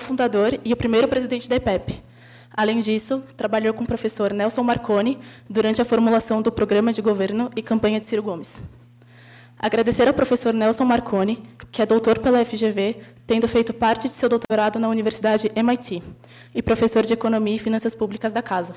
fundador 0.00 0.58
e 0.64 0.72
o 0.72 0.76
primeiro 0.76 1.08
presidente 1.08 1.48
da 1.48 1.56
EPEP. 1.56 2.02
Além 2.54 2.80
disso, 2.80 3.22
trabalhou 3.36 3.72
com 3.72 3.84
o 3.84 3.86
professor 3.86 4.32
Nelson 4.32 4.62
Marconi 4.62 5.18
durante 5.48 5.80
a 5.80 5.84
formulação 5.84 6.42
do 6.42 6.52
programa 6.52 6.92
de 6.92 7.00
governo 7.00 7.50
e 7.56 7.62
campanha 7.62 7.98
de 7.98 8.04
Ciro 8.04 8.22
Gomes. 8.22 8.60
Agradecer 9.58 10.08
ao 10.08 10.12
professor 10.12 10.52
Nelson 10.52 10.84
Marconi, 10.84 11.42
que 11.70 11.80
é 11.80 11.86
doutor 11.86 12.18
pela 12.18 12.44
FGV, 12.44 12.96
tendo 13.26 13.46
feito 13.46 13.72
parte 13.72 14.08
de 14.08 14.14
seu 14.14 14.28
doutorado 14.28 14.78
na 14.78 14.88
Universidade 14.88 15.50
MIT, 15.54 16.02
e 16.54 16.60
professor 16.60 17.04
de 17.04 17.14
Economia 17.14 17.56
e 17.56 17.60
Finanças 17.60 17.94
Públicas 17.94 18.32
da 18.32 18.42
Casa. 18.42 18.74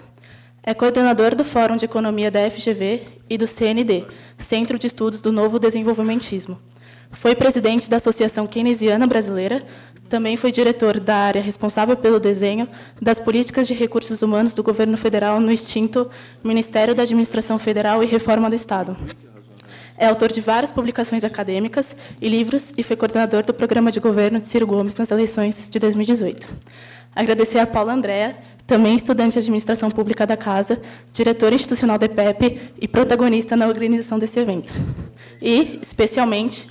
É 0.63 0.73
coordenador 0.73 1.35
do 1.35 1.43
Fórum 1.43 1.75
de 1.75 1.85
Economia 1.85 2.31
da 2.31 2.49
FGV 2.49 3.01
e 3.29 3.37
do 3.37 3.47
CND, 3.47 4.05
Centro 4.37 4.77
de 4.79 4.87
Estudos 4.87 5.21
do 5.21 5.31
Novo 5.31 5.59
Desenvolvimentismo. 5.59 6.59
Foi 7.11 7.35
presidente 7.35 7.89
da 7.89 7.97
Associação 7.97 8.45
Keynesiana 8.45 9.07
Brasileira, 9.07 9.63
também 10.09 10.37
foi 10.37 10.51
diretor 10.51 10.99
da 10.99 11.15
área 11.15 11.41
responsável 11.41 11.95
pelo 11.97 12.19
desenho 12.19 12.67
das 13.01 13.19
políticas 13.19 13.67
de 13.67 13.73
recursos 13.73 14.21
humanos 14.21 14.53
do 14.53 14.63
governo 14.63 14.97
federal 14.97 15.39
no 15.39 15.51
extinto 15.51 16.09
Ministério 16.43 16.93
da 16.93 17.03
Administração 17.03 17.57
Federal 17.57 18.03
e 18.03 18.05
Reforma 18.05 18.49
do 18.49 18.55
Estado. 18.55 18.95
É 19.97 20.07
autor 20.07 20.31
de 20.31 20.41
várias 20.41 20.71
publicações 20.71 21.23
acadêmicas 21.23 21.95
e 22.21 22.27
livros 22.27 22.73
e 22.77 22.83
foi 22.83 22.97
coordenador 22.97 23.45
do 23.45 23.53
programa 23.53 23.91
de 23.91 23.99
governo 23.99 24.39
de 24.39 24.47
Ciro 24.47 24.67
Gomes 24.67 24.95
nas 24.95 25.09
eleições 25.09 25.69
de 25.69 25.79
2018. 25.79 26.47
Agradecer 27.15 27.59
a 27.59 27.65
Paula 27.65 27.93
Andréa, 27.93 28.35
também 28.67 28.95
estudante 28.95 29.33
de 29.33 29.39
administração 29.39 29.89
pública 29.89 30.27
da 30.27 30.35
Casa, 30.35 30.81
diretora 31.13 31.55
institucional 31.55 31.97
da 31.97 32.07
EPEP 32.07 32.73
e 32.81 32.87
protagonista 32.87 33.55
na 33.55 33.67
organização 33.67 34.19
desse 34.19 34.37
evento. 34.37 34.73
E, 35.41 35.79
especialmente, 35.81 36.67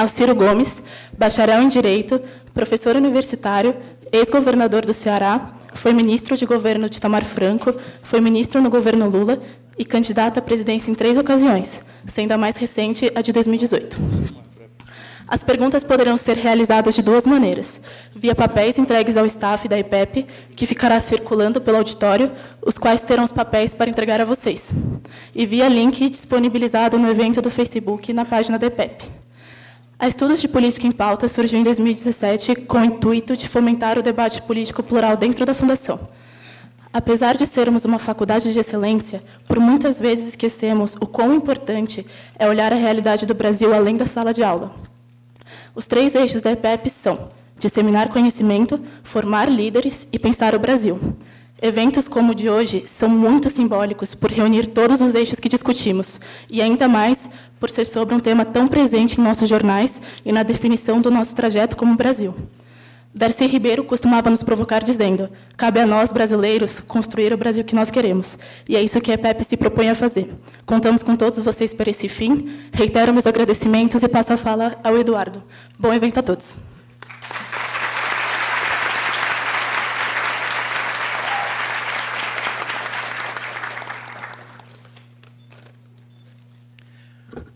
ao 0.00 0.08
Ciro 0.08 0.34
Gomes, 0.34 0.82
bacharel 1.16 1.62
em 1.62 1.68
Direito, 1.68 2.20
professor 2.54 2.96
universitário, 2.96 3.76
ex-governador 4.10 4.84
do 4.84 4.94
Ceará, 4.94 5.52
foi 5.74 5.92
ministro 5.92 6.36
de 6.36 6.46
governo 6.46 6.88
de 6.88 7.00
Tamar 7.00 7.24
Franco, 7.24 7.74
foi 8.02 8.20
ministro 8.20 8.60
no 8.60 8.70
governo 8.70 9.08
Lula 9.08 9.38
e 9.78 9.84
candidato 9.84 10.38
à 10.38 10.42
presidência 10.42 10.90
em 10.90 10.94
três 10.94 11.18
ocasiões, 11.18 11.82
sendo 12.06 12.32
a 12.32 12.38
mais 12.38 12.56
recente 12.56 13.10
a 13.14 13.20
de 13.20 13.32
2018. 13.32 13.98
As 15.28 15.44
perguntas 15.44 15.84
poderão 15.84 16.16
ser 16.16 16.36
realizadas 16.36 16.94
de 16.94 17.02
duas 17.02 17.24
maneiras: 17.24 17.80
via 18.16 18.34
papéis 18.34 18.78
entregues 18.78 19.16
ao 19.16 19.26
staff 19.26 19.68
da 19.68 19.78
IPEP, 19.78 20.26
que 20.56 20.66
ficará 20.66 20.98
circulando 20.98 21.60
pelo 21.60 21.76
auditório, 21.76 22.32
os 22.66 22.76
quais 22.76 23.04
terão 23.04 23.22
os 23.22 23.30
papéis 23.30 23.72
para 23.72 23.88
entregar 23.88 24.20
a 24.20 24.24
vocês, 24.24 24.72
e 25.32 25.46
via 25.46 25.68
link 25.68 26.10
disponibilizado 26.10 26.98
no 26.98 27.08
evento 27.08 27.40
do 27.40 27.50
Facebook 27.50 28.12
na 28.12 28.24
página 28.24 28.58
da 28.58 28.66
IPEP. 28.66 29.20
A 30.00 30.08
Estudos 30.08 30.40
de 30.40 30.48
Política 30.48 30.86
em 30.86 30.90
Pauta 30.90 31.28
surgiu 31.28 31.60
em 31.60 31.62
2017 31.62 32.54
com 32.62 32.78
o 32.78 32.84
intuito 32.86 33.36
de 33.36 33.46
fomentar 33.46 33.98
o 33.98 34.02
debate 34.02 34.40
político 34.40 34.82
plural 34.82 35.14
dentro 35.14 35.44
da 35.44 35.52
Fundação. 35.52 36.00
Apesar 36.90 37.36
de 37.36 37.44
sermos 37.44 37.84
uma 37.84 37.98
faculdade 37.98 38.50
de 38.50 38.58
excelência, 38.58 39.22
por 39.46 39.60
muitas 39.60 40.00
vezes 40.00 40.28
esquecemos 40.28 40.96
o 41.02 41.06
quão 41.06 41.34
importante 41.34 42.06
é 42.38 42.48
olhar 42.48 42.72
a 42.72 42.76
realidade 42.76 43.26
do 43.26 43.34
Brasil 43.34 43.74
além 43.74 43.98
da 43.98 44.06
sala 44.06 44.32
de 44.32 44.42
aula. 44.42 44.74
Os 45.74 45.86
três 45.86 46.14
eixos 46.14 46.40
da 46.40 46.52
EPEP 46.52 46.88
são 46.88 47.28
disseminar 47.58 48.08
conhecimento, 48.08 48.80
formar 49.02 49.50
líderes 49.50 50.08
e 50.10 50.18
pensar 50.18 50.54
o 50.54 50.58
Brasil. 50.58 50.98
Eventos 51.60 52.08
como 52.08 52.32
o 52.32 52.34
de 52.34 52.48
hoje 52.48 52.84
são 52.86 53.06
muito 53.06 53.50
simbólicos 53.50 54.14
por 54.14 54.30
reunir 54.30 54.68
todos 54.68 55.02
os 55.02 55.14
eixos 55.14 55.38
que 55.38 55.46
discutimos, 55.46 56.18
e 56.48 56.62
ainda 56.62 56.88
mais 56.88 57.28
por 57.60 57.70
ser 57.70 57.84
sobre 57.84 58.14
um 58.14 58.18
tema 58.18 58.44
tão 58.44 58.66
presente 58.66 59.20
em 59.20 59.24
nossos 59.24 59.48
jornais 59.48 60.00
e 60.24 60.32
na 60.32 60.42
definição 60.42 61.00
do 61.00 61.10
nosso 61.10 61.36
trajeto 61.36 61.76
como 61.76 61.94
Brasil. 61.94 62.34
Darcy 63.12 63.46
Ribeiro 63.46 63.82
costumava 63.84 64.30
nos 64.30 64.42
provocar 64.42 64.82
dizendo: 64.82 65.28
cabe 65.56 65.80
a 65.80 65.86
nós, 65.86 66.12
brasileiros, 66.12 66.78
construir 66.80 67.32
o 67.32 67.36
Brasil 67.36 67.64
que 67.64 67.74
nós 67.74 67.90
queremos. 67.90 68.38
E 68.68 68.76
é 68.76 68.82
isso 68.82 69.00
que 69.00 69.10
a 69.10 69.14
EPEP 69.14 69.44
se 69.44 69.56
propõe 69.56 69.90
a 69.90 69.94
fazer. 69.94 70.32
Contamos 70.64 71.02
com 71.02 71.16
todos 71.16 71.38
vocês 71.40 71.74
para 71.74 71.90
esse 71.90 72.08
fim. 72.08 72.50
Reitero 72.72 73.12
meus 73.12 73.26
agradecimentos 73.26 74.02
e 74.02 74.08
passo 74.08 74.32
a 74.32 74.36
fala 74.36 74.78
ao 74.82 74.96
Eduardo. 74.96 75.42
Bom 75.76 75.92
evento 75.92 76.18
a 76.18 76.22
todos. 76.22 76.69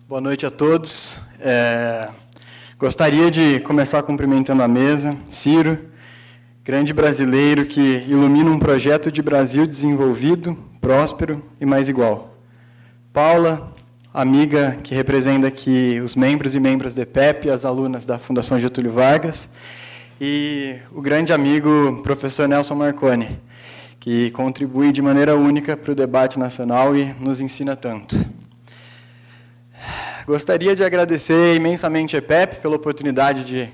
Boa 0.06 0.20
noite 0.20 0.44
a 0.44 0.50
todos. 0.50 1.18
É... 1.40 2.08
Gostaria 2.78 3.30
de 3.30 3.58
começar 3.60 4.02
cumprimentando 4.02 4.62
a 4.62 4.68
mesa. 4.68 5.16
Ciro, 5.30 5.78
grande 6.62 6.92
brasileiro 6.92 7.64
que 7.64 8.04
ilumina 8.06 8.50
um 8.50 8.58
projeto 8.58 9.10
de 9.10 9.22
Brasil 9.22 9.66
desenvolvido, 9.66 10.54
próspero 10.78 11.42
e 11.58 11.64
mais 11.64 11.88
igual. 11.88 12.36
Paula, 13.14 13.72
amiga 14.12 14.76
que 14.84 14.94
representa 14.94 15.46
aqui 15.46 15.98
os 16.04 16.14
membros 16.14 16.54
e 16.54 16.60
membras 16.60 16.92
da 16.92 17.00
EPEP, 17.00 17.48
as 17.48 17.64
alunas 17.64 18.04
da 18.04 18.18
Fundação 18.18 18.58
Getúlio 18.58 18.92
Vargas, 18.92 19.54
e 20.20 20.76
o 20.92 21.00
grande 21.00 21.32
amigo 21.32 22.02
professor 22.02 22.46
Nelson 22.46 22.74
Marconi, 22.74 23.40
que 23.98 24.30
contribui 24.32 24.92
de 24.92 25.00
maneira 25.00 25.34
única 25.34 25.78
para 25.78 25.92
o 25.92 25.94
debate 25.94 26.38
nacional 26.38 26.94
e 26.94 27.14
nos 27.18 27.40
ensina 27.40 27.74
tanto. 27.74 28.43
Gostaria 30.26 30.74
de 30.74 30.82
agradecer 30.82 31.54
imensamente 31.54 32.16
a 32.16 32.18
EPEP 32.18 32.56
pela 32.62 32.76
oportunidade 32.76 33.44
de 33.44 33.68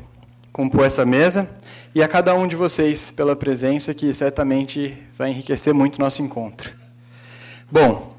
compor 0.53 0.85
essa 0.85 1.07
mesa 1.07 1.49
e 1.95 2.03
a 2.03 2.09
cada 2.09 2.35
um 2.35 2.49
de 2.49 2.57
vocês 2.57 3.13
pela 3.13 3.37
presença, 3.37 3.95
que 3.95 4.13
certamente 4.13 4.99
vai 5.17 5.31
enriquecer 5.31 5.73
muito 5.73 6.01
nosso 6.01 6.23
encontro. 6.23 6.73
Bom, 7.71 8.17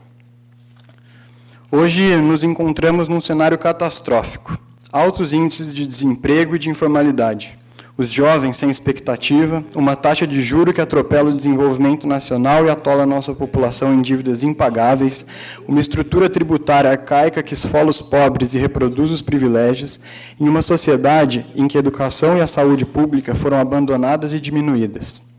hoje 1.69 2.15
nos 2.15 2.41
encontramos 2.41 3.09
num 3.09 3.19
cenário 3.19 3.57
catastrófico. 3.57 4.57
Altos 4.93 5.33
índices 5.33 5.73
de 5.73 5.85
desemprego 5.85 6.55
e 6.55 6.59
de 6.59 6.69
informalidade 6.69 7.59
os 7.97 8.11
jovens 8.11 8.57
sem 8.57 8.69
expectativa, 8.69 9.63
uma 9.75 9.95
taxa 9.95 10.25
de 10.25 10.41
juro 10.41 10.73
que 10.73 10.81
atropela 10.81 11.29
o 11.29 11.35
desenvolvimento 11.35 12.07
nacional 12.07 12.65
e 12.65 12.69
atola 12.69 13.05
nossa 13.05 13.33
população 13.33 13.93
em 13.93 14.01
dívidas 14.01 14.43
impagáveis, 14.43 15.25
uma 15.67 15.79
estrutura 15.79 16.29
tributária 16.29 16.91
arcaica 16.91 17.43
que 17.43 17.53
esfola 17.53 17.89
os 17.89 18.01
pobres 18.01 18.53
e 18.53 18.57
reproduz 18.57 19.11
os 19.11 19.21
privilégios, 19.21 19.99
em 20.39 20.47
uma 20.47 20.61
sociedade 20.61 21.45
em 21.55 21.67
que 21.67 21.77
a 21.77 21.79
educação 21.79 22.37
e 22.37 22.41
a 22.41 22.47
saúde 22.47 22.85
pública 22.85 23.35
foram 23.35 23.57
abandonadas 23.57 24.33
e 24.33 24.39
diminuídas 24.39 25.30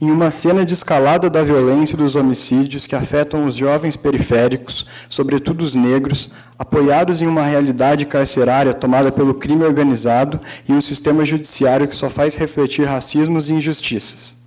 em 0.00 0.10
uma 0.10 0.30
cena 0.30 0.64
de 0.64 0.74
escalada 0.74 1.28
da 1.28 1.42
violência 1.42 1.94
e 1.94 1.98
dos 1.98 2.14
homicídios 2.14 2.86
que 2.86 2.94
afetam 2.94 3.44
os 3.44 3.56
jovens 3.56 3.96
periféricos, 3.96 4.86
sobretudo 5.08 5.62
os 5.62 5.74
negros, 5.74 6.30
apoiados 6.56 7.20
em 7.20 7.26
uma 7.26 7.42
realidade 7.42 8.06
carcerária 8.06 8.72
tomada 8.72 9.10
pelo 9.10 9.34
crime 9.34 9.64
organizado 9.64 10.40
e 10.68 10.72
um 10.72 10.80
sistema 10.80 11.24
judiciário 11.24 11.88
que 11.88 11.96
só 11.96 12.08
faz 12.08 12.36
refletir 12.36 12.86
racismos 12.86 13.50
e 13.50 13.54
injustiças. 13.54 14.38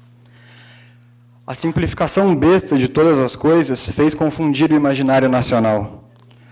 A 1.46 1.54
simplificação 1.54 2.34
besta 2.34 2.78
de 2.78 2.88
todas 2.88 3.20
as 3.20 3.36
coisas 3.36 3.90
fez 3.90 4.14
confundir 4.14 4.72
o 4.72 4.76
imaginário 4.76 5.28
nacional. 5.28 6.10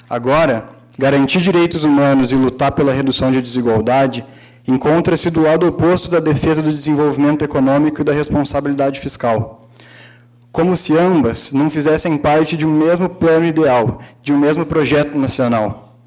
Agora, 0.10 0.70
garantir 0.98 1.40
direitos 1.40 1.86
humanos 1.86 2.34
e 2.34 2.36
lutar 2.36 2.74
pela 2.74 2.92
redução 2.92 3.32
de 3.32 3.42
desigualdade 3.42 4.26
encontra-se 4.70 5.32
do 5.32 5.42
lado 5.42 5.68
oposto 5.68 6.12
da 6.12 6.20
defesa 6.20 6.62
do 6.62 6.72
desenvolvimento 6.72 7.44
econômico 7.44 8.02
e 8.02 8.04
da 8.04 8.14
responsabilidade 8.14 9.00
fiscal. 9.00 9.68
Como 10.52 10.78
se 10.78 10.96
ambas 10.96 11.52
não 11.52 11.72
fizessem 11.72 12.18
parte 12.18 12.56
de 12.56 12.68
um 12.68 12.72
mesmo 12.72 13.10
plano 13.10 13.46
ideal, 13.46 14.00
de 14.22 14.32
um 14.32 14.38
mesmo 14.38 14.66
projeto 14.66 15.18
nacional. 15.18 15.98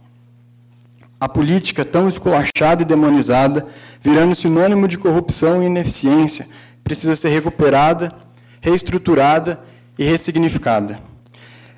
A 1.18 1.28
política, 1.28 1.84
tão 1.84 2.08
esculachada 2.08 2.82
e 2.82 2.84
demonizada, 2.84 3.66
virando 4.00 4.34
sinônimo 4.34 4.86
de 4.86 4.98
corrupção 4.98 5.62
e 5.62 5.66
ineficiência, 5.66 6.46
precisa 6.84 7.16
ser 7.16 7.30
recuperada, 7.30 8.12
reestruturada 8.60 9.60
e 9.98 10.04
ressignificada. 10.04 10.98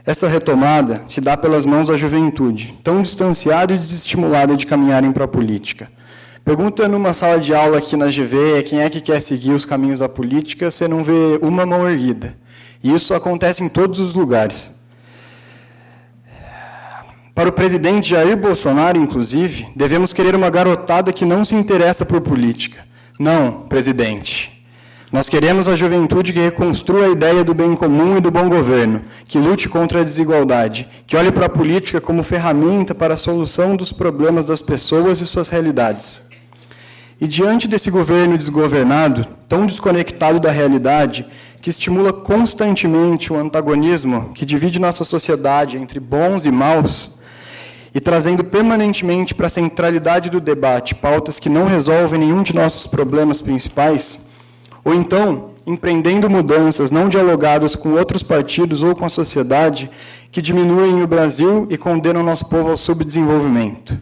Essa 0.04 0.28
retomada 0.28 1.02
se 1.08 1.18
dá 1.18 1.34
pelas 1.34 1.64
mãos 1.64 1.88
da 1.88 1.96
juventude, 1.96 2.78
tão 2.84 3.00
distanciada 3.00 3.72
e 3.72 3.78
desestimulada 3.78 4.54
de 4.54 4.66
caminharem 4.66 5.12
para 5.12 5.24
a 5.24 5.28
política. 5.28 5.90
Pergunta 6.44 6.86
numa 6.86 7.14
sala 7.14 7.40
de 7.40 7.54
aula 7.54 7.78
aqui 7.78 7.96
na 7.96 8.08
GV 8.08 8.64
quem 8.64 8.80
é 8.80 8.90
que 8.90 9.00
quer 9.00 9.18
seguir 9.18 9.52
os 9.52 9.64
caminhos 9.64 10.00
da 10.00 10.10
política, 10.10 10.70
você 10.70 10.86
não 10.86 11.02
vê 11.02 11.38
uma 11.40 11.64
mão 11.64 11.88
erguida. 11.88 12.36
E 12.82 12.92
isso 12.92 13.14
acontece 13.14 13.64
em 13.64 13.68
todos 13.70 13.98
os 13.98 14.14
lugares. 14.14 14.70
Para 17.34 17.48
o 17.48 17.52
presidente 17.52 18.10
Jair 18.10 18.36
Bolsonaro, 18.36 18.98
inclusive, 18.98 19.68
devemos 19.74 20.12
querer 20.12 20.34
uma 20.34 20.50
garotada 20.50 21.14
que 21.14 21.24
não 21.24 21.46
se 21.46 21.54
interessa 21.54 22.04
por 22.04 22.20
política. 22.20 22.84
Não, 23.18 23.62
presidente. 23.62 24.52
Nós 25.10 25.30
queremos 25.30 25.66
a 25.66 25.74
juventude 25.74 26.32
que 26.32 26.40
reconstrua 26.40 27.06
a 27.06 27.10
ideia 27.10 27.42
do 27.42 27.54
bem 27.54 27.74
comum 27.74 28.18
e 28.18 28.20
do 28.20 28.30
bom 28.30 28.50
governo, 28.50 29.00
que 29.24 29.38
lute 29.38 29.66
contra 29.66 30.02
a 30.02 30.04
desigualdade, 30.04 30.86
que 31.06 31.16
olhe 31.16 31.32
para 31.32 31.46
a 31.46 31.48
política 31.48 32.02
como 32.02 32.22
ferramenta 32.22 32.94
para 32.94 33.14
a 33.14 33.16
solução 33.16 33.76
dos 33.76 33.92
problemas 33.92 34.44
das 34.44 34.60
pessoas 34.60 35.22
e 35.22 35.26
suas 35.26 35.48
realidades. 35.48 36.33
E 37.20 37.28
diante 37.28 37.68
desse 37.68 37.90
governo 37.90 38.36
desgovernado, 38.36 39.26
tão 39.48 39.66
desconectado 39.66 40.40
da 40.40 40.50
realidade, 40.50 41.24
que 41.62 41.70
estimula 41.70 42.12
constantemente 42.12 43.32
o 43.32 43.36
antagonismo 43.36 44.32
que 44.34 44.44
divide 44.44 44.78
nossa 44.78 45.04
sociedade 45.04 45.78
entre 45.78 45.98
bons 45.98 46.44
e 46.44 46.50
maus, 46.50 47.18
e 47.94 48.00
trazendo 48.00 48.42
permanentemente 48.42 49.34
para 49.34 49.46
a 49.46 49.50
centralidade 49.50 50.28
do 50.28 50.40
debate 50.40 50.94
pautas 50.94 51.38
que 51.38 51.48
não 51.48 51.64
resolvem 51.64 52.20
nenhum 52.20 52.42
de 52.42 52.54
nossos 52.54 52.86
problemas 52.86 53.40
principais, 53.40 54.26
ou 54.84 54.92
então 54.92 55.50
empreendendo 55.66 56.28
mudanças 56.28 56.90
não 56.90 57.08
dialogadas 57.08 57.74
com 57.74 57.92
outros 57.92 58.22
partidos 58.22 58.82
ou 58.82 58.94
com 58.94 59.06
a 59.06 59.08
sociedade 59.08 59.90
que 60.30 60.42
diminuem 60.42 61.02
o 61.02 61.06
Brasil 61.06 61.66
e 61.70 61.78
condenam 61.78 62.22
nosso 62.22 62.46
povo 62.46 62.70
ao 62.70 62.76
subdesenvolvimento. 62.76 63.96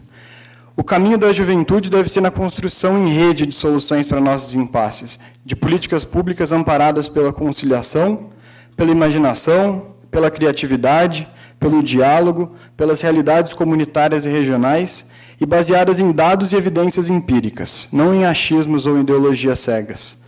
O 0.75 0.83
caminho 0.83 1.19
da 1.19 1.31
juventude 1.31 1.87
deve 1.87 2.09
ser 2.09 2.21
na 2.21 2.31
construção 2.31 2.97
em 2.97 3.13
rede 3.13 3.45
de 3.45 3.53
soluções 3.53 4.07
para 4.07 4.19
nossos 4.19 4.55
impasses, 4.55 5.19
de 5.45 5.55
políticas 5.55 6.03
públicas 6.03 6.51
amparadas 6.51 7.07
pela 7.07 7.31
conciliação, 7.31 8.31
pela 8.75 8.91
imaginação, 8.91 9.95
pela 10.09 10.31
criatividade, 10.31 11.27
pelo 11.59 11.83
diálogo, 11.83 12.55
pelas 12.75 13.01
realidades 13.01 13.53
comunitárias 13.53 14.25
e 14.25 14.29
regionais 14.29 15.11
e 15.39 15.45
baseadas 15.45 15.99
em 15.99 16.11
dados 16.11 16.51
e 16.51 16.55
evidências 16.55 17.07
empíricas, 17.07 17.87
não 17.93 18.13
em 18.13 18.25
achismos 18.25 18.87
ou 18.87 18.99
ideologias 18.99 19.59
cegas. 19.59 20.23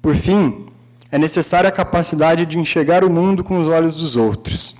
Por 0.00 0.14
fim, 0.14 0.64
é 1.12 1.18
necessária 1.18 1.68
a 1.68 1.72
capacidade 1.72 2.46
de 2.46 2.58
enxergar 2.58 3.04
o 3.04 3.10
mundo 3.10 3.44
com 3.44 3.60
os 3.60 3.68
olhos 3.68 3.96
dos 3.96 4.16
outros, 4.16 4.74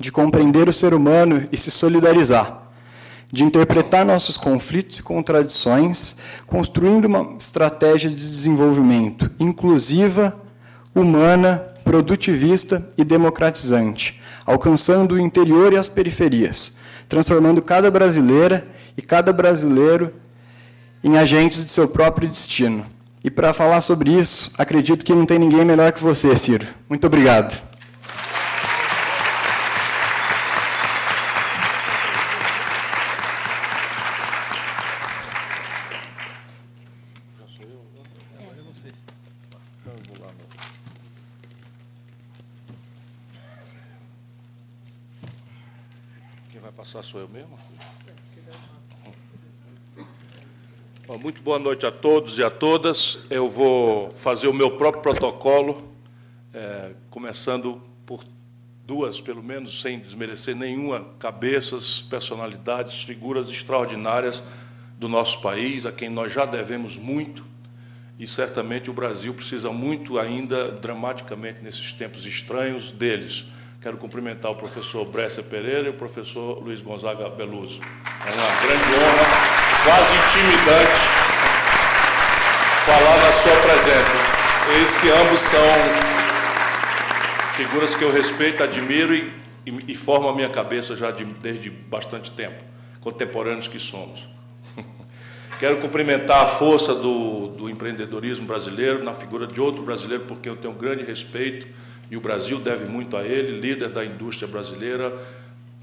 de 0.00 0.10
compreender 0.10 0.70
o 0.70 0.72
ser 0.72 0.94
humano 0.94 1.46
e 1.52 1.56
se 1.58 1.70
solidarizar 1.70 2.61
de 3.32 3.44
interpretar 3.44 4.04
nossos 4.04 4.36
conflitos 4.36 4.98
e 4.98 5.02
contradições, 5.02 6.14
construindo 6.46 7.06
uma 7.06 7.34
estratégia 7.38 8.10
de 8.10 8.16
desenvolvimento 8.16 9.30
inclusiva, 9.40 10.36
humana, 10.94 11.56
produtivista 11.82 12.86
e 12.96 13.02
democratizante, 13.02 14.20
alcançando 14.44 15.14
o 15.14 15.18
interior 15.18 15.72
e 15.72 15.78
as 15.78 15.88
periferias, 15.88 16.76
transformando 17.08 17.62
cada 17.62 17.90
brasileira 17.90 18.68
e 18.98 19.00
cada 19.00 19.32
brasileiro 19.32 20.12
em 21.02 21.16
agentes 21.16 21.64
de 21.64 21.70
seu 21.70 21.88
próprio 21.88 22.28
destino. 22.28 22.84
E 23.24 23.30
para 23.30 23.54
falar 23.54 23.80
sobre 23.80 24.10
isso, 24.10 24.52
acredito 24.58 25.06
que 25.06 25.14
não 25.14 25.24
tem 25.24 25.38
ninguém 25.38 25.64
melhor 25.64 25.90
que 25.92 26.02
você, 26.02 26.36
Ciro. 26.36 26.66
Muito 26.88 27.06
obrigado. 27.06 27.71
Sou 47.02 47.20
eu 47.20 47.28
mesmo? 47.28 47.58
Muito 51.20 51.40
boa 51.40 51.58
noite 51.58 51.86
a 51.86 51.90
todos 51.90 52.38
e 52.38 52.44
a 52.44 52.50
todas. 52.50 53.20
Eu 53.30 53.48
vou 53.48 54.10
fazer 54.10 54.48
o 54.48 54.52
meu 54.52 54.76
próprio 54.76 55.02
protocolo, 55.02 55.82
é, 56.52 56.92
começando 57.08 57.80
por 58.04 58.22
duas, 58.86 59.18
pelo 59.20 59.42
menos, 59.42 59.80
sem 59.80 59.98
desmerecer 59.98 60.54
nenhuma, 60.54 61.06
cabeças, 61.18 62.02
personalidades, 62.02 63.02
figuras 63.02 63.48
extraordinárias 63.48 64.42
do 64.98 65.08
nosso 65.08 65.40
país, 65.40 65.86
a 65.86 65.92
quem 65.92 66.10
nós 66.10 66.32
já 66.32 66.44
devemos 66.44 66.96
muito, 66.96 67.44
e 68.18 68.26
certamente 68.26 68.90
o 68.90 68.92
Brasil 68.92 69.32
precisa 69.32 69.70
muito 69.70 70.18
ainda, 70.18 70.70
dramaticamente, 70.70 71.60
nesses 71.62 71.92
tempos 71.92 72.26
estranhos, 72.26 72.92
deles. 72.92 73.46
Quero 73.82 73.96
cumprimentar 73.96 74.48
o 74.52 74.54
professor 74.54 75.04
Bresser 75.04 75.42
Pereira 75.42 75.88
e 75.88 75.90
o 75.90 75.94
professor 75.94 76.62
Luiz 76.62 76.80
Gonzaga 76.80 77.28
Beluso. 77.28 77.80
É 77.80 78.30
uma 78.30 78.60
grande 78.60 78.84
honra, 78.94 79.26
quase 79.82 80.14
intimidante, 80.22 81.00
falar 82.86 83.16
na 83.16 83.32
sua 83.32 83.56
presença. 83.56 84.14
Eis 84.78 84.94
que 84.94 85.10
ambos 85.10 85.40
são 85.40 85.66
figuras 87.56 87.96
que 87.96 88.04
eu 88.04 88.12
respeito, 88.12 88.62
admiro 88.62 89.16
e, 89.16 89.32
e, 89.66 89.76
e 89.88 89.96
formam 89.96 90.30
a 90.30 90.34
minha 90.36 90.50
cabeça 90.50 90.94
já 90.94 91.10
de, 91.10 91.24
desde 91.24 91.68
bastante 91.68 92.30
tempo, 92.30 92.62
contemporâneos 93.00 93.66
que 93.66 93.80
somos. 93.80 94.28
Quero 95.58 95.78
cumprimentar 95.78 96.44
a 96.44 96.46
força 96.46 96.94
do, 96.94 97.48
do 97.48 97.68
empreendedorismo 97.68 98.46
brasileiro 98.46 99.02
na 99.02 99.12
figura 99.12 99.44
de 99.44 99.60
outro 99.60 99.82
brasileiro, 99.82 100.22
porque 100.28 100.48
eu 100.48 100.54
tenho 100.54 100.72
grande 100.72 101.02
respeito 101.02 101.66
e 102.12 102.16
o 102.18 102.20
Brasil 102.20 102.60
deve 102.60 102.84
muito 102.84 103.16
a 103.16 103.22
ele, 103.22 103.58
líder 103.58 103.88
da 103.88 104.04
indústria 104.04 104.46
brasileira, 104.46 105.10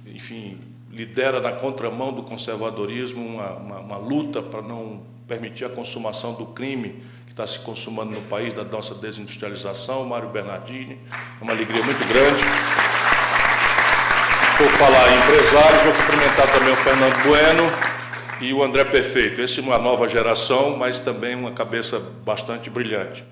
enfim, 0.06 0.60
lidera 0.92 1.40
na 1.40 1.52
contramão 1.54 2.14
do 2.14 2.22
conservadorismo 2.22 3.26
uma, 3.26 3.54
uma, 3.54 3.80
uma 3.80 3.98
luta 3.98 4.40
para 4.40 4.62
não 4.62 5.02
permitir 5.28 5.66
a 5.66 5.70
consumação 5.70 6.34
do 6.34 6.46
crime 6.46 7.02
que 7.26 7.32
está 7.32 7.48
se 7.48 7.58
consumando 7.62 8.12
no 8.12 8.22
país, 8.22 8.54
da 8.54 8.64
nossa 8.64 8.94
desindustrialização. 8.94 10.06
Mário 10.06 10.30
Bernardini, 10.30 11.00
é 11.42 11.44
uma 11.44 11.52
alegria 11.52 11.84
muito 11.84 12.08
grande. 12.08 12.44
Por 14.56 14.70
falar 14.78 15.12
em 15.12 15.18
empresários, 15.18 15.82
vou 15.82 15.94
cumprimentar 15.94 16.54
também 16.54 16.74
o 16.74 16.76
Fernando 16.76 17.24
Bueno 17.24 17.64
e 18.40 18.54
o 18.54 18.64
André 18.64 18.84
Perfeito. 18.84 19.42
Esse 19.42 19.62
é 19.62 19.64
uma 19.64 19.80
nova 19.80 20.08
geração, 20.08 20.78
mas 20.78 21.00
também 21.00 21.34
uma 21.34 21.54
cabeça 21.54 22.00
bastante 22.24 22.70
brilhante. 22.70 23.24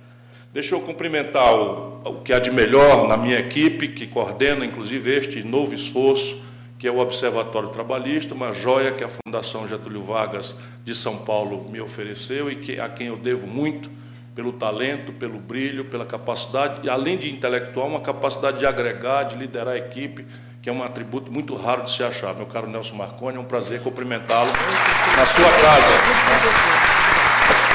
Deixa 0.58 0.74
eu 0.74 0.82
cumprimentar 0.82 1.54
o, 1.54 2.02
o 2.04 2.22
que 2.22 2.34
há 2.34 2.40
de 2.40 2.50
melhor 2.50 3.08
na 3.08 3.16
minha 3.16 3.38
equipe, 3.38 3.90
que 3.90 4.08
coordena 4.08 4.66
inclusive 4.66 5.16
este 5.16 5.44
novo 5.44 5.72
esforço, 5.72 6.44
que 6.80 6.88
é 6.88 6.92
o 6.92 6.98
Observatório 6.98 7.70
Trabalhista, 7.70 8.34
uma 8.34 8.52
joia 8.52 8.92
que 8.92 9.04
a 9.04 9.08
Fundação 9.08 9.68
Getúlio 9.68 10.02
Vargas 10.02 10.56
de 10.84 10.96
São 10.96 11.18
Paulo 11.18 11.70
me 11.70 11.80
ofereceu 11.80 12.52
e 12.52 12.56
que, 12.56 12.80
a 12.80 12.90
quem 12.90 13.06
eu 13.06 13.18
devo 13.18 13.46
muito 13.46 13.88
pelo 14.34 14.52
talento, 14.52 15.14
pelo 15.14 15.38
brilho, 15.38 15.86
pela 15.86 16.08
capacidade, 16.08 16.80
e 16.82 16.90
além 16.90 17.20
de 17.20 17.30
intelectual, 17.30 17.88
uma 17.88 18.02
capacidade 18.02 18.58
de 18.58 18.66
agregar, 18.66 19.26
de 19.26 19.36
liderar 19.36 19.76
a 19.76 19.78
equipe, 19.78 20.26
que 20.60 20.72
é 20.72 20.74
um 20.74 20.82
atributo 20.82 21.32
muito 21.32 21.54
raro 21.54 21.84
de 21.84 21.92
se 21.92 22.02
achar. 22.02 22.34
Meu 22.34 22.48
caro 22.48 22.68
Nelson 22.68 22.96
Marconi, 22.96 23.38
é 23.38 23.40
um 23.40 23.46
prazer 23.46 23.80
cumprimentá-lo 23.82 24.50
na 24.50 25.26
sua 25.28 25.52
casa. 25.52 25.94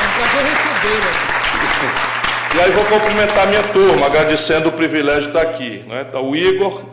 É 0.01 0.09
um 0.09 0.29
prazer 0.29 0.43
recebê-lo. 0.51 2.09
E 2.55 2.61
aí 2.61 2.71
vou 2.71 2.85
cumprimentar 2.85 3.49
minha 3.49 3.63
turma, 3.63 4.05
agradecendo 4.05 4.69
o 4.69 4.73
privilégio 4.73 5.23
de 5.23 5.29
estar 5.29 5.41
aqui. 5.41 5.83
Né? 5.89 6.03
Está 6.03 6.21
o 6.21 6.37
Igor, 6.37 6.85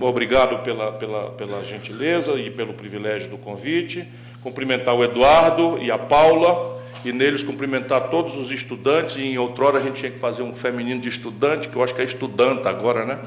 obrigado 0.00 0.62
pela, 0.62 0.92
pela, 0.92 1.30
pela 1.30 1.64
gentileza 1.64 2.34
e 2.34 2.48
pelo 2.50 2.72
privilégio 2.72 3.28
do 3.28 3.36
convite. 3.36 4.06
Cumprimentar 4.44 4.94
o 4.94 5.02
Eduardo 5.02 5.76
e 5.82 5.90
a 5.90 5.98
Paula, 5.98 6.80
e 7.04 7.12
neles 7.12 7.42
cumprimentar 7.42 8.10
todos 8.10 8.36
os 8.36 8.52
estudantes. 8.52 9.16
E 9.16 9.22
em 9.22 9.38
outrora 9.38 9.78
a 9.78 9.80
gente 9.80 9.96
tinha 9.96 10.10
que 10.12 10.20
fazer 10.20 10.42
um 10.42 10.54
feminino 10.54 11.00
de 11.00 11.08
estudante, 11.08 11.68
que 11.68 11.74
eu 11.74 11.82
acho 11.82 11.96
que 11.96 12.00
é 12.00 12.04
estudante 12.04 12.68
agora, 12.68 13.04
né? 13.04 13.18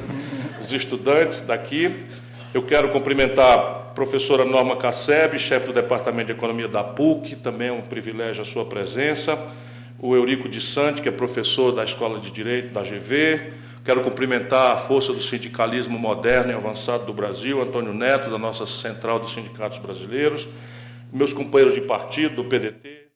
os 0.64 0.72
estudantes 0.72 1.42
daqui. 1.42 1.94
Eu 2.54 2.62
quero 2.62 2.88
cumprimentar 2.88 3.58
a 3.58 3.58
professora 3.94 4.42
Norma 4.42 4.76
Casseb, 4.76 5.38
chefe 5.38 5.66
do 5.66 5.74
Departamento 5.74 6.28
de 6.28 6.32
Economia 6.32 6.66
da 6.66 6.82
PUC, 6.82 7.36
também 7.36 7.68
é 7.68 7.72
um 7.72 7.82
privilégio 7.82 8.40
a 8.40 8.46
sua 8.46 8.64
presença 8.64 9.38
o 9.98 10.14
Eurico 10.14 10.48
de 10.48 10.60
Sante, 10.60 11.00
que 11.00 11.08
é 11.08 11.12
professor 11.12 11.72
da 11.72 11.82
Escola 11.82 12.20
de 12.20 12.30
Direito 12.30 12.72
da 12.72 12.82
GV. 12.82 13.52
Quero 13.84 14.02
cumprimentar 14.02 14.72
a 14.72 14.76
força 14.76 15.12
do 15.12 15.20
sindicalismo 15.20 15.98
moderno 15.98 16.52
e 16.52 16.54
avançado 16.54 17.06
do 17.06 17.14
Brasil, 17.14 17.62
Antônio 17.62 17.94
Neto, 17.94 18.28
da 18.28 18.38
nossa 18.38 18.66
Central 18.66 19.20
dos 19.20 19.32
Sindicatos 19.32 19.78
Brasileiros, 19.78 20.46
meus 21.12 21.32
companheiros 21.32 21.74
de 21.74 21.80
partido, 21.82 22.36
do 22.36 22.44
PDT. 22.44 23.08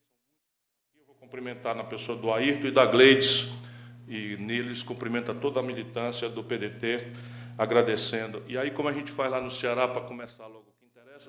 Eu 0.97 1.07
vou 1.07 1.17
cumprimentar 1.17 1.75
na 1.75 1.85
pessoa 1.85 2.17
do 2.17 2.33
Ayrton 2.33 2.69
e 2.69 2.71
da 2.71 2.87
Gleides, 2.87 3.59
e 4.09 4.37
neles 4.39 4.83
cumprimenta 4.83 5.35
toda 5.35 5.61
a 5.61 5.63
militância 5.63 6.29
do 6.29 6.43
PDT, 6.43 7.09
agradecendo. 7.59 8.43
E 8.49 8.57
aí, 8.57 8.71
como 8.71 8.89
a 8.89 8.93
gente 8.93 9.11
faz 9.11 9.31
lá 9.31 9.41
no 9.41 9.51
Ceará, 9.51 9.87
para 9.89 10.03
começar 10.03 10.47
logo 10.47 10.70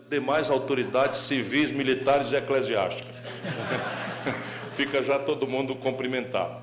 demais 0.10 0.50
autoridades 0.50 1.20
civis, 1.20 1.72
militares 1.72 2.32
e 2.32 2.36
eclesiásticas. 2.36 3.24
fica 4.74 5.02
já 5.04 5.20
todo 5.20 5.48
mundo 5.48 5.76
cumprimentar. 5.76 6.62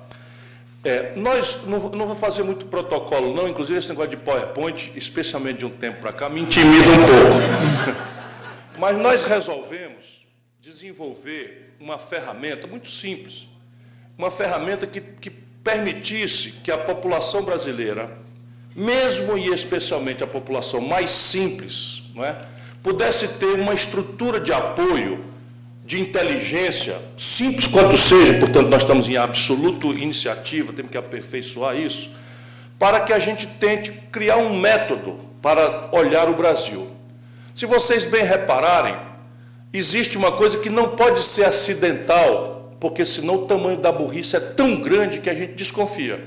É, 0.83 1.13
nós 1.15 1.65
não, 1.65 1.89
não 1.89 2.07
vou 2.07 2.15
fazer 2.15 2.43
muito 2.43 2.65
protocolo, 2.65 3.33
não, 3.33 3.47
inclusive 3.47 3.77
esse 3.77 3.89
negócio 3.89 4.11
de 4.11 4.17
PowerPoint, 4.17 4.91
especialmente 4.95 5.59
de 5.59 5.65
um 5.65 5.69
tempo 5.69 5.99
para 5.99 6.13
cá, 6.13 6.29
me 6.29 6.41
intimida 6.41 6.87
um 6.87 7.05
pouco. 7.05 8.09
Mas 8.79 8.97
nós 8.97 9.23
resolvemos 9.25 10.25
desenvolver 10.61 11.75
uma 11.79 11.97
ferramenta 11.97 12.65
muito 12.65 12.87
simples, 12.87 13.47
uma 14.17 14.31
ferramenta 14.31 14.87
que, 14.87 15.01
que 15.01 15.29
permitisse 15.29 16.51
que 16.63 16.71
a 16.71 16.77
população 16.77 17.43
brasileira, 17.43 18.17
mesmo 18.73 19.37
e 19.37 19.47
especialmente 19.53 20.23
a 20.23 20.27
população 20.27 20.79
mais 20.79 21.11
simples, 21.11 22.03
não 22.15 22.23
é, 22.23 22.37
pudesse 22.81 23.27
ter 23.39 23.53
uma 23.53 23.73
estrutura 23.73 24.39
de 24.39 24.53
apoio 24.53 25.25
de 25.85 25.99
inteligência, 25.99 26.95
simples 27.17 27.65
quanto 27.65 27.97
seja, 27.97 28.35
portanto, 28.35 28.67
nós 28.67 28.83
estamos 28.83 29.09
em 29.09 29.17
absoluto 29.17 29.91
iniciativa, 29.91 30.71
temos 30.71 30.91
que 30.91 30.97
aperfeiçoar 30.97 31.75
isso, 31.75 32.11
para 32.77 32.99
que 32.99 33.11
a 33.11 33.17
gente 33.17 33.47
tente 33.47 33.91
criar 34.11 34.37
um 34.37 34.55
método 34.59 35.17
para 35.41 35.89
olhar 35.91 36.29
o 36.29 36.35
Brasil. 36.35 36.87
Se 37.55 37.65
vocês 37.65 38.05
bem 38.05 38.23
repararem, 38.23 38.95
existe 39.73 40.15
uma 40.15 40.31
coisa 40.31 40.59
que 40.59 40.69
não 40.69 40.89
pode 40.89 41.23
ser 41.23 41.45
acidental, 41.45 42.75
porque 42.79 43.03
senão 43.03 43.35
o 43.35 43.45
tamanho 43.47 43.77
da 43.77 43.91
burrice 43.91 44.35
é 44.35 44.39
tão 44.39 44.75
grande 44.75 45.19
que 45.19 45.29
a 45.29 45.33
gente 45.33 45.53
desconfia. 45.53 46.23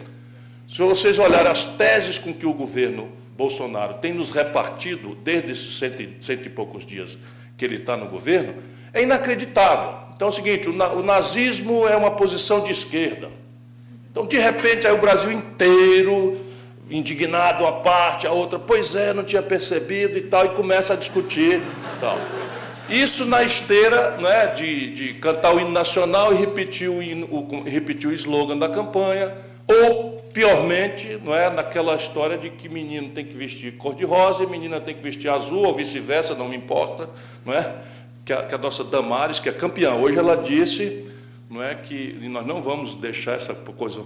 Se 0.68 0.78
vocês 0.78 1.18
olharem 1.18 1.50
as 1.50 1.64
teses 1.64 2.18
com 2.18 2.34
que 2.34 2.46
o 2.46 2.52
governo 2.52 3.08
Bolsonaro 3.42 3.94
tem 3.94 4.12
nos 4.12 4.30
repartido 4.30 5.16
desde 5.16 5.50
esses 5.50 5.76
cento 5.76 6.00
e, 6.00 6.16
cento 6.20 6.46
e 6.46 6.48
poucos 6.48 6.86
dias 6.86 7.18
que 7.56 7.64
ele 7.64 7.76
está 7.76 7.96
no 7.96 8.06
governo, 8.06 8.54
é 8.94 9.02
inacreditável. 9.02 9.94
Então 10.14 10.28
é 10.28 10.30
o 10.30 10.34
seguinte: 10.34 10.68
o, 10.68 10.72
o 10.72 11.02
nazismo 11.02 11.88
é 11.88 11.96
uma 11.96 12.12
posição 12.12 12.60
de 12.60 12.70
esquerda. 12.70 13.30
Então, 14.08 14.26
de 14.26 14.38
repente, 14.38 14.86
aí 14.86 14.92
o 14.92 14.98
Brasil 14.98 15.32
inteiro, 15.32 16.38
indignado 16.88 17.64
uma 17.64 17.80
parte, 17.80 18.26
a 18.28 18.30
outra, 18.30 18.58
pois 18.58 18.94
é, 18.94 19.12
não 19.12 19.24
tinha 19.24 19.42
percebido 19.42 20.16
e 20.16 20.20
tal, 20.20 20.46
e 20.46 20.48
começa 20.50 20.92
a 20.92 20.96
discutir. 20.96 21.60
Tal. 21.98 22.18
Isso 22.88 23.24
na 23.24 23.42
esteira 23.42 24.18
né, 24.18 24.46
de, 24.48 24.92
de 24.92 25.14
cantar 25.14 25.54
o 25.54 25.58
hino 25.58 25.70
nacional 25.70 26.32
e 26.32 26.36
repetir 26.36 26.90
o, 26.90 27.02
hino, 27.02 27.26
o, 27.26 27.62
repetir 27.64 28.08
o 28.08 28.12
slogan 28.12 28.58
da 28.58 28.68
campanha, 28.68 29.34
ou, 29.66 30.22
piormente, 30.32 31.18
não 31.22 31.34
é, 31.34 31.50
naquela 31.50 31.94
história 31.94 32.38
de 32.38 32.50
que 32.50 32.68
menino 32.68 33.10
tem 33.10 33.24
que 33.24 33.34
vestir 33.34 33.76
cor-de-rosa 33.76 34.44
e 34.44 34.46
menina 34.46 34.80
tem 34.80 34.94
que 34.94 35.02
vestir 35.02 35.28
azul, 35.28 35.64
ou 35.64 35.74
vice-versa, 35.74 36.34
não 36.34 36.48
me 36.48 36.56
importa, 36.56 37.08
não 37.44 37.52
é? 37.52 37.74
que 38.24 38.32
a, 38.32 38.42
que 38.42 38.54
a 38.54 38.58
nossa 38.58 38.84
Damares, 38.84 39.38
que 39.38 39.48
é 39.48 39.52
campeã, 39.52 39.94
hoje 39.94 40.18
ela 40.18 40.36
disse 40.36 41.04
não 41.50 41.62
é 41.62 41.74
que 41.74 42.14
nós 42.30 42.46
não 42.46 42.62
vamos 42.62 42.94
deixar 42.94 43.32
essa 43.32 43.54
coisa 43.54 44.02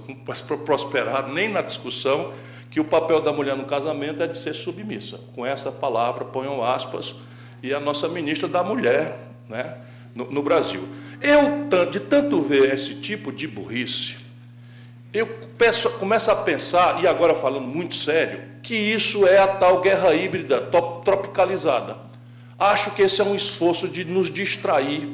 prosperar 0.64 1.28
nem 1.28 1.48
na 1.48 1.62
discussão 1.62 2.32
que 2.72 2.80
o 2.80 2.84
papel 2.84 3.20
da 3.20 3.32
mulher 3.32 3.56
no 3.56 3.64
casamento 3.64 4.20
é 4.20 4.26
de 4.26 4.36
ser 4.36 4.52
submissa. 4.52 5.20
Com 5.32 5.46
essa 5.46 5.70
palavra, 5.70 6.25
ponham 6.25 6.64
aspas, 6.64 7.14
e 7.62 7.72
a 7.72 7.78
nossa 7.78 8.08
ministra 8.08 8.48
da 8.48 8.64
mulher 8.64 9.16
né, 9.48 9.78
no, 10.12 10.25
no 10.25 10.42
Brasil. 10.42 10.88
Eu, 11.20 11.86
de 11.86 12.00
tanto 12.00 12.40
ver 12.40 12.75
esse 12.75 12.96
tipo 12.96 13.30
de 13.30 13.46
burrice, 13.46 14.16
eu 15.18 15.26
peço, 15.58 15.90
começo 15.90 16.30
a 16.30 16.37
pensar, 16.37 17.02
e 17.02 17.06
agora 17.06 17.35
falando 17.35 17.66
muito 17.66 17.94
sério, 17.94 18.40
que 18.62 18.75
isso 18.75 19.26
é 19.26 19.38
a 19.38 19.46
tal 19.46 19.80
guerra 19.80 20.14
híbrida 20.14 20.61
tropicalizada. 21.04 21.96
Acho 22.58 22.90
que 22.92 23.02
esse 23.02 23.20
é 23.20 23.25
um 23.25 23.35
esforço 23.35 23.88
de 23.88 24.04
nos 24.04 24.30
distrair 24.30 25.08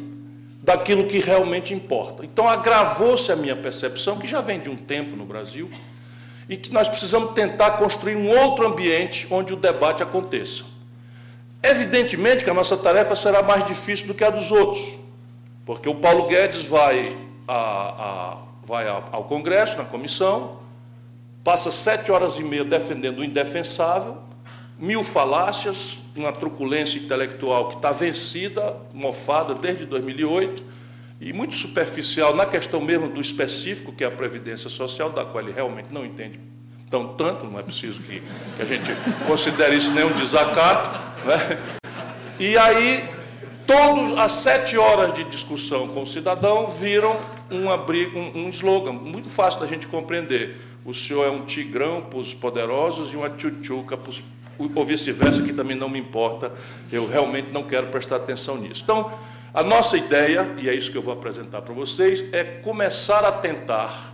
daquilo 0.62 1.06
que 1.06 1.18
realmente 1.18 1.74
importa. 1.74 2.24
Então, 2.24 2.48
agravou-se 2.48 3.30
a 3.32 3.36
minha 3.36 3.56
percepção, 3.56 4.18
que 4.18 4.26
já 4.26 4.40
vem 4.40 4.60
de 4.60 4.70
um 4.70 4.76
tempo 4.76 5.16
no 5.16 5.24
Brasil, 5.24 5.70
e 6.48 6.56
que 6.56 6.72
nós 6.72 6.88
precisamos 6.88 7.32
tentar 7.32 7.72
construir 7.72 8.16
um 8.16 8.28
outro 8.28 8.66
ambiente 8.66 9.26
onde 9.30 9.52
o 9.52 9.56
debate 9.56 10.02
aconteça. 10.02 10.64
Evidentemente 11.62 12.42
que 12.42 12.50
a 12.50 12.54
nossa 12.54 12.76
tarefa 12.76 13.14
será 13.14 13.42
mais 13.42 13.64
difícil 13.64 14.06
do 14.06 14.14
que 14.14 14.24
a 14.24 14.30
dos 14.30 14.50
outros, 14.50 14.96
porque 15.64 15.88
o 15.88 15.94
Paulo 15.94 16.26
Guedes 16.26 16.64
vai, 16.64 17.16
a, 17.46 17.54
a, 17.54 18.36
vai 18.64 18.88
ao 18.88 19.24
Congresso, 19.24 19.78
na 19.78 19.84
comissão, 19.84 20.60
passa 21.42 21.70
sete 21.70 22.12
horas 22.12 22.38
e 22.38 22.42
meia 22.42 22.64
defendendo 22.64 23.18
o 23.18 23.24
indefensável, 23.24 24.18
mil 24.78 25.02
falácias, 25.02 25.98
uma 26.14 26.32
truculência 26.32 26.98
intelectual 26.98 27.68
que 27.68 27.76
está 27.76 27.92
vencida, 27.92 28.76
mofada 28.92 29.54
desde 29.54 29.84
2008, 29.86 30.62
e 31.20 31.32
muito 31.32 31.54
superficial 31.54 32.34
na 32.34 32.44
questão 32.44 32.80
mesmo 32.80 33.08
do 33.08 33.20
específico, 33.20 33.92
que 33.92 34.02
é 34.02 34.06
a 34.06 34.10
Previdência 34.10 34.68
Social, 34.68 35.10
da 35.10 35.24
qual 35.24 35.42
ele 35.42 35.52
realmente 35.52 35.88
não 35.92 36.04
entende 36.04 36.40
tão 36.90 37.14
tanto, 37.14 37.46
não 37.46 37.58
é 37.58 37.62
preciso 37.62 38.00
que, 38.00 38.22
que 38.56 38.62
a 38.62 38.66
gente 38.66 38.90
considere 39.26 39.76
isso 39.76 39.92
nem 39.92 40.04
um 40.04 40.12
desacato. 40.12 40.90
Né? 41.24 41.58
E 42.38 42.58
aí, 42.58 43.08
todas 43.66 44.16
as 44.18 44.32
sete 44.32 44.76
horas 44.76 45.12
de 45.12 45.24
discussão 45.24 45.88
com 45.88 46.02
o 46.02 46.06
cidadão 46.06 46.68
viram 46.68 47.16
briga, 47.86 48.18
um, 48.18 48.46
um 48.46 48.48
slogan 48.48 48.92
muito 48.92 49.28
fácil 49.28 49.60
da 49.60 49.66
gente 49.66 49.86
compreender. 49.86 50.60
O 50.84 50.92
senhor 50.92 51.26
é 51.26 51.30
um 51.30 51.44
tigrão 51.44 52.02
para 52.02 52.18
os 52.18 52.34
poderosos 52.34 53.12
e 53.12 53.16
uma 53.16 53.30
tchutchuca 53.30 53.96
para 53.96 54.10
os 54.10 54.22
ou 54.74 54.84
vice-versa, 54.84 55.42
que 55.42 55.52
também 55.52 55.76
não 55.76 55.88
me 55.88 55.98
importa, 55.98 56.52
eu 56.92 57.08
realmente 57.08 57.50
não 57.50 57.62
quero 57.62 57.88
prestar 57.88 58.16
atenção 58.16 58.56
nisso. 58.56 58.82
Então, 58.84 59.10
a 59.52 59.62
nossa 59.62 59.96
ideia, 59.96 60.54
e 60.58 60.68
é 60.68 60.74
isso 60.74 60.90
que 60.90 60.96
eu 60.96 61.02
vou 61.02 61.12
apresentar 61.12 61.62
para 61.62 61.74
vocês, 61.74 62.24
é 62.32 62.44
começar 62.44 63.24
a 63.24 63.32
tentar 63.32 64.12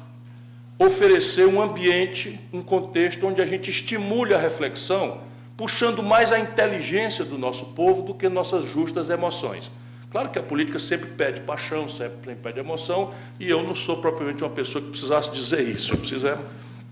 oferecer 0.78 1.46
um 1.46 1.60
ambiente, 1.60 2.38
um 2.52 2.62
contexto 2.62 3.26
onde 3.26 3.42
a 3.42 3.46
gente 3.46 3.68
estimule 3.68 4.32
a 4.32 4.38
reflexão, 4.38 5.20
puxando 5.58 6.04
mais 6.04 6.30
a 6.30 6.38
inteligência 6.38 7.24
do 7.24 7.36
nosso 7.36 7.64
povo 7.66 8.02
do 8.02 8.14
que 8.14 8.28
nossas 8.28 8.64
justas 8.64 9.10
emoções. 9.10 9.68
Claro 10.08 10.28
que 10.28 10.38
a 10.38 10.42
política 10.42 10.78
sempre 10.78 11.10
pede 11.10 11.40
paixão, 11.40 11.88
sempre 11.88 12.36
pede 12.36 12.60
emoção, 12.60 13.12
e 13.40 13.50
eu 13.50 13.62
não 13.64 13.74
sou 13.74 13.96
propriamente 13.96 14.42
uma 14.44 14.50
pessoa 14.50 14.80
que 14.80 14.88
precisasse 14.88 15.32
dizer 15.32 15.60
isso. 15.68 15.92
Eu 15.92 15.98
preciso 15.98 16.28
é 16.28 16.38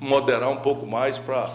moderar 0.01 0.51
um 0.51 0.57
pouco 0.57 0.85
mais 0.85 1.17
para 1.17 1.49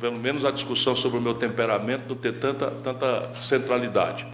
pelo 0.00 0.18
menos 0.18 0.44
a 0.44 0.50
discussão 0.50 0.96
sobre 0.96 1.18
o 1.18 1.20
meu 1.20 1.34
temperamento 1.34 2.04
não 2.08 2.16
ter 2.16 2.38
tanta, 2.38 2.70
tanta 2.70 3.30
centralidade. 3.34 4.26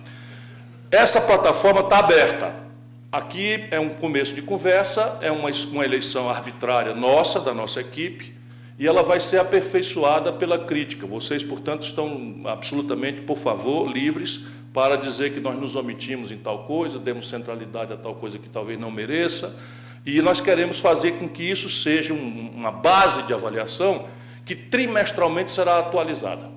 Essa 0.89 1.21
plataforma 1.21 1.81
está 1.81 1.99
aberta. 1.99 2.55
Aqui 3.11 3.67
é 3.73 3.81
um 3.81 3.91
começo 3.91 4.35
de 4.35 4.41
conversa, 4.41 5.19
é 5.21 5.33
uma, 5.33 5.51
uma 5.71 5.85
eleição 5.85 6.31
arbitrária 6.31 6.95
nossa, 6.95 7.41
da 7.41 7.53
nossa 7.53 7.81
equipe, 7.81 8.35
e 8.83 8.87
ela 8.89 9.05
vai 9.05 9.21
ser 9.21 9.39
aperfeiçoada 9.39 10.33
pela 10.33 10.59
crítica. 10.59 11.07
Vocês, 11.07 11.45
portanto, 11.45 11.83
estão 11.83 12.41
absolutamente, 12.47 13.21
por 13.21 13.39
favor, 13.39 13.89
livres 13.89 14.47
para 14.75 14.97
dizer 14.97 15.33
que 15.33 15.39
nós 15.39 15.57
nos 15.57 15.77
omitimos 15.77 16.33
em 16.33 16.37
tal 16.37 16.65
coisa, 16.65 16.99
demos 16.99 17.29
centralidade 17.29 17.93
a 17.93 17.97
tal 17.97 18.17
coisa 18.17 18.41
que 18.41 18.49
talvez 18.49 18.81
não 18.81 18.91
mereça, 18.91 19.57
e 20.05 20.21
nós 20.21 20.41
queremos 20.41 20.81
fazer 20.81 21.13
com 21.13 21.29
que 21.29 21.49
isso 21.49 21.71
seja 21.71 22.13
um, 22.13 22.51
uma 22.57 22.73
base 22.73 23.23
de 23.23 23.33
avaliação 23.33 24.07
que 24.45 24.57
trimestralmente 24.57 25.53
será 25.53 25.79
atualizada. 25.79 26.51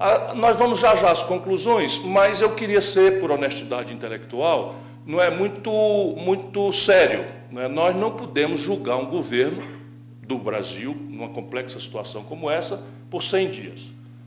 Ah, 0.00 0.32
nós 0.34 0.56
vamos 0.56 0.78
já 0.78 0.96
já 0.96 1.10
às 1.10 1.22
conclusões, 1.22 1.98
mas 2.02 2.40
eu 2.40 2.54
queria 2.54 2.80
ser, 2.80 3.20
por 3.20 3.30
honestidade 3.30 3.92
intelectual, 3.92 4.76
não 5.04 5.20
é 5.20 5.30
muito, 5.30 5.70
muito 6.16 6.72
sério. 6.72 7.26
Não 7.52 7.60
é? 7.60 7.68
Nós 7.68 7.94
não 7.94 8.12
podemos 8.12 8.62
julgar 8.62 8.96
um 8.96 9.04
governo 9.04 9.83
do 10.26 10.38
Brasil, 10.38 10.96
numa 11.08 11.28
complexa 11.28 11.78
situação 11.78 12.22
como 12.22 12.50
essa, 12.50 12.82
por 13.10 13.22
100 13.22 13.50
dias. 13.50 13.80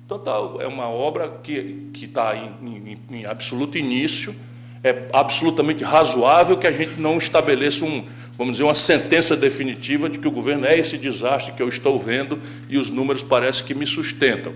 Então, 0.06 0.20
tá, 0.20 0.32
é 0.60 0.68
uma 0.68 0.88
obra 0.88 1.40
que 1.44 1.90
está 1.94 2.36
em, 2.36 2.52
em, 2.62 2.98
em 3.18 3.26
absoluto 3.26 3.78
início, 3.78 4.34
é 4.84 5.08
absolutamente 5.12 5.84
razoável 5.84 6.58
que 6.58 6.68
a 6.68 6.72
gente 6.72 7.00
não 7.00 7.18
estabeleça 7.18 7.84
um, 7.84 8.06
vamos 8.38 8.54
dizer, 8.54 8.64
uma 8.64 8.74
sentença 8.74 9.36
definitiva 9.36 10.08
de 10.08 10.20
que 10.20 10.28
o 10.28 10.32
governo 10.32 10.66
é 10.66 10.78
esse 10.78 10.98
desastre 10.98 11.54
que 11.54 11.62
eu 11.62 11.68
estou 11.68 12.00
vendo 12.00 12.40
e 12.70 12.78
os 12.78 12.90
números 12.90 13.22
parecem 13.22 13.66
que 13.66 13.74
me 13.74 13.86
sustentam. 13.86 14.54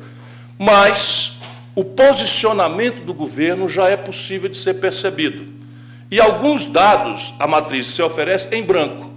Mas 0.58 1.40
o 1.76 1.84
posicionamento 1.84 3.04
do 3.04 3.14
governo 3.14 3.68
já 3.68 3.90
é 3.90 3.98
possível 3.98 4.50
de 4.50 4.58
ser 4.58 4.76
percebido. 4.76 5.46
E 6.10 6.20
alguns 6.20 6.66
dados 6.66 7.34
a 7.40 7.48
matriz 7.48 7.88
se 7.88 8.02
oferece 8.02 8.56
em 8.56 8.64
branco. 8.64 9.11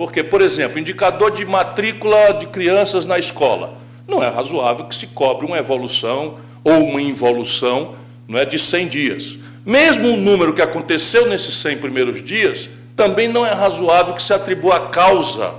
Porque, 0.00 0.24
por 0.24 0.40
exemplo, 0.40 0.78
indicador 0.78 1.30
de 1.30 1.44
matrícula 1.44 2.32
de 2.32 2.46
crianças 2.46 3.04
na 3.04 3.18
escola. 3.18 3.74
Não 4.08 4.24
é 4.24 4.30
razoável 4.30 4.86
que 4.86 4.94
se 4.94 5.08
cobre 5.08 5.44
uma 5.44 5.58
evolução 5.58 6.38
ou 6.64 6.86
uma 6.86 7.02
involução 7.02 7.94
não 8.26 8.38
é, 8.38 8.46
de 8.46 8.58
100 8.58 8.88
dias. 8.88 9.36
Mesmo 9.62 10.08
o 10.08 10.16
número 10.16 10.54
que 10.54 10.62
aconteceu 10.62 11.28
nesses 11.28 11.54
100 11.56 11.76
primeiros 11.76 12.24
dias 12.24 12.70
também 12.96 13.28
não 13.28 13.44
é 13.44 13.52
razoável 13.52 14.14
que 14.14 14.22
se 14.22 14.32
atribua 14.32 14.76
a 14.76 14.88
causa 14.88 15.52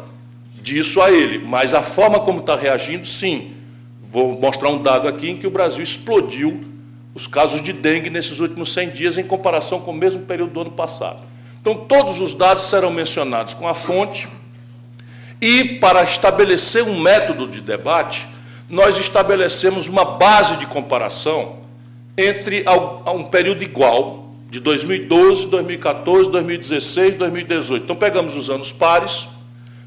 disso 0.60 1.04
a 1.04 1.12
ele, 1.12 1.38
mas 1.46 1.76
a 1.76 1.84
forma 1.84 2.20
como 2.22 2.40
está 2.40 2.56
reagindo, 2.56 3.06
sim. 3.06 3.54
Vou 4.12 4.34
mostrar 4.42 4.70
um 4.70 4.82
dado 4.82 5.08
aqui 5.08 5.30
em 5.30 5.38
que 5.38 5.46
o 5.46 5.52
Brasil 5.52 5.84
explodiu 5.84 6.62
os 7.14 7.28
casos 7.28 7.62
de 7.62 7.74
dengue 7.74 8.10
nesses 8.10 8.40
últimos 8.40 8.74
100 8.74 8.90
dias 8.90 9.18
em 9.20 9.24
comparação 9.24 9.80
com 9.80 9.92
o 9.92 9.96
mesmo 9.96 10.22
período 10.22 10.54
do 10.54 10.62
ano 10.62 10.72
passado. 10.72 11.30
Então, 11.62 11.76
todos 11.76 12.20
os 12.20 12.34
dados 12.34 12.64
serão 12.64 12.92
mencionados 12.92 13.54
com 13.54 13.68
a 13.68 13.74
fonte 13.76 14.28
e, 15.40 15.64
para 15.64 16.04
estabelecer 16.04 16.84
um 16.84 17.00
método 17.00 17.48
de 17.48 17.62
debate, 17.62 18.28
nós 18.68 18.98
estabelecemos 18.98 19.88
uma 19.88 20.04
base 20.04 20.58
de 20.58 20.66
comparação 20.66 21.58
entre 22.18 22.66
um 23.08 23.24
período 23.24 23.64
igual, 23.64 24.32
de 24.50 24.60
2012, 24.60 25.48
2014, 25.48 26.32
2016, 26.32 27.16
2018. 27.16 27.84
Então, 27.84 27.96
pegamos 27.96 28.36
os 28.36 28.50
anos 28.50 28.72
pares, 28.72 29.28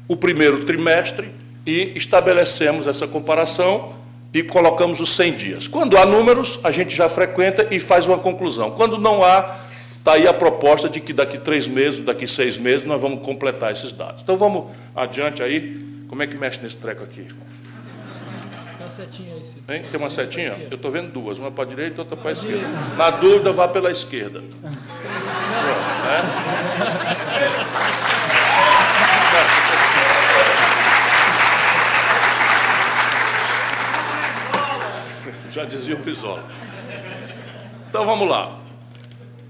o 0.07 0.15
primeiro 0.15 0.63
trimestre, 0.63 1.29
e 1.65 1.91
estabelecemos 1.95 2.87
essa 2.87 3.05
comparação 3.05 3.93
e 4.33 4.43
colocamos 4.43 4.99
os 4.99 5.15
100 5.15 5.33
dias. 5.33 5.67
Quando 5.67 5.97
há 5.97 6.05
números, 6.05 6.59
a 6.63 6.71
gente 6.71 6.95
já 6.95 7.09
frequenta 7.09 7.67
e 7.71 7.79
faz 7.79 8.05
uma 8.05 8.17
conclusão. 8.17 8.71
Quando 8.71 8.97
não 8.97 9.23
há, 9.23 9.55
está 10.05 10.13
aí 10.13 10.27
a 10.27 10.33
proposta 10.33 10.87
de 10.87 11.01
que 11.01 11.11
daqui 11.11 11.39
três 11.39 11.67
meses, 11.67 12.05
daqui 12.05 12.27
seis 12.27 12.59
meses, 12.59 12.85
nós 12.85 13.01
vamos 13.01 13.25
completar 13.25 13.71
esses 13.71 13.91
dados. 13.91 14.21
Então 14.21 14.37
vamos 14.37 14.71
adiante 14.95 15.41
aí. 15.41 15.83
Como 16.07 16.21
é 16.21 16.27
que 16.27 16.37
mexe 16.37 16.61
nesse 16.61 16.77
treco 16.77 17.03
aqui? 17.03 17.27
Tem 18.77 18.85
uma 18.85 18.91
setinha 18.91 19.33
aí. 19.33 19.41
Hein? 19.67 19.85
Tem 19.89 19.99
uma 19.99 20.09
setinha? 20.11 20.53
Eu 20.69 20.75
estou 20.75 20.91
vendo 20.91 21.11
duas, 21.11 21.39
uma 21.39 21.49
para 21.49 21.63
a 21.63 21.67
direita 21.67 21.97
e 21.97 21.99
outra 22.01 22.15
para 22.15 22.29
a 22.29 22.33
esquerda. 22.33 22.67
Na 22.95 23.09
dúvida, 23.09 23.51
vá 23.51 23.67
pela 23.67 23.89
esquerda. 23.89 24.41
Pronto, 24.41 24.57
né? 26.05 26.21
Já 35.51 35.65
dizia 35.65 35.95
o 35.95 35.97
Brizola. 35.97 36.43
Então 37.89 38.05
vamos 38.05 38.29
lá. 38.29 38.64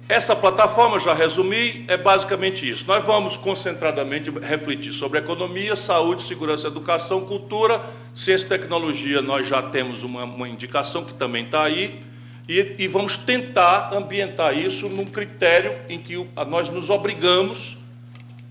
Essa 0.08 0.36
plataforma, 0.36 1.00
já 1.00 1.16
resumi, 1.16 1.84
é 1.88 1.98
basicamente 1.98 2.70
isso. 2.70 2.86
Nós 2.86 3.04
vamos 3.04 3.36
concentradamente 3.36 4.30
refletir 4.30 4.94
sobre 4.94 5.18
economia, 5.18 5.76
saúde, 5.76 6.22
segurança, 6.22 6.68
educação, 6.68 7.26
cultura, 7.26 7.82
ciência 8.14 8.46
e 8.46 8.50
tecnologia. 8.50 9.20
Nós 9.20 9.48
já 9.48 9.64
temos 9.64 10.04
uma, 10.04 10.24
uma 10.24 10.48
indicação 10.48 11.04
que 11.04 11.14
também 11.16 11.46
está 11.46 11.64
aí. 11.64 12.04
E, 12.48 12.76
e, 12.78 12.88
vamos 12.88 13.18
tentar 13.18 13.92
ambientar 13.92 14.56
isso 14.56 14.88
num 14.88 15.06
critério 15.06 15.76
em 15.90 15.98
que 15.98 16.24
nós 16.48 16.70
nos 16.70 16.92
obrigamos, 16.92 17.76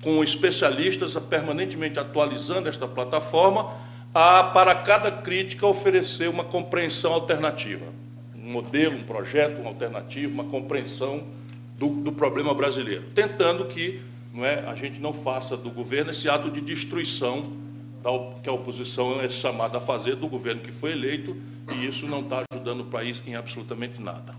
com 0.02 0.24
especialistas, 0.24 1.16
a 1.16 1.20
permanentemente 1.20 2.00
atualizando 2.00 2.68
esta 2.68 2.88
plataforma, 2.88 3.72
a, 4.12 4.42
para 4.42 4.74
cada 4.74 5.12
crítica, 5.12 5.64
oferecer 5.64 6.28
uma 6.28 6.42
compreensão 6.42 7.12
alternativa. 7.12 7.84
Um 8.36 8.50
modelo, 8.50 8.96
um 8.96 9.04
projeto, 9.04 9.60
uma 9.60 9.70
alternativa, 9.70 10.32
uma 10.32 10.44
compreensão 10.50 11.22
do, 11.78 11.88
do 11.88 12.12
problema 12.12 12.54
brasileiro, 12.54 13.04
tentando 13.14 13.66
que 13.66 14.00
não 14.32 14.44
é, 14.44 14.66
a 14.66 14.74
gente 14.74 15.00
não 15.00 15.12
faça 15.12 15.56
do 15.56 15.70
governo 15.70 16.10
esse 16.10 16.28
ato 16.28 16.50
de 16.50 16.60
destruição 16.60 17.52
da, 18.02 18.10
que 18.42 18.48
a 18.48 18.52
oposição 18.52 19.20
é 19.20 19.28
chamada 19.28 19.78
a 19.78 19.80
fazer 19.80 20.16
do 20.16 20.26
governo 20.26 20.60
que 20.60 20.72
foi 20.72 20.92
eleito, 20.92 21.36
e 21.72 21.86
isso 21.86 22.06
não 22.06 22.20
está 22.20 22.42
ajudando 22.50 22.80
o 22.80 22.84
país 22.84 23.22
em 23.26 23.36
absolutamente 23.36 24.00
nada. 24.02 24.34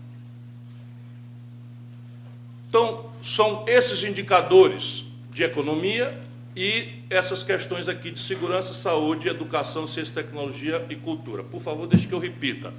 Então, 2.68 3.06
são 3.22 3.64
esses 3.66 4.04
indicadores 4.04 5.04
de 5.32 5.44
economia 5.44 6.18
e 6.54 7.02
essas 7.08 7.42
questões 7.42 7.88
aqui 7.88 8.10
de 8.10 8.20
segurança, 8.20 8.74
saúde, 8.74 9.28
educação, 9.28 9.86
ciência, 9.86 10.14
tecnologia 10.14 10.84
e 10.90 10.96
cultura. 10.96 11.42
Por 11.42 11.60
favor, 11.60 11.86
deixe 11.86 12.06
que 12.06 12.12
eu 12.12 12.18
repita. 12.18 12.72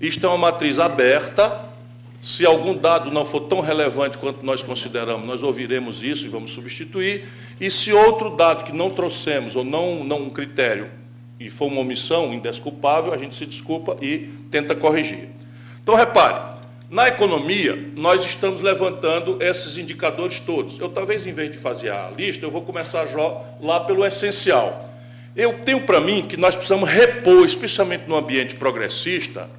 Isto 0.00 0.26
é 0.26 0.28
uma 0.28 0.38
matriz 0.38 0.78
aberta, 0.78 1.71
se 2.22 2.46
algum 2.46 2.72
dado 2.72 3.10
não 3.10 3.24
for 3.24 3.40
tão 3.40 3.58
relevante 3.58 4.16
quanto 4.16 4.46
nós 4.46 4.62
consideramos, 4.62 5.26
nós 5.26 5.42
ouviremos 5.42 6.04
isso 6.04 6.24
e 6.24 6.28
vamos 6.28 6.52
substituir. 6.52 7.26
E 7.60 7.68
se 7.68 7.92
outro 7.92 8.30
dado 8.30 8.62
que 8.62 8.72
não 8.72 8.90
trouxemos 8.90 9.56
ou 9.56 9.64
não, 9.64 10.04
não 10.04 10.22
um 10.22 10.30
critério 10.30 10.88
e 11.40 11.50
for 11.50 11.66
uma 11.66 11.80
omissão 11.80 12.32
indesculpável, 12.32 13.12
a 13.12 13.18
gente 13.18 13.34
se 13.34 13.44
desculpa 13.44 13.96
e 14.00 14.30
tenta 14.52 14.72
corrigir. 14.72 15.30
Então, 15.82 15.96
repare, 15.96 16.60
na 16.88 17.08
economia, 17.08 17.90
nós 17.96 18.24
estamos 18.24 18.60
levantando 18.60 19.42
esses 19.42 19.76
indicadores 19.76 20.38
todos. 20.38 20.78
Eu, 20.78 20.88
talvez, 20.90 21.26
em 21.26 21.32
vez 21.32 21.50
de 21.50 21.58
fazer 21.58 21.90
a 21.90 22.08
lista, 22.16 22.46
eu 22.46 22.50
vou 22.52 22.62
começar 22.62 23.04
lá 23.60 23.80
pelo 23.80 24.06
essencial. 24.06 24.88
Eu 25.34 25.54
tenho 25.64 25.80
para 25.80 26.00
mim 26.00 26.22
que 26.22 26.36
nós 26.36 26.54
precisamos 26.54 26.88
repor, 26.88 27.44
especialmente 27.44 28.04
no 28.06 28.14
ambiente 28.14 28.54
progressista, 28.54 29.50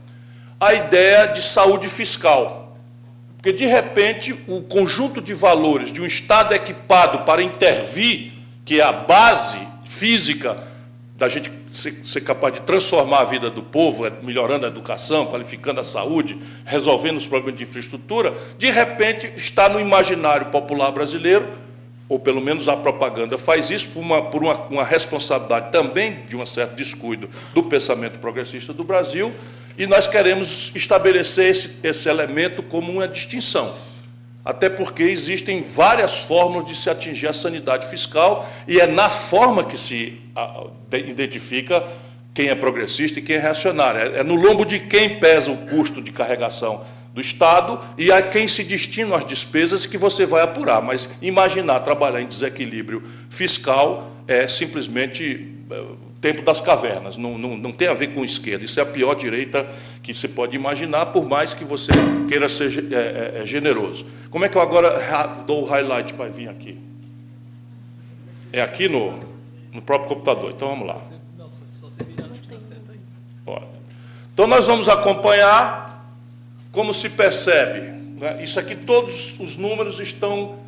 a 0.65 0.74
ideia 0.74 1.27
de 1.27 1.41
saúde 1.41 1.88
fiscal. 1.88 2.77
Porque, 3.38 3.51
de 3.51 3.65
repente, 3.65 4.34
o 4.48 4.62
conjunto 4.62 5.20
de 5.20 5.34
valores 5.34 5.91
de 5.91 6.01
um 6.01 6.05
Estado 6.05 6.53
equipado 6.53 7.25
para 7.25 7.43
intervir, 7.43 8.32
que 8.63 8.79
é 8.79 8.84
a 8.84 8.93
base 8.93 9.60
física 9.86 10.58
da 11.17 11.27
gente 11.27 11.51
ser, 11.70 12.22
capaz 12.22 12.53
de 12.53 12.61
transformar 12.61 13.20
a 13.20 13.24
vida 13.25 13.50
do 13.50 13.61
povo, 13.61 14.05
é, 14.05 14.11
melhorando 14.22 14.66
a 14.66 14.70
educação, 14.70 15.25
qualificando 15.25 15.79
a 15.79 15.83
saúde, 15.83 16.37
resolvendo 16.66 17.18
os 17.18 17.27
problemas 17.27 17.57
de 17.57 17.64
infraestrutura, 17.64 18.33
de 18.57 18.70
repente 18.70 19.31
está 19.35 19.68
no 19.68 19.79
imaginário 19.79 20.48
popular 20.48 20.92
brasileiro, 20.92 21.48
ou 22.07 22.20
pelo 22.20 22.42
menos 22.42 22.68
a 22.68 22.75
propaganda 22.75 23.37
faz 23.37 23.70
isso 23.70 23.89
por 23.89 24.00
uma, 24.01 24.22
por 24.22 24.44
uma, 24.44 24.55
uma 24.68 24.83
responsabilidade 24.83 25.72
também 25.72 26.20
de 26.27 26.35
um 26.35 26.46
certo 26.46 26.75
descuido 26.75 27.29
do 27.53 27.63
pensamento 27.63 28.20
progressista 28.20 28.74
do 28.74 28.83
Brasil, 28.83 29.31
e 29.77 29.87
nós 29.87 30.05
queremos 30.05 30.72
estabelecer 30.75 31.50
esse, 31.50 31.79
esse 31.83 32.07
elemento 32.07 32.61
como 32.61 32.92
uma 32.92 33.07
distinção. 33.07 33.74
Até 34.46 34.70
porque 34.70 35.03
existem 35.03 35.61
várias 35.61 36.20
formas 36.20 36.66
de 36.66 36.75
se 36.75 36.89
atingir 36.89 37.27
a 37.27 37.33
sanidade 37.33 37.87
fiscal 37.87 38.48
e 38.68 38.79
é 38.79 38.85
na 38.85 39.09
forma 39.09 39.63
que 39.63 39.77
se 39.77 40.20
identifica 40.92 41.83
quem 42.33 42.50
é 42.50 42.55
progressista 42.55 43.20
e 43.20 43.22
quem 43.22 43.37
é 43.37 43.39
reacionário. 43.39 44.01
É, 44.01 44.20
é 44.20 44.24
no 44.24 44.35
lombo 44.35 44.66
de 44.66 44.79
quem 44.79 45.18
pesa 45.18 45.50
o 45.50 45.57
custo 45.68 46.01
de 46.01 46.11
carregação 46.11 46.83
do 47.13 47.21
Estado 47.21 47.79
e 47.97 48.11
a 48.11 48.21
quem 48.21 48.47
se 48.47 48.63
destinam 48.63 49.15
as 49.15 49.25
despesas 49.25 49.85
que 49.85 49.97
você 49.97 50.25
vai 50.25 50.41
apurar. 50.41 50.81
Mas 50.81 51.09
imaginar 51.21 51.81
trabalhar 51.81 52.21
em 52.21 52.27
desequilíbrio 52.27 53.03
fiscal 53.29 54.11
é 54.27 54.47
simplesmente 54.47 55.53
é, 55.69 55.83
tempo 56.19 56.41
das 56.41 56.61
cavernas, 56.61 57.17
não, 57.17 57.37
não, 57.37 57.57
não 57.57 57.71
tem 57.73 57.89
a 57.89 57.93
ver 57.93 58.13
com 58.13 58.23
esquerda. 58.23 58.63
Isso 58.63 58.79
é 58.79 58.83
a 58.83 58.85
pior 58.85 59.13
direita 59.13 59.67
que 60.01 60.13
se 60.13 60.29
pode 60.29 60.55
imaginar, 60.55 61.07
por 61.07 61.25
mais 61.25 61.53
que 61.53 61.65
você 61.65 61.91
queira 62.29 62.47
ser 62.47 62.93
é, 62.93 62.95
é, 62.95 63.41
é 63.41 63.45
generoso. 63.45 64.05
Como 64.31 64.45
é 64.45 64.49
que 64.49 64.57
eu 64.57 64.61
agora 64.61 65.43
dou 65.45 65.63
o 65.63 65.65
highlight 65.65 66.13
para 66.13 66.29
vir 66.29 66.49
aqui? 66.49 66.79
É 68.53 68.61
aqui 68.61 68.87
no, 68.87 69.19
no 69.73 69.81
próprio 69.81 70.09
computador. 70.09 70.51
Então 70.55 70.69
vamos 70.69 70.87
lá. 70.87 71.01
Então 74.33 74.47
nós 74.47 74.65
vamos 74.65 74.89
acompanhar 74.89 75.93
como 76.74 76.94
se 76.94 77.09
percebe. 77.12 77.79
Né? 78.20 78.44
Isso 78.44 78.59
aqui, 78.59 78.75
todos 78.75 79.40
os 79.40 79.55
números 79.55 80.01
estão 80.01 80.59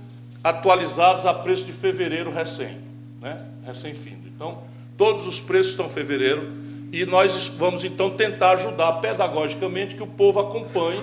atualizados 0.42 1.26
a 1.26 1.34
preço 1.34 1.66
de 1.66 1.74
fevereiro 1.74 2.32
recém, 2.32 2.78
né? 3.22 3.46
recém-findo. 3.66 4.30
Então, 4.34 4.64
Todos 4.98 5.28
os 5.28 5.42
preços 5.42 5.72
estão 5.72 5.88
em 5.88 5.90
fevereiro 5.90 6.54
e 6.92 7.06
nós 7.06 7.48
vamos 7.48 7.84
então 7.84 8.10
tentar 8.12 8.52
ajudar 8.52 8.94
pedagogicamente 8.94 9.94
que 9.96 10.04
o 10.04 10.08
povo 10.08 10.40
acompanhe 10.40 11.02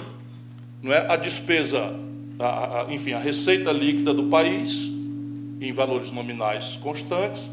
não 0.82 0.92
é, 0.92 1.12
a 1.12 1.16
despesa, 1.16 1.94
a, 2.38 2.80
a, 2.80 2.86
enfim, 2.92 3.12
a 3.12 3.18
receita 3.18 3.70
líquida 3.70 4.14
do 4.14 4.24
país 4.24 4.90
em 5.60 5.72
valores 5.72 6.10
nominais 6.10 6.78
constantes, 6.78 7.50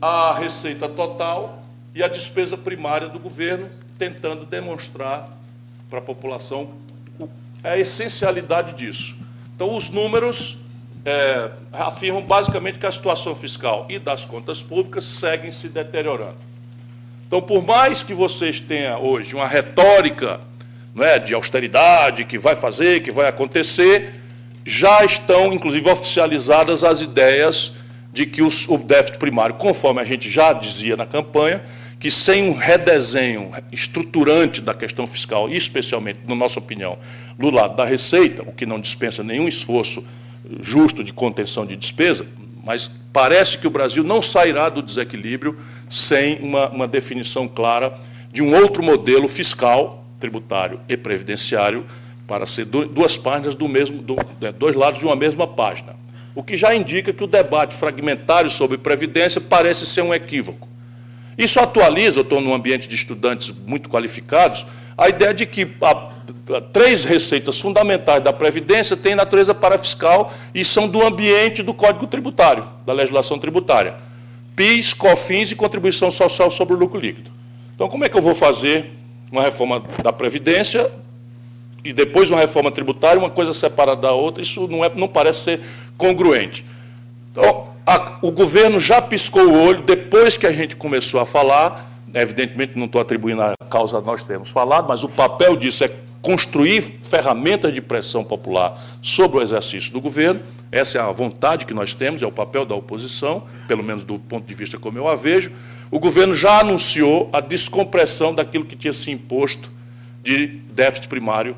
a 0.00 0.34
receita 0.34 0.88
total 0.88 1.62
e 1.94 2.02
a 2.02 2.08
despesa 2.08 2.56
primária 2.56 3.08
do 3.08 3.18
governo, 3.18 3.68
tentando 3.96 4.44
demonstrar 4.44 5.36
para 5.88 6.00
a 6.00 6.02
população 6.02 6.72
a 7.62 7.76
essencialidade 7.78 8.72
disso. 8.74 9.16
Então, 9.54 9.74
os 9.76 9.90
números 9.90 10.58
é, 11.04 11.50
afirmam 11.72 12.22
basicamente 12.22 12.78
que 12.78 12.86
a 12.86 12.92
situação 12.92 13.34
fiscal 13.34 13.86
e 13.88 13.98
das 13.98 14.24
contas 14.24 14.62
públicas 14.62 15.04
seguem 15.04 15.50
se 15.50 15.68
deteriorando. 15.68 16.36
Então, 17.26 17.42
por 17.42 17.62
mais 17.62 18.02
que 18.02 18.14
vocês 18.14 18.60
tenham 18.60 19.02
hoje 19.02 19.34
uma 19.34 19.46
retórica 19.46 20.40
não 20.94 21.04
é, 21.04 21.18
de 21.18 21.34
austeridade, 21.34 22.24
que 22.24 22.38
vai 22.38 22.56
fazer, 22.56 23.02
que 23.02 23.10
vai 23.10 23.28
acontecer, 23.28 24.14
já 24.64 25.04
estão, 25.04 25.52
inclusive, 25.52 25.88
oficializadas 25.90 26.84
as 26.84 27.00
ideias 27.00 27.74
de 28.12 28.26
que 28.26 28.42
o 28.42 28.78
déficit 28.78 29.18
primário, 29.18 29.54
conforme 29.54 30.00
a 30.00 30.04
gente 30.04 30.30
já 30.30 30.52
dizia 30.52 30.96
na 30.96 31.06
campanha, 31.06 31.62
que 31.98 32.10
sem 32.10 32.48
um 32.48 32.54
redesenho 32.54 33.52
estruturante 33.72 34.60
da 34.60 34.72
questão 34.72 35.06
fiscal, 35.06 35.48
especialmente, 35.48 36.20
na 36.26 36.34
nossa 36.34 36.58
opinião, 36.58 36.98
do 37.36 37.50
lado 37.50 37.74
da 37.74 37.84
receita, 37.84 38.42
o 38.42 38.52
que 38.52 38.64
não 38.64 38.80
dispensa 38.80 39.22
nenhum 39.24 39.48
esforço 39.48 40.04
justo 40.60 41.02
de 41.02 41.12
contenção 41.12 41.66
de 41.66 41.76
despesa, 41.76 42.26
mas 42.64 42.88
parece 43.12 43.58
que 43.58 43.66
o 43.66 43.70
Brasil 43.70 44.04
não 44.04 44.22
sairá 44.22 44.68
do 44.68 44.82
desequilíbrio 44.82 45.58
sem 45.90 46.38
uma, 46.40 46.68
uma 46.68 46.86
definição 46.86 47.48
clara 47.48 47.98
de 48.32 48.42
um 48.42 48.54
outro 48.54 48.82
modelo 48.82 49.26
fiscal, 49.26 50.04
tributário 50.20 50.80
e 50.88 50.96
previdenciário, 50.96 51.84
para 52.26 52.44
ser 52.44 52.66
duas 52.66 53.16
páginas 53.16 53.54
do 53.54 53.66
mesmo, 53.66 54.02
do, 54.02 54.16
né, 54.40 54.52
dois 54.52 54.76
lados 54.76 55.00
de 55.00 55.06
uma 55.06 55.16
mesma 55.16 55.46
página. 55.46 55.96
O 56.34 56.42
que 56.42 56.56
já 56.56 56.74
indica 56.74 57.12
que 57.12 57.24
o 57.24 57.26
debate 57.26 57.74
fragmentário 57.74 58.50
sobre 58.50 58.76
previdência 58.76 59.40
parece 59.40 59.86
ser 59.86 60.02
um 60.02 60.12
equívoco. 60.12 60.68
Isso 61.38 61.60
atualiza, 61.60 62.18
eu 62.18 62.22
estou 62.22 62.40
num 62.40 62.52
ambiente 62.52 62.88
de 62.88 62.96
estudantes 62.96 63.54
muito 63.66 63.88
qualificados, 63.88 64.66
a 64.96 65.08
ideia 65.08 65.32
de 65.32 65.46
que 65.46 65.68
a 65.80 66.60
três 66.72 67.04
receitas 67.04 67.60
fundamentais 67.60 68.22
da 68.22 68.32
Previdência 68.32 68.96
têm 68.96 69.14
natureza 69.14 69.54
parafiscal 69.54 70.32
e 70.54 70.64
são 70.64 70.88
do 70.88 71.00
ambiente 71.06 71.62
do 71.62 71.72
Código 71.72 72.06
Tributário, 72.06 72.66
da 72.84 72.92
legislação 72.92 73.38
tributária. 73.38 73.96
PIS, 74.56 74.92
COFINS 74.92 75.52
e 75.52 75.54
contribuição 75.54 76.10
social 76.10 76.50
sobre 76.50 76.74
o 76.74 76.76
lucro 76.76 76.98
líquido. 76.98 77.30
Então, 77.74 77.88
como 77.88 78.04
é 78.04 78.08
que 78.08 78.16
eu 78.16 78.22
vou 78.22 78.34
fazer 78.34 78.90
uma 79.30 79.42
reforma 79.42 79.84
da 80.02 80.12
Previdência 80.12 80.90
e 81.84 81.92
depois 81.92 82.28
uma 82.28 82.40
reforma 82.40 82.70
tributária, 82.72 83.18
uma 83.18 83.30
coisa 83.30 83.54
separada 83.54 84.00
da 84.00 84.12
outra, 84.12 84.42
isso 84.42 84.66
não, 84.66 84.84
é, 84.84 84.90
não 84.92 85.06
parece 85.06 85.40
ser 85.40 85.60
congruente. 85.96 86.64
Então, 87.30 87.68
a, 87.88 88.18
o 88.20 88.30
governo 88.30 88.78
já 88.78 89.00
piscou 89.00 89.48
o 89.48 89.62
olho 89.62 89.80
depois 89.80 90.36
que 90.36 90.46
a 90.46 90.52
gente 90.52 90.76
começou 90.76 91.18
a 91.20 91.24
falar, 91.24 91.90
evidentemente 92.12 92.76
não 92.76 92.84
estou 92.84 93.00
atribuindo 93.00 93.40
a 93.40 93.54
causa 93.70 93.98
nós 94.02 94.22
temos 94.22 94.50
falado, 94.50 94.86
mas 94.86 95.02
o 95.02 95.08
papel 95.08 95.56
disso 95.56 95.84
é 95.84 95.90
construir 96.20 96.82
ferramentas 96.82 97.72
de 97.72 97.80
pressão 97.80 98.22
popular 98.22 98.78
sobre 99.00 99.38
o 99.38 99.42
exercício 99.42 99.90
do 99.90 100.02
governo. 100.02 100.40
Essa 100.70 100.98
é 100.98 101.00
a 101.00 101.10
vontade 101.10 101.64
que 101.64 101.72
nós 101.72 101.94
temos, 101.94 102.22
é 102.22 102.26
o 102.26 102.32
papel 102.32 102.66
da 102.66 102.74
oposição, 102.74 103.44
pelo 103.66 103.82
menos 103.82 104.04
do 104.04 104.18
ponto 104.18 104.46
de 104.46 104.52
vista 104.52 104.76
como 104.76 104.98
eu 104.98 105.08
a 105.08 105.14
vejo. 105.14 105.50
O 105.90 105.98
governo 105.98 106.34
já 106.34 106.60
anunciou 106.60 107.30
a 107.32 107.40
descompressão 107.40 108.34
daquilo 108.34 108.66
que 108.66 108.76
tinha 108.76 108.92
se 108.92 109.10
imposto 109.10 109.70
de 110.22 110.46
déficit 110.46 111.08
primário 111.08 111.56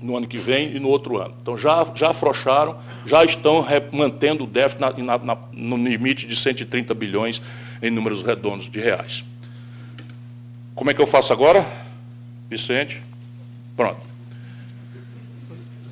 no 0.00 0.16
ano 0.16 0.26
que 0.26 0.38
vem 0.38 0.74
e 0.74 0.80
no 0.80 0.88
outro 0.88 1.18
ano. 1.18 1.34
Então, 1.42 1.58
já, 1.58 1.86
já 1.94 2.10
afrouxaram, 2.10 2.76
já 3.06 3.24
estão 3.24 3.66
mantendo 3.90 4.44
o 4.44 4.46
déficit 4.46 4.80
na, 4.80 5.18
na, 5.18 5.38
no 5.52 5.76
limite 5.76 6.26
de 6.26 6.36
130 6.36 6.94
bilhões 6.94 7.42
em 7.82 7.90
números 7.90 8.22
redondos 8.22 8.70
de 8.70 8.80
reais. 8.80 9.24
Como 10.74 10.90
é 10.90 10.94
que 10.94 11.00
eu 11.00 11.06
faço 11.06 11.32
agora, 11.32 11.66
Vicente? 12.48 13.02
Pronto. 13.76 14.00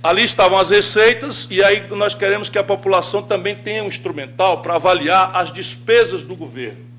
Ali 0.03 0.23
estavam 0.23 0.59
as 0.59 0.71
receitas, 0.71 1.47
e 1.51 1.63
aí 1.63 1.87
nós 1.91 2.15
queremos 2.15 2.49
que 2.49 2.59
a 2.59 2.65
população 2.65 3.23
também 3.23 3.55
tenha 3.55 3.85
um 3.85 3.89
instrumental 3.89 4.63
para 4.63 4.77
avaliar 4.77 5.31
as 5.35 5.53
despesas 5.53 6.23
do 6.23 6.35
governo 6.35 6.91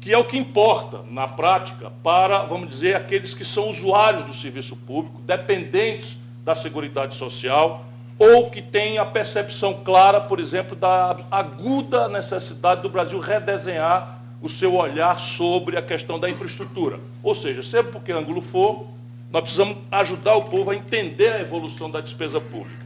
que 0.00 0.12
é 0.12 0.18
o 0.18 0.24
que 0.24 0.38
importa 0.38 1.02
na 1.10 1.28
prática 1.28 1.92
para, 2.02 2.42
vamos 2.42 2.70
dizer, 2.70 2.96
aqueles 2.96 3.34
que 3.34 3.44
são 3.44 3.68
usuários 3.68 4.24
do 4.24 4.32
serviço 4.32 4.74
público, 4.74 5.20
dependentes 5.20 6.16
da 6.42 6.54
Seguridade 6.54 7.14
Social, 7.14 7.84
ou 8.20 8.50
que 8.50 8.60
têm 8.60 8.98
a 8.98 9.06
percepção 9.06 9.72
clara, 9.72 10.20
por 10.20 10.38
exemplo, 10.38 10.76
da 10.76 11.16
aguda 11.30 12.06
necessidade 12.06 12.82
do 12.82 12.88
Brasil 12.90 13.18
redesenhar 13.18 14.20
o 14.42 14.48
seu 14.48 14.74
olhar 14.74 15.18
sobre 15.18 15.78
a 15.78 15.82
questão 15.82 16.20
da 16.20 16.28
infraestrutura. 16.28 17.00
Ou 17.22 17.34
seja, 17.34 17.62
sempre 17.62 17.92
por 17.92 18.02
que 18.02 18.12
ângulo 18.12 18.42
for, 18.42 18.86
nós 19.32 19.40
precisamos 19.40 19.78
ajudar 19.90 20.34
o 20.34 20.42
povo 20.42 20.70
a 20.70 20.76
entender 20.76 21.32
a 21.32 21.40
evolução 21.40 21.90
da 21.90 22.02
despesa 22.02 22.38
pública. 22.38 22.84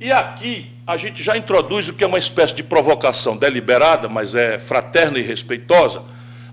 E 0.00 0.10
aqui 0.10 0.68
a 0.84 0.96
gente 0.96 1.22
já 1.22 1.36
introduz 1.36 1.88
o 1.88 1.94
que 1.94 2.02
é 2.02 2.06
uma 2.08 2.18
espécie 2.18 2.54
de 2.54 2.64
provocação 2.64 3.36
deliberada, 3.36 4.08
mas 4.08 4.34
é 4.34 4.58
fraterna 4.58 5.20
e 5.20 5.22
respeitosa, 5.22 6.02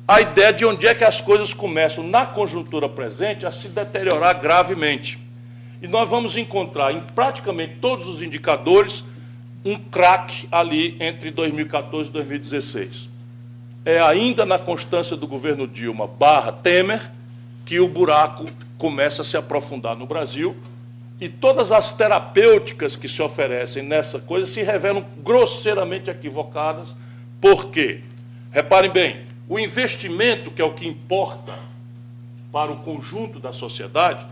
a 0.08 0.22
ideia 0.22 0.54
de 0.54 0.64
onde 0.64 0.86
é 0.86 0.94
que 0.94 1.04
as 1.04 1.22
coisas 1.22 1.56
começam, 1.56 2.04
na 2.04 2.24
conjuntura 2.24 2.88
presente, 2.88 3.48
a 3.48 3.52
se 3.52 3.68
deteriorar 3.68 4.40
gravemente. 4.40 5.25
E 5.86 5.88
nós 5.88 6.10
vamos 6.10 6.36
encontrar 6.36 6.92
em 6.92 7.00
praticamente 7.00 7.76
todos 7.80 8.08
os 8.08 8.24
indicadores 8.24 9.04
um 9.64 9.76
craque 9.76 10.48
ali 10.52 10.98
entre 11.00 11.30
2014 11.30 12.10
e 12.10 12.12
2016. 12.12 13.08
É 13.86 14.00
ainda 14.00 14.48
na 14.48 14.58
constância 14.58 15.16
do 15.16 15.28
governo 15.28 15.68
Dilma 15.68 16.08
barra 16.08 16.52
Temer 16.52 17.12
que 17.68 17.80
o 17.80 17.88
buraco 17.88 18.46
começa 18.80 19.22
a 19.22 19.26
se 19.26 19.38
aprofundar 19.38 19.96
no 19.96 20.08
Brasil 20.08 20.56
e 21.22 21.30
todas 21.30 21.72
as 21.72 21.92
terapêuticas 21.92 22.96
que 22.96 23.08
se 23.08 23.22
oferecem 23.22 23.84
nessa 23.84 24.18
coisa 24.18 24.48
se 24.48 24.64
revelam 24.64 25.06
grosseiramente 25.20 26.10
equivocadas. 26.10 26.96
Por 27.40 27.70
quê? 27.70 28.02
Reparem 28.52 28.90
bem, 28.90 29.18
o 29.48 29.60
investimento, 29.60 30.50
que 30.50 30.64
é 30.64 30.66
o 30.66 30.74
que 30.74 30.88
importa 30.88 31.54
para 32.52 32.72
o 32.72 32.78
conjunto 32.78 33.40
da 33.40 33.54
sociedade, 33.54 34.26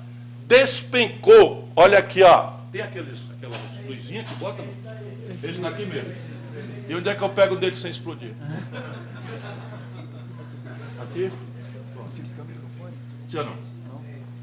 despencou. 0.53 1.67
Olha 1.75 1.97
aqui, 1.97 2.21
ó. 2.21 2.53
Tem 2.71 2.81
aqueles, 2.81 3.19
aquelas 3.35 3.57
luzinhas 3.87 4.29
que 4.29 4.35
bota? 4.35 4.61
Esse 4.61 5.59
daqui 5.59 5.85
mesmo. 5.85 6.13
E 6.87 6.95
onde 6.95 7.09
é 7.09 7.15
que 7.15 7.21
eu 7.23 7.29
pego 7.29 7.55
dele 7.55 7.75
sem 7.75 7.89
explodir? 7.89 8.33
Aqui? 11.01 11.31
Já 13.29 13.43
não. 13.43 13.55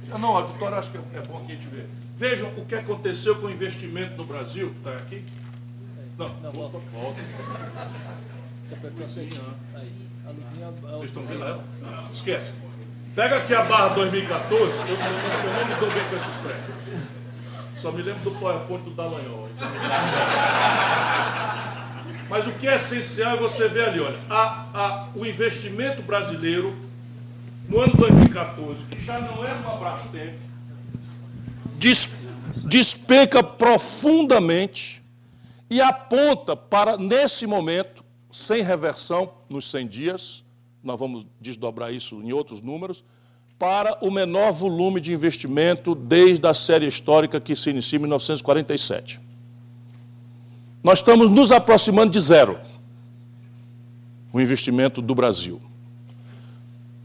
Já 0.08 0.18
não, 0.18 0.36
auditório 0.36 0.76
acho 0.76 0.90
que 0.90 0.98
é, 0.98 1.00
é 1.14 1.22
bom 1.28 1.44
que 1.44 1.52
a 1.52 1.54
gente 1.54 1.68
ver. 1.68 1.86
Vejam 2.16 2.48
o 2.56 2.64
que 2.64 2.74
aconteceu 2.74 3.36
com 3.36 3.46
o 3.46 3.50
investimento 3.50 4.16
no 4.16 4.24
Brasil. 4.24 4.74
Está 4.76 4.96
aqui? 4.96 5.24
Não, 6.18 6.28
não 6.40 6.50
volta. 6.50 6.78
volta. 6.92 7.20
Você 8.68 8.74
apertou 8.74 9.06
assim, 9.06 9.28
Aí. 9.74 9.92
Vocês 10.80 11.04
estão 11.04 11.22
vendo 11.22 11.44
ela? 11.44 11.64
Esquece. 12.12 12.50
Pega 13.14 13.38
aqui 13.38 13.54
a 13.54 13.62
barra 13.64 13.88
2014, 13.88 14.56
eu, 14.56 14.68
eu, 14.68 14.96
não 14.96 15.66
me 15.66 15.74
dou 15.80 15.90
bem 15.90 16.04
com 16.08 16.16
esses 16.16 16.36
prédios. 16.36 16.76
Só 17.76 17.90
me 17.90 18.02
lembro 18.02 18.22
do 18.22 18.30
PowerPoint 18.38 18.84
do 18.84 18.90
Dallagnol. 18.90 19.48
Mas 22.28 22.46
o 22.46 22.52
que 22.52 22.68
é 22.68 22.76
essencial 22.76 23.34
é 23.34 23.36
você 23.36 23.68
ver 23.68 23.88
ali, 23.88 24.00
olha, 24.00 24.18
a, 24.30 24.66
a, 24.72 25.08
o 25.16 25.26
investimento 25.26 26.02
brasileiro 26.02 26.76
no 27.68 27.80
ano 27.80 27.92
2014, 27.96 28.84
que 28.84 29.04
já 29.04 29.18
não 29.18 29.44
era 29.44 29.56
uma 29.56 29.76
Brastemp, 29.76 30.34
des, 31.76 32.20
despenca 32.64 33.42
profundamente 33.42 35.02
e 35.68 35.80
aponta 35.80 36.54
para, 36.54 36.96
nesse 36.96 37.46
momento, 37.46 38.04
sem 38.30 38.62
reversão 38.62 39.32
nos 39.48 39.68
100 39.68 39.88
dias, 39.88 40.44
nós 40.82 40.98
vamos 40.98 41.26
desdobrar 41.40 41.92
isso 41.92 42.20
em 42.22 42.32
outros 42.32 42.60
números, 42.60 43.04
para 43.58 43.98
o 44.00 44.10
menor 44.10 44.52
volume 44.52 45.00
de 45.00 45.12
investimento 45.12 45.94
desde 45.94 46.46
a 46.46 46.54
série 46.54 46.86
histórica 46.86 47.38
que 47.38 47.54
se 47.54 47.70
inicia 47.70 47.98
em 47.98 48.00
1947. 48.00 49.20
Nós 50.82 51.00
estamos 51.00 51.28
nos 51.28 51.52
aproximando 51.52 52.10
de 52.10 52.20
zero, 52.20 52.58
o 54.32 54.40
investimento 54.40 55.02
do 55.02 55.14
Brasil. 55.14 55.60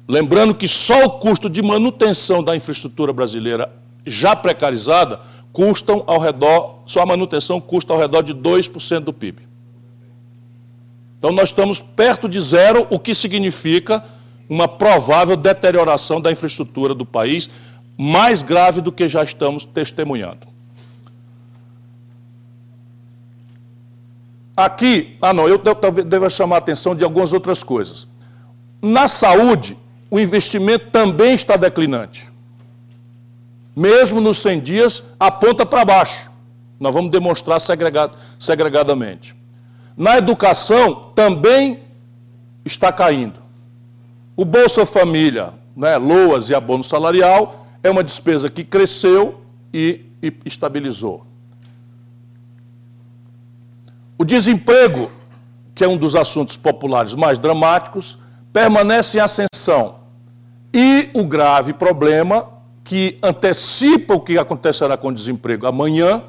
Lembrando 0.08 0.56
que 0.56 0.68
só 0.68 1.06
o 1.06 1.20
custo 1.20 1.50
de 1.50 1.62
manutenção 1.62 2.44
da 2.44 2.56
infraestrutura 2.56 3.12
brasileira 3.12 3.70
já 4.06 4.36
precarizada 4.36 5.20
custam 5.52 6.04
ao 6.06 6.20
redor, 6.20 6.84
só 6.86 7.02
a 7.02 7.06
manutenção 7.06 7.60
custa 7.60 7.92
ao 7.92 8.00
redor 8.00 8.22
de 8.22 8.34
2% 8.34 9.00
do 9.00 9.12
PIB. 9.12 9.55
Então, 11.26 11.34
nós 11.34 11.50
estamos 11.50 11.82
perto 11.82 12.30
de 12.30 12.40
zero, 12.40 12.86
o 12.88 13.00
que 13.00 13.16
significa 13.16 14.06
uma 14.48 14.68
provável 14.68 15.36
deterioração 15.36 16.22
da 16.22 16.32
infraestrutura 16.32 16.94
do 16.94 17.04
país, 17.04 17.50
mais 17.98 18.44
grave 18.44 18.80
do 18.80 18.92
que 18.92 19.10
já 19.10 19.24
estamos 19.24 19.66
testemunhando. 19.66 20.46
Aqui, 24.56 25.18
ah 25.20 25.34
não, 25.34 25.50
eu 25.50 25.60
deva 26.06 26.30
chamar 26.30 26.58
a 26.58 26.60
atenção 26.60 26.96
de 26.96 27.04
algumas 27.04 27.34
outras 27.34 27.64
coisas. 27.64 28.08
Na 28.80 29.08
saúde, 29.08 29.76
o 30.12 30.20
investimento 30.20 30.92
também 30.92 31.34
está 31.34 31.56
declinante. 31.56 32.30
Mesmo 33.76 34.22
nos 34.22 34.38
100 34.38 34.60
dias, 34.60 35.04
aponta 35.20 35.66
para 35.66 35.84
baixo. 35.84 36.32
Nós 36.80 36.94
vamos 36.94 37.10
demonstrar 37.10 37.60
segregado, 37.60 38.16
segregadamente. 38.40 39.36
Na 39.98 40.18
educação 40.18 41.12
também 41.16 41.80
está 42.66 42.92
caindo. 42.92 43.40
O 44.36 44.44
Bolsa 44.44 44.86
Família, 44.86 45.54
né, 45.76 45.98
LOAS 45.98 46.50
e 46.50 46.56
abono 46.56 46.84
salarial, 46.84 47.68
é 47.82 47.90
uma 47.90 48.04
despesa 48.04 48.50
que 48.50 48.64
cresceu 48.64 49.42
e, 49.74 50.02
e 50.22 50.34
estabilizou. 50.46 51.26
O 54.18 54.26
desemprego, 54.26 55.12
que 55.74 55.84
é 55.84 55.88
um 55.88 55.98
dos 55.98 56.16
assuntos 56.16 56.58
populares 56.58 57.16
mais 57.16 57.38
dramáticos, 57.38 58.18
permanece 58.52 59.18
em 59.18 59.22
ascensão. 59.22 59.96
E 60.74 61.10
o 61.14 61.24
grave 61.26 61.74
problema, 61.74 62.48
que 62.84 63.18
antecipa 63.22 64.14
o 64.14 64.20
que 64.20 64.38
acontecerá 64.38 64.98
com 64.98 65.10
o 65.10 65.14
desemprego 65.14 65.68
amanhã, 65.68 66.24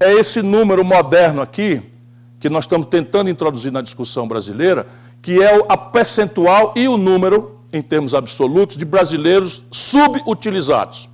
é 0.00 0.12
esse 0.12 0.42
número 0.42 0.84
moderno 0.84 1.42
aqui, 1.42 1.82
que 2.40 2.48
nós 2.48 2.64
estamos 2.64 2.86
tentando 2.86 3.30
introduzir 3.30 3.72
na 3.72 3.82
discussão 3.82 4.28
brasileira, 4.28 4.86
que 5.20 5.42
é 5.42 5.64
a 5.68 5.76
percentual 5.76 6.72
e 6.76 6.86
o 6.86 6.96
número, 6.96 7.58
em 7.72 7.82
termos 7.82 8.14
absolutos, 8.14 8.76
de 8.76 8.84
brasileiros 8.84 9.62
subutilizados. 9.70 11.08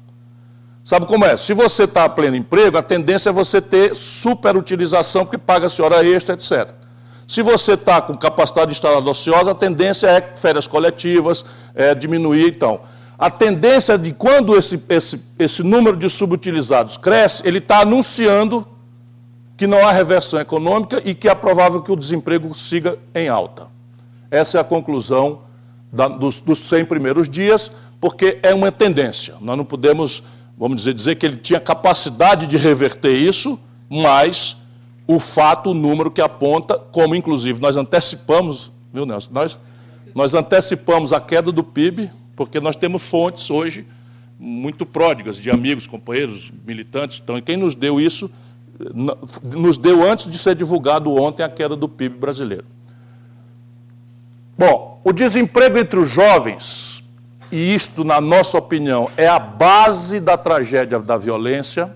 Sabe 0.82 1.06
como 1.06 1.24
é? 1.24 1.36
Se 1.36 1.54
você 1.54 1.84
está 1.84 2.04
a 2.04 2.08
pleno 2.10 2.36
emprego, 2.36 2.76
a 2.76 2.82
tendência 2.82 3.30
é 3.30 3.32
você 3.32 3.60
ter 3.60 3.94
superutilização, 3.94 5.24
porque 5.24 5.38
paga-se 5.38 5.80
hora 5.80 6.04
extra, 6.04 6.34
etc. 6.34 6.74
Se 7.26 7.40
você 7.40 7.72
está 7.72 8.02
com 8.02 8.14
capacidade 8.14 8.70
instalada 8.70 9.08
ociosa, 9.08 9.52
a 9.52 9.54
tendência 9.54 10.06
é 10.08 10.36
férias 10.36 10.66
coletivas, 10.66 11.42
é 11.74 11.94
diminuir, 11.94 12.48
então. 12.48 12.80
A 13.18 13.30
tendência 13.30 13.96
de 13.96 14.12
quando 14.12 14.56
esse, 14.56 14.82
esse, 14.90 15.22
esse 15.38 15.62
número 15.62 15.96
de 15.96 16.10
subutilizados 16.10 16.98
cresce, 16.98 17.42
ele 17.46 17.58
está 17.58 17.80
anunciando 17.80 18.66
que 19.56 19.66
não 19.66 19.86
há 19.86 19.92
reversão 19.92 20.40
econômica 20.40 21.00
e 21.04 21.14
que 21.14 21.28
é 21.28 21.34
provável 21.34 21.82
que 21.82 21.92
o 21.92 21.96
desemprego 21.96 22.54
siga 22.54 22.98
em 23.14 23.28
alta. 23.28 23.68
Essa 24.30 24.58
é 24.58 24.60
a 24.60 24.64
conclusão 24.64 25.40
da, 25.92 26.08
dos, 26.08 26.40
dos 26.40 26.58
100 26.58 26.86
primeiros 26.86 27.28
dias, 27.28 27.70
porque 28.00 28.38
é 28.42 28.52
uma 28.52 28.72
tendência. 28.72 29.34
Nós 29.40 29.56
não 29.56 29.64
podemos 29.64 30.22
vamos 30.56 30.78
dizer, 30.78 30.94
dizer 30.94 31.16
que 31.16 31.26
ele 31.26 31.36
tinha 31.36 31.60
capacidade 31.60 32.46
de 32.46 32.56
reverter 32.56 33.12
isso, 33.12 33.58
mas 33.88 34.56
o 35.06 35.18
fato, 35.18 35.70
o 35.70 35.74
número 35.74 36.10
que 36.10 36.20
aponta, 36.20 36.78
como 36.78 37.14
inclusive 37.14 37.60
nós 37.60 37.76
antecipamos, 37.76 38.72
viu, 38.92 39.04
Nelson? 39.04 39.30
Nós, 39.32 39.58
nós 40.14 40.34
antecipamos 40.34 41.12
a 41.12 41.20
queda 41.20 41.50
do 41.52 41.62
PIB, 41.62 42.10
porque 42.36 42.60
nós 42.60 42.76
temos 42.76 43.02
fontes 43.02 43.50
hoje 43.50 43.86
muito 44.38 44.84
pródigas 44.84 45.36
de 45.36 45.50
amigos, 45.50 45.86
companheiros, 45.86 46.52
militantes. 46.66 47.20
Então, 47.22 47.40
quem 47.40 47.56
nos 47.56 47.74
deu 47.74 48.00
isso, 48.00 48.30
nos 49.42 49.78
deu 49.78 50.02
antes 50.08 50.30
de 50.30 50.38
ser 50.38 50.54
divulgado 50.54 51.14
ontem 51.14 51.42
a 51.42 51.48
queda 51.48 51.76
do 51.76 51.88
PIB 51.88 52.18
brasileiro. 52.18 52.64
Bom, 54.56 55.00
o 55.04 55.12
desemprego 55.12 55.78
entre 55.78 55.98
os 55.98 56.08
jovens, 56.08 57.04
e 57.50 57.74
isto, 57.74 58.04
na 58.04 58.20
nossa 58.20 58.56
opinião, 58.58 59.08
é 59.16 59.28
a 59.28 59.38
base 59.38 60.20
da 60.20 60.36
tragédia 60.36 60.98
da 60.98 61.16
violência, 61.16 61.94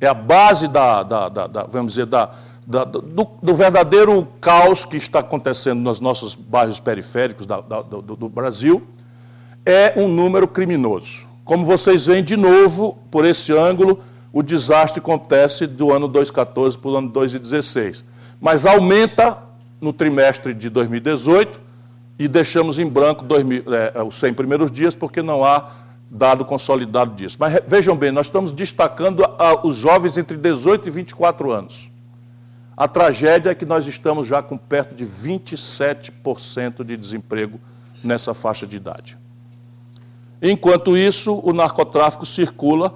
é 0.00 0.06
a 0.06 0.14
base 0.14 0.68
da, 0.68 1.02
da, 1.02 1.28
da, 1.28 1.46
da 1.46 1.62
vamos 1.64 1.92
dizer, 1.92 2.06
da, 2.06 2.30
do, 2.66 3.26
do, 3.42 3.54
verdadeiro 3.54 4.28
caos 4.40 4.84
que 4.84 4.96
está 4.96 5.20
acontecendo 5.20 5.80
nos 5.80 6.00
nossos 6.00 6.34
bairros 6.34 6.78
periféricos 6.78 7.46
do, 7.46 8.02
do 8.02 8.28
Brasil, 8.28 8.86
é 9.64 9.94
um 9.96 10.06
número 10.06 10.46
criminoso. 10.46 11.26
Como 11.44 11.64
vocês 11.64 12.04
veem 12.04 12.22
de 12.22 12.36
novo, 12.36 12.98
por 13.10 13.24
esse 13.24 13.52
ângulo, 13.56 14.00
o 14.32 14.42
desastre 14.42 15.00
acontece 15.00 15.66
do 15.66 15.92
ano 15.92 16.08
2014 16.08 16.78
para 16.78 16.90
o 16.90 16.96
ano 16.96 17.08
2016. 17.08 18.04
Mas 18.40 18.66
aumenta 18.66 19.42
no 19.80 19.92
trimestre 19.92 20.52
de 20.52 20.68
2018 20.68 21.60
e 22.18 22.28
deixamos 22.28 22.78
em 22.78 22.86
branco 22.86 23.24
2000, 23.24 23.64
é, 23.74 24.02
os 24.02 24.16
100 24.16 24.34
primeiros 24.34 24.70
dias 24.70 24.94
porque 24.94 25.22
não 25.22 25.44
há 25.44 25.70
dado 26.10 26.44
consolidado 26.44 27.14
disso. 27.14 27.36
Mas 27.38 27.60
vejam 27.66 27.96
bem, 27.96 28.10
nós 28.10 28.26
estamos 28.26 28.52
destacando 28.52 29.24
a, 29.24 29.66
os 29.66 29.76
jovens 29.76 30.16
entre 30.18 30.36
18 30.36 30.88
e 30.88 30.90
24 30.90 31.50
anos. 31.50 31.90
A 32.76 32.86
tragédia 32.86 33.50
é 33.50 33.54
que 33.54 33.66
nós 33.66 33.86
estamos 33.86 34.26
já 34.26 34.42
com 34.42 34.56
perto 34.56 34.94
de 34.94 35.04
27% 35.04 36.84
de 36.84 36.96
desemprego 36.96 37.60
nessa 38.04 38.32
faixa 38.32 38.66
de 38.66 38.76
idade. 38.76 39.18
Enquanto 40.40 40.96
isso, 40.96 41.40
o 41.42 41.52
narcotráfico 41.52 42.24
circula 42.24 42.94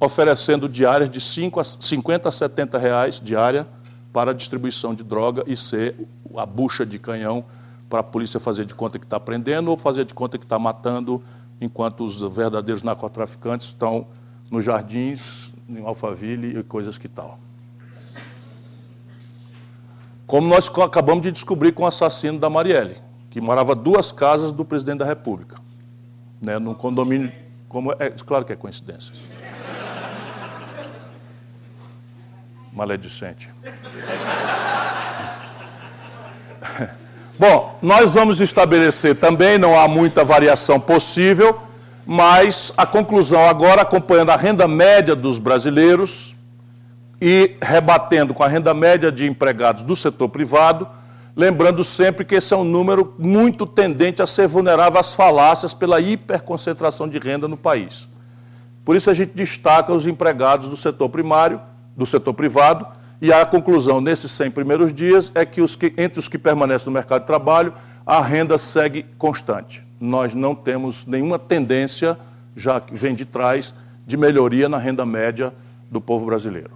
oferecendo 0.00 0.68
diárias 0.68 1.10
de 1.10 1.20
5 1.20 1.60
a 1.60 1.64
50 1.64 2.28
a 2.28 2.32
70 2.32 2.78
reais 2.78 3.20
diária 3.20 3.66
para 4.12 4.32
distribuição 4.32 4.94
de 4.94 5.02
droga 5.02 5.44
e 5.46 5.56
ser 5.56 5.94
a 6.36 6.46
bucha 6.46 6.86
de 6.86 6.98
canhão 6.98 7.44
para 7.88 8.00
a 8.00 8.02
polícia 8.02 8.38
fazer 8.38 8.64
de 8.64 8.74
conta 8.74 8.98
que 8.98 9.04
está 9.04 9.18
prendendo 9.18 9.70
ou 9.70 9.78
fazer 9.78 10.04
de 10.04 10.14
conta 10.14 10.38
que 10.38 10.44
está 10.44 10.58
matando, 10.58 11.22
enquanto 11.60 12.04
os 12.04 12.20
verdadeiros 12.20 12.82
narcotraficantes 12.82 13.68
estão 13.68 14.06
nos 14.50 14.64
jardins, 14.64 15.52
em 15.68 15.84
Alphaville 15.84 16.58
e 16.58 16.62
coisas 16.62 16.96
que 16.96 17.08
tal. 17.08 17.38
Como 20.26 20.46
nós 20.46 20.68
acabamos 20.68 21.22
de 21.22 21.32
descobrir 21.32 21.72
com 21.72 21.84
o 21.84 21.86
assassino 21.86 22.38
da 22.38 22.50
Marielle, 22.50 22.96
que 23.30 23.40
morava 23.40 23.74
duas 23.74 24.12
casas 24.12 24.52
do 24.52 24.64
presidente 24.64 24.98
da 24.98 25.06
República, 25.06 25.56
né, 26.40 26.58
num 26.58 26.74
condomínio. 26.74 27.32
Como 27.68 27.92
é, 27.92 28.10
claro 28.10 28.44
que 28.44 28.52
é 28.52 28.56
coincidência. 28.56 29.14
Maledicente. 32.72 33.50
Bom, 37.38 37.78
nós 37.80 38.14
vamos 38.14 38.40
estabelecer 38.40 39.14
também, 39.14 39.58
não 39.58 39.78
há 39.78 39.86
muita 39.86 40.24
variação 40.24 40.80
possível, 40.80 41.60
mas 42.04 42.72
a 42.76 42.84
conclusão 42.84 43.46
agora, 43.46 43.82
acompanhando 43.82 44.30
a 44.30 44.36
renda 44.36 44.66
média 44.66 45.14
dos 45.14 45.38
brasileiros 45.38 46.34
e 47.20 47.56
rebatendo 47.62 48.34
com 48.34 48.42
a 48.42 48.48
renda 48.48 48.74
média 48.74 49.12
de 49.12 49.26
empregados 49.26 49.82
do 49.82 49.94
setor 49.94 50.28
privado, 50.28 50.88
lembrando 51.36 51.84
sempre 51.84 52.24
que 52.24 52.34
esse 52.34 52.52
é 52.52 52.56
um 52.56 52.64
número 52.64 53.14
muito 53.18 53.66
tendente 53.66 54.20
a 54.20 54.26
ser 54.26 54.48
vulnerável 54.48 54.98
às 54.98 55.14
falácias 55.14 55.72
pela 55.72 56.00
hiperconcentração 56.00 57.08
de 57.08 57.18
renda 57.18 57.46
no 57.46 57.56
país. 57.56 58.08
Por 58.84 58.96
isso 58.96 59.10
a 59.10 59.14
gente 59.14 59.32
destaca 59.34 59.92
os 59.92 60.06
empregados 60.06 60.68
do 60.68 60.76
setor 60.76 61.08
primário, 61.08 61.60
do 61.98 62.06
setor 62.06 62.32
privado, 62.32 62.86
e 63.20 63.32
a 63.32 63.44
conclusão 63.44 64.00
nesses 64.00 64.30
100 64.30 64.52
primeiros 64.52 64.94
dias 64.94 65.32
é 65.34 65.44
que, 65.44 65.60
os 65.60 65.74
que 65.74 65.92
entre 65.98 66.20
os 66.20 66.28
que 66.28 66.38
permanecem 66.38 66.86
no 66.86 66.92
mercado 66.92 67.22
de 67.22 67.26
trabalho, 67.26 67.74
a 68.06 68.22
renda 68.22 68.56
segue 68.56 69.04
constante. 69.18 69.82
Nós 70.00 70.34
não 70.34 70.54
temos 70.54 71.04
nenhuma 71.04 71.38
tendência, 71.38 72.16
já 72.54 72.80
que 72.80 72.94
vem 72.94 73.14
de 73.14 73.24
trás, 73.24 73.74
de 74.06 74.16
melhoria 74.16 74.68
na 74.68 74.78
renda 74.78 75.04
média 75.04 75.52
do 75.90 76.00
povo 76.00 76.24
brasileiro. 76.24 76.70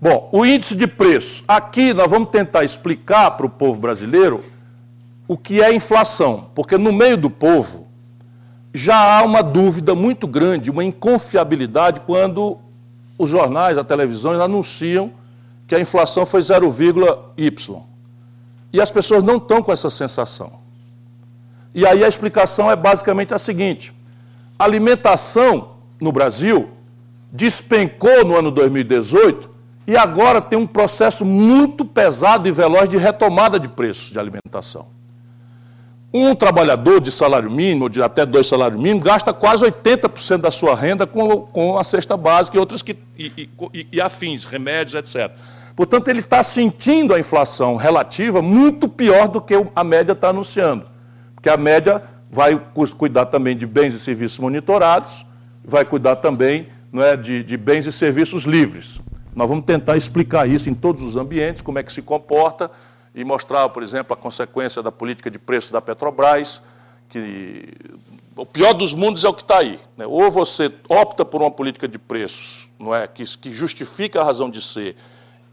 Bom, 0.00 0.28
o 0.32 0.44
índice 0.44 0.74
de 0.74 0.88
preço. 0.88 1.44
Aqui 1.46 1.94
nós 1.94 2.10
vamos 2.10 2.30
tentar 2.30 2.64
explicar 2.64 3.30
para 3.30 3.46
o 3.46 3.50
povo 3.50 3.80
brasileiro 3.80 4.42
o 5.28 5.38
que 5.38 5.62
é 5.62 5.72
inflação, 5.72 6.50
porque 6.56 6.76
no 6.76 6.92
meio 6.92 7.16
do 7.16 7.30
povo 7.30 7.86
já 8.74 9.18
há 9.18 9.22
uma 9.22 9.42
dúvida 9.42 9.94
muito 9.94 10.26
grande, 10.26 10.70
uma 10.70 10.82
inconfiabilidade 10.82 12.00
quando 12.00 12.58
os 13.22 13.30
jornais, 13.30 13.78
a 13.78 13.84
televisão 13.84 14.32
anunciam 14.42 15.12
que 15.68 15.76
a 15.76 15.80
inflação 15.80 16.26
foi 16.26 16.40
0,y. 16.40 17.82
E 18.72 18.80
as 18.80 18.90
pessoas 18.90 19.22
não 19.22 19.36
estão 19.36 19.62
com 19.62 19.70
essa 19.70 19.88
sensação. 19.88 20.58
E 21.72 21.86
aí 21.86 22.02
a 22.04 22.08
explicação 22.08 22.68
é 22.68 22.74
basicamente 22.74 23.32
a 23.32 23.38
seguinte: 23.38 23.94
alimentação 24.58 25.76
no 26.00 26.10
Brasil 26.10 26.68
despencou 27.30 28.24
no 28.24 28.36
ano 28.36 28.50
2018 28.50 29.48
e 29.86 29.96
agora 29.96 30.42
tem 30.42 30.58
um 30.58 30.66
processo 30.66 31.24
muito 31.24 31.84
pesado 31.84 32.48
e 32.48 32.50
veloz 32.50 32.88
de 32.88 32.96
retomada 32.96 33.58
de 33.58 33.68
preços 33.68 34.10
de 34.10 34.18
alimentação. 34.18 34.88
Um 36.14 36.34
trabalhador 36.34 37.00
de 37.00 37.10
salário 37.10 37.50
mínimo, 37.50 37.88
de 37.88 38.02
até 38.02 38.26
dois 38.26 38.46
salários 38.46 38.78
mínimos, 38.78 39.02
gasta 39.02 39.32
quase 39.32 39.64
80% 39.64 40.38
da 40.38 40.50
sua 40.50 40.74
renda 40.74 41.06
com, 41.06 41.40
com 41.40 41.78
a 41.78 41.84
cesta 41.84 42.16
básica 42.16 42.56
e 42.56 42.60
outros 42.60 42.82
que, 42.82 42.96
e, 43.18 43.48
e, 43.72 43.86
e 43.92 44.00
afins, 44.00 44.44
remédios, 44.44 44.94
etc. 44.94 45.34
Portanto, 45.74 46.08
ele 46.08 46.20
está 46.20 46.42
sentindo 46.42 47.14
a 47.14 47.18
inflação 47.18 47.76
relativa 47.76 48.42
muito 48.42 48.88
pior 48.88 49.26
do 49.26 49.40
que 49.40 49.54
a 49.74 49.82
média 49.82 50.12
está 50.12 50.28
anunciando. 50.28 50.84
Porque 51.34 51.48
a 51.48 51.56
média 51.56 52.02
vai 52.30 52.60
cuidar 52.96 53.26
também 53.26 53.56
de 53.56 53.66
bens 53.66 53.94
e 53.94 53.98
serviços 53.98 54.38
monitorados, 54.38 55.24
vai 55.64 55.84
cuidar 55.84 56.16
também 56.16 56.68
não 56.92 57.02
é, 57.02 57.16
de, 57.16 57.42
de 57.42 57.56
bens 57.56 57.86
e 57.86 57.92
serviços 57.92 58.44
livres. 58.44 59.00
Nós 59.34 59.48
vamos 59.48 59.64
tentar 59.64 59.96
explicar 59.96 60.46
isso 60.46 60.68
em 60.68 60.74
todos 60.74 61.02
os 61.02 61.16
ambientes, 61.16 61.62
como 61.62 61.78
é 61.78 61.82
que 61.82 61.92
se 61.92 62.02
comporta, 62.02 62.70
e 63.14 63.24
mostrar, 63.24 63.68
por 63.68 63.82
exemplo, 63.82 64.14
a 64.14 64.16
consequência 64.16 64.82
da 64.82 64.90
política 64.90 65.30
de 65.30 65.38
preço 65.38 65.72
da 65.72 65.80
Petrobras, 65.80 66.62
que 67.08 67.68
o 68.36 68.46
pior 68.46 68.72
dos 68.72 68.94
mundos 68.94 69.24
é 69.24 69.28
o 69.28 69.34
que 69.34 69.42
está 69.42 69.58
aí. 69.58 69.78
Né? 69.96 70.06
Ou 70.06 70.30
você 70.30 70.72
opta 70.88 71.24
por 71.24 71.42
uma 71.42 71.50
política 71.50 71.86
de 71.86 71.98
preços 71.98 72.70
não 72.82 72.94
é, 72.94 73.06
que, 73.06 73.24
que 73.38 73.54
justifica 73.54 74.20
a 74.20 74.24
razão 74.24 74.50
de 74.50 74.60
ser 74.60 74.96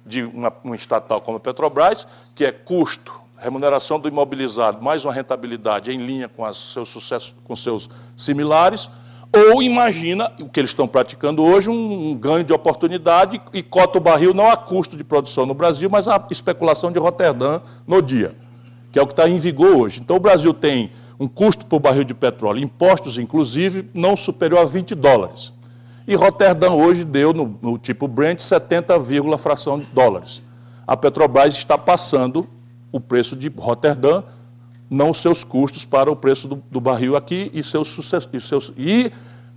de 0.05 0.23
uma, 0.23 0.51
uma 0.63 0.75
estatal 0.75 1.21
como 1.21 1.37
a 1.37 1.39
Petrobras, 1.39 2.07
que 2.33 2.43
é 2.43 2.51
custo, 2.51 3.13
remuneração 3.37 3.99
do 3.99 4.07
imobilizado, 4.07 4.81
mais 4.81 5.05
uma 5.05 5.13
rentabilidade 5.13 5.91
em 5.91 5.97
linha 5.97 6.27
com 6.27 6.43
os 6.43 6.73
seus 6.73 6.89
sucessos, 6.89 7.35
com 7.43 7.55
seus 7.55 7.87
similares, 8.17 8.89
ou 9.31 9.61
imagina 9.61 10.31
o 10.41 10.49
que 10.49 10.59
eles 10.59 10.71
estão 10.71 10.87
praticando 10.87 11.43
hoje, 11.43 11.69
um, 11.69 12.15
ganho 12.15 12.43
de 12.43 12.51
oportunidade 12.51 13.39
e 13.53 13.61
cota 13.61 13.99
o 13.99 14.01
barril 14.01 14.33
não 14.33 14.49
a 14.49 14.57
custo 14.57 14.97
de 14.97 15.03
produção 15.03 15.45
no 15.45 15.53
Brasil, 15.53 15.89
mas 15.89 16.07
a 16.07 16.25
especulação 16.31 16.91
de 16.91 16.97
Roterdã 16.97 17.61
no 17.85 18.01
dia, 18.01 18.35
que 18.91 18.97
é 18.97 19.01
o 19.01 19.05
que 19.05 19.13
está 19.13 19.29
em 19.29 19.37
vigor 19.37 19.75
hoje. 19.75 19.99
Então 20.01 20.15
o 20.15 20.19
Brasil 20.19 20.53
tem 20.53 20.91
um 21.19 21.27
custo 21.27 21.65
por 21.65 21.79
barril 21.79 22.03
de 22.03 22.13
petróleo, 22.13 22.63
impostos 22.63 23.19
inclusive, 23.19 23.87
não 23.93 24.17
superior 24.17 24.61
a 24.61 24.65
20 24.65 24.95
dólares. 24.95 25.53
E 26.07 26.15
Roterdã 26.15 26.71
hoje 26.71 27.03
deu, 27.05 27.31
no, 27.31 27.59
no 27.61 27.77
tipo 27.77 28.07
Brent, 28.07 28.39
70, 28.39 28.95
fração 29.37 29.79
de 29.79 29.85
dólares. 29.93 30.41
A 30.87 30.97
Petrobras 30.97 31.53
está 31.53 31.77
passando 31.77 32.47
o 32.91 32.99
preço 32.99 33.35
de 33.35 33.47
Roterdã 33.55 34.23
não 34.89 35.13
seus 35.13 35.43
custos 35.43 35.85
para 35.85 36.11
o 36.11 36.15
preço 36.15 36.47
do, 36.47 36.63
do 36.71 36.81
barril 36.81 37.15
aqui 37.15 37.51
e 37.53 37.63
seus, 37.63 37.95
e 38.33 38.39
seus 38.39 38.73
e 38.75 39.11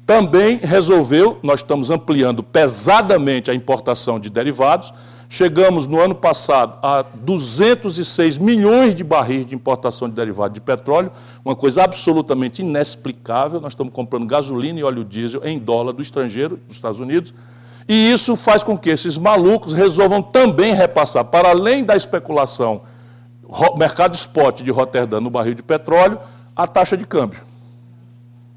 também 0.04 0.58
resolveu, 0.62 1.38
nós 1.42 1.60
estamos 1.60 1.90
ampliando 1.90 2.42
pesadamente 2.42 3.50
a 3.50 3.54
importação 3.54 4.18
de 4.18 4.28
derivados. 4.28 4.92
Chegamos 5.28 5.86
no 5.86 5.98
ano 5.98 6.14
passado 6.14 6.78
a 6.82 7.02
206 7.02 8.36
milhões 8.36 8.94
de 8.94 9.02
barris 9.02 9.46
de 9.46 9.54
importação 9.54 10.08
de 10.08 10.14
derivado 10.14 10.52
de 10.52 10.60
petróleo, 10.60 11.10
uma 11.42 11.56
coisa 11.56 11.84
absolutamente 11.84 12.60
inexplicável. 12.60 13.60
Nós 13.60 13.72
estamos 13.72 13.94
comprando 13.94 14.26
gasolina 14.26 14.80
e 14.80 14.82
óleo 14.82 15.04
diesel 15.04 15.40
em 15.44 15.58
dólar 15.58 15.92
do 15.92 16.02
estrangeiro, 16.02 16.58
dos 16.66 16.76
Estados 16.76 17.00
Unidos, 17.00 17.32
e 17.88 18.12
isso 18.12 18.36
faz 18.36 18.62
com 18.62 18.76
que 18.76 18.90
esses 18.90 19.16
malucos 19.16 19.72
resolvam 19.72 20.20
também 20.20 20.74
repassar, 20.74 21.24
para 21.24 21.48
além 21.48 21.82
da 21.84 21.96
especulação 21.96 22.82
mercado 23.76 24.14
spot 24.14 24.62
de 24.62 24.70
Roterdã 24.70 25.20
no 25.20 25.30
barril 25.30 25.54
de 25.54 25.62
petróleo, 25.62 26.18
a 26.54 26.66
taxa 26.66 26.96
de 26.96 27.06
câmbio. 27.06 27.40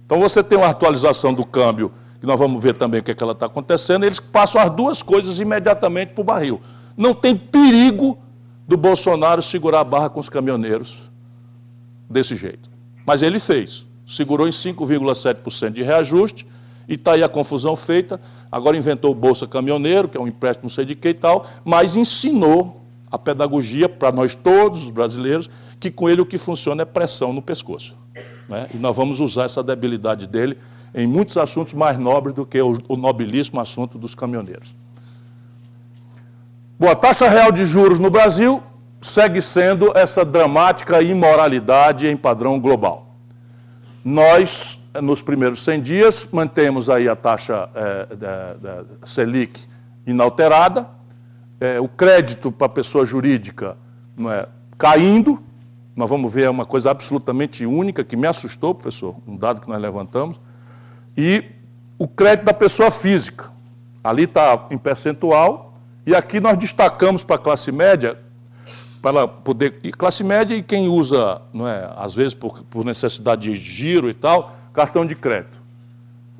Então 0.06 0.20
você 0.20 0.44
tem 0.44 0.58
uma 0.58 0.68
atualização 0.68 1.34
do 1.34 1.46
câmbio, 1.46 1.92
que 2.20 2.28
nós 2.28 2.40
vamos 2.40 2.62
ver 2.62 2.76
também 2.76 3.00
o 3.00 3.04
que, 3.04 3.12
é 3.12 3.16
que 3.16 3.24
ela 3.24 3.34
está 3.34 3.48
acontecendo, 3.48 4.06
eles 4.06 4.20
passam 4.20 4.62
as 4.62 4.70
duas 4.70 5.02
coisas 5.02 5.40
imediatamente 5.40 6.14
para 6.14 6.22
o 6.22 6.24
barril. 6.24 6.62
Não 6.96 7.14
tem 7.14 7.36
perigo 7.36 8.18
do 8.68 8.78
Bolsonaro 8.78 9.42
segurar 9.42 9.82
a 9.82 9.84
barra 9.84 10.10
com 10.10 10.20
os 10.20 10.30
caminhoneiros 10.30 11.10
desse 12.10 12.36
jeito. 12.36 12.70
Mas 13.06 13.22
ele 13.22 13.40
fez. 13.40 13.86
Segurou 14.08 14.48
em 14.48 14.52
5,7% 14.52 15.72
de 15.72 15.84
reajuste 15.84 16.48
e 16.88 16.94
está 16.94 17.14
aí 17.14 17.24
a 17.24 17.30
confusão 17.30 17.76
feita. 17.76 18.20
Agora 18.52 18.78
inventou 18.78 19.12
o 19.12 19.16
Bolsa 19.16 19.48
Caminhoneiro, 19.48 20.08
que 20.08 20.18
é 20.18 20.20
um 20.20 20.28
empréstimo 20.28 20.66
não 20.66 20.70
sei 20.70 20.86
de 20.86 20.96
que 20.96 21.10
e 21.10 21.14
tal, 21.14 21.46
mas 21.64 21.96
ensinou 21.96 22.85
a 23.12 23.18
pedagogia 23.18 23.88
para 23.88 24.12
nós 24.12 24.36
todos, 24.36 24.84
os 24.84 24.92
brasileiros, 24.92 25.50
que 25.80 25.92
com 25.92 26.10
ele 26.10 26.22
o 26.22 26.26
que 26.26 26.38
funciona 26.38 26.82
é 26.82 26.86
pressão 26.86 27.32
no 27.32 27.42
pescoço. 27.42 27.96
Né? 28.50 28.68
E 28.74 28.78
nós 28.78 28.96
vamos 28.96 29.20
usar 29.20 29.46
essa 29.46 29.64
debilidade 29.64 30.28
dele 30.28 30.58
em 30.94 31.06
muitos 31.06 31.38
assuntos 31.38 31.74
mais 31.74 32.00
nobres 32.00 32.34
do 32.34 32.46
que 32.46 32.62
o, 32.62 32.78
o 32.88 32.96
nobilíssimo 32.96 33.60
assunto 33.60 33.98
dos 33.98 34.16
caminhoneiros. 34.16 34.76
Bom, 36.80 36.90
a 36.90 36.96
taxa 36.96 37.28
real 37.28 37.52
de 37.52 37.66
juros 37.66 38.00
no 38.00 38.10
Brasil 38.10 38.62
segue 39.02 39.42
sendo 39.42 39.96
essa 39.96 40.26
dramática 40.26 41.02
imoralidade 41.02 42.08
em 42.08 42.18
padrão 42.18 42.60
global. 42.60 43.16
Nós, 44.04 44.80
nos 45.02 45.22
primeiros 45.22 45.64
100 45.64 45.82
dias, 45.82 46.30
mantemos 46.32 46.90
aí 46.90 47.08
a 47.08 47.16
taxa 47.16 47.70
é, 47.74 48.16
da, 48.16 48.54
da 48.54 48.84
Selic 49.04 49.60
inalterada, 50.06 50.88
é, 51.60 51.80
o 51.80 51.88
crédito 51.88 52.52
para 52.52 52.68
a 52.68 52.70
pessoa 52.70 53.06
jurídica 53.06 53.78
não 54.16 54.32
é, 54.32 54.48
caindo, 54.78 55.42
nós 55.96 56.10
vamos 56.10 56.34
ver 56.34 56.50
uma 56.50 56.66
coisa 56.66 56.92
absolutamente 56.92 57.66
única 57.66 58.04
que 58.04 58.16
me 58.16 58.28
assustou, 58.28 58.76
professor, 58.76 59.16
um 59.26 59.38
dado 59.38 59.62
que 59.62 59.70
nós 59.70 59.82
levantamos, 59.82 60.40
e 61.18 61.44
o 61.98 62.08
crédito 62.08 62.46
da 62.46 62.54
pessoa 62.54 62.92
física. 62.92 63.52
Ali 64.04 64.24
está 64.24 64.68
em 64.70 64.78
percentual, 64.78 65.74
e 66.06 66.14
aqui 66.14 66.40
nós 66.40 66.58
destacamos 66.58 67.24
para 67.24 67.38
a 67.38 67.40
classe 67.40 67.72
média, 67.72 68.18
para 69.02 69.28
poder. 69.28 69.80
E 69.84 69.92
classe 69.92 70.24
média 70.24 70.56
e 70.56 70.62
quem 70.62 70.88
usa, 70.88 71.42
não 71.54 71.68
é, 71.68 71.92
às 71.96 72.14
vezes 72.14 72.34
por, 72.34 72.64
por 72.64 72.84
necessidade 72.84 73.50
de 73.50 73.56
giro 73.56 74.10
e 74.10 74.14
tal, 74.14 74.56
cartão 74.74 75.06
de 75.06 75.16
crédito. 75.16 75.58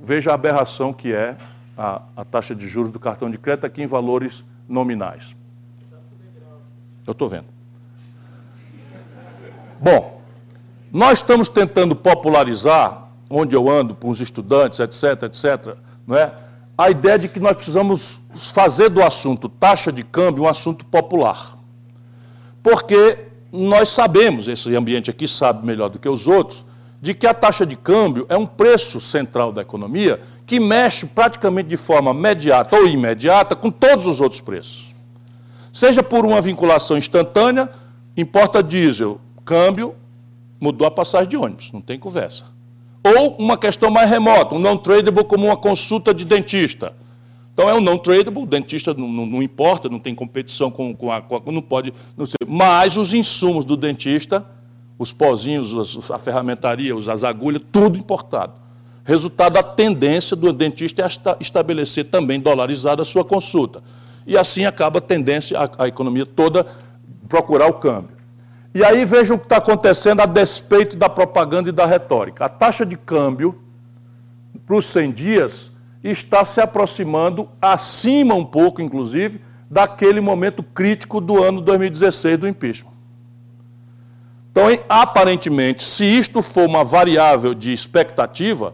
Veja 0.04 0.32
a 0.32 0.34
aberração 0.34 0.92
que 0.92 1.14
é 1.14 1.38
a, 1.78 2.02
a 2.16 2.26
taxa 2.26 2.54
de 2.54 2.68
juros 2.68 2.92
do 2.92 3.00
cartão 3.00 3.32
de 3.32 3.38
crédito 3.38 3.66
aqui 3.66 3.82
em 3.82 3.88
valores 3.88 4.44
nominais. 4.68 5.36
Eu 7.06 7.12
estou 7.12 7.30
vendo. 7.30 7.46
Bom, 9.80 10.22
nós 10.92 11.20
estamos 11.20 11.50
tentando 11.50 11.96
popularizar, 11.96 13.10
onde 13.30 13.56
eu 13.56 13.70
ando, 13.70 13.96
com 13.96 14.10
os 14.10 14.20
estudantes, 14.22 14.80
etc., 14.80 15.24
etc., 15.24 15.76
não 16.08 16.16
é? 16.16 16.34
a 16.78 16.90
ideia 16.90 17.18
de 17.18 17.28
que 17.28 17.40
nós 17.40 17.56
precisamos 17.56 18.20
fazer 18.34 18.90
do 18.90 19.02
assunto 19.02 19.48
taxa 19.48 19.92
de 19.92 20.04
câmbio 20.04 20.44
um 20.44 20.48
assunto 20.48 20.86
popular. 20.86 21.58
Porque 22.62 23.20
nós 23.52 23.90
sabemos, 23.90 24.48
esse 24.48 24.76
ambiente 24.76 25.10
aqui 25.10 25.28
sabe 25.28 25.66
melhor 25.66 25.90
do 25.90 26.00
que 26.00 26.10
os 26.10 26.28
outros, 26.28 26.66
de 27.02 27.14
que 27.14 27.28
a 27.28 27.34
taxa 27.34 27.66
de 27.66 27.76
câmbio 27.76 28.26
é 28.28 28.36
um 28.36 28.46
preço 28.46 29.00
central 29.00 29.52
da 29.52 29.62
economia 29.62 30.20
que 30.46 30.60
mexe 30.60 31.06
praticamente 31.06 31.70
de 31.70 31.78
forma 31.78 32.12
imediata 32.12 32.76
ou 32.76 32.88
imediata 32.88 33.56
com 33.56 33.72
todos 33.72 34.06
os 34.06 34.22
outros 34.22 34.42
preços. 34.42 34.94
Seja 35.74 36.04
por 36.04 36.26
uma 36.26 36.40
vinculação 36.40 36.98
instantânea, 36.98 37.70
importa 38.16 38.62
diesel, 38.62 39.20
câmbio, 39.44 39.96
mudou 40.60 40.88
a 40.88 40.92
passagem 40.92 41.30
de 41.30 41.38
ônibus, 41.38 41.72
não 41.72 41.82
tem 41.82 42.00
conversa. 42.00 42.46
Ou 43.04 43.36
uma 43.38 43.58
questão 43.58 43.92
mais 43.92 44.10
remota, 44.10 44.56
um 44.56 44.60
non-tradable 44.60 45.24
como 45.26 45.48
uma 45.48 45.58
consulta 45.58 46.14
de 46.14 46.26
dentista. 46.26 46.94
Então 47.54 47.70
é 47.70 47.74
um 47.74 47.82
non-tradable, 47.82 48.44
o 48.44 48.46
dentista 48.46 48.94
não, 48.94 49.08
não, 49.08 49.26
não, 49.26 49.44
importa, 49.44 49.90
não 49.90 50.00
tem 50.00 50.14
competição 50.14 50.70
com, 50.72 50.96
com, 50.96 51.12
a, 51.12 51.22
com 51.22 51.36
a, 51.36 51.52
não 51.52 51.62
pode, 51.62 51.94
não 52.18 52.26
sei. 52.26 52.36
Mas 52.48 52.98
os 52.98 53.14
insumos 53.14 53.66
do 53.66 53.78
dentista, 53.78 54.46
os 54.98 55.12
pozinhos, 55.12 56.10
a 56.10 56.18
ferramentaria, 56.18 56.94
as 56.96 57.24
agulhas, 57.24 57.62
tudo 57.72 57.98
importado. 57.98 58.65
Resultado, 59.06 59.58
a 59.58 59.64
tendência 59.64 60.36
do 60.36 60.52
dentista 60.52 61.04
é 61.04 61.08
estabelecer 61.40 62.08
também 62.08 62.40
dolarizada 62.40 63.04
a 63.04 63.06
sua 63.06 63.24
consulta. 63.24 63.84
E 64.26 64.36
assim 64.36 64.66
acaba 64.66 64.98
a 64.98 65.02
tendência, 65.02 65.60
a, 65.60 65.84
a 65.84 65.88
economia 65.88 66.26
toda, 66.26 66.66
procurar 67.30 67.68
o 67.68 67.74
câmbio. 67.74 68.16
E 68.74 68.84
aí 68.84 69.06
vejam 69.06 69.38
o 69.38 69.40
que 69.40 69.46
está 69.46 69.58
acontecendo 69.58 70.22
a 70.22 70.26
despeito 70.26 70.98
da 70.98 71.08
propaganda 71.08 71.70
e 71.70 71.72
da 71.72 71.86
retórica. 71.86 72.46
A 72.46 72.50
taxa 72.50 72.84
de 72.84 72.98
câmbio 72.98 73.56
para 74.66 74.76
os 74.76 74.86
100 74.86 75.12
dias 75.12 75.72
está 76.04 76.44
se 76.44 76.60
aproximando, 76.60 77.48
acima 77.62 78.34
um 78.34 78.44
pouco, 78.44 78.82
inclusive, 78.82 79.40
daquele 79.70 80.20
momento 80.20 80.64
crítico 80.64 81.22
do 81.22 81.44
ano 81.44 81.62
2016 81.62 82.40
do 82.40 82.48
impeachment. 82.48 82.92
Então, 84.52 84.66
aparentemente, 84.90 85.84
se 85.84 86.06
isto 86.06 86.42
for 86.42 86.66
uma 86.66 86.84
variável 86.84 87.54
de 87.54 87.72
expectativa, 87.72 88.74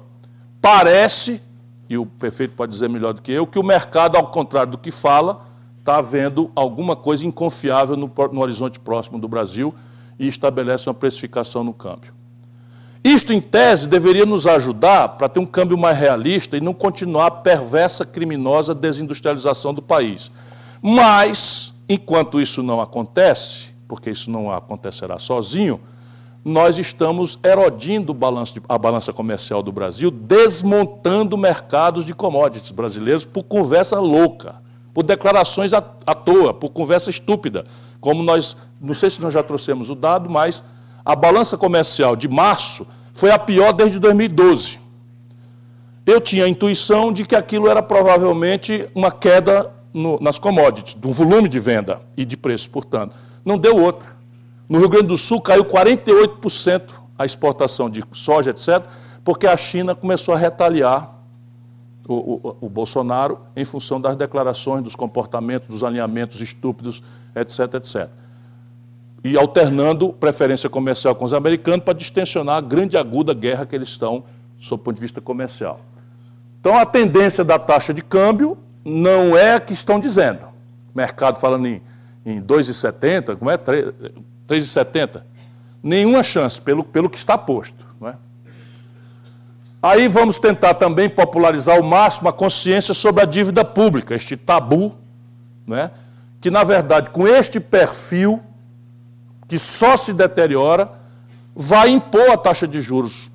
Parece, 0.62 1.42
e 1.90 1.98
o 1.98 2.06
prefeito 2.06 2.54
pode 2.56 2.72
dizer 2.72 2.88
melhor 2.88 3.14
do 3.14 3.22
que 3.22 3.32
eu, 3.32 3.48
que 3.48 3.58
o 3.58 3.64
mercado, 3.64 4.16
ao 4.16 4.28
contrário 4.28 4.72
do 4.72 4.78
que 4.78 4.92
fala, 4.92 5.46
está 5.80 6.00
vendo 6.00 6.52
alguma 6.56 6.96
coisa 6.96 7.26
inconfiável 7.26 7.98
no, 7.98 8.12
no 8.32 8.42
horizonte 8.42 8.80
próximo 8.80 9.18
do 9.18 9.28
Brasil 9.28 9.74
e 10.20 10.28
estabelece 10.28 10.88
uma 10.88 10.94
precificação 10.94 11.64
no 11.64 11.74
câmbio. 11.74 12.14
Isto, 13.04 13.34
em 13.34 13.42
tese, 13.42 13.88
deveria 13.88 14.28
nos 14.28 14.46
ajudar 14.46 15.10
para 15.10 15.28
ter 15.28 15.40
um 15.40 15.46
câmbio 15.46 15.76
mais 15.76 15.98
realista 15.98 16.56
e 16.56 16.62
não 16.62 16.74
continuar 16.74 17.26
a 17.26 17.32
perversa, 17.32 18.06
criminosa 18.06 18.76
desindustrialização 18.76 19.74
do 19.74 19.82
país. 19.82 20.32
Mas, 20.80 21.74
enquanto 21.90 22.40
isso 22.40 22.62
não 22.62 22.80
acontece, 22.80 23.74
porque 23.88 24.12
isso 24.12 24.30
não 24.30 24.52
acontecerá 24.52 25.18
sozinho, 25.18 25.80
nós 26.44 26.78
estamos 26.80 27.38
erodindo 27.44 28.18
a 28.68 28.78
balança 28.78 29.14
comercial 29.14 29.62
do 29.62 29.72
Brasil, 29.72 30.10
desmontando 30.10 31.38
mercados 31.38 32.04
de 32.04 32.14
commodities 32.14 32.72
brasileiros 32.72 33.24
por 33.24 33.44
conversa 33.44 34.00
louca, 34.00 34.56
por 34.94 35.06
declarações 35.06 35.72
à, 35.74 35.82
toa, 35.82 36.54
por 36.54 36.72
conversa 36.72 37.10
estúpida. 37.10 37.66
Como 38.00 38.24
nós, 38.24 38.58
não 38.82 38.96
sei 38.96 39.10
se 39.10 39.22
nós 39.22 39.34
já 39.34 39.44
trouxemos 39.44 39.90
o 39.92 39.96
dado, 39.96 40.30
mas 40.30 40.64
a 41.06 41.16
balança 41.16 41.58
comercial 41.58 42.16
de 42.16 42.28
março 42.28 42.88
foi 43.14 43.30
a 43.30 43.38
pior 43.38 43.72
desde 43.72 44.00
2012. 44.00 44.80
Eu 46.06 46.20
tinha 46.20 46.46
a 46.46 46.50
intuição 46.50 47.14
de 47.14 47.24
que 47.24 47.36
aquilo 47.36 47.68
era 47.68 47.84
provavelmente 47.84 48.90
uma 48.96 49.12
queda 49.12 49.72
no, 49.94 50.20
nas 50.20 50.40
commodities, 50.40 50.96
do 50.96 51.12
volume 51.12 51.48
de 51.48 51.60
venda 51.60 52.02
e 52.18 52.26
de 52.26 52.36
preço, 52.36 52.70
portanto. 52.72 53.16
Não 53.46 53.58
deu 53.58 53.80
outra. 53.80 54.21
No 54.72 54.80
Rio 54.80 54.88
Grande 54.88 55.08
do 55.08 55.18
Sul 55.18 55.42
caiu 55.42 55.66
48% 55.66 56.94
a 57.20 57.26
exportação 57.26 57.90
de 57.90 58.02
soja, 58.14 58.52
etc., 58.52 58.82
porque 59.22 59.46
a 59.46 59.58
China 59.58 59.94
começou 59.94 60.34
a 60.34 60.38
retaliar 60.38 61.14
o, 62.08 62.14
o, 62.14 62.58
o, 62.62 62.70
Bolsonaro 62.70 63.40
em 63.54 63.66
função 63.66 64.00
das 64.00 64.16
declarações, 64.16 64.82
dos 64.82 64.96
comportamentos, 64.96 65.68
dos 65.68 65.84
alinhamentos 65.84 66.40
estúpidos, 66.40 67.04
etc., 67.36 67.74
etc. 67.74 68.10
E 69.26 69.36
alternando 69.36 70.14
preferência 70.14 70.70
comercial 70.70 71.16
com 71.16 71.26
os 71.26 71.34
americanos 71.34 71.84
para 71.84 71.94
distensionar 71.94 72.56
a 72.56 72.62
grande 72.62 72.96
aguda 72.96 73.34
guerra 73.34 73.66
que 73.66 73.76
eles 73.76 73.90
estão, 73.90 74.24
sob 74.58 74.80
o 74.80 74.86
ponto 74.86 74.96
de 74.96 75.02
vista 75.02 75.20
comercial. 75.20 75.82
Então, 76.62 76.78
a 76.78 76.86
tendência 76.86 77.44
da 77.44 77.60
taxa 77.60 77.94
de 77.94 78.02
câmbio 78.02 78.58
não 78.86 79.36
é 79.36 79.56
a 79.56 79.60
que 79.60 79.74
estão 79.74 80.00
dizendo. 80.00 80.46
O 80.96 80.98
mercado 80.98 81.38
falando 81.38 81.68
em, 81.68 81.82
em 82.26 82.42
2,70, 82.42 83.36
como 83.36 83.52
é? 83.52 83.60
3,70. 84.52 85.24
Nenhuma 85.82 86.22
chance, 86.22 86.62
pelo, 86.62 86.84
pelo 86.84 87.10
que 87.10 87.18
está 87.18 87.38
posto. 87.38 87.86
Não 88.00 88.10
é? 88.10 88.16
Aí 89.82 90.08
vamos 90.08 90.38
tentar 90.38 90.74
também 90.74 91.10
popularizar 91.10 91.78
ao 91.78 91.84
máximo 91.84 92.28
a 92.28 92.34
consciência 92.34 92.94
sobre 92.94 93.24
a 93.24 93.26
dívida 93.26 93.64
pública, 93.64 94.14
este 94.14 94.36
tabu, 94.36 94.96
não 95.66 95.78
é? 95.78 95.92
que 96.42 96.52
na 96.52 96.64
verdade, 96.64 97.10
com 97.12 97.28
este 97.28 97.60
perfil, 97.60 98.42
que 99.48 99.58
só 99.58 99.96
se 99.96 100.14
deteriora, 100.14 100.92
vai 101.56 101.90
impor 101.90 102.32
a 102.32 102.38
taxa 102.38 102.68
de 102.68 102.82
juros 102.82 103.32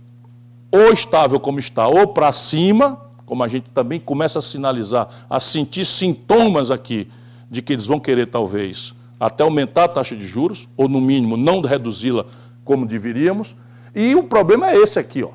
ou 0.71 0.93
estável 0.93 1.39
como 1.39 1.59
está, 1.59 1.87
ou 1.87 2.09
para 2.09 2.31
cima, 2.33 3.01
como 3.25 3.43
a 3.43 3.49
gente 3.49 3.71
também 3.71 3.99
começa 3.99 4.41
a 4.41 4.43
sinalizar, 4.43 5.09
a 5.31 5.41
sentir 5.41 5.85
sintomas 5.85 6.71
aqui 6.71 7.11
de 7.51 7.63
que 7.63 7.73
eles 7.73 7.87
vão 7.87 8.01
querer 8.01 8.27
talvez 8.27 8.96
até 9.19 9.43
aumentar 9.43 9.85
a 9.85 9.89
taxa 9.89 10.15
de 10.15 10.27
juros, 10.27 10.69
ou 10.77 10.89
no 10.89 11.01
mínimo 11.01 11.37
não 11.37 11.61
reduzi-la 11.61 12.27
como 12.65 12.87
deveríamos. 12.87 13.57
E 13.95 14.15
o 14.15 14.25
problema 14.25 14.71
é 14.71 14.77
esse 14.77 14.99
aqui, 14.99 15.23
ó. 15.23 15.31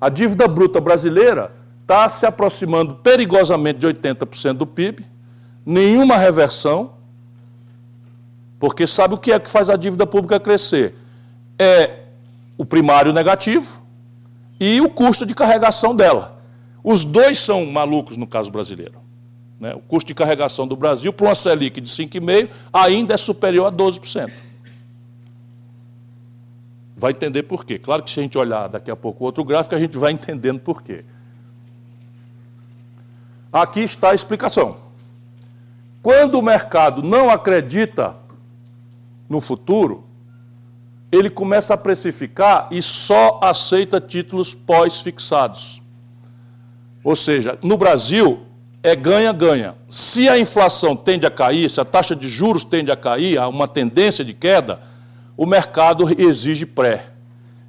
A 0.00 0.08
dívida 0.08 0.46
bruta 0.46 0.80
brasileira 0.80 1.52
está 1.80 2.08
se 2.08 2.26
aproximando 2.26 2.96
perigosamente 2.96 3.78
de 3.78 3.86
80% 3.86 4.54
do 4.54 4.66
PIB, 4.66 5.06
nenhuma 5.64 6.16
reversão, 6.16 6.94
porque 8.58 8.86
sabe 8.86 9.14
o 9.14 9.18
que 9.18 9.32
é 9.32 9.38
que 9.38 9.50
faz 9.50 9.68
a 9.70 9.76
dívida 9.76 10.06
pública 10.06 10.38
crescer? 10.38 10.96
É 11.58 12.02
o 12.56 12.64
primário 12.64 13.12
negativo 13.12 13.82
e 14.58 14.80
o 14.80 14.88
custo 14.88 15.26
de 15.26 15.34
carregação 15.34 15.94
dela. 15.94 16.40
Os 16.84 17.04
dois 17.04 17.38
são 17.38 17.66
malucos 17.66 18.16
no 18.16 18.26
caso 18.26 18.50
brasileiro. 18.50 19.01
Né? 19.62 19.72
O 19.76 19.78
custo 19.78 20.08
de 20.08 20.14
carregação 20.14 20.66
do 20.66 20.74
Brasil 20.74 21.12
para 21.12 21.28
uma 21.28 21.36
Selic 21.36 21.80
de 21.80 21.88
5,5% 21.88 22.50
ainda 22.72 23.14
é 23.14 23.16
superior 23.16 23.66
a 23.66 23.70
12%. 23.70 24.32
Vai 26.96 27.12
entender 27.12 27.44
por 27.44 27.64
quê. 27.64 27.78
Claro 27.78 28.02
que 28.02 28.10
se 28.10 28.18
a 28.18 28.24
gente 28.24 28.36
olhar 28.36 28.66
daqui 28.66 28.90
a 28.90 28.96
pouco 28.96 29.24
outro 29.24 29.44
gráfico, 29.44 29.76
a 29.76 29.78
gente 29.78 29.96
vai 29.96 30.10
entendendo 30.10 30.58
por 30.58 30.82
quê. 30.82 31.04
Aqui 33.52 33.82
está 33.82 34.10
a 34.10 34.14
explicação. 34.16 34.78
Quando 36.02 36.40
o 36.40 36.42
mercado 36.42 37.00
não 37.00 37.30
acredita 37.30 38.16
no 39.28 39.40
futuro, 39.40 40.02
ele 41.12 41.30
começa 41.30 41.74
a 41.74 41.76
precificar 41.78 42.66
e 42.72 42.82
só 42.82 43.38
aceita 43.40 44.00
títulos 44.00 44.54
pós-fixados. 44.54 45.80
Ou 47.04 47.14
seja, 47.14 47.56
no 47.62 47.76
Brasil, 47.76 48.44
é 48.82 48.96
ganha-ganha. 48.96 49.76
Se 49.88 50.28
a 50.28 50.38
inflação 50.38 50.96
tende 50.96 51.24
a 51.24 51.30
cair, 51.30 51.70
se 51.70 51.80
a 51.80 51.84
taxa 51.84 52.16
de 52.16 52.28
juros 52.28 52.64
tende 52.64 52.90
a 52.90 52.96
cair, 52.96 53.38
há 53.38 53.46
uma 53.46 53.68
tendência 53.68 54.24
de 54.24 54.34
queda, 54.34 54.80
o 55.36 55.46
mercado 55.46 56.04
exige 56.20 56.66
pré 56.66 57.10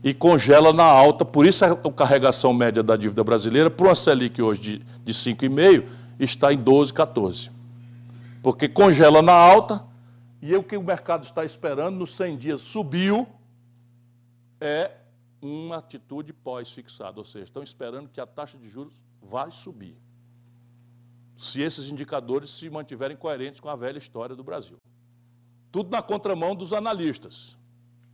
e 0.04 0.14
congela 0.14 0.74
na 0.74 0.84
alta. 0.84 1.24
Por 1.24 1.46
isso 1.46 1.64
a 1.64 1.76
carregação 1.92 2.54
média 2.54 2.82
da 2.82 2.98
dívida 2.98 3.24
brasileira, 3.24 3.70
para 3.70 3.86
uma 3.86 3.96
Selic 3.96 4.42
hoje 4.42 4.62
de, 4.62 4.78
de 5.06 5.14
5,5, 5.14 5.86
está 6.20 6.52
em 6.52 6.58
12, 6.58 6.92
14. 6.94 7.52
Porque 8.42 8.68
congela 8.68 9.22
na 9.22 9.34
alta 9.34 9.84
e 10.42 10.56
o 10.56 10.64
que 10.64 10.76
o 10.76 10.84
mercado 10.84 11.24
está 11.24 11.46
esperando 11.46 11.96
nos 11.96 12.16
100 12.16 12.38
dias 12.38 12.62
subiu 12.62 13.28
é 14.60 14.92
uma 15.42 15.78
atitude 15.78 16.34
pós-fixada, 16.34 17.20
ou 17.20 17.26
seja, 17.26 17.44
estão 17.44 17.62
esperando 17.62 18.10
que 18.10 18.20
a 18.20 18.26
taxa 18.26 18.58
de 18.58 18.68
juros 18.68 18.94
vai 19.22 19.52
subir 19.52 20.03
se 21.36 21.62
esses 21.62 21.90
indicadores 21.90 22.50
se 22.52 22.70
mantiverem 22.70 23.18
coerentes 23.18 23.60
com 23.60 23.70
a 23.70 23.76
velha 23.76 23.98
história 23.98 24.36
do 24.36 24.44
Brasil. 24.44 24.78
Tudo 25.72 25.90
na 25.90 26.02
contramão 26.02 26.56
dos 26.56 26.74
analistas. 26.74 27.58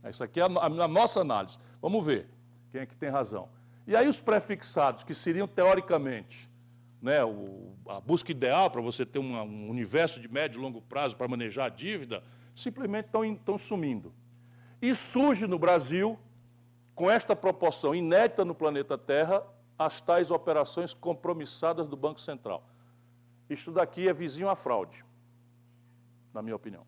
Essa 0.02 0.24
aqui 0.24 0.40
é 0.40 0.44
a, 0.44 0.88
nossa 0.88 1.20
análise. 1.20 1.58
Vamos 1.80 2.04
ver 2.04 2.28
quem 2.72 2.80
é 2.80 2.86
que 2.86 2.96
tem 2.96 3.10
razão. 3.10 3.48
E 3.86 3.94
aí 3.94 4.08
os 4.08 4.20
prefixados, 4.20 5.04
que 5.04 5.14
seriam 5.14 5.46
teoricamente 5.46 6.50
né, 7.02 7.24
o, 7.24 7.74
a 7.88 8.00
busca 8.00 8.30
ideal 8.30 8.70
para 8.70 8.80
você 8.80 9.04
ter 9.04 9.18
uma, 9.18 9.42
um 9.42 9.68
universo 9.68 10.20
de 10.20 10.28
médio 10.28 10.58
e 10.58 10.62
longo 10.62 10.80
prazo 10.80 11.16
para 11.16 11.28
manejar 11.28 11.66
a 11.66 11.68
dívida, 11.68 12.22
simplesmente 12.54 13.08
estão 13.08 13.58
sumindo. 13.58 14.12
E 14.80 14.94
surge 14.94 15.46
no 15.46 15.58
Brasil, 15.58 16.18
com 16.94 17.10
esta 17.10 17.34
proporção 17.34 17.94
inédita 17.94 18.44
no 18.44 18.54
planeta 18.54 18.96
Terra, 18.96 19.42
as 19.78 20.00
tais 20.00 20.30
operações 20.30 20.92
compromissadas 20.92 21.86
do 21.88 21.96
Banco 21.96 22.20
Central. 22.20 22.69
Isto 23.50 23.72
daqui 23.72 24.08
é 24.08 24.12
vizinho 24.12 24.48
à 24.48 24.54
fraude, 24.54 25.04
na 26.32 26.40
minha 26.40 26.54
opinião. 26.54 26.86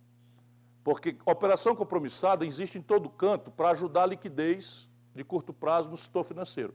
Porque 0.84 1.16
operação 1.26 1.74
compromissada 1.74 2.46
existe 2.46 2.78
em 2.78 2.82
todo 2.82 3.10
canto 3.10 3.50
para 3.50 3.70
ajudar 3.70 4.04
a 4.04 4.06
liquidez 4.06 4.88
de 5.12 5.24
curto 5.24 5.52
prazo 5.52 5.90
no 5.90 5.96
setor 5.96 6.22
financeiro. 6.22 6.72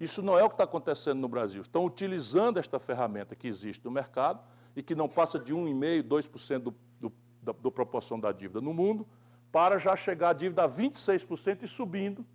Isso 0.00 0.22
não 0.22 0.38
é 0.38 0.42
o 0.42 0.48
que 0.48 0.54
está 0.54 0.64
acontecendo 0.64 1.20
no 1.20 1.28
Brasil. 1.28 1.60
Estão 1.60 1.84
utilizando 1.84 2.58
esta 2.58 2.78
ferramenta 2.78 3.36
que 3.36 3.46
existe 3.46 3.84
no 3.84 3.90
mercado 3.90 4.42
e 4.74 4.82
que 4.82 4.94
não 4.94 5.08
passa 5.08 5.38
de 5.38 5.54
1,5%, 5.54 6.02
2% 6.02 6.58
do, 6.58 6.74
do, 6.98 7.12
da 7.42 7.52
do 7.52 7.70
proporção 7.70 8.18
da 8.18 8.32
dívida 8.32 8.60
no 8.60 8.72
mundo, 8.72 9.06
para 9.52 9.78
já 9.78 9.94
chegar 9.94 10.30
a 10.30 10.32
dívida 10.32 10.64
a 10.64 10.68
26% 10.68 11.62
e 11.62 11.68
subindo. 11.68 12.26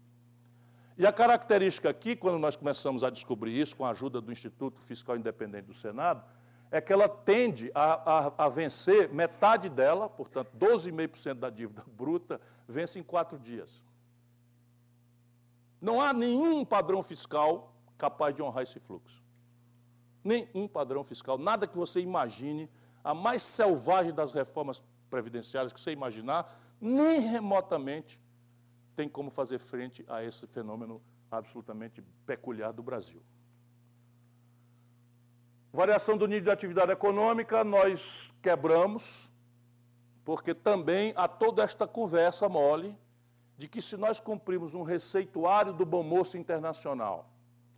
E 0.97 1.05
a 1.05 1.11
característica 1.11 1.89
aqui, 1.89 2.15
quando 2.15 2.37
nós 2.37 2.55
começamos 2.55 3.03
a 3.03 3.09
descobrir 3.09 3.59
isso 3.59 3.75
com 3.75 3.85
a 3.85 3.89
ajuda 3.89 4.21
do 4.21 4.31
Instituto 4.31 4.79
Fiscal 4.81 5.17
Independente 5.17 5.65
do 5.65 5.73
Senado, 5.73 6.23
é 6.71 6.79
que 6.79 6.93
ela 6.93 7.09
tende 7.09 7.71
a, 7.73 8.27
a, 8.27 8.45
a 8.45 8.49
vencer 8.49 9.09
metade 9.11 9.69
dela, 9.69 10.07
portanto, 10.09 10.51
12,5% 10.57 11.33
da 11.35 11.49
dívida 11.49 11.83
bruta, 11.87 12.39
vence 12.67 12.99
em 12.99 13.03
quatro 13.03 13.39
dias. 13.39 13.83
Não 15.81 15.99
há 15.99 16.13
nenhum 16.13 16.63
padrão 16.63 17.01
fiscal 17.01 17.73
capaz 17.97 18.35
de 18.35 18.41
honrar 18.41 18.63
esse 18.63 18.79
fluxo. 18.79 19.23
Nenhum 20.23 20.67
padrão 20.67 21.03
fiscal, 21.03 21.37
nada 21.37 21.65
que 21.65 21.77
você 21.77 22.01
imagine, 22.01 22.69
a 23.03 23.13
mais 23.13 23.41
selvagem 23.41 24.13
das 24.13 24.31
reformas 24.31 24.83
previdenciárias 25.09 25.73
que 25.73 25.79
você 25.79 25.91
imaginar, 25.91 26.53
nem 26.79 27.19
remotamente 27.19 28.19
tem 28.95 29.09
como 29.09 29.31
fazer 29.31 29.59
frente 29.59 30.05
a 30.07 30.23
esse 30.23 30.45
fenômeno 30.45 31.01
absolutamente 31.31 32.01
peculiar 32.25 32.73
do 32.73 32.83
Brasil. 32.83 33.21
Variação 35.71 36.17
do 36.17 36.27
nível 36.27 36.45
de 36.45 36.49
atividade 36.49 36.91
econômica, 36.91 37.63
nós 37.63 38.33
quebramos, 38.41 39.31
porque 40.25 40.53
também 40.53 41.13
há 41.15 41.27
toda 41.27 41.63
esta 41.63 41.87
conversa 41.87 42.49
mole 42.49 42.97
de 43.55 43.67
que 43.67 43.81
se 43.81 43.95
nós 43.95 44.19
cumprirmos 44.19 44.73
um 44.73 44.81
receituário 44.81 45.71
do 45.71 45.85
Bom 45.85 46.01
Moço 46.01 46.37
Internacional, 46.37 47.29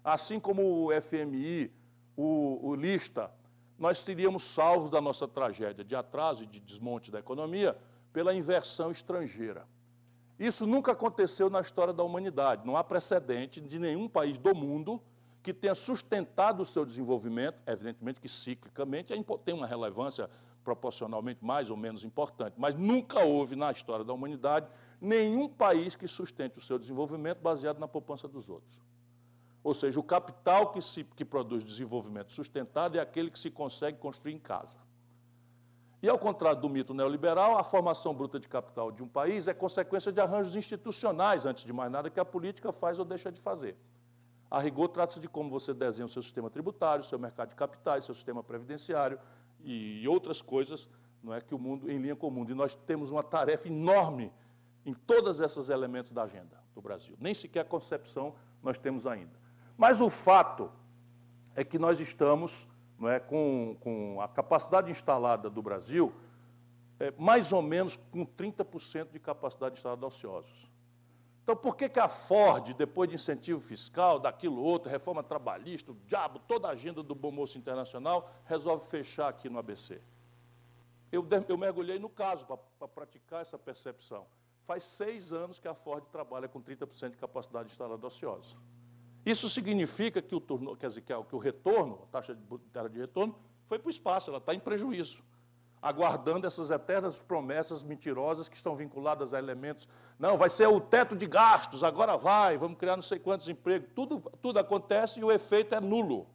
assim 0.04 0.39
como 0.39 0.86
o 0.86 1.02
FMI, 1.02 1.72
o, 2.16 2.70
o 2.70 2.76
Lista, 2.76 3.30
nós 3.78 4.00
seríamos 4.00 4.44
salvos 4.44 4.89
da 4.89 5.02
nossa 5.02 5.28
tragédia 5.28 5.84
de 5.84 5.96
atraso 5.96 6.44
e 6.44 6.48
de 6.48 6.60
desmonte 6.60 7.12
da 7.12 7.20
economia 7.20 7.76
pela 8.14 8.34
inversão 8.34 8.92
estrangeira. 8.92 9.68
Isso 10.39 10.66
nunca 10.66 10.94
aconteceu 10.94 11.50
na 11.50 11.60
história 11.60 11.94
da 11.94 12.04
humanidade. 12.04 12.66
Não 12.66 12.78
há 12.78 12.84
precedente 12.84 13.60
de 13.60 13.78
nenhum 13.78 14.08
país 14.08 14.38
do 14.38 14.56
mundo 14.56 15.02
que 15.42 15.54
tenha 15.54 15.76
sustentado 15.76 16.62
o 16.62 16.66
seu 16.66 16.86
desenvolvimento, 16.86 17.58
evidentemente 17.66 18.22
que 18.22 18.30
ciclicamente 18.30 19.14
tem 19.44 19.54
uma 19.54 19.66
relevância 19.66 20.30
proporcionalmente 20.64 21.44
mais 21.44 21.70
ou 21.70 21.78
menos 21.78 22.04
importante, 22.04 22.54
mas 22.58 22.76
nunca 22.76 23.22
houve 23.22 23.56
na 23.56 23.72
história 23.72 24.06
da 24.06 24.14
humanidade 24.14 24.68
nenhum 25.00 25.50
país 25.50 25.96
que 25.96 26.08
sustente 26.08 26.60
o 26.60 26.62
seu 26.62 26.78
desenvolvimento 26.78 27.39
baseado 27.39 27.80
na 27.80 27.88
poupança 27.88 28.28
dos 28.28 28.50
outros. 28.50 28.80
Ou 29.64 29.74
seja, 29.74 30.00
o 30.00 30.04
capital 30.04 30.72
que, 30.72 30.82
se, 30.82 31.04
que 31.04 31.26
produz 31.26 31.64
desenvolvimento 31.64 32.32
sustentado 32.32 32.98
é 32.98 33.02
aquele 33.02 33.30
que 33.30 33.39
se 33.39 33.50
consegue 33.50 33.98
construir 33.98 34.34
em 34.34 34.39
casa. 34.39 34.80
E 36.02 36.10
ao 36.10 36.18
contrário 36.18 36.60
do 36.60 36.68
mito 36.68 36.96
neoliberal, 36.96 37.58
a 37.58 37.64
formação 37.64 38.14
bruta 38.14 38.39
de 38.39 38.48
capital 38.48 38.92
de 38.92 39.04
um 39.04 39.08
país 39.08 39.48
é 39.48 39.54
consequência 39.54 40.12
de 40.12 40.20
arranjos 40.20 40.56
institucionais, 40.56 41.46
antes 41.46 41.64
de 41.64 41.72
mais 41.72 41.92
nada, 41.92 42.10
que 42.10 42.20
a 42.20 42.26
política 42.26 42.72
faz 42.72 42.98
ou 42.98 43.06
deixa 43.06 43.32
de 43.32 43.39
fazer. 43.39 43.78
A 44.52 44.60
rigor, 44.60 44.89
trata-se 44.89 45.20
de 45.20 45.30
como 45.30 45.49
você 45.49 45.74
desenha 45.74 46.06
o 46.06 46.10
seu 46.10 46.22
sistema 46.22 46.49
tributário, 46.49 47.04
seu 47.06 47.18
mercado 47.18 47.49
de 47.49 47.56
capitais, 47.56 48.04
seu 48.04 48.14
sistema 48.14 48.43
previdenciário 48.43 49.18
e 49.64 50.06
outras 50.08 50.41
coisas 50.41 50.89
não 51.24 51.34
é, 51.34 51.39
que 51.39 51.54
o 51.54 51.60
mundo, 51.60 51.89
em 51.89 51.97
linha 51.99 52.16
com 52.16 52.28
o 52.28 52.32
mundo. 52.32 52.52
E 52.52 52.56
nós 52.56 52.76
temos 52.76 53.12
uma 53.12 53.24
tarefa 53.24 53.68
enorme 53.68 54.32
em 54.86 54.93
todos 54.93 55.39
esses 55.39 55.70
elementos 55.70 56.12
da 56.12 56.24
agenda 56.24 56.60
do 56.74 56.82
Brasil. 56.82 57.16
Nem 57.20 57.34
sequer 57.34 57.62
a 57.62 57.66
concepção 57.66 58.36
nós 58.62 58.78
temos 58.78 59.08
ainda. 59.08 59.39
Mas 59.78 60.02
o 60.02 60.10
fato 60.10 60.72
é 61.56 61.64
que 61.64 61.80
nós 61.80 61.99
estamos 61.99 62.68
não 62.99 63.10
é, 63.10 63.20
com, 63.20 63.78
com 63.80 64.22
a 64.22 64.28
capacidade 64.28 64.91
instalada 64.91 65.49
do 65.49 65.62
Brasil 65.62 66.14
é, 66.99 67.12
mais 67.18 67.52
ou 67.52 67.62
menos 67.62 67.95
com 67.95 68.26
30% 68.26 69.12
de 69.12 69.20
capacidade 69.20 69.76
instalada 69.76 70.06
ociosos. 70.06 70.70
Então, 71.44 71.56
por 71.56 71.76
que, 71.76 71.89
que 71.89 72.00
a 72.00 72.08
Ford, 72.08 72.74
depois 72.74 73.10
de 73.10 73.16
incentivo 73.16 73.60
fiscal, 73.60 74.20
daquilo 74.20 74.62
outro, 74.62 74.89
reforma 74.89 75.24
trabalhista, 75.24 75.92
o 75.92 75.98
diabo, 76.06 76.39
toda 76.39 76.68
a 76.68 76.72
agenda 76.72 77.02
do 77.02 77.16
Bom 77.16 77.32
Moço 77.32 77.58
Internacional, 77.58 78.32
resolve 78.46 78.86
fechar 78.86 79.28
aqui 79.28 79.50
no 79.50 79.58
ABC? 79.58 80.00
Eu, 81.12 81.28
eu 81.48 81.58
mergulhei 81.58 82.00
no 82.00 82.10
caso 82.10 82.46
para 82.46 82.88
praticar 82.88 83.42
essa 83.42 83.58
percepção. 83.58 84.26
Faz 84.64 84.84
seis 84.84 85.34
anos 85.34 85.60
que 85.60 85.68
a 85.68 85.74
Ford 85.74 86.06
trabalha 86.12 86.48
com 86.48 86.62
30% 86.62 87.12
de 87.12 87.18
capacidade 87.18 87.70
instalada 87.70 88.06
ociosa. 88.06 88.56
Isso 89.26 89.50
significa 89.50 90.22
que 90.22 90.36
o, 90.36 90.39
turno, 90.39 90.76
quer 90.78 90.88
dizer, 90.88 91.02
que 91.02 91.36
o 91.36 91.39
retorno, 91.39 92.04
a 92.04 92.06
taxa 92.08 92.36
de, 92.36 92.42
de 92.89 93.00
retorno, 93.00 93.36
foi 93.66 93.80
para 93.80 93.88
o 93.88 93.92
espaço, 93.92 94.30
ela 94.30 94.38
está 94.38 94.54
em 94.54 94.60
prejuízo 94.60 95.24
aguardando 95.82 96.45
essas 96.45 96.69
eternas 96.69 97.21
promessas 97.21 97.84
mentirosas 97.84 98.47
que 98.47 98.55
estão 98.55 98.75
vinculadas 98.75 99.34
a 99.34 99.39
elementos. 99.39 99.88
Não, 100.19 100.38
vai 100.38 100.49
ser 100.49 100.67
o 100.67 100.79
teto 100.79 101.15
de 101.15 101.25
gastos, 101.25 101.84
agora 101.84 102.17
vai, 102.17 102.57
vamos 102.57 102.77
criar 102.77 102.95
não 102.95 103.01
sei 103.01 103.17
quantos 103.17 103.49
empregos. 103.49 103.89
Tudo, 103.95 104.19
tudo 104.41 104.59
acontece 104.59 105.19
e 105.19 105.23
o 105.23 105.32
efeito 105.32 105.73
é 105.73 105.82
nulo. 105.82 106.27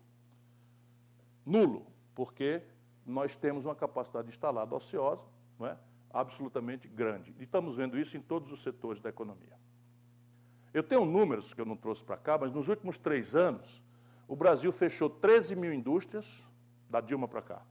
Nulo, 1.44 1.86
porque 2.14 2.60
nós 3.04 3.36
temos 3.36 3.66
uma 3.66 3.74
capacidade 3.74 4.28
instalada 4.28 4.74
ociosa 4.74 5.24
não 5.56 5.66
é? 5.68 5.78
absolutamente 6.12 6.88
grande. 6.88 7.32
E 7.38 7.44
estamos 7.44 7.76
vendo 7.76 7.96
isso 7.96 8.16
em 8.16 8.20
todos 8.20 8.50
os 8.50 8.60
setores 8.62 9.00
da 9.00 9.10
economia. 9.10 9.56
Eu 10.74 10.82
tenho 10.82 11.04
números 11.04 11.54
que 11.54 11.60
eu 11.60 11.64
não 11.64 11.76
trouxe 11.76 12.02
para 12.02 12.16
cá, 12.16 12.36
mas 12.36 12.52
nos 12.52 12.68
últimos 12.68 12.98
três 12.98 13.36
anos, 13.36 13.80
o 14.26 14.34
Brasil 14.34 14.72
fechou 14.72 15.08
13 15.08 15.54
mil 15.54 15.72
indústrias, 15.72 16.44
da 16.90 17.00
Dilma 17.00 17.26
para 17.26 17.42
cá 17.42 17.62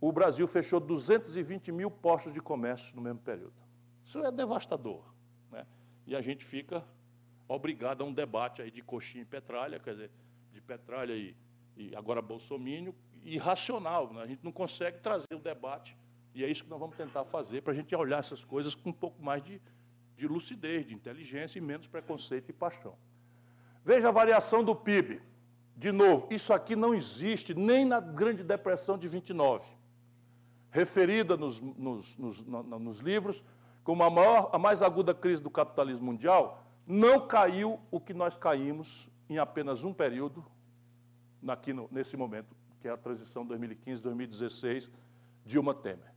o 0.00 0.12
Brasil 0.12 0.46
fechou 0.46 0.80
220 0.80 1.72
mil 1.72 1.90
postos 1.90 2.32
de 2.32 2.40
comércio 2.40 2.94
no 2.94 3.02
mesmo 3.02 3.20
período. 3.20 3.54
Isso 4.04 4.22
é 4.22 4.30
devastador. 4.30 5.02
Né? 5.50 5.66
E 6.06 6.14
a 6.14 6.20
gente 6.20 6.44
fica 6.44 6.84
obrigado 7.48 8.02
a 8.02 8.04
um 8.04 8.12
debate 8.12 8.62
aí 8.62 8.70
de 8.70 8.82
coxinha 8.82 9.22
e 9.22 9.26
petralha, 9.26 9.78
quer 9.78 9.92
dizer, 9.92 10.10
de 10.52 10.60
petralha 10.60 11.14
e, 11.14 11.36
e 11.76 11.94
agora 11.96 12.20
bolsomínio, 12.20 12.94
irracional. 13.22 14.12
Né? 14.12 14.22
A 14.22 14.26
gente 14.26 14.44
não 14.44 14.52
consegue 14.52 14.98
trazer 15.00 15.34
o 15.34 15.38
debate, 15.38 15.96
e 16.34 16.44
é 16.44 16.50
isso 16.50 16.64
que 16.64 16.70
nós 16.70 16.80
vamos 16.80 16.96
tentar 16.96 17.24
fazer, 17.24 17.62
para 17.62 17.72
a 17.72 17.76
gente 17.76 17.94
olhar 17.94 18.18
essas 18.18 18.44
coisas 18.44 18.74
com 18.74 18.90
um 18.90 18.94
pouco 18.94 19.22
mais 19.22 19.42
de, 19.42 19.60
de 20.16 20.26
lucidez, 20.26 20.86
de 20.86 20.94
inteligência 20.94 21.58
e 21.58 21.62
menos 21.62 21.86
preconceito 21.86 22.50
e 22.50 22.52
paixão. 22.52 22.96
Veja 23.84 24.08
a 24.08 24.12
variação 24.12 24.64
do 24.64 24.74
PIB. 24.74 25.20
De 25.76 25.90
novo, 25.90 26.28
isso 26.30 26.52
aqui 26.52 26.76
não 26.76 26.94
existe 26.94 27.52
nem 27.52 27.84
na 27.84 28.00
Grande 28.00 28.44
Depressão 28.44 28.96
de 28.96 29.08
29, 29.08 29.72
referida 30.74 31.36
nos, 31.36 31.60
nos, 31.60 32.18
nos, 32.18 32.44
nos 32.44 32.98
livros 32.98 33.44
como 33.84 34.02
a, 34.02 34.10
maior, 34.10 34.50
a 34.52 34.58
mais 34.58 34.82
aguda 34.82 35.14
crise 35.14 35.40
do 35.40 35.48
capitalismo 35.48 36.06
mundial, 36.06 36.64
não 36.84 37.28
caiu 37.28 37.78
o 37.92 38.00
que 38.00 38.12
nós 38.12 38.36
caímos 38.36 39.08
em 39.28 39.38
apenas 39.38 39.84
um 39.84 39.92
período, 39.92 40.44
aqui 41.46 41.72
no, 41.72 41.88
nesse 41.92 42.16
momento, 42.16 42.56
que 42.80 42.88
é 42.88 42.90
a 42.90 42.96
transição 42.96 43.46
2015-2016, 43.46 44.90
Dilma 45.46 45.74
Temer. 45.74 46.12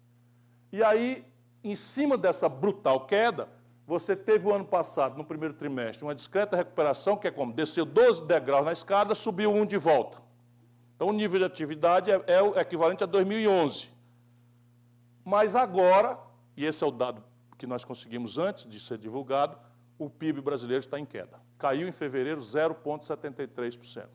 E 0.71 0.81
aí, 0.81 1.23
em 1.63 1.75
cima 1.75 2.17
dessa 2.17 2.49
brutal 2.49 3.05
queda, 3.05 3.47
você 3.85 4.15
teve 4.15 4.47
o 4.47 4.53
ano 4.53 4.65
passado, 4.65 5.17
no 5.17 5.23
primeiro 5.23 5.53
trimestre, 5.53 6.03
uma 6.03 6.15
discreta 6.15 6.57
recuperação, 6.57 7.15
que 7.15 7.27
é 7.27 7.31
como? 7.31 7.53
Desceu 7.53 7.85
12 7.85 8.25
degraus 8.25 8.65
na 8.65 8.71
escada, 8.71 9.13
subiu 9.13 9.53
um 9.53 9.65
de 9.65 9.77
volta. 9.77 10.17
Então, 10.95 11.09
o 11.09 11.13
nível 11.13 11.39
de 11.39 11.45
atividade 11.45 12.09
é, 12.09 12.15
é 12.25 12.59
equivalente 12.59 13.03
a 13.03 13.07
2011. 13.07 13.96
Mas 15.27 15.57
agora, 15.57 16.17
e 16.55 16.63
esse 16.63 16.81
é 16.81 16.87
o 16.87 16.91
dado 16.91 17.21
que 17.57 17.67
nós 17.67 17.83
conseguimos 17.83 18.37
antes 18.37 18.65
de 18.65 18.79
ser 18.79 18.97
divulgado, 18.97 19.57
o 19.99 20.09
PIB 20.09 20.39
brasileiro 20.39 20.79
está 20.79 20.97
em 20.97 21.05
queda. 21.05 21.37
Caiu 21.57 21.85
em 21.85 21.91
fevereiro 21.91 22.39
0,73%. 22.39 24.07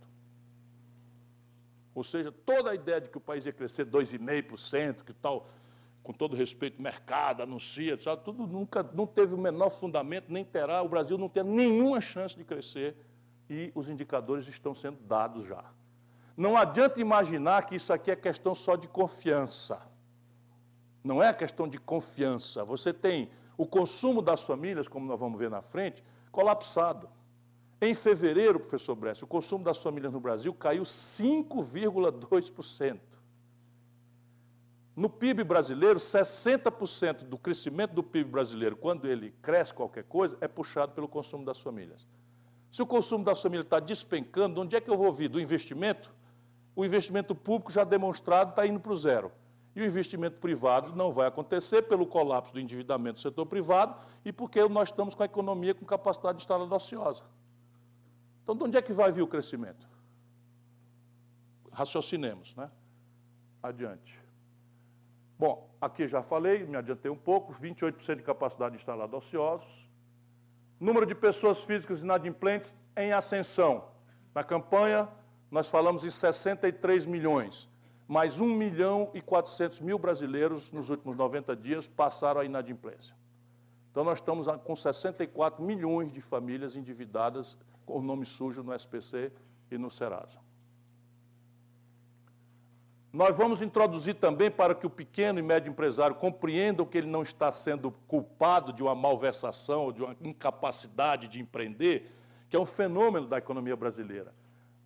Ou 1.95 2.03
seja, 2.03 2.33
toda 2.33 2.71
a 2.71 2.75
ideia 2.75 2.99
de 2.99 3.11
que 3.11 3.19
o 3.19 3.21
país 3.21 3.45
ia 3.45 3.53
crescer 3.53 3.85
2,5%, 3.85 5.05
que 5.05 5.13
tal 5.13 5.47
com 6.03 6.15
todo 6.15 6.35
respeito, 6.35 6.81
mercado, 6.81 7.43
anuncia, 7.43 8.01
sabe, 8.01 8.25
tudo 8.25 8.47
nunca 8.47 8.83
não 8.95 9.07
teve 9.07 9.35
o 9.35 9.39
menor 9.39 9.69
fundamento, 9.69 10.33
nem 10.33 10.43
terá. 10.43 10.81
O 10.81 10.89
Brasil 10.89 11.19
não 11.19 11.29
tem 11.29 11.45
nenhuma 11.45 12.01
chance 12.01 12.35
de 12.35 12.43
crescer 12.43 12.97
e 13.51 13.71
os 13.75 13.91
indicadores 13.91 14.49
estão 14.49 14.75
sendo 14.75 14.97
dados 15.03 15.45
já. 15.45 15.63
Não 16.35 16.57
adianta 16.57 17.03
imaginar 17.03 17.67
que 17.67 17.75
isso 17.75 17.93
aqui 17.93 18.11
é 18.11 18.17
questão 18.17 18.55
só 18.55 18.77
de 18.77 18.89
confiança. 18.89 19.92
Não 21.03 21.23
é 21.23 21.33
questão 21.33 21.67
de 21.67 21.79
confiança. 21.79 22.63
Você 22.65 22.93
tem 22.93 23.31
o 23.57 23.67
consumo 23.67 24.21
das 24.23 24.45
famílias, 24.45 24.87
como 24.89 25.07
nós 25.07 25.19
vamos 25.19 25.39
ver 25.39 25.49
na 25.51 25.63
frente, 25.63 26.05
colapsado. 26.31 27.09
Em 27.81 27.95
fevereiro, 27.95 28.61
professor 28.61 28.95
Brescia, 28.95 29.25
o 29.25 29.29
consumo 29.29 29.65
das 29.65 29.83
famílias 29.83 30.13
no 30.13 30.21
Brasil 30.21 30.55
caiu 30.55 30.85
5,2%. 30.85 33.01
No 34.95 35.09
PIB 35.09 35.43
brasileiro, 35.43 35.99
60% 35.99 37.25
do 37.25 37.39
crescimento 37.39 37.95
do 37.95 38.03
PIB 38.03 38.31
brasileiro, 38.31 38.77
quando 38.77 39.09
ele 39.09 39.35
cresce 39.43 39.73
qualquer 39.73 40.05
coisa, 40.05 40.37
é 40.41 40.47
puxado 40.47 40.93
pelo 40.93 41.09
consumo 41.09 41.45
das 41.45 41.59
famílias. 41.59 42.07
Se 42.71 42.83
o 42.83 42.87
consumo 42.87 43.25
das 43.25 43.41
famílias 43.41 43.65
está 43.65 43.81
despencando, 43.81 44.61
onde 44.61 44.77
é 44.77 44.81
que 44.81 44.91
eu 44.91 44.97
vou 44.97 45.07
ouvir? 45.07 45.29
Do 45.29 45.41
investimento? 45.41 46.13
O 46.77 46.85
investimento 46.85 47.35
público 47.35 47.73
já 47.73 47.85
demonstrado 47.85 48.51
está 48.51 48.67
indo 48.67 48.81
para 48.81 48.93
o 48.93 48.97
zero. 48.97 49.33
E 49.75 49.81
o 49.81 49.85
investimento 49.85 50.39
privado 50.39 50.95
não 50.95 51.13
vai 51.13 51.27
acontecer 51.27 51.83
pelo 51.83 52.07
colapso 52.07 52.53
do 52.53 52.61
endividamento 52.61 53.15
do 53.15 53.21
setor 53.21 53.47
privado 53.47 53.97
e 54.25 54.33
porque 54.33 54.63
nós 54.69 54.91
estamos 54.91 55.15
com 55.15 55.23
a 55.23 55.27
economia 55.27 55.75
com 55.75 55.85
capacidade 55.85 56.39
de 56.39 56.43
instalada 56.43 56.75
ociosa. 56.75 57.25
Então, 58.43 58.57
de 58.57 58.65
onde 58.65 58.77
é 58.77 58.83
que 58.83 58.93
vai 58.93 59.11
vir 59.11 59.23
o 59.23 59.27
crescimento? 59.27 59.89
Raciocinemos, 61.73 62.55
né? 62.55 62.71
Adiante. 63.63 64.21
Bom, 65.39 65.75
aqui 65.81 66.07
já 66.07 66.23
falei, 66.23 66.65
me 66.65 66.77
adiantei 66.77 67.11
um 67.11 67.17
pouco, 67.17 67.53
28% 67.53 68.17
de 68.17 68.23
capacidade 68.23 68.77
instalada 68.77 69.17
ociosos. 69.17 69.89
Número 70.79 71.07
de 71.07 71.15
pessoas 71.15 71.65
físicas 71.65 72.03
inadimplentes 72.03 72.75
em 72.97 73.13
ascensão. 73.13 73.89
Na 74.35 74.45
campanha, 74.45 75.09
nós 75.51 75.69
falamos 75.69 76.05
em 76.05 76.11
63 76.11 77.07
milhões, 77.07 77.69
mais 78.13 78.43
1 78.43 78.47
milhão 78.47 79.11
e 79.15 79.23
400 79.23 79.81
mil 79.81 79.99
brasileiros 79.99 80.71
nos 80.71 80.91
últimos 80.91 81.17
90 81.17 81.57
dias 81.57 81.89
passaram 81.89 82.43
a 82.43 82.45
inadimplência. 82.45 83.17
Então, 83.91 84.05
nós 84.05 84.19
estamos 84.19 84.47
com 84.65 84.77
64 84.77 85.65
milhões 85.65 86.13
de 86.13 86.21
famílias 86.21 86.77
endividadas 86.77 87.57
com 87.87 88.01
o 88.01 88.03
nome 88.03 88.27
sujo 88.27 88.63
no 88.63 88.75
SPC 88.75 89.33
e 89.71 89.79
no 89.79 89.89
Serasa. 89.89 90.39
Nós 93.11 93.35
vamos 93.35 93.63
introduzir 93.63 94.17
também 94.17 94.51
para 94.51 94.75
que 94.75 94.87
o 94.87 94.91
pequeno 94.91 95.39
e 95.39 95.43
médio 95.43 95.71
empresário 95.71 96.15
compreendam 96.15 96.85
que 96.85 96.99
ele 96.99 97.07
não 97.07 97.23
está 97.23 97.51
sendo 97.51 97.91
culpado 98.07 98.75
de 98.75 98.83
uma 98.83 98.95
malversação 98.95 99.85
ou 99.85 99.93
de 99.93 100.03
uma 100.03 100.15
incapacidade 100.21 101.29
de 101.29 101.41
empreender, 101.41 102.15
que 102.51 102.57
é 102.57 102.61
um 102.61 102.67
fenômeno 102.67 103.27
da 103.27 103.39
economia 103.39 103.75
brasileira. 103.75 104.35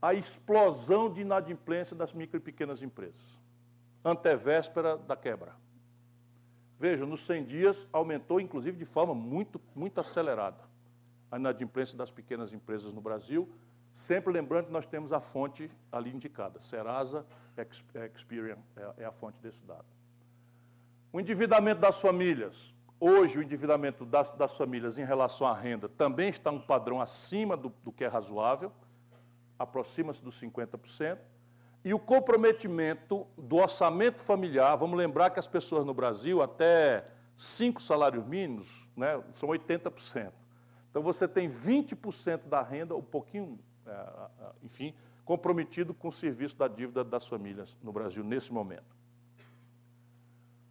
A 0.01 0.14
explosão 0.14 1.11
de 1.11 1.22
inadimplência 1.22 1.97
das 1.97 2.12
micro 2.12 2.36
e 2.36 2.40
pequenas 2.40 2.82
empresas, 2.82 3.40
antevéspera 4.05 4.97
da 4.97 5.16
quebra. 5.16 5.55
Veja, 6.78 7.07
nos 7.07 7.24
100 7.24 7.44
dias 7.44 7.88
aumentou, 7.92 8.40
inclusive, 8.40 8.76
de 8.76 8.84
forma 8.84 9.14
muito, 9.14 9.61
muito 9.74 10.01
acelerada 10.01 10.64
a 11.30 11.38
inadimplência 11.38 11.99
das 11.99 12.11
pequenas 12.11 12.53
empresas 12.53 12.92
no 12.92 13.01
Brasil, 13.01 13.51
Sempre 13.97 14.30
lembrando 14.30 14.66
que 14.66 14.72
nós 14.72 14.84
temos 14.84 15.11
a 15.11 15.20
fonte 15.20 15.70
ali 15.90 16.14
indicada, 16.14 16.61
Serasa 16.61 17.24
Experian 18.14 18.59
é, 18.76 19.05
é 19.05 19.05
a 19.07 19.11
fonte 19.11 19.38
desse 19.40 19.64
dado. 19.64 19.86
O 21.11 21.18
endividamento 21.18 21.80
das 21.80 21.99
famílias. 21.99 22.74
Hoje, 23.01 23.38
o 23.38 23.42
endividamento 23.42 24.05
das, 24.05 24.32
das 24.32 24.55
famílias 24.55 24.99
em 24.99 25.05
relação 25.07 25.47
à 25.47 25.55
renda 25.55 25.88
também 25.88 26.28
está 26.28 26.51
um 26.51 26.61
padrão 26.61 27.01
acima 27.01 27.57
do, 27.57 27.72
do 27.82 27.90
que 27.90 28.05
é 28.05 28.07
razoável, 28.07 28.70
aproxima-se 29.59 30.22
dos 30.22 30.40
50%. 30.40 31.18
E 31.84 31.94
o 31.94 31.98
comprometimento 31.98 33.26
do 33.38 33.57
orçamento 33.57 34.20
familiar, 34.20 34.74
vamos 34.76 34.98
lembrar 34.98 35.30
que 35.30 35.38
as 35.38 35.46
pessoas 35.46 35.84
no 35.84 35.94
Brasil, 35.94 36.42
até 36.42 37.04
cinco 37.36 37.80
salários 37.80 38.26
mínimos, 38.26 38.88
né, 38.96 39.22
são 39.32 39.48
80%. 39.50 40.32
Então 40.90 41.02
você 41.02 41.28
tem 41.28 41.48
20% 41.48 42.48
da 42.48 42.62
renda, 42.62 42.96
um 42.96 43.02
pouquinho 43.02 43.59
é, 43.86 44.07
enfim, 44.62 44.94
comprometido 45.24 45.94
com 45.94 46.09
o 46.09 46.12
serviço 46.12 46.57
da 46.57 46.66
dívida 46.66 47.04
das 47.04 47.26
famílias 47.26 47.76
no 47.82 47.92
Brasil 47.92 48.24
nesse 48.24 48.52
momento. 48.52 48.96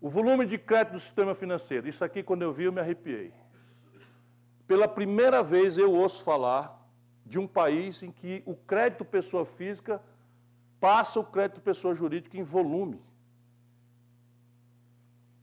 O 0.01 0.09
volume 0.09 0.45
de 0.45 0.57
crédito 0.57 0.93
do 0.93 0.99
sistema 0.99 1.33
financeiro, 1.33 1.87
isso 1.87 2.03
aqui 2.03 2.21
quando 2.21 2.41
eu 2.41 2.51
vi 2.51 2.65
eu 2.65 2.71
me 2.71 2.81
arrepiei. 2.81 3.33
Pela 4.67 4.87
primeira 4.87 5.41
vez 5.41 5.77
eu 5.77 5.93
ouço 5.93 6.23
falar 6.23 6.74
de 7.25 7.39
um 7.39 7.47
país 7.47 8.03
em 8.03 8.11
que 8.11 8.43
o 8.45 8.55
crédito 8.55 9.03
pessoa 9.03 9.43
física 9.43 10.01
passa 10.79 11.19
o 11.19 11.23
crédito 11.23 11.59
pessoa 11.61 11.95
jurídica 11.95 12.37
em 12.37 12.43
volume. 12.43 13.01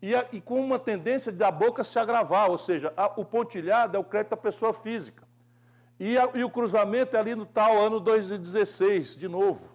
E, 0.01 0.14
a, 0.14 0.26
e 0.33 0.41
com 0.41 0.61
uma 0.61 0.78
tendência 0.78 1.33
da 1.33 1.51
boca 1.51 1.85
se 1.85 1.99
agravar, 1.99 2.51
ou 2.51 2.59
seja, 2.59 2.93
a, 2.97 3.07
o 3.20 3.24
pontilhado 3.24 3.97
é 3.97 4.01
o 4.01 4.05
crédito 4.05 4.30
da 4.30 4.37
pessoa 4.37 4.72
física. 4.72 5.26
E, 5.99 6.18
a, 6.18 6.28
e 6.35 6.43
o 6.43 6.51
cruzamento 6.51 7.16
é 7.16 7.20
ali 7.20 7.35
no 7.35 7.47
tal 7.47 7.80
ano 7.80 8.01
2016, 8.01 9.16
de 9.16 9.28
novo. 9.28 9.72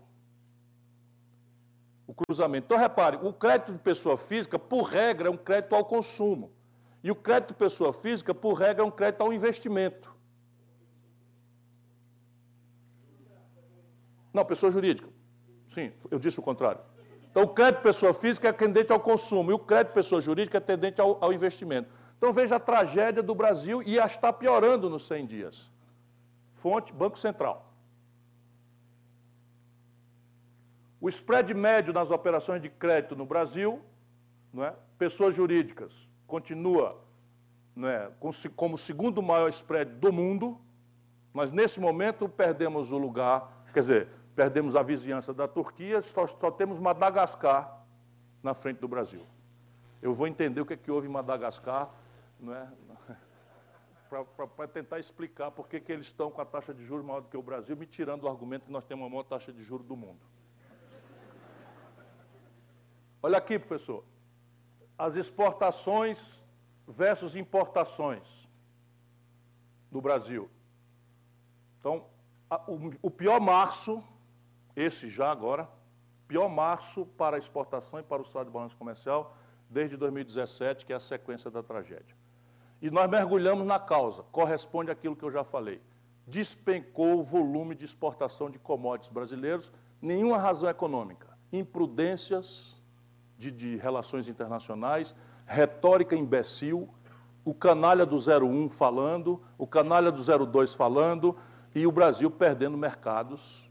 O 2.05 2.13
cruzamento. 2.13 2.65
Então, 2.65 2.77
repare, 2.77 3.17
o 3.21 3.31
crédito 3.31 3.71
de 3.71 3.79
pessoa 3.79 4.17
física, 4.17 4.57
por 4.59 4.83
regra, 4.83 5.29
é 5.29 5.31
um 5.31 5.37
crédito 5.37 5.75
ao 5.75 5.85
consumo. 5.85 6.51
E 7.01 7.11
o 7.11 7.15
crédito 7.15 7.53
pessoa 7.53 7.93
física, 7.93 8.33
por 8.33 8.53
regra, 8.53 8.83
é 8.83 8.85
um 8.85 8.91
crédito 8.91 9.21
ao 9.21 9.31
investimento. 9.31 10.16
Não, 14.37 14.45
pessoa 14.45 14.71
jurídica. 14.71 15.09
Sim, 15.67 15.91
eu 16.11 16.19
disse 16.19 16.39
o 16.39 16.43
contrário. 16.43 16.79
Então, 17.31 17.41
o 17.41 17.47
crédito 17.47 17.81
pessoa 17.81 18.13
física 18.13 18.47
é 18.47 18.53
tendente 18.53 18.91
ao 18.91 18.99
consumo 18.99 19.49
e 19.49 19.53
o 19.55 19.57
crédito 19.57 19.93
pessoa 19.93 20.21
jurídica 20.21 20.59
é 20.59 20.61
tendente 20.61 21.01
ao, 21.01 21.17
ao 21.23 21.33
investimento. 21.33 21.89
Então, 22.15 22.31
veja 22.31 22.57
a 22.57 22.59
tragédia 22.59 23.23
do 23.23 23.33
Brasil 23.33 23.81
e 23.81 23.97
está 23.97 24.31
piorando 24.31 24.91
nos 24.91 25.07
100 25.07 25.25
dias. 25.25 25.71
Fonte, 26.53 26.93
Banco 26.93 27.17
Central. 27.17 27.73
O 31.01 31.09
spread 31.09 31.51
médio 31.55 31.91
nas 31.91 32.11
operações 32.11 32.61
de 32.61 32.69
crédito 32.69 33.15
no 33.15 33.25
Brasil, 33.25 33.81
não 34.53 34.63
é? 34.63 34.75
pessoas 34.99 35.33
jurídicas, 35.33 36.07
continua 36.27 36.95
não 37.75 37.87
é? 37.87 38.11
como 38.55 38.75
o 38.75 38.77
segundo 38.77 39.19
maior 39.23 39.49
spread 39.49 39.93
do 39.93 40.13
mundo, 40.13 40.61
mas 41.33 41.51
nesse 41.51 41.79
momento 41.79 42.29
perdemos 42.29 42.91
o 42.91 42.97
lugar, 42.99 43.63
quer 43.73 43.79
dizer, 43.79 44.16
perdemos 44.37 44.75
a 44.75 44.83
vizinhança 44.83 45.33
da 45.33 45.47
Turquia, 45.47 45.99
só, 45.99 46.27
só 46.27 46.51
temos 46.51 46.79
Madagascar 46.79 47.83
na 48.43 48.53
frente 48.53 48.77
do 48.77 48.87
Brasil. 48.87 49.25
Eu 49.99 50.13
vou 50.13 50.27
entender 50.27 50.61
o 50.61 50.65
que, 50.65 50.75
é 50.75 50.77
que 50.77 50.91
houve 50.91 51.07
em 51.07 51.11
Madagascar, 51.11 51.89
não 52.39 52.53
é? 52.53 52.71
para 54.55 54.67
tentar 54.67 54.99
explicar 54.99 55.49
por 55.49 55.67
que 55.67 55.81
eles 55.91 56.05
estão 56.05 56.29
com 56.29 56.39
a 56.39 56.45
taxa 56.45 56.71
de 56.71 56.85
juros 56.85 57.03
maior 57.03 57.21
do 57.21 57.29
que 57.29 57.35
o 57.35 57.41
Brasil, 57.41 57.75
me 57.75 57.87
tirando 57.87 58.25
o 58.25 58.27
argumento 58.27 58.67
que 58.67 58.71
nós 58.71 58.85
temos 58.85 59.07
a 59.07 59.09
maior 59.09 59.23
taxa 59.23 59.51
de 59.51 59.63
juros 59.63 59.87
do 59.87 59.97
mundo. 59.97 60.19
Olha 63.23 63.39
aqui, 63.39 63.57
professor. 63.57 64.03
As 64.95 65.15
exportações 65.15 66.43
versus 66.87 67.35
importações 67.35 68.47
do 69.91 69.99
Brasil. 69.99 70.47
Então, 71.79 72.05
a, 72.47 72.61
o, 72.69 72.93
o 73.01 73.09
pior 73.09 73.41
março, 73.41 73.99
esse 74.77 75.09
já 75.09 75.31
agora, 75.31 75.67
pior 76.27 76.47
março 76.47 77.03
para 77.17 77.35
a 77.35 77.39
exportação 77.39 77.99
e 77.99 78.03
para 78.03 78.21
o 78.21 78.25
saldo 78.25 78.51
de 78.51 78.53
balanço 78.53 78.77
comercial 78.77 79.35
desde 79.67 79.97
2017, 79.97 80.85
que 80.85 80.93
é 80.93 80.95
a 80.95 80.99
sequência 80.99 81.49
da 81.49 81.63
tragédia. 81.63 82.15
E 82.79 82.91
nós 82.91 83.09
mergulhamos 83.09 83.65
na 83.65 83.79
causa, 83.79 84.21
corresponde 84.31 84.91
àquilo 84.91 85.15
que 85.15 85.25
eu 85.25 85.31
já 85.31 85.43
falei. 85.43 85.81
Despencou 86.27 87.17
o 87.17 87.23
volume 87.23 87.73
de 87.73 87.85
exportação 87.85 88.51
de 88.51 88.59
commodities 88.59 89.11
brasileiros, 89.11 89.71
nenhuma 89.99 90.37
razão 90.37 90.69
econômica. 90.69 91.27
Imprudências 91.51 92.79
de, 93.35 93.51
de 93.51 93.77
relações 93.77 94.29
internacionais, 94.29 95.15
retórica 95.47 96.15
imbecil, 96.15 96.87
o 97.43 97.51
canalha 97.51 98.05
do 98.05 98.15
01 98.15 98.69
falando, 98.69 99.41
o 99.57 99.65
canalha 99.65 100.11
do 100.11 100.45
02 100.45 100.75
falando, 100.75 101.35
e 101.73 101.87
o 101.87 101.91
Brasil 101.91 102.29
perdendo 102.29 102.77
mercados 102.77 103.66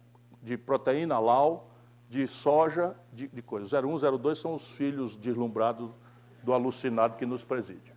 de 0.47 0.57
proteína 0.57 1.19
lau, 1.19 1.73
de 2.09 2.25
soja, 2.29 2.97
de, 3.13 3.27
de 3.27 3.43
coisas. 3.43 3.73
01 3.73 3.97
e 3.97 4.19
02 4.19 4.39
são 4.39 4.55
os 4.55 4.71
filhos 4.77 5.17
deslumbrados 5.17 5.91
do 6.41 6.53
alucinado 6.53 7.17
que 7.17 7.27
nos 7.27 7.43
preside. 7.43 7.93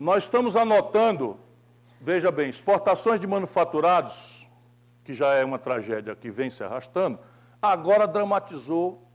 Nós 0.00 0.22
estamos 0.22 0.56
anotando, 0.56 1.38
veja 2.00 2.32
bem, 2.32 2.48
exportações 2.48 3.20
de 3.20 3.26
manufaturados, 3.26 4.48
que 5.04 5.12
já 5.12 5.34
é 5.34 5.44
uma 5.44 5.58
tragédia 5.58 6.16
que 6.16 6.30
vem 6.30 6.48
se 6.48 6.64
arrastando, 6.64 7.18
agora 7.60 8.08
dramatizou 8.08 9.06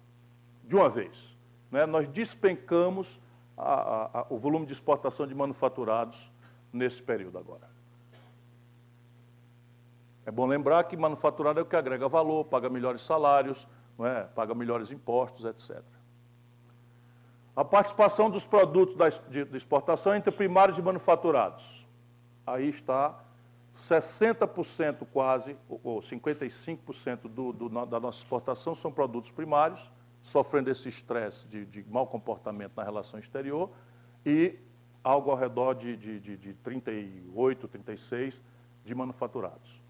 de 0.63 0.75
uma 0.75 0.89
vez. 0.89 1.35
Né? 1.71 1.87
Nós 1.87 2.07
despencamos 2.07 3.19
a, 3.57 3.73
a, 3.73 4.19
a, 4.19 4.25
o 4.29 4.37
volume 4.37 4.67
de 4.67 4.73
exportação 4.73 5.25
de 5.25 5.33
manufaturados 5.33 6.31
nesse 6.77 7.01
período 7.01 7.37
agora. 7.37 7.67
É 10.25 10.31
bom 10.31 10.45
lembrar 10.45 10.83
que 10.83 10.97
manufaturado 10.97 11.59
é 11.59 11.63
o 11.63 11.65
que 11.65 11.75
agrega 11.75 12.07
valor, 12.07 12.45
paga 12.45 12.69
melhores 12.69 13.01
salários, 13.01 13.67
é? 13.99 14.23
paga 14.23 14.53
melhores 14.53 14.91
impostos, 14.91 15.45
etc. 15.45 15.81
A 17.55 17.65
participação 17.65 18.29
dos 18.29 18.45
produtos 18.45 18.95
de, 19.29 19.47
exportação 19.55 20.13
entre 20.13 20.31
primários 20.31 20.77
e 20.77 20.81
manufaturados. 20.81 21.87
Aí 22.45 22.69
está 22.69 23.19
60% 23.75 25.07
quase, 25.13 25.57
ou 25.69 25.99
55% 26.01 27.21
do, 27.21 27.53
do, 27.53 27.85
da 27.85 27.99
nossa 27.99 28.19
exportação 28.19 28.75
são 28.75 28.91
produtos 28.91 29.31
primários, 29.31 29.89
sofrendo 30.21 30.69
esse 30.69 30.89
estresse 30.89 31.47
de, 31.47 31.65
de 31.65 31.85
mau 31.89 32.05
comportamento 32.05 32.73
na 32.75 32.83
relação 32.83 33.19
exterior, 33.19 33.69
e 34.25 34.59
algo 35.03 35.31
ao 35.31 35.37
redor 35.37 35.73
de, 35.73 35.95
de, 35.95 36.19
de, 36.19 36.37
de 36.37 36.53
38, 36.55 37.67
36 37.67 38.41
de 38.83 38.95
manufaturados. 38.95 39.81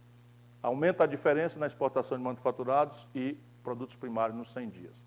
Aumenta 0.62 1.03
a 1.03 1.08
diferença 1.08 1.60
na 1.60 1.66
exportação 1.68 2.18
de 2.18 2.24
manufaturados 2.24 3.08
e 3.14 3.38
produtos 3.64 3.95
primários 3.95 4.38
nos 4.38 4.51
100 4.51 4.70
dias. 4.70 5.05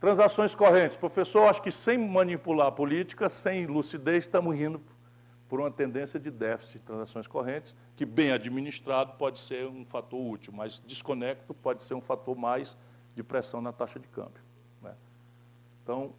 Transações 0.00 0.54
correntes. 0.54 0.96
Professor, 0.96 1.48
acho 1.48 1.62
que 1.62 1.70
sem 1.70 1.96
manipular 1.96 2.66
a 2.66 2.72
política, 2.72 3.28
sem 3.28 3.66
lucidez, 3.66 4.24
estamos 4.24 4.54
indo 4.58 4.80
por 5.48 5.60
uma 5.60 5.70
tendência 5.70 6.18
de 6.18 6.30
déficit 6.30 6.78
de 6.78 6.82
transações 6.82 7.26
correntes, 7.26 7.76
que 7.96 8.04
bem 8.04 8.32
administrado 8.32 9.14
pode 9.14 9.38
ser 9.38 9.66
um 9.66 9.84
fator 9.84 10.20
útil, 10.20 10.52
mas 10.52 10.80
desconecto 10.80 11.54
pode 11.54 11.82
ser 11.82 11.94
um 11.94 12.00
fator 12.00 12.36
mais 12.36 12.76
de 13.14 13.22
pressão 13.22 13.60
na 13.60 13.72
taxa 13.72 13.98
de 14.00 14.08
câmbio. 14.08 14.42
Né? 14.82 14.94
Então, 15.82 16.12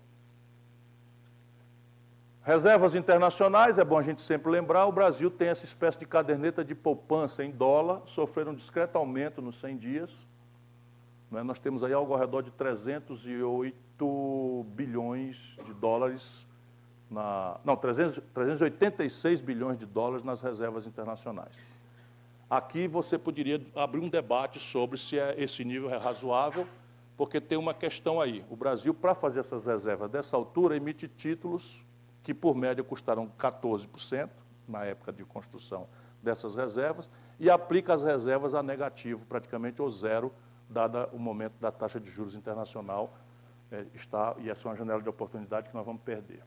reservas 2.46 2.94
internacionais, 2.94 3.80
é 3.80 3.84
bom 3.84 3.98
a 3.98 4.04
gente 4.04 4.22
sempre 4.22 4.52
lembrar, 4.52 4.86
o 4.86 4.92
Brasil 4.92 5.32
tem 5.32 5.48
essa 5.48 5.66
espécie 5.66 5.98
de 5.98 6.06
caderneta 6.06 6.64
de 6.64 6.76
poupança 6.76 7.44
em 7.44 7.50
dólar, 7.50 8.04
sofreram 8.06 8.52
um 8.52 8.56
discreto 8.56 9.00
aumento 9.00 9.42
nos 9.42 9.56
100 9.56 9.78
dias, 9.78 10.28
né? 11.32 11.42
Nós 11.42 11.58
temos 11.58 11.84
aí 11.84 11.92
algo 11.92 12.14
ao 12.14 12.20
redor 12.20 12.44
de 12.44 12.52
308 12.52 14.66
bilhões 14.76 15.58
de 15.66 15.74
dólares, 15.74 16.48
na, 17.10 17.60
não, 17.66 17.76
300, 17.76 18.22
386 18.32 19.42
bilhões 19.42 19.80
de 19.80 19.88
dólares 19.88 20.24
nas 20.24 20.44
reservas 20.44 20.86
internacionais. 20.86 21.58
Aqui 22.48 22.88
você 22.88 23.18
poderia 23.18 23.60
abrir 23.76 24.02
um 24.02 24.10
debate 24.10 24.60
sobre 24.60 25.00
se 25.00 25.18
é, 25.18 25.34
esse 25.36 25.66
nível 25.66 25.90
é 25.90 25.98
razoável, 25.98 26.68
porque 27.18 27.42
tem 27.42 27.58
uma 27.58 27.74
questão 27.74 28.22
aí. 28.22 28.46
O 28.52 28.56
Brasil, 28.56 28.94
para 28.94 29.16
fazer 29.16 29.40
essas 29.40 29.66
reservas 29.66 30.12
dessa 30.12 30.38
altura, 30.38 30.78
emite 30.78 31.08
títulos 31.08 31.84
que, 32.26 32.34
por 32.34 32.56
média, 32.56 32.84
custaram 32.84 33.30
14% 33.40 34.30
na 34.68 34.84
época 34.84 35.14
de 35.14 35.24
construção 35.24 35.88
dessas 36.24 36.56
reservas, 36.56 37.08
e 37.40 37.52
aplica 37.52 37.94
as 37.94 38.02
reservas 38.02 38.56
a 38.56 38.64
negativo, 38.64 39.28
praticamente 39.28 39.80
ou 39.80 39.88
zero, 39.92 40.34
dada 40.68 41.08
o 41.14 41.20
momento 41.20 41.54
da 41.62 41.72
taxa 41.72 42.00
de 42.00 42.10
juros 42.10 42.36
internacional, 42.36 43.14
é, 43.72 43.86
está, 43.94 44.36
e 44.40 44.50
essa 44.50 44.68
é 44.68 44.72
uma 44.72 44.76
janela 44.76 45.04
de 45.04 45.08
oportunidade 45.08 45.70
que 45.70 45.76
nós 45.76 45.86
vamos 45.86 46.02
perder. 46.02 46.42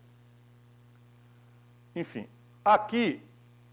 Enfim, 1.94 2.28
aqui 2.64 3.22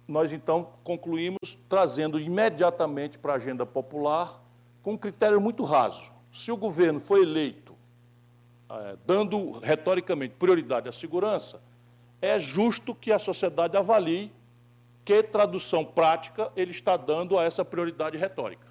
nós 0.07 0.31
então 0.31 0.73
concluímos 0.83 1.57
trazendo 1.67 2.19
imediatamente 2.19 3.17
para 3.17 3.33
a 3.33 3.35
agenda 3.37 3.65
popular 3.65 4.39
com 4.83 4.93
um 4.93 4.97
critério 4.97 5.41
muito 5.41 5.63
raso. 5.63 6.11
Se 6.31 6.51
o 6.51 6.57
governo 6.57 6.99
foi 6.99 7.23
eleito 7.23 7.75
é, 8.69 8.97
dando 9.05 9.51
retoricamente 9.59 10.35
prioridade 10.35 10.89
à 10.89 10.91
segurança, 10.91 11.61
é 12.25 12.39
justo 12.39 12.95
que 12.95 13.11
a 13.11 13.19
sociedade 13.19 13.77
avalie 13.77 14.31
que 15.03 15.21
tradução 15.21 15.85
prática 15.85 16.51
ele 16.55 16.71
está 16.71 16.97
dando 16.97 17.37
a 17.37 17.43
essa 17.43 17.63
prioridade 17.63 18.17
retórica. 18.17 18.65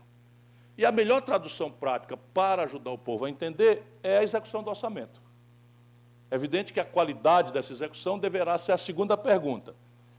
E 0.77 0.85
a 0.85 0.91
melhor 0.91 1.23
tradução 1.23 1.71
prática 1.71 2.17
para 2.17 2.65
ajudar 2.65 2.91
o 2.91 2.99
povo 2.99 3.25
a 3.25 3.31
entender 3.31 3.85
é 4.03 4.19
a 4.19 4.23
execução 4.25 4.61
do 4.61 4.71
orçamento. 4.71 5.23
É 6.29 6.35
evidente 6.35 6.73
que 6.73 6.81
a 6.81 6.85
qualidade 6.85 7.53
dessa 7.53 7.73
execução 7.73 8.19
deverá 8.19 8.59
ser 8.59 8.73
a 8.73 8.79
segunda 8.79 9.17
pergunta. 9.17 9.77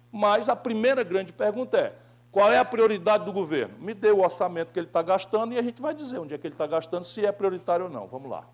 Mas 0.10 0.48
a 0.48 0.56
primeira 0.56 1.04
grande 1.04 1.34
pergunta 1.34 1.78
é: 1.78 1.94
qual 2.32 2.50
é 2.50 2.58
a 2.58 2.64
prioridade 2.64 3.26
do 3.26 3.34
governo? 3.34 3.78
Me 3.80 3.94
dê 3.94 4.12
o 4.12 4.22
orçamento 4.22 4.72
que 4.72 4.80
ele 4.80 4.88
está 4.88 5.02
gastando 5.02 5.54
e 5.54 5.58
a 5.58 5.62
gente 5.62 5.82
vai 5.82 5.94
dizer 5.94 6.20
onde 6.20 6.34
é 6.34 6.38
que 6.38 6.48
ele 6.48 6.54
está 6.54 6.68
gastando, 6.68 7.04
se 7.04 7.26
é 7.26 7.32
prioritário 7.34 7.86
ou 7.86 7.92
não. 7.92 8.08
Vamos 8.08 8.32
lá. 8.32 8.48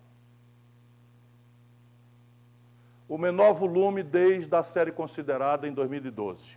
O 3.12 3.18
menor 3.18 3.52
volume 3.52 4.02
desde 4.02 4.56
a 4.56 4.62
série 4.62 4.90
considerada 4.90 5.68
em 5.68 5.72
2012. 5.74 6.56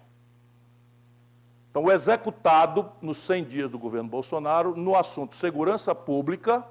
Então, 1.70 1.84
o 1.84 1.92
executado 1.92 2.94
nos 3.02 3.18
100 3.18 3.44
dias 3.44 3.70
do 3.70 3.78
governo 3.78 4.08
Bolsonaro 4.08 4.74
no 4.74 4.96
assunto 4.96 5.36
segurança 5.36 5.94
pública, 5.94 6.66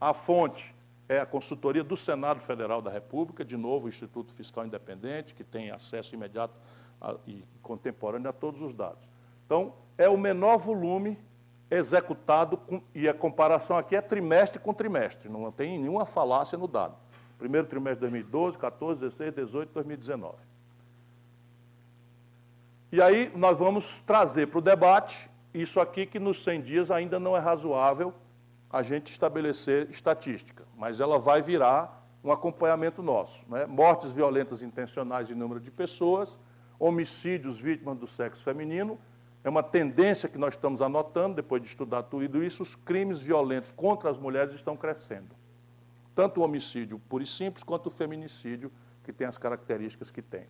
a 0.00 0.14
fonte 0.14 0.74
é 1.06 1.20
a 1.20 1.26
consultoria 1.26 1.84
do 1.84 1.98
Senado 1.98 2.40
Federal 2.40 2.80
da 2.80 2.90
República, 2.90 3.44
de 3.44 3.58
novo, 3.58 3.84
o 3.84 3.88
Instituto 3.90 4.32
Fiscal 4.32 4.64
Independente, 4.64 5.34
que 5.34 5.44
tem 5.44 5.70
acesso 5.70 6.14
imediato 6.14 6.54
a, 6.98 7.14
e 7.26 7.44
contemporâneo 7.60 8.30
a 8.30 8.32
todos 8.32 8.62
os 8.62 8.72
dados. 8.72 9.06
Então, 9.44 9.74
é 9.98 10.08
o 10.08 10.16
menor 10.16 10.56
volume 10.56 11.18
executado, 11.70 12.56
com, 12.56 12.80
e 12.94 13.06
a 13.06 13.12
comparação 13.12 13.76
aqui 13.76 13.94
é 13.94 14.00
trimestre 14.00 14.58
com 14.58 14.72
trimestre, 14.72 15.28
não 15.28 15.52
tem 15.52 15.78
nenhuma 15.78 16.06
falácia 16.06 16.56
no 16.56 16.66
dado. 16.66 16.96
Primeiro 17.40 17.66
trimestre 17.66 18.06
de 18.06 18.12
2012, 18.12 18.58
14, 18.58 19.00
16, 19.00 19.34
18, 19.34 19.72
2019. 19.72 20.34
E 22.92 23.00
aí 23.00 23.32
nós 23.34 23.58
vamos 23.58 23.98
trazer 24.00 24.48
para 24.48 24.58
o 24.58 24.60
debate 24.60 25.30
isso 25.54 25.80
aqui 25.80 26.04
que 26.04 26.18
nos 26.18 26.44
100 26.44 26.60
dias 26.60 26.90
ainda 26.90 27.18
não 27.18 27.34
é 27.34 27.40
razoável 27.40 28.12
a 28.70 28.82
gente 28.82 29.10
estabelecer 29.10 29.88
estatística, 29.90 30.64
mas 30.76 31.00
ela 31.00 31.18
vai 31.18 31.40
virar 31.40 32.06
um 32.22 32.30
acompanhamento 32.30 33.02
nosso. 33.02 33.42
Né? 33.48 33.64
Mortes 33.64 34.12
violentas 34.12 34.60
intencionais 34.60 35.30
em 35.30 35.34
número 35.34 35.60
de 35.60 35.70
pessoas, 35.70 36.38
homicídios 36.78 37.58
vítimas 37.58 37.96
do 37.96 38.06
sexo 38.06 38.44
feminino, 38.44 38.98
é 39.42 39.48
uma 39.48 39.62
tendência 39.62 40.28
que 40.28 40.36
nós 40.36 40.52
estamos 40.52 40.82
anotando, 40.82 41.36
depois 41.36 41.62
de 41.62 41.68
estudar 41.68 42.02
tudo 42.02 42.44
isso, 42.44 42.62
os 42.62 42.76
crimes 42.76 43.22
violentos 43.22 43.72
contra 43.72 44.10
as 44.10 44.18
mulheres 44.18 44.52
estão 44.52 44.76
crescendo. 44.76 45.39
Tanto 46.20 46.42
o 46.42 46.44
homicídio 46.44 47.00
puro 47.08 47.24
e 47.24 47.26
simples, 47.26 47.64
quanto 47.64 47.86
o 47.86 47.90
feminicídio, 47.90 48.70
que 49.02 49.10
tem 49.10 49.26
as 49.26 49.38
características 49.38 50.10
que 50.10 50.20
tem 50.20 50.46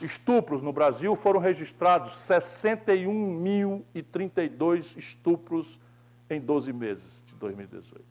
estupros 0.00 0.62
no 0.62 0.72
Brasil, 0.72 1.16
foram 1.16 1.40
registrados 1.40 2.12
61.032 2.12 4.96
estupros 4.96 5.80
em 6.30 6.40
12 6.40 6.72
meses 6.72 7.24
de 7.26 7.34
2018. 7.34 8.04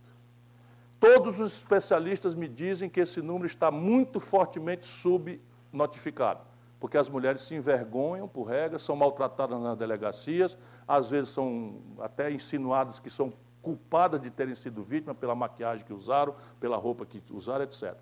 Todos 1.00 1.40
os 1.40 1.56
especialistas 1.56 2.36
me 2.36 2.50
dizem 2.50 2.90
que 2.90 3.00
esse 3.00 3.22
número 3.22 3.46
está 3.46 3.72
muito 3.72 4.20
fortemente 4.20 4.86
subnotificado, 4.86 6.42
porque 6.82 6.98
as 6.98 7.10
mulheres 7.10 7.44
se 7.44 7.56
envergonham 7.56 8.28
por 8.28 8.44
regra, 8.44 8.78
são 8.78 8.98
maltratadas 8.98 9.58
nas 9.62 9.78
delegacias, 9.78 10.58
às 10.86 11.12
vezes 11.12 11.30
são 11.30 11.78
até 12.02 12.30
insinuadas 12.30 13.00
que 13.00 13.10
são 13.10 13.32
culpadas 13.64 14.20
de 14.20 14.30
terem 14.30 14.54
sido 14.54 14.84
vítimas 14.84 15.18
pela 15.18 15.34
maquiagem 15.34 15.86
que 15.86 15.94
usaram, 15.94 16.36
pela 16.60 16.78
roupa 16.78 17.06
que 17.06 17.24
usaram, 17.32 17.64
etc. 17.64 17.96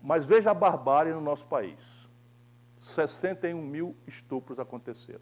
Mas 0.00 0.24
veja 0.24 0.52
a 0.52 0.54
barbárie 0.54 1.12
no 1.12 1.20
nosso 1.20 1.46
país. 1.48 2.08
61 2.78 3.60
mil 3.60 3.96
estupros 4.06 4.60
aconteceram. 4.60 5.20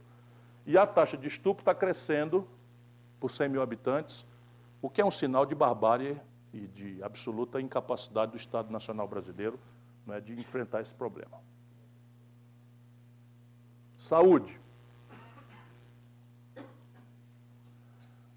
E 0.66 0.76
a 0.76 0.86
taxa 0.86 1.16
de 1.16 1.26
estupro 1.26 1.62
está 1.62 1.74
crescendo 1.74 2.47
por 3.18 3.30
100 3.30 3.49
mil 3.49 3.62
habitantes, 3.62 4.26
o 4.82 4.90
que 4.90 5.01
é 5.01 5.05
um 5.05 5.11
sinal 5.11 5.47
de 5.47 5.55
barbárie 5.55 6.20
e 6.53 6.66
de 6.66 7.03
absoluta 7.03 7.61
incapacidade 7.61 8.32
do 8.32 8.36
Estado 8.36 8.70
Nacional 8.70 9.09
Brasileiro 9.09 9.59
né, 10.07 10.20
de 10.20 10.38
enfrentar 10.38 10.82
esse 10.82 10.94
problema. 10.94 11.40
Saúde. 13.97 14.61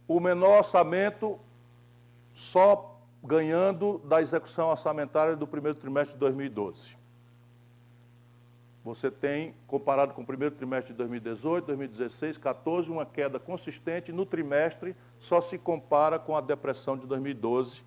O 0.07 0.19
menor 0.19 0.59
orçamento 0.59 1.39
só 2.39 2.97
ganhando 3.23 3.99
da 4.05 4.21
execução 4.21 4.69
orçamentária 4.69 5.35
do 5.35 5.45
primeiro 5.45 5.77
trimestre 5.77 6.13
de 6.13 6.19
2012. 6.19 6.97
Você 8.83 9.11
tem, 9.11 9.53
comparado 9.67 10.13
com 10.13 10.21
o 10.21 10.25
primeiro 10.25 10.55
trimestre 10.55 10.93
de 10.93 10.97
2018, 10.97 11.65
2016, 11.65 12.37
14, 12.37 12.89
uma 12.89 13.05
queda 13.05 13.37
consistente. 13.37 14.13
No 14.13 14.25
trimestre, 14.25 14.95
só 15.19 15.41
se 15.41 15.57
compara 15.57 16.17
com 16.17 16.35
a 16.35 16.41
depressão 16.41 16.97
de 16.97 17.05
2012, 17.05 17.83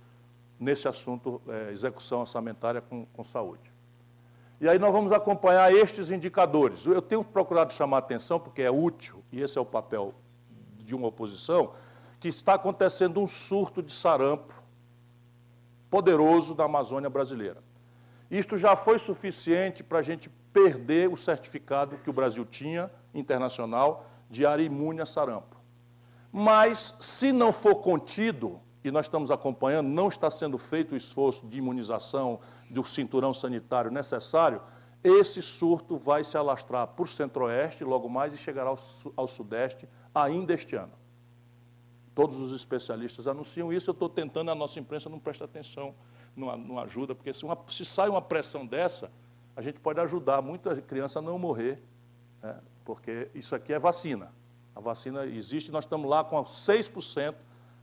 nesse 0.60 0.86
assunto, 0.86 1.40
é, 1.48 1.72
execução 1.72 2.20
orçamentária 2.20 2.82
com, 2.82 3.06
com 3.06 3.24
saúde. 3.24 3.72
E 4.60 4.68
aí 4.68 4.78
nós 4.78 4.92
vamos 4.92 5.12
acompanhar 5.12 5.74
estes 5.74 6.10
indicadores. 6.10 6.86
Eu 6.86 7.02
tenho 7.02 7.24
procurado 7.24 7.72
chamar 7.72 7.96
a 7.96 8.00
atenção, 8.00 8.38
porque 8.38 8.62
é 8.62 8.70
útil, 8.70 9.24
e 9.32 9.40
esse 9.40 9.56
é 9.56 9.60
o 9.60 9.66
papel 9.66 10.14
de 10.76 10.94
uma 10.94 11.08
oposição, 11.08 11.72
que 12.22 12.28
está 12.28 12.54
acontecendo 12.54 13.20
um 13.20 13.26
surto 13.26 13.82
de 13.82 13.92
sarampo 13.92 14.54
poderoso 15.90 16.54
na 16.54 16.62
Amazônia 16.62 17.10
brasileira. 17.10 17.60
Isto 18.30 18.56
já 18.56 18.76
foi 18.76 18.96
suficiente 19.00 19.82
para 19.82 19.98
a 19.98 20.02
gente 20.02 20.30
perder 20.52 21.10
o 21.10 21.16
certificado 21.16 21.98
que 21.98 22.08
o 22.08 22.12
Brasil 22.12 22.44
tinha, 22.44 22.88
internacional, 23.12 24.06
de 24.30 24.46
área 24.46 24.62
imune 24.62 25.00
a 25.00 25.04
sarampo. 25.04 25.56
Mas, 26.30 26.96
se 27.00 27.32
não 27.32 27.52
for 27.52 27.80
contido, 27.80 28.60
e 28.84 28.92
nós 28.92 29.06
estamos 29.06 29.32
acompanhando, 29.32 29.88
não 29.88 30.06
está 30.06 30.30
sendo 30.30 30.56
feito 30.56 30.92
o 30.92 30.96
esforço 30.96 31.44
de 31.48 31.58
imunização, 31.58 32.38
do 32.70 32.84
cinturão 32.84 33.34
sanitário 33.34 33.90
necessário, 33.90 34.62
esse 35.02 35.42
surto 35.42 35.96
vai 35.96 36.22
se 36.22 36.36
alastrar 36.36 36.86
por 36.86 37.08
centro-oeste 37.08 37.82
logo 37.82 38.08
mais 38.08 38.32
e 38.32 38.38
chegará 38.38 38.72
ao 39.16 39.26
sudeste 39.26 39.88
ainda 40.14 40.54
este 40.54 40.76
ano. 40.76 41.01
Todos 42.14 42.38
os 42.38 42.52
especialistas 42.52 43.26
anunciam 43.26 43.72
isso, 43.72 43.90
eu 43.90 43.92
estou 43.92 44.08
tentando, 44.08 44.50
a 44.50 44.54
nossa 44.54 44.78
imprensa 44.78 45.08
não 45.08 45.18
presta 45.18 45.44
atenção, 45.44 45.94
não, 46.36 46.56
não 46.56 46.78
ajuda, 46.78 47.14
porque 47.14 47.32
se, 47.32 47.44
uma, 47.44 47.58
se, 47.68 47.84
sai 47.84 48.08
uma 48.08 48.20
pressão 48.20 48.66
dessa, 48.66 49.10
a 49.56 49.62
gente 49.62 49.80
pode 49.80 50.00
ajudar 50.00 50.42
muita 50.42 50.80
criança 50.82 51.18
a 51.18 51.22
não 51.22 51.38
morrer, 51.38 51.82
né? 52.42 52.58
porque 52.84 53.28
isso 53.34 53.54
aqui 53.54 53.72
é 53.72 53.78
vacina. 53.78 54.32
A 54.74 54.80
vacina 54.80 55.24
existe, 55.26 55.70
nós 55.70 55.84
estamos 55.84 56.08
lá 56.08 56.24
com 56.24 56.42
6% 56.42 57.34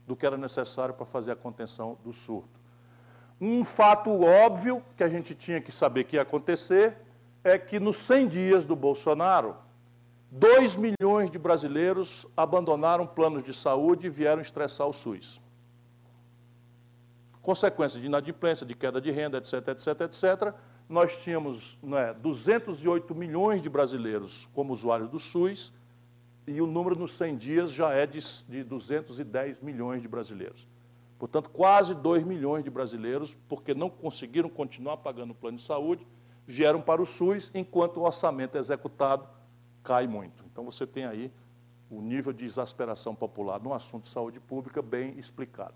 do 0.06 0.16
que 0.16 0.26
era 0.26 0.36
necessário 0.36 0.94
para 0.94 1.06
fazer 1.06 1.32
a 1.32 1.36
contenção 1.36 1.96
do 2.04 2.12
surto. 2.12 2.60
Um 3.40 3.64
fato 3.64 4.22
óbvio 4.22 4.82
que 4.96 5.02
a 5.02 5.08
gente 5.08 5.34
tinha 5.34 5.60
que 5.60 5.72
saber 5.72 6.04
que 6.04 6.16
ia 6.16 6.22
acontecer 6.22 6.96
é 7.42 7.58
que 7.58 7.80
nos 7.80 7.96
100 7.96 8.28
dias 8.28 8.64
do 8.64 8.76
Bolsonaro, 8.76 9.56
2 10.30 10.76
milhões 10.76 11.28
de 11.28 11.38
brasileiros 11.38 12.24
abandonaram 12.36 13.04
planos 13.04 13.42
de 13.42 13.52
saúde 13.52 14.06
e 14.06 14.10
vieram 14.10 14.40
estressar 14.40 14.86
o 14.86 14.92
SUS. 14.92 15.40
Consequência 17.42 18.00
de 18.00 18.06
inadimplência, 18.06 18.64
de 18.64 18.74
queda 18.76 19.00
de 19.00 19.10
renda, 19.10 19.38
etc, 19.38 19.54
etc, 19.68 20.00
etc. 20.02 20.54
Nós 20.88 21.22
tínhamos 21.24 21.76
né, 21.82 22.14
208 22.14 23.12
milhões 23.12 23.60
de 23.60 23.68
brasileiros 23.68 24.48
como 24.54 24.72
usuários 24.72 25.08
do 25.08 25.18
SUS 25.18 25.72
e 26.46 26.60
o 26.60 26.66
número 26.66 26.96
nos 26.96 27.14
100 27.14 27.36
dias 27.36 27.72
já 27.72 27.92
é 27.92 28.06
de, 28.06 28.20
de 28.48 28.62
210 28.62 29.60
milhões 29.60 30.00
de 30.00 30.06
brasileiros. 30.06 30.68
Portanto, 31.18 31.50
quase 31.50 31.92
2 31.92 32.22
milhões 32.22 32.62
de 32.62 32.70
brasileiros, 32.70 33.36
porque 33.48 33.74
não 33.74 33.90
conseguiram 33.90 34.48
continuar 34.48 34.98
pagando 34.98 35.32
o 35.32 35.34
plano 35.34 35.56
de 35.56 35.62
saúde, 35.62 36.06
vieram 36.46 36.80
para 36.80 37.02
o 37.02 37.06
SUS, 37.06 37.50
enquanto 37.52 37.98
o 37.98 38.04
orçamento 38.04 38.56
executado 38.56 39.28
cai 39.90 40.06
muito. 40.06 40.44
Então, 40.52 40.64
você 40.64 40.86
tem 40.86 41.04
aí 41.04 41.32
o 41.90 42.00
nível 42.00 42.32
de 42.32 42.44
exasperação 42.44 43.12
popular 43.12 43.60
no 43.60 43.74
assunto 43.74 44.04
de 44.04 44.10
saúde 44.10 44.38
pública 44.38 44.80
bem 44.80 45.18
explicado. 45.18 45.74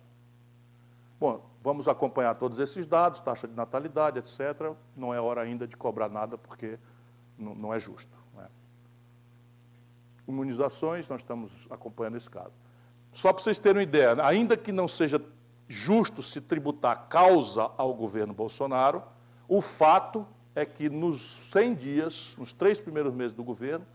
Bom, 1.19 1.45
vamos 1.61 1.89
acompanhar 1.89 2.35
todos 2.37 2.61
esses 2.61 2.87
dados, 2.87 3.19
taxa 3.19 3.49
de 3.49 3.55
natalidade, 3.55 4.21
etc. 4.21 4.73
Não 4.97 5.13
é 5.13 5.21
hora 5.21 5.41
ainda 5.41 5.67
de 5.67 5.77
cobrar 5.77 6.09
nada, 6.09 6.39
porque 6.39 6.79
não, 7.37 7.75
é 7.75 7.79
justo 7.81 8.25
imunizações, 10.27 11.09
nós 11.09 11.21
estamos 11.21 11.67
acompanhando 11.71 12.17
esse 12.17 12.31
caso. 12.31 12.53
Só 13.13 13.33
para 13.33 13.43
vocês 13.43 13.59
terem 13.59 13.79
uma 13.79 13.83
ideia, 13.83 14.17
ainda 14.25 14.57
que 14.57 14.73
não 14.73 14.89
seja 14.89 15.23
justo 15.69 16.23
se 16.23 16.41
tributar 16.41 17.09
causa 17.09 17.71
ao 17.77 17.95
governo 17.95 18.35
Bolsonaro, 18.35 19.03
o 19.47 19.61
fato 19.61 20.27
é 20.55 20.65
que 20.65 20.89
nos 20.89 21.51
100 21.51 21.75
dias, 21.75 22.35
nos 22.39 22.53
três 22.53 22.81
primeiros 22.81 23.13
meses 23.15 23.33
do 23.33 23.45
governo, 23.45 23.87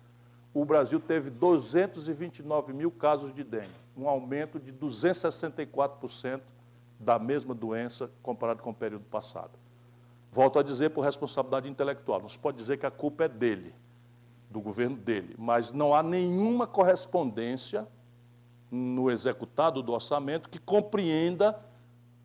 o 0.54 0.66
Brasil 0.66 1.00
teve 1.00 1.30
229 1.30 2.74
mil 2.74 2.92
casos 2.92 3.34
de 3.34 3.44
dengue, 3.44 3.70
um 3.96 4.08
aumento 4.08 4.60
de 4.60 4.74
264% 4.74 6.42
da 7.00 7.20
mesma 7.20 7.54
doença 7.54 8.10
comparado 8.22 8.62
com 8.62 8.72
o 8.72 8.76
período 8.76 9.06
passado. 9.06 9.52
Volto 10.32 10.60
a 10.60 10.64
dizer 10.64 10.90
por 10.90 11.02
responsabilidade 11.02 11.70
intelectual, 11.70 12.22
não 12.22 12.30
se 12.30 12.38
pode 12.38 12.58
dizer 12.58 12.78
que 12.78 12.86
a 12.86 12.92
culpa 12.92 13.26
é 13.26 13.28
dele, 13.28 13.74
do 14.50 14.60
governo 14.60 14.98
dele, 14.98 15.36
mas 15.38 15.72
não 15.72 15.94
há 15.94 16.02
nenhuma 16.02 16.66
correspondência 16.66 17.88
no 18.72 19.10
executado 19.10 19.82
do 19.82 19.92
orçamento 19.92 20.50
que 20.50 20.60
compreenda 20.60 21.60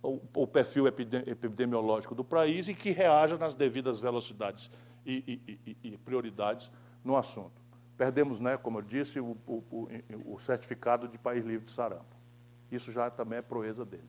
o, 0.03 0.47
perfil 0.47 0.87
epidemiológico 0.87 2.15
do 2.15 2.23
país 2.23 2.69
e 2.69 2.75
que 2.75 2.91
reaja 2.91 3.39
nas 3.39 3.55
devidas 3.55 4.01
velocidades 4.01 4.71
e, 5.05 5.41
e, 5.47 5.61
e, 5.67 5.95
e 5.95 5.99
prioridades 5.99 6.71
no 7.03 7.17
assunto. 7.17 7.64
Perdemos, 7.97 8.41
né, 8.41 8.57
como 8.57 8.79
eu 8.79 8.83
disse, 8.83 9.21
o, 9.21 9.37
o, 9.47 9.89
o 10.27 10.39
certificado 10.39 11.07
de 11.09 11.17
país 11.19 11.45
livre 11.45 11.65
de 11.65 11.71
sarampo. 11.71 12.05
Isso 12.71 12.91
já 12.91 13.11
também 13.11 13.39
é 13.39 13.43
proeza 13.43 13.85
dele. 13.85 14.09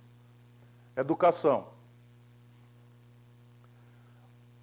Educação 0.95 1.75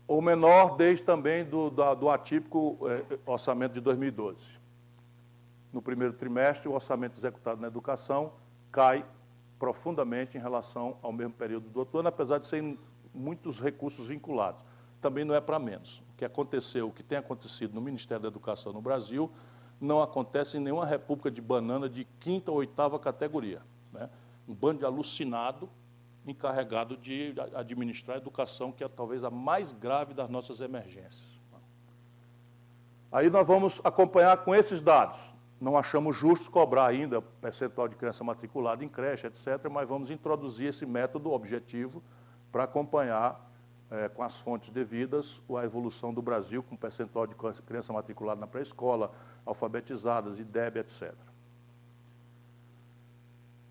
o 0.06 0.20
menor 0.20 0.76
desde 0.76 1.04
também 1.04 1.44
do, 1.44 1.70
do, 1.70 1.94
do 1.94 2.10
atípico 2.10 2.78
eh, 2.86 3.18
orçamento 3.24 3.72
de 3.72 3.80
2012. 3.80 4.58
No 5.72 5.80
primeiro 5.80 6.12
trimestre, 6.12 6.68
o 6.68 6.72
orçamento 6.72 7.16
executado 7.16 7.60
na 7.60 7.66
educação 7.66 8.32
cai 8.70 9.06
profundamente 9.58 10.36
em 10.36 10.40
relação 10.40 10.98
ao 11.02 11.12
mesmo 11.12 11.32
período 11.32 11.70
do 11.70 11.78
outro 11.78 11.98
ano, 11.98 12.08
apesar 12.08 12.38
de 12.38 12.46
serem 12.46 12.78
muitos 13.14 13.58
recursos 13.58 14.08
vinculados. 14.08 14.62
Também 15.00 15.24
não 15.24 15.34
é 15.34 15.40
para 15.40 15.58
menos. 15.58 16.02
Que 16.22 16.26
aconteceu, 16.26 16.86
o 16.86 16.92
que 16.92 17.02
tem 17.02 17.18
acontecido 17.18 17.74
no 17.74 17.80
Ministério 17.80 18.22
da 18.22 18.28
Educação 18.28 18.72
no 18.72 18.80
Brasil, 18.80 19.28
não 19.80 20.00
acontece 20.00 20.56
em 20.56 20.60
nenhuma 20.60 20.86
república 20.86 21.28
de 21.28 21.42
banana 21.42 21.88
de 21.88 22.04
quinta 22.20 22.52
ou 22.52 22.58
oitava 22.58 22.96
categoria. 22.96 23.60
Né? 23.92 24.08
Um 24.46 24.54
bando 24.54 24.78
de 24.78 24.84
alucinado 24.84 25.68
encarregado 26.24 26.96
de 26.96 27.34
administrar 27.56 28.18
a 28.18 28.20
educação, 28.20 28.70
que 28.70 28.84
é 28.84 28.88
talvez 28.88 29.24
a 29.24 29.30
mais 29.30 29.72
grave 29.72 30.14
das 30.14 30.30
nossas 30.30 30.60
emergências. 30.60 31.40
Aí 33.10 33.28
nós 33.28 33.44
vamos 33.44 33.80
acompanhar 33.82 34.36
com 34.44 34.54
esses 34.54 34.80
dados. 34.80 35.34
Não 35.60 35.76
achamos 35.76 36.16
justo 36.16 36.52
cobrar 36.52 36.86
ainda 36.86 37.20
percentual 37.20 37.88
de 37.88 37.96
criança 37.96 38.22
matriculada 38.22 38.84
em 38.84 38.88
creche, 38.88 39.26
etc., 39.26 39.68
mas 39.68 39.88
vamos 39.88 40.08
introduzir 40.08 40.68
esse 40.68 40.86
método 40.86 41.32
objetivo 41.32 42.00
para 42.52 42.62
acompanhar 42.62 43.51
é, 43.93 44.09
com 44.09 44.22
as 44.22 44.40
fontes 44.40 44.70
devidas 44.70 45.43
a 45.59 45.64
evolução 45.64 46.14
do 46.14 46.22
Brasil 46.22 46.62
com 46.62 46.74
percentual 46.74 47.26
de 47.26 47.34
criança 47.66 47.93
matriculada 47.93 48.40
na 48.40 48.47
pré-escola, 48.47 49.12
alfabetizadas, 49.45 50.38
IDEB, 50.38 50.78
etc. 50.78 51.12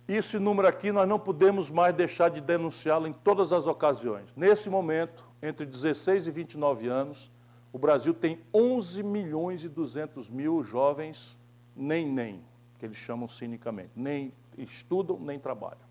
Esse 0.08 0.38
número 0.38 0.68
aqui 0.68 0.92
nós 0.92 1.08
não 1.08 1.20
podemos 1.20 1.72
mais 1.72 1.96
deixar 1.96 2.30
de 2.30 2.40
denunciá-lo 2.40 3.08
em 3.08 3.14
todas 3.14 3.52
as 3.52 3.66
ocasiões. 3.66 4.32
Nesse 4.36 4.70
momento, 4.70 5.26
entre 5.42 5.66
16 5.66 6.28
e 6.28 6.32
29 6.32 6.88
anos, 6.88 7.32
o 7.74 7.80
Brasil 7.80 8.14
tem 8.14 8.40
11 8.54 9.02
milhões 9.02 9.64
e 9.64 9.70
200 9.70 10.30
mil 10.30 10.62
jovens 10.64 11.40
nem 11.76 12.06
nem, 12.06 12.44
que 12.78 12.86
eles 12.86 12.98
chamam 12.98 13.28
cinicamente, 13.28 13.92
nem 13.96 14.34
estudam 14.58 15.18
nem 15.20 15.40
trabalham. 15.40 15.91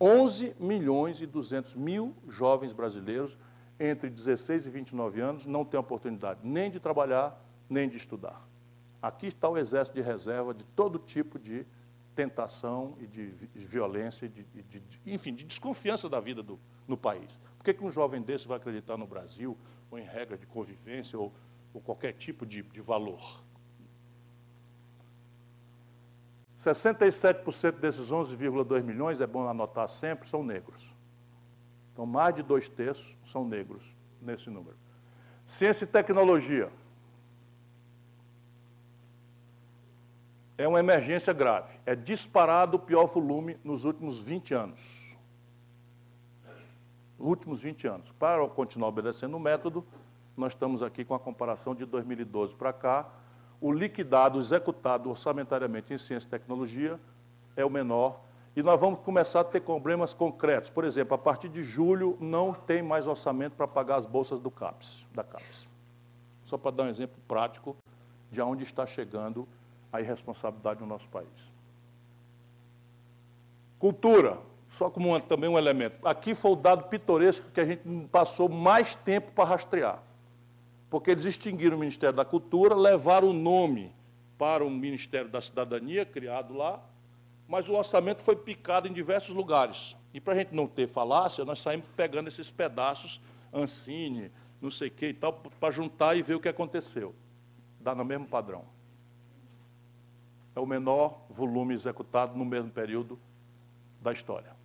11 0.00 0.56
milhões 0.58 1.20
e 1.20 1.26
200 1.26 1.74
mil 1.74 2.14
jovens 2.28 2.72
brasileiros 2.72 3.36
entre 3.78 4.08
16 4.08 4.66
e 4.66 4.70
29 4.70 5.20
anos 5.20 5.46
não 5.46 5.64
têm 5.64 5.78
oportunidade 5.78 6.40
nem 6.42 6.70
de 6.70 6.80
trabalhar, 6.80 7.38
nem 7.68 7.88
de 7.88 7.96
estudar. 7.96 8.46
Aqui 9.02 9.26
está 9.26 9.48
o 9.48 9.58
exército 9.58 9.96
de 9.96 10.02
reserva 10.02 10.54
de 10.54 10.64
todo 10.64 10.98
tipo 10.98 11.38
de 11.38 11.66
tentação 12.14 12.94
e 13.00 13.06
de 13.06 13.32
violência, 13.54 14.28
de, 14.28 14.42
de, 14.42 14.80
de, 14.80 15.00
enfim, 15.06 15.34
de 15.34 15.44
desconfiança 15.44 16.08
da 16.08 16.20
vida 16.20 16.42
do, 16.42 16.58
no 16.86 16.96
país. 16.96 17.38
Por 17.56 17.64
que, 17.64 17.72
que 17.72 17.84
um 17.84 17.90
jovem 17.90 18.20
desse 18.20 18.46
vai 18.46 18.58
acreditar 18.58 18.96
no 18.96 19.06
Brasil, 19.06 19.56
ou 19.90 19.98
em 19.98 20.04
regra 20.04 20.36
de 20.36 20.46
convivência, 20.46 21.18
ou, 21.18 21.32
ou 21.72 21.80
qualquer 21.80 22.12
tipo 22.12 22.44
de, 22.44 22.62
de 22.62 22.80
valor? 22.80 23.42
67% 26.60 27.78
desses 27.78 28.12
11,2 28.12 28.82
milhões, 28.82 29.20
é 29.22 29.26
bom 29.26 29.48
anotar 29.48 29.88
sempre, 29.88 30.28
são 30.28 30.44
negros. 30.44 30.94
Então, 31.92 32.04
mais 32.04 32.34
de 32.34 32.42
dois 32.42 32.68
terços 32.68 33.16
são 33.24 33.46
negros 33.46 33.96
nesse 34.20 34.50
número. 34.50 34.76
Ciência 35.46 35.84
e 35.84 35.86
tecnologia. 35.86 36.70
É 40.58 40.68
uma 40.68 40.78
emergência 40.78 41.32
grave. 41.32 41.78
É 41.86 41.96
disparado 41.96 42.76
o 42.76 42.80
pior 42.80 43.06
volume 43.06 43.58
nos 43.64 43.86
últimos 43.86 44.22
20 44.22 44.52
anos. 44.52 45.16
Últimos 47.18 47.62
20 47.62 47.86
anos. 47.88 48.12
Para 48.12 48.46
continuar 48.48 48.88
obedecendo 48.88 49.34
o 49.34 49.40
método, 49.40 49.82
nós 50.36 50.52
estamos 50.52 50.82
aqui 50.82 51.06
com 51.06 51.14
a 51.14 51.18
comparação 51.18 51.74
de 51.74 51.86
2012 51.86 52.54
para 52.54 52.72
cá, 52.72 53.10
o 53.60 53.70
liquidado, 53.70 54.38
executado 54.38 55.10
orçamentariamente 55.10 55.92
em 55.92 55.98
ciência 55.98 56.26
e 56.26 56.30
tecnologia 56.30 56.98
é 57.54 57.64
o 57.64 57.70
menor. 57.70 58.20
E 58.56 58.62
nós 58.62 58.80
vamos 58.80 59.00
começar 59.00 59.40
a 59.40 59.44
ter 59.44 59.60
problemas 59.60 60.14
concretos. 60.14 60.70
Por 60.70 60.84
exemplo, 60.84 61.14
a 61.14 61.18
partir 61.18 61.48
de 61.48 61.62
julho 61.62 62.16
não 62.20 62.52
tem 62.52 62.82
mais 62.82 63.06
orçamento 63.06 63.54
para 63.54 63.68
pagar 63.68 63.96
as 63.96 64.06
bolsas 64.06 64.40
do 64.40 64.50
CAPES, 64.50 65.06
da 65.14 65.22
CAPES. 65.22 65.68
Só 66.44 66.56
para 66.56 66.70
dar 66.70 66.82
um 66.84 66.88
exemplo 66.88 67.16
prático 67.28 67.76
de 68.30 68.40
onde 68.40 68.64
está 68.64 68.86
chegando 68.86 69.46
a 69.92 70.00
irresponsabilidade 70.00 70.80
no 70.80 70.86
nosso 70.86 71.08
país. 71.08 71.52
Cultura, 73.78 74.38
só 74.68 74.90
como 74.90 75.18
também 75.20 75.48
um 75.48 75.58
elemento. 75.58 76.06
Aqui 76.06 76.34
foi 76.34 76.52
o 76.52 76.56
dado 76.56 76.84
pitoresco 76.84 77.50
que 77.50 77.60
a 77.60 77.64
gente 77.64 77.82
passou 78.08 78.48
mais 78.48 78.94
tempo 78.94 79.32
para 79.32 79.44
rastrear 79.44 80.02
porque 80.90 81.12
eles 81.12 81.24
extinguiram 81.24 81.76
o 81.76 81.80
Ministério 81.80 82.16
da 82.16 82.24
Cultura, 82.24 82.74
levaram 82.74 83.30
o 83.30 83.32
nome 83.32 83.92
para 84.36 84.64
o 84.64 84.68
Ministério 84.68 85.30
da 85.30 85.40
Cidadania, 85.40 86.04
criado 86.04 86.52
lá, 86.52 86.82
mas 87.46 87.68
o 87.68 87.74
orçamento 87.74 88.22
foi 88.22 88.34
picado 88.34 88.88
em 88.88 88.92
diversos 88.92 89.34
lugares. 89.34 89.96
E 90.12 90.20
para 90.20 90.32
a 90.32 90.36
gente 90.36 90.52
não 90.52 90.66
ter 90.66 90.88
falácia, 90.88 91.44
nós 91.44 91.60
saímos 91.60 91.86
pegando 91.96 92.26
esses 92.26 92.50
pedaços, 92.50 93.20
Ancine, 93.52 94.32
não 94.60 94.70
sei 94.70 94.88
o 94.88 94.90
que 94.90 95.06
e 95.06 95.14
tal, 95.14 95.32
para 95.32 95.70
juntar 95.70 96.16
e 96.16 96.22
ver 96.22 96.34
o 96.34 96.40
que 96.40 96.48
aconteceu. 96.48 97.14
Dá 97.80 97.94
no 97.94 98.04
mesmo 98.04 98.26
padrão. 98.26 98.64
É 100.54 100.60
o 100.60 100.66
menor 100.66 101.22
volume 101.30 101.74
executado 101.74 102.36
no 102.36 102.44
mesmo 102.44 102.70
período 102.70 103.18
da 104.00 104.12
história. 104.12 104.58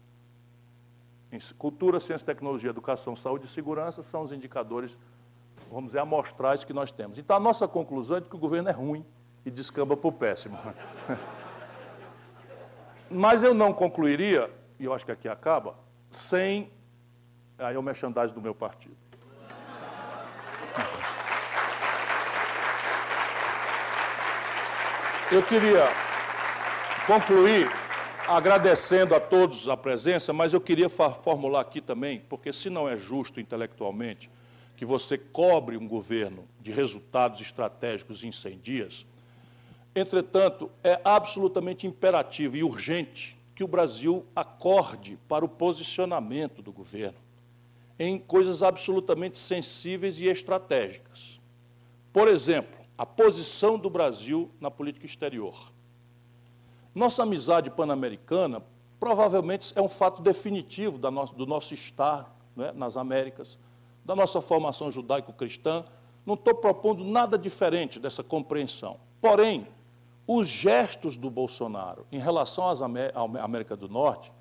Cultura, 1.58 2.00
ciência, 2.00 2.26
tecnologia, 2.26 2.70
educação, 2.70 3.16
saúde 3.16 3.46
e 3.46 3.50
segurança 3.50 4.02
são 4.02 4.22
os 4.22 4.32
indicadores 4.32 4.98
vamos 5.70 5.88
dizer, 5.88 6.00
amostrais 6.00 6.64
que 6.64 6.74
nós 6.74 6.92
temos. 6.92 7.18
Então, 7.18 7.36
a 7.36 7.40
nossa 7.40 7.68
conclusão 7.68 8.18
é 8.18 8.22
que 8.22 8.36
o 8.36 8.40
governo 8.40 8.70
é 8.70 8.72
ruim 8.72 9.06
e 9.46 9.52
descamba 9.52 9.96
para 9.96 10.08
o 10.08 10.12
péssimo. 10.12 10.58
Mas 13.10 13.44
eu 13.44 13.54
não 13.54 13.72
concluiria, 13.72 14.50
e 14.80 14.86
eu 14.86 14.94
acho 14.94 15.06
que 15.06 15.12
aqui 15.12 15.30
acaba, 15.30 15.76
sem 16.10 16.72
aí 17.58 17.76
é 17.76 17.82
merchandising 17.82 18.34
do 18.34 18.42
meu 18.42 18.54
partido. 18.54 18.96
Eu 25.32 25.42
queria 25.44 25.88
concluir 27.08 27.70
agradecendo 28.28 29.16
a 29.16 29.20
todos 29.20 29.68
a 29.70 29.78
presença, 29.78 30.34
mas 30.34 30.54
eu 30.54 30.62
queria 30.62 30.90
formular 30.90 31.62
aqui 31.62 31.82
também, 31.82 32.20
porque 32.30 32.52
se 32.52 32.70
não 32.70 32.88
é 32.88 32.96
justo 32.96 33.40
intelectualmente, 33.40 34.30
que 34.76 34.86
você 34.86 35.18
cobre 35.18 35.78
um 35.78 35.88
governo 35.88 36.48
de 36.62 36.72
resultados 36.72 37.40
estratégicos 37.42 38.24
em 38.24 38.32
100 38.32 38.60
dias. 38.60 39.06
Entretanto, 39.96 40.70
é 40.84 41.00
absolutamente 41.04 41.88
imperativo 41.88 42.58
e 42.58 42.64
urgente 42.64 43.38
que 43.56 43.64
o 43.64 43.68
Brasil 43.68 44.26
acorde 44.36 45.18
para 45.28 45.46
o 45.46 45.50
posicionamento 45.50 46.62
do 46.62 46.72
governo 46.72 47.26
em 47.98 48.20
coisas 48.20 48.62
absolutamente 48.62 49.38
sensíveis 49.38 50.20
e 50.20 50.26
estratégicas. 50.26 51.40
Por 52.12 52.28
exemplo, 52.28 52.76
a 52.98 53.06
posição 53.06 53.78
do 53.78 53.90
Brasil 53.90 54.50
na 54.60 54.70
política 54.70 55.06
exterior. 55.06 55.72
Nossa 56.94 57.24
amizade 57.24 57.70
pan-americana 57.70 58.62
provavelmente 59.00 59.74
é 59.76 59.82
um 59.82 59.88
fato 59.88 60.22
definitivo 60.22 60.98
do 60.98 61.46
nosso 61.46 61.74
estar 61.74 62.34
né, 62.56 62.72
nas 62.74 62.96
Américas, 62.96 63.58
da 64.06 64.16
nossa 64.16 64.40
formação 64.40 64.92
judaico-cristã, 64.92 65.84
não 66.26 66.36
estou 66.36 66.54
propondo 66.54 67.04
nada 67.04 67.38
diferente 67.38 68.00
dessa 68.00 68.24
compreensão. 68.24 68.98
Porém, 69.20 69.68
os 70.28 70.48
gestos 70.48 71.18
do 71.18 71.30
Bolsonaro 71.30 72.06
em 72.12 72.20
relação 72.20 72.66
à 72.68 73.44
América 73.44 73.76
do 73.76 73.90
Norte 73.90 74.32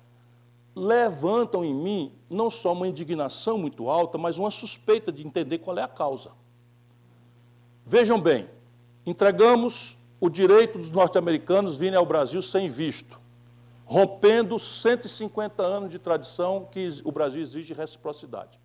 levantam 0.75 1.63
em 1.63 1.73
mim 1.73 2.11
não 2.29 2.49
só 2.49 2.73
uma 2.73 2.87
indignação 2.87 3.57
muito 3.57 3.89
alta, 3.89 4.17
mas 4.17 4.37
uma 4.37 4.51
suspeita 4.51 5.11
de 5.11 5.25
entender 5.25 5.59
qual 5.59 5.77
é 5.77 5.81
a 5.81 5.87
causa. 5.87 6.31
Vejam 7.85 8.19
bem, 8.19 8.47
entregamos 9.05 9.95
o 10.19 10.29
direito 10.29 10.77
dos 10.77 10.91
norte-americanos 10.91 11.77
virem 11.77 11.97
ao 11.97 12.05
Brasil 12.05 12.41
sem 12.41 12.67
visto, 12.67 13.19
rompendo 13.85 14.57
150 14.59 15.61
anos 15.63 15.89
de 15.89 15.99
tradição 15.99 16.67
que 16.71 16.89
o 17.03 17.11
Brasil 17.11 17.41
exige 17.41 17.73
reciprocidade. 17.73 18.59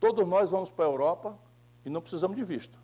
Todos 0.00 0.26
nós 0.26 0.50
vamos 0.50 0.70
para 0.70 0.86
a 0.86 0.88
Europa 0.88 1.38
e 1.84 1.90
não 1.90 2.00
precisamos 2.00 2.36
de 2.36 2.42
visto. 2.42 2.78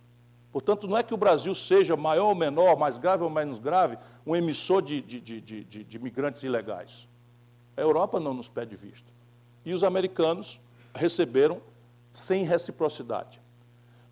Portanto, 0.53 0.87
não 0.87 0.97
é 0.97 1.03
que 1.03 1.15
o 1.15 1.17
Brasil 1.17 1.55
seja 1.55 1.97
maior 1.97 2.29
ou 2.29 2.35
menor, 2.35 2.79
mais 2.79 2.99
grave 2.99 3.25
ou 3.25 3.31
menos 3.31 3.59
grave, 3.59 3.99
um 4.25 4.37
emissor 4.37 4.83
de, 4.83 5.01
de, 5.01 5.21
de, 5.21 5.41
de, 5.41 5.85
de 5.85 5.99
migrantes 5.99 6.43
ilegais. 6.43 7.09
A 7.77 7.81
Europa 7.81 8.21
não 8.21 8.33
nos 8.33 8.49
pede 8.49 8.77
visto. 8.77 9.13
E 9.65 9.73
os 9.73 9.83
americanos 9.83 10.61
receberam 10.95 11.61
sem 12.13 12.45
reciprocidade. 12.45 13.41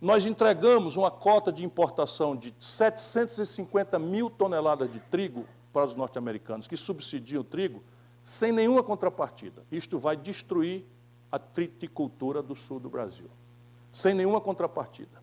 Nós 0.01 0.27
entregamos 0.27 0.97
uma 0.97 1.11
cota 1.11 1.51
de 1.51 1.65
importação 1.65 2.37
de 2.37 2.55
750 2.59 3.99
mil 3.99 4.29
toneladas 4.29 4.93
de 4.93 5.01
trigo 5.01 5.47
para 5.73 5.85
os 5.85 5.95
norte-americanos, 5.95 6.69
que 6.69 6.77
subsidiam 6.77 7.41
o 7.41 7.45
trigo, 7.45 7.83
sem 8.23 8.53
nenhuma 8.53 8.83
contrapartida. 8.83 9.65
Isto 9.73 9.99
vai 9.99 10.17
destruir 10.17 10.85
a 11.35 11.39
triticultura 11.41 12.41
do 12.41 12.55
sul 12.55 12.78
do 12.78 12.89
Brasil, 12.89 13.28
sem 13.91 14.14
nenhuma 14.14 14.41
contrapartida. 14.41 15.20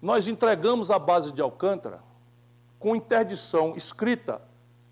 Nós 0.00 0.28
entregamos 0.28 0.92
a 0.92 0.98
base 0.98 1.32
de 1.32 1.42
Alcântara 1.42 2.04
com 2.78 2.94
interdição 2.94 3.74
escrita 3.76 4.40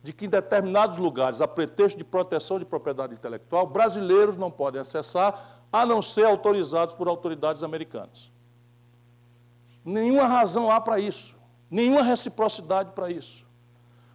de 0.02 0.12
que 0.12 0.26
em 0.26 0.28
determinados 0.28 0.98
lugares, 0.98 1.40
a 1.40 1.46
pretexto 1.46 1.96
de 1.96 2.02
proteção 2.02 2.59
de 2.59 2.64
propriedade 2.64 3.14
intelectual, 3.14 3.68
brasileiros 3.68 4.36
não 4.36 4.50
podem 4.50 4.80
acessar, 4.80 5.62
a 5.72 5.86
não 5.86 6.02
ser 6.02 6.24
autorizados 6.24 6.92
por 6.92 7.06
autoridades 7.06 7.62
americanas. 7.62 8.28
Nenhuma 9.84 10.26
razão 10.26 10.72
há 10.72 10.80
para 10.80 10.98
isso, 10.98 11.36
nenhuma 11.70 12.02
reciprocidade 12.02 12.90
para 12.96 13.09
isso. 13.09 13.46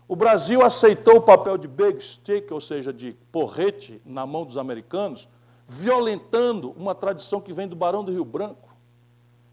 O 0.09 0.15
Brasil 0.15 0.61
aceitou 0.61 1.15
o 1.15 1.21
papel 1.21 1.57
de 1.57 1.69
big 1.69 2.03
stick, 2.03 2.51
ou 2.51 2.59
seja, 2.59 2.91
de 2.91 3.13
porrete 3.31 4.01
na 4.03 4.25
mão 4.25 4.43
dos 4.43 4.57
americanos, 4.57 5.29
violentando 5.67 6.71
uma 6.71 6.93
tradição 6.93 7.41
que 7.41 7.53
vem 7.53 7.67
do 7.67 7.75
Barão 7.75 8.03
do 8.03 8.11
Rio 8.11 8.25
Branco, 8.25 8.73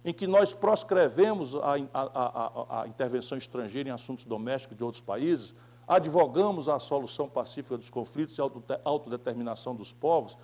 em 0.05 0.13
que 0.13 0.27
nós 0.27 0.55
proscrevemos 0.55 1.55
a, 1.55 1.75
a, 1.93 2.01
a, 2.03 2.83
a, 2.83 2.89
intervenção 2.89 3.37
estrangeira 3.37 3.89
em 3.89 3.93
assuntos 3.93 4.25
domésticos 4.25 4.77
de 4.77 4.83
outros 4.83 5.03
países, 5.03 5.55
advogamos 5.87 6.69
a 6.69 6.79
solução 6.79 7.29
pacífica 7.29 7.77
dos 7.77 7.91
conflitos 7.91 8.37
e 8.39 8.41
a 8.41 8.51
autodeterminação 8.85 9.75
dos 9.75 9.93
povos, 9.93 10.37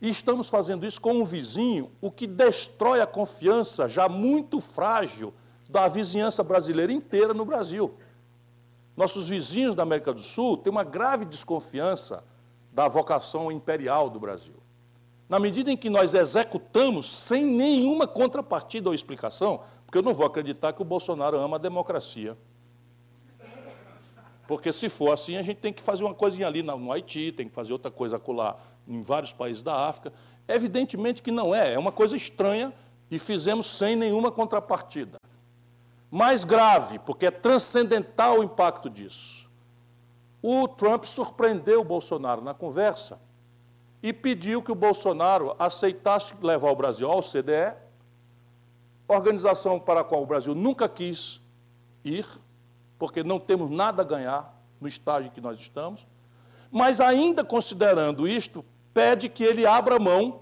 e 0.00 0.08
estamos 0.08 0.48
fazendo 0.48 0.86
isso 0.86 1.00
com 1.00 1.12
um 1.12 1.24
vizinho, 1.24 1.90
o 2.00 2.10
que 2.10 2.26
destrói 2.26 3.00
a 3.00 3.06
confiança 3.06 3.88
já 3.88 4.08
muito 4.08 4.60
frágil 4.60 5.32
da 5.68 5.86
vizinhança 5.88 6.42
brasileira 6.42 6.92
inteira 6.92 7.32
no 7.32 7.44
Brasil. 7.44 7.94
Nossos 8.96 9.28
vizinhos 9.28 9.74
da 9.74 9.82
América 9.82 10.12
do 10.12 10.20
Sul 10.20 10.56
têm 10.56 10.70
uma 10.70 10.84
grave 10.84 11.24
desconfiança 11.24 12.24
da 12.72 12.88
vocação 12.88 13.50
imperial 13.50 14.10
do 14.10 14.18
Brasil. 14.18 14.61
Na 15.28 15.38
medida 15.38 15.70
em 15.70 15.76
que 15.76 15.88
nós 15.88 16.14
executamos 16.14 17.10
sem 17.10 17.44
nenhuma 17.44 18.06
contrapartida 18.06 18.88
ou 18.88 18.94
explicação, 18.94 19.60
porque 19.86 19.98
eu 19.98 20.02
não 20.02 20.14
vou 20.14 20.26
acreditar 20.26 20.72
que 20.72 20.82
o 20.82 20.84
Bolsonaro 20.84 21.38
ama 21.38 21.56
a 21.56 21.60
democracia. 21.60 22.36
Porque 24.46 24.72
se 24.72 24.88
for 24.88 25.12
assim, 25.12 25.36
a 25.36 25.42
gente 25.42 25.58
tem 25.58 25.72
que 25.72 25.82
fazer 25.82 26.04
uma 26.04 26.14
coisinha 26.14 26.46
ali 26.46 26.62
no 26.62 26.92
Haiti, 26.92 27.32
tem 27.32 27.48
que 27.48 27.54
fazer 27.54 27.72
outra 27.72 27.90
coisa 27.90 28.16
acolá 28.16 28.56
em 28.86 29.00
vários 29.00 29.32
países 29.32 29.62
da 29.62 29.88
África. 29.88 30.12
Evidentemente 30.46 31.22
que 31.22 31.30
não 31.30 31.54
é, 31.54 31.74
é 31.74 31.78
uma 31.78 31.92
coisa 31.92 32.16
estranha 32.16 32.72
e 33.10 33.18
fizemos 33.18 33.66
sem 33.66 33.94
nenhuma 33.94 34.30
contrapartida. 34.30 35.18
Mais 36.10 36.44
grave, 36.44 36.98
porque 36.98 37.26
é 37.26 37.30
transcendental 37.30 38.40
o 38.40 38.44
impacto 38.44 38.90
disso. 38.90 39.48
O 40.42 40.66
Trump 40.66 41.04
surpreendeu 41.04 41.80
o 41.80 41.84
Bolsonaro 41.84 42.42
na 42.42 42.52
conversa 42.52 43.18
e 44.02 44.12
pediu 44.12 44.62
que 44.62 44.72
o 44.72 44.74
Bolsonaro 44.74 45.54
aceitasse 45.58 46.34
levar 46.42 46.70
o 46.70 46.76
Brasil 46.76 47.08
ao 47.08 47.22
CDE, 47.22 47.74
organização 49.06 49.78
para 49.78 50.00
a 50.00 50.04
qual 50.04 50.22
o 50.22 50.26
Brasil 50.26 50.54
nunca 50.54 50.88
quis 50.88 51.40
ir, 52.04 52.26
porque 52.98 53.22
não 53.22 53.38
temos 53.38 53.70
nada 53.70 54.02
a 54.02 54.04
ganhar 54.04 54.58
no 54.80 54.88
estágio 54.88 55.28
em 55.28 55.32
que 55.32 55.40
nós 55.40 55.58
estamos, 55.58 56.06
mas 56.70 57.00
ainda 57.00 57.44
considerando 57.44 58.26
isto, 58.26 58.64
pede 58.92 59.28
que 59.28 59.44
ele 59.44 59.66
abra 59.66 59.98
mão 59.98 60.40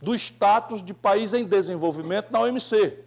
do 0.00 0.14
status 0.14 0.82
de 0.82 0.92
país 0.92 1.32
em 1.32 1.44
desenvolvimento 1.44 2.30
na 2.30 2.40
OMC, 2.40 2.98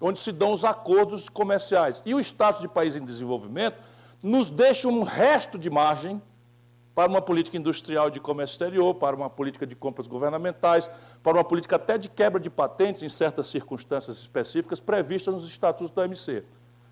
onde 0.00 0.18
se 0.18 0.32
dão 0.32 0.52
os 0.52 0.64
acordos 0.64 1.28
comerciais. 1.28 2.02
E 2.06 2.14
o 2.14 2.20
status 2.20 2.62
de 2.62 2.68
país 2.68 2.96
em 2.96 3.04
desenvolvimento 3.04 3.76
nos 4.22 4.48
deixa 4.48 4.88
um 4.88 5.02
resto 5.02 5.58
de 5.58 5.68
margem 5.68 6.20
para 6.98 7.08
uma 7.08 7.22
política 7.22 7.56
industrial 7.56 8.10
de 8.10 8.18
comércio 8.18 8.54
exterior, 8.54 8.92
para 8.92 9.14
uma 9.14 9.30
política 9.30 9.64
de 9.64 9.76
compras 9.76 10.08
governamentais, 10.08 10.90
para 11.22 11.34
uma 11.34 11.44
política 11.44 11.76
até 11.76 11.96
de 11.96 12.08
quebra 12.08 12.40
de 12.40 12.50
patentes 12.50 13.04
em 13.04 13.08
certas 13.08 13.46
circunstâncias 13.46 14.18
específicas 14.18 14.80
previstas 14.80 15.32
nos 15.32 15.46
estatutos 15.46 15.92
da 15.92 16.02
OMC. 16.02 16.42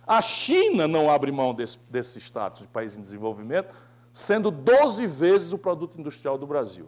A 0.06 0.22
China 0.22 0.86
não 0.86 1.10
abre 1.10 1.32
mão 1.32 1.52
desse, 1.52 1.80
desse 1.90 2.20
status 2.20 2.62
de 2.62 2.68
país 2.68 2.96
em 2.96 3.00
desenvolvimento, 3.00 3.74
sendo 4.12 4.48
12 4.52 5.04
vezes 5.08 5.52
o 5.52 5.58
produto 5.58 5.98
industrial 5.98 6.38
do 6.38 6.46
Brasil. 6.46 6.86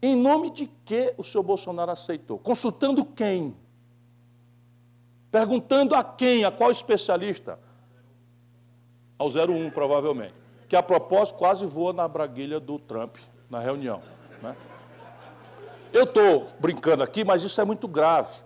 Em 0.00 0.16
nome 0.16 0.50
de 0.50 0.66
que 0.86 1.12
o 1.18 1.22
senhor 1.22 1.44
Bolsonaro 1.44 1.90
aceitou? 1.90 2.38
Consultando 2.38 3.04
quem? 3.04 3.54
Perguntando 5.30 5.94
a 5.94 6.02
quem? 6.02 6.46
A 6.46 6.50
qual 6.50 6.70
especialista? 6.70 7.58
Ao 9.18 9.28
01, 9.28 9.68
provavelmente. 9.68 10.43
Que 10.74 10.78
a 10.78 10.82
propósito 10.82 11.38
quase 11.38 11.64
voa 11.64 11.92
na 11.92 12.08
braguilha 12.08 12.58
do 12.58 12.80
Trump 12.80 13.14
na 13.48 13.60
reunião. 13.60 14.02
Né? 14.42 14.56
Eu 15.92 16.02
estou 16.02 16.48
brincando 16.58 17.00
aqui, 17.00 17.22
mas 17.22 17.44
isso 17.44 17.60
é 17.60 17.64
muito 17.64 17.86
grave. 17.86 18.40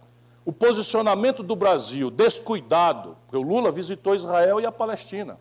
O 0.45 0.53
posicionamento 0.53 1.43
do 1.43 1.57
Brasil 1.57 2.11
descuidado, 2.11 3.17
porque 3.23 3.39
o 3.39 3.41
Lula 3.41 3.73
visitou 3.73 4.15
Israel 4.15 4.61
e 4.61 4.67
a 4.67 4.71
Palestina. 4.71 5.39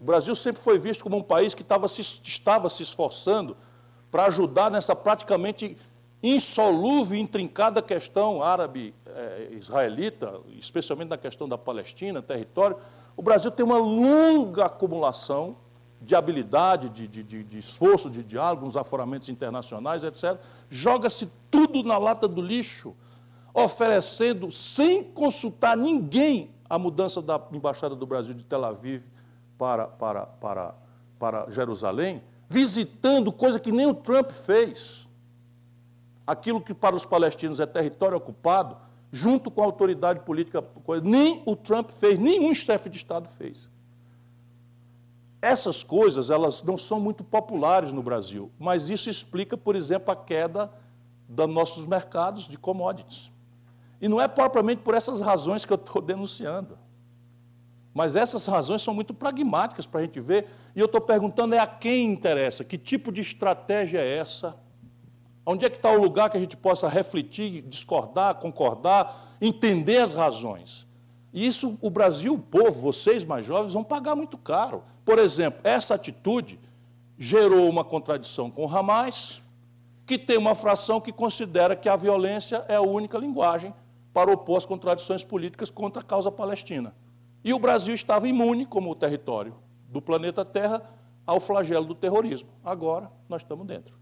O 0.00 0.04
Brasil 0.04 0.34
sempre 0.34 0.60
foi 0.60 0.76
visto 0.76 1.04
como 1.04 1.16
um 1.16 1.22
país 1.22 1.54
que 1.54 1.62
estava 1.62 1.86
se, 1.86 2.00
estava 2.00 2.68
se 2.68 2.82
esforçando 2.82 3.56
para 4.10 4.24
ajudar 4.24 4.72
nessa 4.72 4.96
praticamente 4.96 5.78
insolúvel 6.20 7.16
e 7.16 7.20
intrincada 7.20 7.80
questão 7.80 8.42
árabe-israelita, 8.42 10.40
eh, 10.48 10.58
especialmente 10.58 11.10
na 11.10 11.16
questão 11.16 11.48
da 11.48 11.56
Palestina, 11.56 12.20
território. 12.20 12.76
O 13.16 13.22
Brasil 13.22 13.50
tem 13.50 13.64
uma 13.64 13.78
longa 13.78 14.66
acumulação 14.66 15.56
de 16.00 16.14
habilidade, 16.14 16.88
de, 16.88 17.06
de, 17.06 17.44
de 17.44 17.58
esforço, 17.58 18.10
de 18.10 18.22
diálogo, 18.22 18.64
nos 18.64 18.76
aforamentos 18.76 19.28
internacionais, 19.28 20.02
etc. 20.02 20.40
Joga-se 20.68 21.30
tudo 21.50 21.82
na 21.82 21.96
lata 21.96 22.26
do 22.26 22.40
lixo 22.40 22.94
oferecendo, 23.54 24.50
sem 24.50 25.04
consultar 25.04 25.76
ninguém, 25.76 26.50
a 26.68 26.78
mudança 26.78 27.20
da 27.20 27.40
Embaixada 27.52 27.94
do 27.94 28.06
Brasil 28.06 28.34
de 28.34 28.42
Tel 28.44 28.64
Aviv 28.64 29.04
para, 29.58 29.86
para, 29.86 30.26
para, 30.26 30.74
para 31.18 31.50
Jerusalém, 31.50 32.22
visitando 32.48 33.30
coisa 33.30 33.60
que 33.60 33.70
nem 33.70 33.86
o 33.86 33.94
Trump 33.94 34.30
fez. 34.30 35.06
Aquilo 36.26 36.60
que 36.60 36.72
para 36.72 36.96
os 36.96 37.04
palestinos 37.04 37.60
é 37.60 37.66
território 37.66 38.16
ocupado, 38.16 38.76
junto 39.12 39.50
com 39.50 39.60
a 39.60 39.66
autoridade 39.66 40.20
política, 40.20 40.64
nem 41.02 41.42
o 41.44 41.54
Trump 41.54 41.90
fez, 41.90 42.18
nenhum 42.18 42.54
chefe 42.54 42.88
de 42.88 42.96
Estado 42.96 43.28
fez. 43.28 43.70
Essas 45.42 45.84
coisas, 45.84 46.30
elas 46.30 46.62
não 46.62 46.78
são 46.78 46.98
muito 46.98 47.22
populares 47.22 47.92
no 47.92 48.02
Brasil, 48.02 48.50
mas 48.58 48.88
isso 48.88 49.10
explica, 49.10 49.56
por 49.56 49.76
exemplo, 49.76 50.10
a 50.10 50.16
queda 50.16 50.72
dos 51.28 51.48
nossos 51.48 51.86
mercados 51.86 52.48
de 52.48 52.56
commodities. 52.56 53.30
E 54.00 54.08
não 54.08 54.20
é 54.20 54.26
propriamente 54.26 54.80
por 54.80 54.94
essas 54.94 55.20
razões 55.20 55.66
que 55.66 55.72
eu 55.72 55.76
estou 55.76 56.00
denunciando. 56.02 56.78
Mas 57.92 58.16
essas 58.16 58.46
razões 58.46 58.80
são 58.80 58.94
muito 58.94 59.12
pragmáticas 59.12 59.84
para 59.84 60.00
a 60.00 60.02
gente 60.04 60.18
ver. 60.18 60.48
E 60.74 60.80
eu 60.80 60.86
estou 60.86 61.00
perguntando 61.00 61.54
é 61.54 61.58
a 61.58 61.66
quem 61.66 62.10
interessa, 62.10 62.64
que 62.64 62.78
tipo 62.78 63.12
de 63.12 63.20
estratégia 63.20 63.98
é 63.98 64.16
essa? 64.16 64.56
Onde 65.44 65.64
é 65.64 65.70
que 65.70 65.76
está 65.76 65.90
o 65.90 66.00
lugar 66.00 66.30
que 66.30 66.36
a 66.36 66.40
gente 66.40 66.56
possa 66.56 66.88
refletir, 66.88 67.62
discordar, 67.62 68.36
concordar, 68.36 69.36
entender 69.40 69.98
as 69.98 70.12
razões? 70.12 70.86
E 71.32 71.46
isso 71.46 71.78
o 71.80 71.90
Brasil, 71.90 72.34
o 72.34 72.38
povo, 72.38 72.80
vocês 72.80 73.24
mais 73.24 73.44
jovens, 73.44 73.72
vão 73.72 73.82
pagar 73.82 74.14
muito 74.14 74.38
caro. 74.38 74.84
Por 75.04 75.18
exemplo, 75.18 75.60
essa 75.64 75.94
atitude 75.94 76.60
gerou 77.18 77.68
uma 77.68 77.84
contradição 77.84 78.50
com 78.50 78.64
o 78.64 78.68
Hamas, 78.76 79.42
que 80.06 80.18
tem 80.18 80.36
uma 80.36 80.54
fração 80.54 81.00
que 81.00 81.12
considera 81.12 81.74
que 81.74 81.88
a 81.88 81.96
violência 81.96 82.64
é 82.68 82.76
a 82.76 82.82
única 82.82 83.18
linguagem 83.18 83.74
para 84.12 84.30
opor 84.30 84.58
as 84.58 84.66
contradições 84.66 85.24
políticas 85.24 85.70
contra 85.70 86.02
a 86.02 86.04
causa 86.04 86.30
palestina. 86.30 86.94
E 87.42 87.52
o 87.52 87.58
Brasil 87.58 87.94
estava 87.94 88.28
imune, 88.28 88.66
como 88.66 88.90
o 88.90 88.94
território 88.94 89.54
do 89.88 90.00
planeta 90.00 90.44
Terra, 90.44 90.82
ao 91.26 91.40
flagelo 91.40 91.86
do 91.86 91.94
terrorismo. 91.94 92.48
Agora 92.64 93.10
nós 93.28 93.42
estamos 93.42 93.66
dentro. 93.66 94.01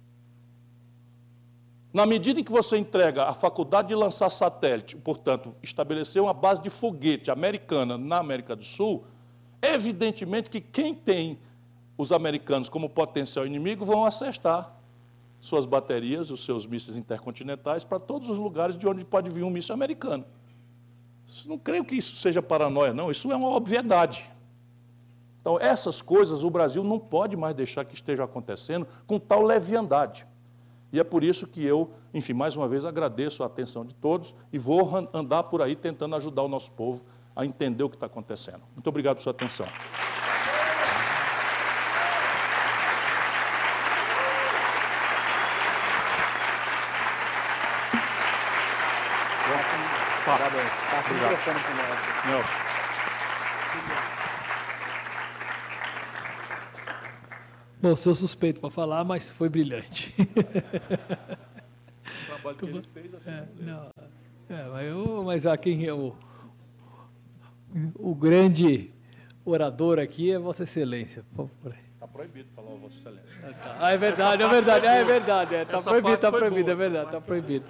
Na 1.93 2.07
medida 2.07 2.38
em 2.38 2.45
que 2.45 2.53
você 2.53 2.78
entrega 2.78 3.24
a 3.24 3.34
faculdade 3.34 3.88
de 3.88 3.95
lançar 3.95 4.30
satélite, 4.30 4.97
portanto, 4.97 5.55
estabelecer 5.62 6.22
uma 6.22 6.32
base 6.32 6.62
de 6.62 6.70
foguete 6.70 7.30
americana 7.30 7.99
na 7.99 8.18
América 8.18 8.55
do 8.55 8.64
Sul, 8.64 9.05
evidentemente 9.61 10.49
que 10.49 10.61
quem 10.61 10.95
tem 10.95 11.38
os 11.99 12.12
americanos 12.12 12.68
como 12.68 12.88
potencial 12.88 13.45
inimigo 13.45 13.84
vão 13.84 14.05
acertar 14.05 14.76
suas 15.41 15.66
baterias, 15.66 16.30
os 16.30 16.45
seus 16.45 16.64
mísseis 16.64 16.97
intercontinentais 16.97 17.82
para 17.82 17.99
todos 17.99 18.28
os 18.28 18.38
lugares 18.38 18.76
de 18.76 18.86
onde 18.86 19.05
pode 19.05 19.30
vir 19.30 19.43
um 19.43 19.51
míssil 19.51 19.74
americano. 19.74 20.24
Não 21.47 21.59
creio 21.59 21.84
que 21.84 21.97
isso 21.97 22.16
seja 22.16 22.43
paranoia, 22.43 22.93
não. 22.93 23.11
Isso 23.11 23.30
é 23.32 23.36
uma 23.36 23.49
obviedade. 23.49 24.30
Então, 25.41 25.59
essas 25.59 26.03
coisas 26.03 26.45
o 26.45 26.51
Brasil 26.51 26.84
não 26.84 26.99
pode 26.99 27.36
mais 27.36 27.55
deixar 27.55 27.84
que 27.84 27.95
estejam 27.95 28.24
acontecendo 28.24 28.86
com 29.07 29.18
tal 29.18 29.43
leviandade. 29.43 30.26
E 30.93 30.99
é 30.99 31.05
por 31.05 31.22
isso 31.22 31.47
que 31.47 31.64
eu, 31.64 31.91
enfim, 32.12 32.32
mais 32.32 32.57
uma 32.57 32.68
vez 32.68 32.84
agradeço 32.84 33.43
a 33.43 33.47
atenção 33.47 33.84
de 33.84 33.95
todos 33.95 34.34
e 34.53 34.59
vou 34.59 34.91
andar 35.12 35.45
por 35.45 35.62
aí 35.62 35.76
tentando 35.76 36.16
ajudar 36.16 36.43
o 36.43 36.49
nosso 36.49 36.70
povo 36.72 37.05
a 37.34 37.47
entender 37.47 37.84
o 37.84 37.88
que 37.88 37.97
está 37.97 38.07
acontecendo. 38.07 38.62
Muito 38.74 38.88
obrigado 38.88 39.16
por 39.16 39.22
sua 39.22 39.32
atenção. 39.32 39.66
Parabéns. 50.24 50.70
Passa 50.91 51.11
o 51.11 51.14
microfone 51.14 51.61
para 51.61 51.72
o 51.72 51.76
Nelson. 51.76 52.28
Nelson. 52.28 52.69
Bom, 57.82 57.96
sou 57.96 58.14
suspeito 58.14 58.60
para 58.60 58.70
falar, 58.70 59.04
mas 59.04 59.30
foi 59.30 59.48
brilhante. 59.48 60.14
O 62.10 62.26
trabalho 62.26 62.56
que 62.56 62.64
ele 62.64 62.82
fez 62.92 63.14
assim. 63.14 63.30
É, 63.30 63.46
não, 63.60 63.90
é, 64.48 64.68
mas, 64.68 64.86
eu, 64.86 65.22
mas 65.24 65.46
a 65.46 65.56
quem 65.56 65.86
é 65.86 65.92
o, 65.92 66.12
o 67.94 68.14
grande 68.14 68.90
orador 69.44 69.98
aqui 69.98 70.32
é 70.32 70.38
Vossa 70.38 70.64
Excelência. 70.64 71.24
Está 71.94 72.08
proibido 72.08 72.48
falar 72.56 72.70
Vossa 72.70 72.96
Excelência. 72.98 73.30
Ah, 73.44 73.52
tá. 73.52 73.76
ah, 73.78 73.92
é 73.92 73.96
verdade, 73.96 74.42
é 74.42 74.48
verdade, 74.48 74.86
é 74.86 75.04
verdade. 75.04 75.54
Está 75.54 75.78
é, 75.78 75.82
proibido, 75.82 76.14
está 76.14 76.32
proibido, 76.32 76.70
é 76.70 76.74
verdade, 76.74 77.06
está 77.06 77.20
proibido. 77.20 77.66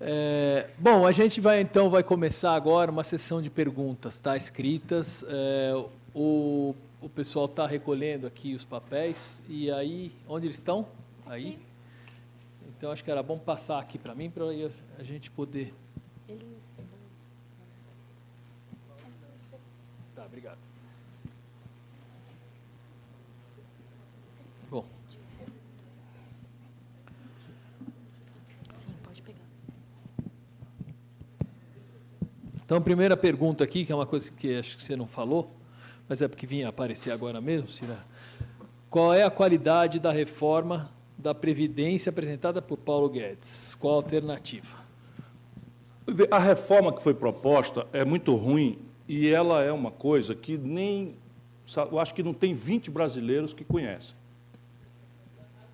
É, 0.00 0.68
bom, 0.78 1.06
a 1.06 1.12
gente 1.12 1.40
vai 1.40 1.60
então 1.60 1.90
vai 1.90 2.02
começar 2.02 2.54
agora 2.54 2.90
uma 2.90 3.02
sessão 3.02 3.42
de 3.42 3.50
perguntas, 3.50 4.18
tá? 4.18 4.36
Escritas. 4.36 5.24
É, 5.28 5.84
o, 6.14 6.74
o 7.04 7.08
pessoal 7.10 7.44
está 7.44 7.66
recolhendo 7.66 8.26
aqui 8.26 8.54
os 8.54 8.64
papéis 8.64 9.42
e 9.46 9.70
aí 9.70 10.10
onde 10.26 10.46
eles 10.46 10.56
estão? 10.56 10.88
Aí. 11.26 11.58
Então 12.66 12.90
acho 12.90 13.04
que 13.04 13.10
era 13.10 13.22
bom 13.22 13.38
passar 13.38 13.78
aqui 13.78 13.98
para 13.98 14.14
mim 14.14 14.30
para 14.30 14.46
a 14.98 15.02
gente 15.02 15.30
poder. 15.30 15.74
Tá, 20.14 20.24
obrigado. 20.24 20.58
Bom. 24.70 24.86
Então, 32.64 32.78
a 32.78 32.80
primeira 32.80 33.14
pergunta 33.14 33.62
aqui, 33.62 33.84
que 33.84 33.92
é 33.92 33.94
uma 33.94 34.06
coisa 34.06 34.30
que 34.30 34.56
acho 34.56 34.78
que 34.78 34.82
você 34.82 34.96
não 34.96 35.06
falou, 35.06 35.54
mas 36.08 36.20
é 36.20 36.28
porque 36.28 36.46
vinha 36.46 36.68
aparecer 36.68 37.10
agora 37.10 37.40
mesmo, 37.40 37.68
Cira. 37.68 37.98
Qual 38.90 39.12
é 39.12 39.22
a 39.22 39.30
qualidade 39.30 39.98
da 39.98 40.12
reforma 40.12 40.90
da 41.16 41.34
Previdência 41.34 42.10
apresentada 42.10 42.60
por 42.60 42.76
Paulo 42.76 43.08
Guedes? 43.08 43.74
Qual 43.74 43.94
a 43.94 43.96
alternativa? 43.96 44.76
A 46.30 46.38
reforma 46.38 46.92
que 46.92 47.02
foi 47.02 47.14
proposta 47.14 47.86
é 47.92 48.04
muito 48.04 48.34
ruim 48.36 48.78
e 49.08 49.28
ela 49.28 49.62
é 49.62 49.72
uma 49.72 49.90
coisa 49.90 50.34
que 50.34 50.56
nem. 50.58 51.16
Eu 51.76 51.98
acho 51.98 52.14
que 52.14 52.22
não 52.22 52.34
tem 52.34 52.52
20 52.52 52.90
brasileiros 52.90 53.54
que 53.54 53.64
conhecem. 53.64 54.14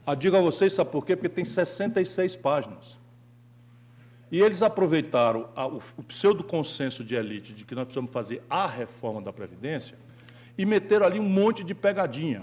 Eu 0.07 0.15
digo 0.15 0.37
a 0.37 0.41
vocês, 0.41 0.73
sabe 0.73 0.91
por 0.91 1.05
quê? 1.05 1.17
Porque 1.17 1.29
tem 1.29 1.45
66 1.45 2.37
páginas. 2.37 2.97
E 4.31 4.41
eles 4.41 4.63
aproveitaram 4.63 5.49
a, 5.57 5.67
o, 5.67 5.83
o 5.97 6.03
pseudo-consenso 6.05 7.03
de 7.03 7.17
elite 7.17 7.53
de 7.53 7.65
que 7.65 7.75
nós 7.75 7.85
precisamos 7.85 8.13
fazer 8.13 8.43
a 8.49 8.67
reforma 8.69 9.21
da 9.21 9.33
Previdência 9.33 9.99
e 10.57 10.65
meteram 10.65 11.07
ali 11.07 11.19
um 11.19 11.29
monte 11.29 11.65
de 11.65 11.75
pegadinha. 11.75 12.43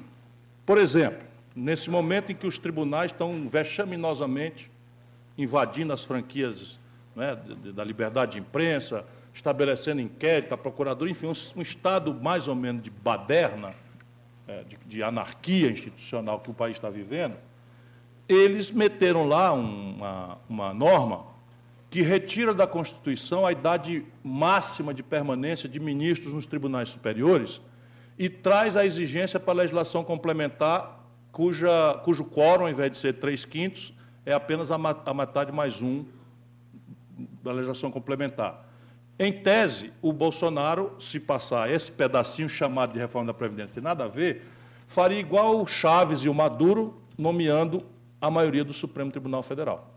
Por 0.65 0.77
exemplo, 0.77 1.25
nesse 1.55 1.89
momento 1.89 2.31
em 2.31 2.35
que 2.35 2.45
os 2.45 2.57
tribunais 2.57 3.11
estão 3.11 3.47
vexaminosamente 3.49 4.69
invadindo 5.37 5.93
as 5.93 6.03
franquias 6.03 6.79
né, 7.15 7.37
da 7.73 7.83
liberdade 7.83 8.33
de 8.33 8.39
imprensa, 8.39 9.05
estabelecendo 9.33 10.01
inquérito, 10.01 10.53
a 10.53 10.57
procuradoria, 10.57 11.11
enfim, 11.11 11.27
um, 11.27 11.59
um, 11.59 11.61
estado 11.61 12.13
mais 12.13 12.47
ou 12.47 12.55
menos 12.55 12.83
de 12.83 12.89
baderna, 12.89 13.73
é, 14.47 14.63
de, 14.63 14.77
de, 14.85 15.03
anarquia 15.03 15.69
institucional 15.69 16.39
que 16.39 16.49
o 16.49 16.53
país 16.53 16.77
está 16.77 16.89
vivendo, 16.89 17.37
eles 18.27 18.71
meteram 18.71 19.27
lá 19.27 19.53
uma, 19.53 20.37
uma 20.49 20.73
norma 20.73 21.25
que 21.89 22.01
retira 22.01 22.53
da 22.53 22.67
Constituição 22.67 23.45
a 23.45 23.51
idade 23.51 24.05
máxima 24.23 24.93
de 24.93 25.01
permanência 25.01 25.69
de 25.69 25.79
ministros 25.79 26.33
nos 26.33 26.45
tribunais 26.45 26.89
superiores 26.89 27.61
e 28.17 28.29
traz 28.29 28.75
a 28.75 28.85
exigência 28.85 29.39
para 29.39 29.53
a 29.53 29.57
legislação 29.57 30.03
complementar, 30.03 31.05
cuja, 31.31 32.01
cujo 32.03 32.25
quórum, 32.25 32.63
ao 32.63 32.69
invés 32.69 32.91
de 32.91 32.97
ser 32.97 33.13
três 33.13 33.45
quintos, 33.45 33.93
é 34.25 34.33
apenas 34.33 34.71
a, 34.71 34.75
a 35.05 35.13
metade 35.13 35.51
mais 35.51 35.81
um 35.81 36.03
da 37.43 37.51
legislação 37.51 37.91
complementar. 37.91 38.65
Em 39.19 39.31
tese, 39.31 39.91
o 40.01 40.11
Bolsonaro, 40.11 40.95
se 40.99 41.19
passar 41.19 41.71
esse 41.71 41.91
pedacinho 41.91 42.49
chamado 42.49 42.93
de 42.93 42.99
reforma 42.99 43.27
da 43.27 43.33
Previdência, 43.33 43.73
tem 43.73 43.83
nada 43.83 44.05
a 44.05 44.07
ver, 44.07 44.43
faria 44.87 45.19
igual 45.19 45.61
o 45.61 45.65
Chaves 45.65 46.19
e 46.19 46.29
o 46.29 46.33
Maduro, 46.33 47.01
nomeando 47.17 47.83
a 48.21 48.29
maioria 48.29 48.63
do 48.63 48.73
Supremo 48.73 49.11
Tribunal 49.11 49.41
Federal. 49.43 49.93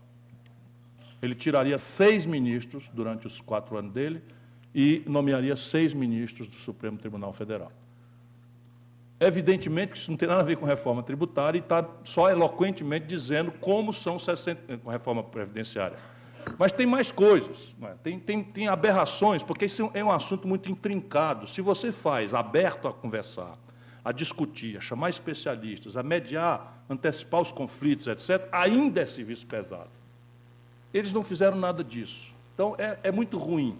Ele 1.21 1.35
tiraria 1.35 1.77
seis 1.77 2.25
ministros 2.25 2.89
durante 2.91 3.27
os 3.27 3.39
quatro 3.41 3.77
anos 3.77 3.91
dele 3.91 4.23
e 4.73 5.03
nomearia 5.05 5.55
seis 5.55 5.93
ministros 5.93 6.47
do 6.47 6.55
Supremo 6.55 6.97
Tribunal 6.97 7.31
Federal. 7.33 7.71
Evidentemente 9.23 9.91
que 9.91 9.99
isso 9.99 10.09
não 10.09 10.17
tem 10.17 10.27
nada 10.27 10.41
a 10.41 10.43
ver 10.43 10.57
com 10.57 10.65
reforma 10.65 11.03
tributária 11.03 11.59
e 11.59 11.61
está 11.61 11.87
só 12.03 12.27
eloquentemente 12.27 13.05
dizendo 13.05 13.51
como 13.51 13.93
são 13.93 14.17
60, 14.17 14.79
com 14.79 14.89
reforma 14.89 15.23
previdenciária. 15.23 15.95
Mas 16.57 16.71
tem 16.71 16.87
mais 16.87 17.11
coisas, 17.11 17.75
é? 17.83 17.93
tem, 18.03 18.19
tem, 18.19 18.43
tem 18.43 18.67
aberrações, 18.67 19.43
porque 19.43 19.65
isso 19.65 19.91
é 19.93 20.03
um 20.03 20.09
assunto 20.09 20.47
muito 20.47 20.71
intrincado. 20.71 21.45
Se 21.45 21.61
você 21.61 21.91
faz 21.91 22.33
aberto 22.33 22.87
a 22.87 22.93
conversar, 22.93 23.59
a 24.03 24.11
discutir, 24.11 24.77
a 24.77 24.81
chamar 24.81 25.11
especialistas, 25.11 25.95
a 25.95 26.01
mediar, 26.01 26.83
antecipar 26.89 27.41
os 27.41 27.51
conflitos, 27.51 28.07
etc., 28.07 28.49
ainda 28.51 29.01
é 29.01 29.05
serviço 29.05 29.45
pesado. 29.45 29.91
Eles 30.91 31.13
não 31.13 31.23
fizeram 31.23 31.57
nada 31.57 31.83
disso. 31.83 32.33
Então, 32.55 32.75
é, 32.79 32.97
é 33.03 33.11
muito 33.11 33.37
ruim. 33.37 33.77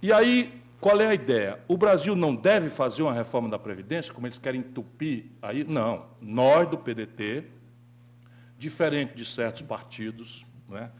E 0.00 0.12
aí, 0.12 0.62
qual 0.80 1.00
é 1.00 1.06
a 1.06 1.14
ideia? 1.14 1.60
O 1.66 1.76
Brasil 1.76 2.14
não 2.14 2.34
deve 2.34 2.68
fazer 2.68 3.02
uma 3.02 3.12
reforma 3.12 3.48
da 3.48 3.58
Previdência, 3.58 4.12
como 4.12 4.26
eles 4.26 4.38
querem 4.38 4.60
entupir 4.60 5.26
aí? 5.40 5.64
Não. 5.64 6.06
Nós, 6.20 6.68
do 6.68 6.76
PDT, 6.76 7.44
diferente 8.58 9.14
de 9.14 9.24
certos 9.24 9.62
partidos, 9.62 10.44
não 10.68 10.78
é? 10.78 10.90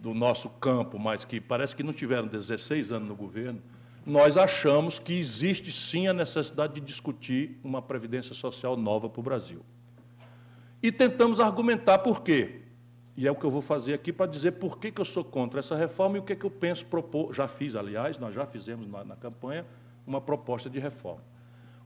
do 0.00 0.14
nosso 0.14 0.48
campo, 0.48 0.98
mas 0.98 1.24
que 1.24 1.40
parece 1.40 1.76
que 1.76 1.82
não 1.82 1.92
tiveram 1.92 2.26
16 2.26 2.90
anos 2.90 3.08
no 3.08 3.14
governo, 3.14 3.60
nós 4.06 4.38
achamos 4.38 4.98
que 4.98 5.18
existe 5.18 5.70
sim 5.70 6.08
a 6.08 6.14
necessidade 6.14 6.74
de 6.74 6.80
discutir 6.80 7.60
uma 7.62 7.82
previdência 7.82 8.34
social 8.34 8.76
nova 8.76 9.10
para 9.10 9.20
o 9.20 9.22
Brasil. 9.22 9.62
E 10.82 10.90
tentamos 10.90 11.38
argumentar 11.38 11.98
por 11.98 12.22
quê. 12.22 12.62
E 13.16 13.26
é 13.26 13.30
o 13.30 13.34
que 13.34 13.44
eu 13.44 13.50
vou 13.50 13.60
fazer 13.60 13.94
aqui 13.94 14.12
para 14.12 14.26
dizer 14.26 14.52
por 14.52 14.78
que, 14.78 14.90
que 14.90 15.00
eu 15.00 15.04
sou 15.04 15.24
contra 15.24 15.58
essa 15.58 15.76
reforma 15.76 16.16
e 16.16 16.20
o 16.20 16.22
que, 16.22 16.34
que 16.34 16.46
eu 16.46 16.50
penso 16.50 16.86
propor. 16.86 17.34
Já 17.34 17.48
fiz, 17.48 17.74
aliás, 17.74 18.18
nós 18.18 18.34
já 18.34 18.46
fizemos 18.46 18.88
na, 18.88 19.04
na 19.04 19.16
campanha 19.16 19.66
uma 20.06 20.20
proposta 20.20 20.70
de 20.70 20.78
reforma. 20.78 21.22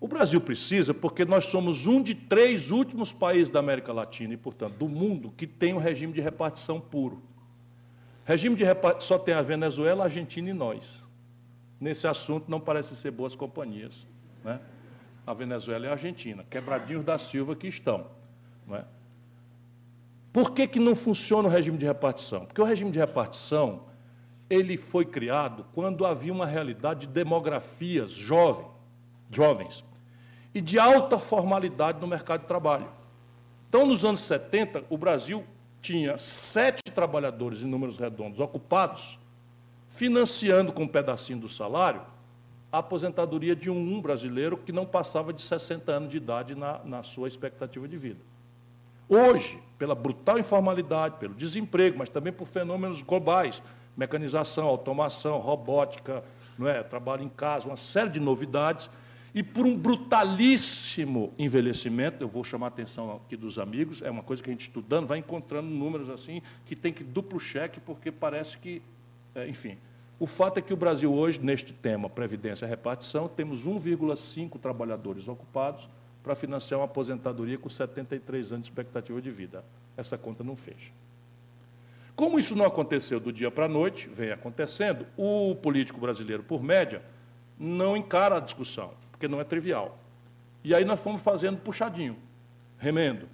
O 0.00 0.06
Brasil 0.06 0.40
precisa 0.40 0.92
porque 0.92 1.24
nós 1.24 1.46
somos 1.46 1.86
um 1.86 2.02
de 2.02 2.14
três 2.14 2.70
últimos 2.70 3.12
países 3.12 3.50
da 3.50 3.58
América 3.58 3.92
Latina 3.92 4.34
e, 4.34 4.36
portanto, 4.36 4.74
do 4.74 4.88
mundo 4.88 5.32
que 5.36 5.46
tem 5.46 5.72
um 5.72 5.78
regime 5.78 6.12
de 6.12 6.20
repartição 6.20 6.80
puro. 6.80 7.22
Regime 8.24 8.54
de 8.54 8.64
repartição 8.64 9.16
só 9.16 9.22
tem 9.22 9.34
a 9.34 9.42
Venezuela, 9.42 10.04
a 10.04 10.06
Argentina 10.06 10.50
e 10.50 10.52
nós. 10.52 11.06
Nesse 11.80 12.06
assunto 12.06 12.50
não 12.50 12.60
parece 12.60 12.96
ser 12.96 13.10
boas 13.10 13.34
companhias. 13.34 14.06
Né? 14.44 14.60
A 15.26 15.32
Venezuela 15.32 15.86
e 15.86 15.88
a 15.88 15.92
Argentina, 15.92 16.44
quebradinhos 16.48 17.04
da 17.04 17.18
Silva 17.18 17.56
que 17.56 17.66
estão. 17.66 18.06
Não 18.66 18.76
é? 18.76 18.84
Por 20.34 20.50
que, 20.50 20.66
que 20.66 20.80
não 20.80 20.96
funciona 20.96 21.46
o 21.46 21.50
regime 21.50 21.78
de 21.78 21.86
repartição? 21.86 22.44
Porque 22.44 22.60
o 22.60 22.64
regime 22.64 22.90
de 22.90 22.98
repartição 22.98 23.84
ele 24.50 24.76
foi 24.76 25.04
criado 25.04 25.64
quando 25.72 26.04
havia 26.04 26.32
uma 26.32 26.44
realidade 26.44 27.06
de 27.06 27.12
demografias 27.12 28.10
jovem, 28.10 28.66
jovens 29.30 29.84
e 30.52 30.60
de 30.60 30.76
alta 30.76 31.20
formalidade 31.20 32.00
no 32.00 32.08
mercado 32.08 32.40
de 32.40 32.48
trabalho. 32.48 32.88
Então, 33.68 33.86
nos 33.86 34.04
anos 34.04 34.22
70, 34.22 34.82
o 34.90 34.98
Brasil 34.98 35.44
tinha 35.80 36.18
sete 36.18 36.82
trabalhadores 36.92 37.62
em 37.62 37.66
números 37.66 37.96
redondos 37.96 38.40
ocupados, 38.40 39.16
financiando 39.88 40.72
com 40.72 40.82
um 40.82 40.88
pedacinho 40.88 41.38
do 41.38 41.48
salário 41.48 42.02
a 42.72 42.78
aposentadoria 42.78 43.54
de 43.54 43.70
um 43.70 44.02
brasileiro 44.02 44.56
que 44.56 44.72
não 44.72 44.84
passava 44.84 45.32
de 45.32 45.42
60 45.42 45.92
anos 45.92 46.08
de 46.08 46.16
idade 46.16 46.56
na, 46.56 46.80
na 46.84 47.04
sua 47.04 47.28
expectativa 47.28 47.86
de 47.86 47.96
vida. 47.96 48.33
Hoje, 49.08 49.58
pela 49.78 49.94
brutal 49.94 50.38
informalidade, 50.38 51.16
pelo 51.18 51.34
desemprego, 51.34 51.98
mas 51.98 52.08
também 52.08 52.32
por 52.32 52.46
fenômenos 52.46 53.02
globais, 53.02 53.62
mecanização, 53.96 54.66
automação, 54.66 55.38
robótica, 55.38 56.24
não 56.58 56.68
é? 56.68 56.82
trabalho 56.82 57.22
em 57.22 57.28
casa, 57.28 57.66
uma 57.66 57.76
série 57.76 58.10
de 58.10 58.20
novidades, 58.20 58.88
e 59.34 59.42
por 59.42 59.66
um 59.66 59.76
brutalíssimo 59.76 61.32
envelhecimento, 61.36 62.22
eu 62.22 62.28
vou 62.28 62.44
chamar 62.44 62.66
a 62.66 62.68
atenção 62.68 63.16
aqui 63.16 63.36
dos 63.36 63.58
amigos, 63.58 64.00
é 64.00 64.08
uma 64.08 64.22
coisa 64.22 64.40
que 64.42 64.48
a 64.48 64.52
gente 64.52 64.62
estudando, 64.62 65.08
vai 65.08 65.18
encontrando 65.18 65.68
números 65.68 66.08
assim, 66.08 66.40
que 66.64 66.76
tem 66.76 66.92
que 66.92 67.02
duplo 67.02 67.40
cheque, 67.40 67.80
porque 67.80 68.12
parece 68.12 68.56
que, 68.56 68.80
é, 69.34 69.48
enfim. 69.48 69.76
O 70.20 70.26
fato 70.26 70.58
é 70.58 70.62
que 70.62 70.72
o 70.72 70.76
Brasil 70.76 71.12
hoje, 71.12 71.40
neste 71.40 71.72
tema, 71.72 72.08
Previdência 72.08 72.64
e 72.64 72.68
Repartição, 72.68 73.26
temos 73.26 73.66
1,5 73.66 74.60
trabalhadores 74.60 75.26
ocupados 75.26 75.88
para 76.24 76.34
financiar 76.34 76.80
uma 76.80 76.86
aposentadoria 76.86 77.58
com 77.58 77.68
73 77.68 78.52
anos 78.52 78.64
de 78.64 78.70
expectativa 78.72 79.20
de 79.20 79.30
vida. 79.30 79.62
Essa 79.94 80.16
conta 80.16 80.42
não 80.42 80.56
fecha. 80.56 80.90
Como 82.16 82.38
isso 82.38 82.56
não 82.56 82.64
aconteceu 82.64 83.20
do 83.20 83.30
dia 83.30 83.50
para 83.50 83.66
a 83.66 83.68
noite, 83.68 84.08
vem 84.08 84.32
acontecendo, 84.32 85.06
o 85.16 85.54
político 85.54 86.00
brasileiro, 86.00 86.42
por 86.42 86.62
média, 86.62 87.02
não 87.58 87.94
encara 87.96 88.38
a 88.38 88.40
discussão 88.40 88.92
porque 89.12 89.28
não 89.28 89.40
é 89.40 89.44
trivial. 89.44 89.98
E 90.64 90.74
aí 90.74 90.84
nós 90.84 90.98
fomos 90.98 91.22
fazendo 91.22 91.58
puxadinho, 91.58 92.16
remendo, 92.78 93.28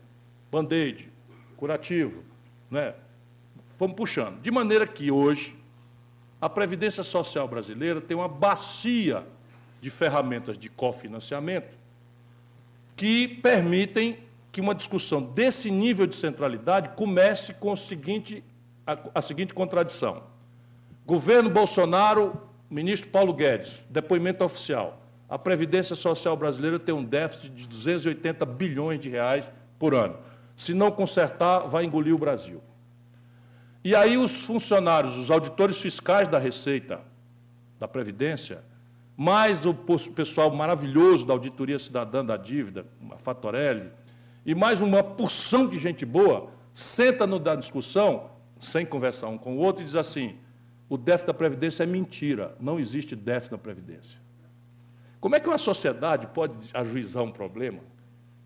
band-aid, 0.51 1.09
curativo, 1.57 2.25
né? 2.71 2.95
Fomos 3.77 3.97
puxando. 3.97 4.41
De 4.41 4.51
maneira 4.51 4.87
que 4.87 5.11
hoje 5.11 5.57
a 6.41 6.49
Previdência 6.49 7.03
Social 7.05 7.47
brasileira 7.47 8.01
tem 8.01 8.17
uma 8.17 8.29
bacia 8.29 9.25
de 9.81 9.91
ferramentas 9.91 10.59
de 10.59 10.69
cofinanciamento 10.69 11.80
que 13.01 13.27
permitem 13.27 14.19
que 14.53 14.61
uma 14.61 14.75
discussão 14.75 15.23
desse 15.23 15.71
nível 15.71 16.07
de 16.07 16.15
centralidade 16.15 16.91
comece 16.91 17.55
com 17.55 17.75
seguinte, 17.75 18.45
a, 18.87 18.99
a 19.15 19.23
seguinte 19.23 19.55
contradição. 19.55 20.25
Governo 21.07 21.49
Bolsonaro, 21.49 22.39
ministro 22.69 23.09
Paulo 23.09 23.33
Guedes, 23.33 23.83
depoimento 23.89 24.45
oficial 24.45 25.01
a 25.31 25.39
Previdência 25.39 25.95
Social 25.95 26.37
brasileira 26.37 26.77
tem 26.77 26.93
um 26.93 27.05
déficit 27.05 27.51
de 27.51 27.69
280 27.69 28.45
bilhões 28.45 28.99
de 28.99 29.09
reais 29.09 29.51
por 29.79 29.95
ano. 29.95 30.19
Se 30.57 30.75
não 30.75 30.91
consertar, 30.91 31.61
vai 31.69 31.85
engolir 31.85 32.13
o 32.13 32.19
Brasil. 32.19 32.61
E 33.85 33.95
aí 33.95 34.19
os 34.19 34.45
funcionários, 34.45 35.17
os 35.17 35.31
auditores 35.31 35.81
fiscais 35.81 36.27
da 36.27 36.37
Receita, 36.37 37.01
da 37.79 37.87
Previdência, 37.87 38.63
mais 39.21 39.67
o 39.67 39.75
pessoal 40.15 40.51
maravilhoso 40.51 41.27
da 41.27 41.35
Auditoria 41.35 41.79
Cidadã 41.79 42.25
da 42.25 42.39
Dívida, 42.39 42.87
a 43.11 43.19
Fatorelli, 43.19 43.93
e 44.47 44.55
mais 44.55 44.81
uma 44.81 45.03
porção 45.03 45.67
de 45.67 45.77
gente 45.77 46.07
boa, 46.07 46.49
senta 46.73 47.27
no 47.27 47.39
da 47.39 47.55
discussão, 47.55 48.31
sem 48.59 48.87
conversar 48.87 49.29
um 49.29 49.37
com 49.37 49.57
o 49.57 49.59
outro, 49.59 49.83
e 49.83 49.85
diz 49.85 49.95
assim: 49.95 50.37
o 50.89 50.97
déficit 50.97 51.27
da 51.27 51.35
Previdência 51.35 51.83
é 51.83 51.87
mentira, 51.87 52.57
não 52.59 52.81
existe 52.81 53.15
déficit 53.15 53.53
na 53.53 53.59
Previdência. 53.59 54.19
Como 55.21 55.37
é 55.37 55.41
que 55.41 55.49
uma 55.49 55.59
sociedade 55.59 56.27
pode 56.29 56.55
ajuizar 56.73 57.23
um 57.23 57.31
problema 57.31 57.81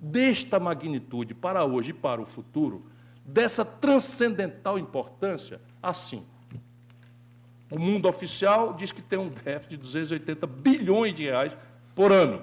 desta 0.00 0.58
magnitude 0.58 1.34
para 1.34 1.64
hoje 1.64 1.90
e 1.90 1.94
para 1.94 2.20
o 2.20 2.26
futuro, 2.26 2.84
dessa 3.24 3.64
transcendental 3.64 4.76
importância, 4.76 5.60
assim. 5.80 6.26
O 7.74 7.78
mundo 7.78 8.08
oficial 8.08 8.72
diz 8.74 8.92
que 8.92 9.02
tem 9.02 9.18
um 9.18 9.28
déficit 9.28 9.70
de 9.70 9.76
280 9.78 10.46
bilhões 10.46 11.12
de 11.12 11.24
reais 11.24 11.58
por 11.92 12.12
ano. 12.12 12.40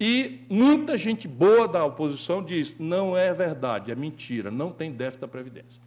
E 0.00 0.40
muita 0.48 0.96
gente 0.96 1.28
boa 1.28 1.68
da 1.68 1.84
oposição 1.84 2.42
diz: 2.42 2.74
não 2.78 3.14
é 3.14 3.34
verdade, 3.34 3.92
é 3.92 3.94
mentira, 3.94 4.50
não 4.50 4.70
tem 4.70 4.90
déficit 4.90 5.20
da 5.20 5.28
Previdência. 5.28 5.78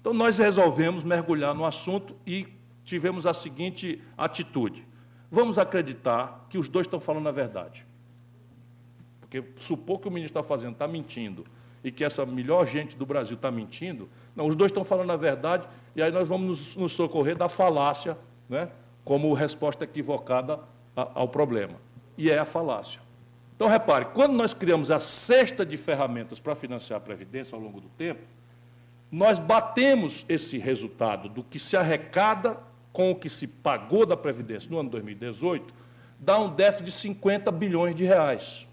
Então, 0.00 0.14
nós 0.14 0.38
resolvemos 0.38 1.02
mergulhar 1.02 1.56
no 1.56 1.66
assunto 1.66 2.14
e 2.24 2.46
tivemos 2.84 3.26
a 3.26 3.34
seguinte 3.34 4.00
atitude: 4.16 4.86
vamos 5.28 5.58
acreditar 5.58 6.46
que 6.48 6.56
os 6.56 6.68
dois 6.68 6.86
estão 6.86 7.00
falando 7.00 7.28
a 7.28 7.32
verdade. 7.32 7.84
Porque 9.20 9.42
supor 9.56 9.98
que 9.98 10.06
o 10.06 10.10
ministro 10.10 10.38
está 10.38 10.48
fazendo 10.48 10.74
está 10.74 10.86
mentindo 10.86 11.44
e 11.82 11.90
que 11.90 12.04
essa 12.04 12.24
melhor 12.24 12.64
gente 12.64 12.96
do 12.96 13.04
Brasil 13.04 13.34
está 13.34 13.50
mentindo, 13.50 14.08
não, 14.36 14.46
os 14.46 14.54
dois 14.54 14.70
estão 14.70 14.84
falando 14.84 15.10
a 15.10 15.16
verdade 15.16 15.68
e 15.94 16.02
aí 16.02 16.10
nós 16.10 16.28
vamos 16.28 16.46
nos, 16.46 16.76
nos 16.76 16.92
socorrer 16.92 17.36
da 17.36 17.48
falácia, 17.48 18.16
né, 18.48 18.68
como 19.04 19.32
resposta 19.32 19.84
equivocada 19.84 20.60
a, 20.96 21.08
ao 21.14 21.28
problema. 21.28 21.74
E 22.16 22.30
é 22.30 22.38
a 22.38 22.44
falácia. 22.44 23.00
Então, 23.56 23.68
repare, 23.68 24.06
quando 24.06 24.32
nós 24.32 24.52
criamos 24.52 24.90
a 24.90 24.98
cesta 24.98 25.64
de 25.64 25.76
ferramentas 25.76 26.40
para 26.40 26.54
financiar 26.54 26.98
a 26.98 27.00
Previdência 27.00 27.54
ao 27.54 27.62
longo 27.62 27.80
do 27.80 27.88
tempo, 27.90 28.22
nós 29.10 29.38
batemos 29.38 30.24
esse 30.28 30.58
resultado 30.58 31.28
do 31.28 31.44
que 31.44 31.58
se 31.58 31.76
arrecada 31.76 32.58
com 32.92 33.10
o 33.10 33.14
que 33.14 33.30
se 33.30 33.46
pagou 33.46 34.04
da 34.04 34.16
Previdência 34.16 34.70
no 34.70 34.78
ano 34.78 34.90
2018, 34.90 35.72
dá 36.18 36.38
um 36.38 36.48
déficit 36.48 36.86
de 36.86 36.92
50 36.92 37.50
bilhões 37.52 37.94
de 37.94 38.04
reais. 38.04 38.66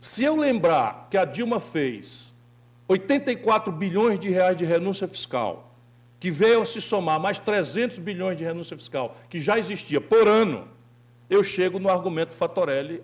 Se 0.00 0.22
eu 0.22 0.36
lembrar 0.36 1.08
que 1.10 1.16
a 1.16 1.24
Dilma 1.24 1.58
fez 1.58 2.32
84 2.86 3.72
bilhões 3.72 4.18
de 4.20 4.30
reais 4.30 4.56
de 4.56 4.64
renúncia 4.64 5.08
fiscal, 5.08 5.67
que 6.20 6.30
veio 6.30 6.62
a 6.62 6.66
se 6.66 6.80
somar 6.80 7.20
mais 7.20 7.38
300 7.38 7.98
bilhões 7.98 8.36
de 8.36 8.44
renúncia 8.44 8.76
fiscal, 8.76 9.16
que 9.28 9.40
já 9.40 9.58
existia 9.58 10.00
por 10.00 10.26
ano, 10.26 10.68
eu 11.30 11.42
chego 11.42 11.78
no 11.78 11.88
argumento 11.88 12.34
Fatorelli 12.34 13.02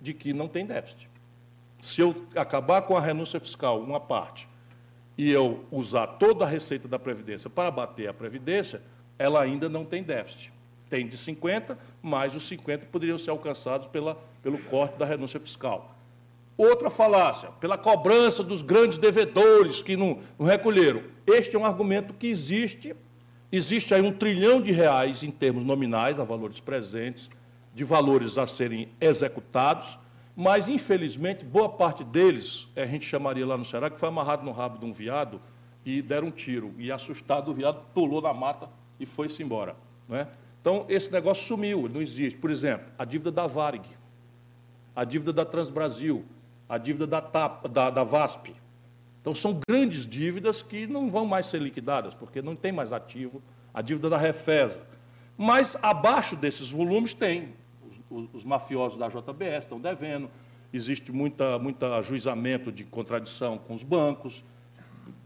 de 0.00 0.12
que 0.12 0.32
não 0.32 0.48
tem 0.48 0.66
déficit. 0.66 1.08
Se 1.80 2.00
eu 2.00 2.26
acabar 2.34 2.82
com 2.82 2.96
a 2.96 3.00
renúncia 3.00 3.38
fiscal, 3.38 3.80
uma 3.80 4.00
parte, 4.00 4.48
e 5.16 5.30
eu 5.30 5.64
usar 5.70 6.06
toda 6.06 6.44
a 6.44 6.48
receita 6.48 6.88
da 6.88 6.98
Previdência 6.98 7.48
para 7.48 7.70
bater 7.70 8.08
a 8.08 8.14
Previdência, 8.14 8.82
ela 9.18 9.40
ainda 9.40 9.68
não 9.68 9.84
tem 9.84 10.02
déficit. 10.02 10.52
Tem 10.90 11.06
de 11.06 11.16
50, 11.16 11.78
mas 12.02 12.34
os 12.34 12.46
50 12.48 12.86
poderiam 12.86 13.16
ser 13.16 13.30
alcançados 13.30 13.86
pela, 13.86 14.16
pelo 14.42 14.58
corte 14.58 14.96
da 14.98 15.04
renúncia 15.04 15.38
fiscal. 15.38 15.93
Outra 16.56 16.88
falácia, 16.88 17.48
pela 17.60 17.76
cobrança 17.76 18.42
dos 18.42 18.62
grandes 18.62 18.96
devedores 18.96 19.82
que 19.82 19.96
não, 19.96 20.20
não 20.38 20.46
recolheram. 20.46 21.02
Este 21.26 21.56
é 21.56 21.58
um 21.58 21.64
argumento 21.64 22.14
que 22.14 22.28
existe. 22.28 22.94
Existe 23.50 23.94
aí 23.94 24.00
um 24.00 24.12
trilhão 24.12 24.60
de 24.60 24.70
reais 24.70 25.22
em 25.22 25.30
termos 25.30 25.64
nominais, 25.64 26.20
a 26.20 26.24
valores 26.24 26.60
presentes, 26.60 27.28
de 27.74 27.82
valores 27.82 28.38
a 28.38 28.46
serem 28.46 28.88
executados, 29.00 29.98
mas, 30.36 30.68
infelizmente, 30.68 31.44
boa 31.44 31.68
parte 31.68 32.02
deles, 32.02 32.68
a 32.74 32.86
gente 32.86 33.04
chamaria 33.04 33.46
lá 33.46 33.56
no 33.56 33.64
Ceará, 33.64 33.88
que 33.88 33.98
foi 33.98 34.08
amarrado 34.08 34.44
no 34.44 34.50
rabo 34.50 34.78
de 34.78 34.84
um 34.84 34.92
viado 34.92 35.40
e 35.84 36.02
deram 36.02 36.28
um 36.28 36.30
tiro. 36.30 36.74
E, 36.78 36.90
assustado, 36.90 37.50
o 37.50 37.54
viado 37.54 37.84
pulou 37.92 38.20
na 38.20 38.32
mata 38.32 38.68
e 38.98 39.06
foi-se 39.06 39.42
embora. 39.42 39.76
Não 40.08 40.16
é? 40.16 40.28
Então, 40.60 40.86
esse 40.88 41.12
negócio 41.12 41.44
sumiu, 41.44 41.88
não 41.88 42.00
existe. 42.00 42.38
Por 42.38 42.50
exemplo, 42.50 42.86
a 42.98 43.04
dívida 43.04 43.30
da 43.30 43.46
Varig, 43.46 43.86
a 44.96 45.04
dívida 45.04 45.32
da 45.32 45.44
Transbrasil, 45.44 46.24
a 46.68 46.78
dívida 46.78 47.06
da, 47.06 47.20
TAP, 47.20 47.66
da, 47.68 47.90
da 47.90 48.04
VASP. 48.04 48.54
Então, 49.20 49.34
são 49.34 49.58
grandes 49.68 50.06
dívidas 50.06 50.62
que 50.62 50.86
não 50.86 51.10
vão 51.10 51.24
mais 51.24 51.46
ser 51.46 51.60
liquidadas, 51.60 52.14
porque 52.14 52.42
não 52.42 52.54
tem 52.54 52.72
mais 52.72 52.92
ativo. 52.92 53.42
A 53.72 53.82
dívida 53.82 54.08
da 54.08 54.18
Refesa. 54.18 54.80
Mas, 55.36 55.76
abaixo 55.82 56.36
desses 56.36 56.70
volumes, 56.70 57.14
tem 57.14 57.54
os, 58.10 58.28
os 58.32 58.44
mafiosos 58.44 58.98
da 58.98 59.08
JBS 59.08 59.64
estão 59.64 59.80
devendo, 59.80 60.30
existe 60.72 61.10
muita, 61.12 61.58
muita 61.58 61.96
ajuizamento 61.96 62.70
de 62.70 62.84
contradição 62.84 63.58
com 63.58 63.74
os 63.74 63.82
bancos. 63.82 64.44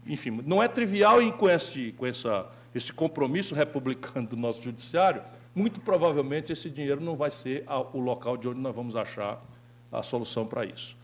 Enfim, 0.05 0.41
não 0.45 0.61
é 0.61 0.67
trivial 0.67 1.21
e 1.21 1.31
com, 1.31 1.49
esse, 1.49 1.91
com 1.93 2.05
essa, 2.05 2.47
esse 2.73 2.91
compromisso 2.91 3.53
republicano 3.53 4.27
do 4.27 4.37
nosso 4.37 4.61
judiciário, 4.61 5.21
muito 5.53 5.79
provavelmente 5.79 6.51
esse 6.51 6.69
dinheiro 6.69 7.01
não 7.01 7.15
vai 7.15 7.31
ser 7.31 7.63
a, 7.67 7.79
o 7.79 7.99
local 7.99 8.37
de 8.37 8.47
onde 8.47 8.59
nós 8.59 8.75
vamos 8.75 8.95
achar 8.95 9.43
a 9.91 10.03
solução 10.03 10.45
para 10.45 10.65
isso. 10.65 10.98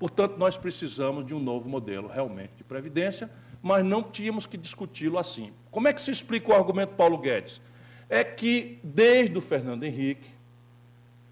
Portanto, 0.00 0.38
nós 0.38 0.56
precisamos 0.56 1.26
de 1.26 1.34
um 1.34 1.38
novo 1.38 1.68
modelo 1.68 2.08
realmente 2.08 2.54
de 2.56 2.64
previdência, 2.64 3.30
mas 3.60 3.84
não 3.84 4.02
tínhamos 4.02 4.46
que 4.46 4.56
discuti-lo 4.56 5.18
assim. 5.18 5.52
Como 5.70 5.86
é 5.86 5.92
que 5.92 6.00
se 6.00 6.10
explica 6.10 6.50
o 6.50 6.54
argumento 6.54 6.94
Paulo 6.94 7.18
Guedes? 7.18 7.60
É 8.08 8.24
que, 8.24 8.80
desde 8.82 9.36
o 9.36 9.42
Fernando 9.42 9.84
Henrique, 9.84 10.26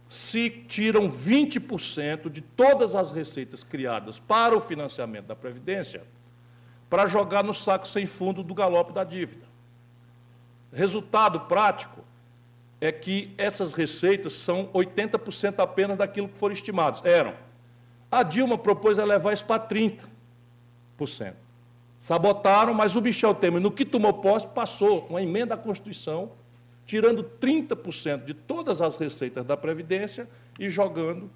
se 0.06 0.50
tiram 0.68 1.08
20% 1.08 2.28
de 2.28 2.42
todas 2.42 2.94
as 2.94 3.10
receitas 3.10 3.64
criadas 3.64 4.20
para 4.20 4.54
o 4.54 4.60
financiamento 4.60 5.24
da 5.24 5.34
Previdência 5.34 6.02
para 6.90 7.06
jogar 7.06 7.42
no 7.42 7.54
saco 7.54 7.88
sem 7.88 8.04
fundo 8.06 8.42
do 8.42 8.54
galope 8.54 8.92
da 8.92 9.02
dívida. 9.02 9.46
Resultado 10.70 11.40
prático 11.40 12.04
é 12.82 12.92
que 12.92 13.32
essas 13.38 13.72
receitas 13.72 14.34
são 14.34 14.68
80% 14.74 15.54
apenas 15.58 15.96
daquilo 15.96 16.28
que 16.28 16.36
foram 16.36 16.52
estimados. 16.52 17.02
Eram. 17.02 17.47
A 18.10 18.22
Dilma 18.22 18.56
propôs 18.56 18.98
elevar 18.98 19.32
isso 19.32 19.44
para 19.44 19.66
30%. 19.66 20.04
Sabotaram, 22.00 22.72
mas 22.72 22.96
o 22.96 23.02
Michel 23.02 23.34
Temer, 23.34 23.60
no 23.60 23.72
que 23.72 23.84
tomou 23.84 24.12
posse, 24.14 24.46
passou 24.46 25.06
uma 25.08 25.22
emenda 25.22 25.54
à 25.54 25.58
Constituição 25.58 26.30
tirando 26.88 27.22
30% 27.22 28.24
de 28.24 28.32
todas 28.32 28.80
as 28.80 28.96
receitas 28.96 29.44
da 29.44 29.58
Previdência 29.58 30.26
e 30.58 30.70
jogando 30.70 31.30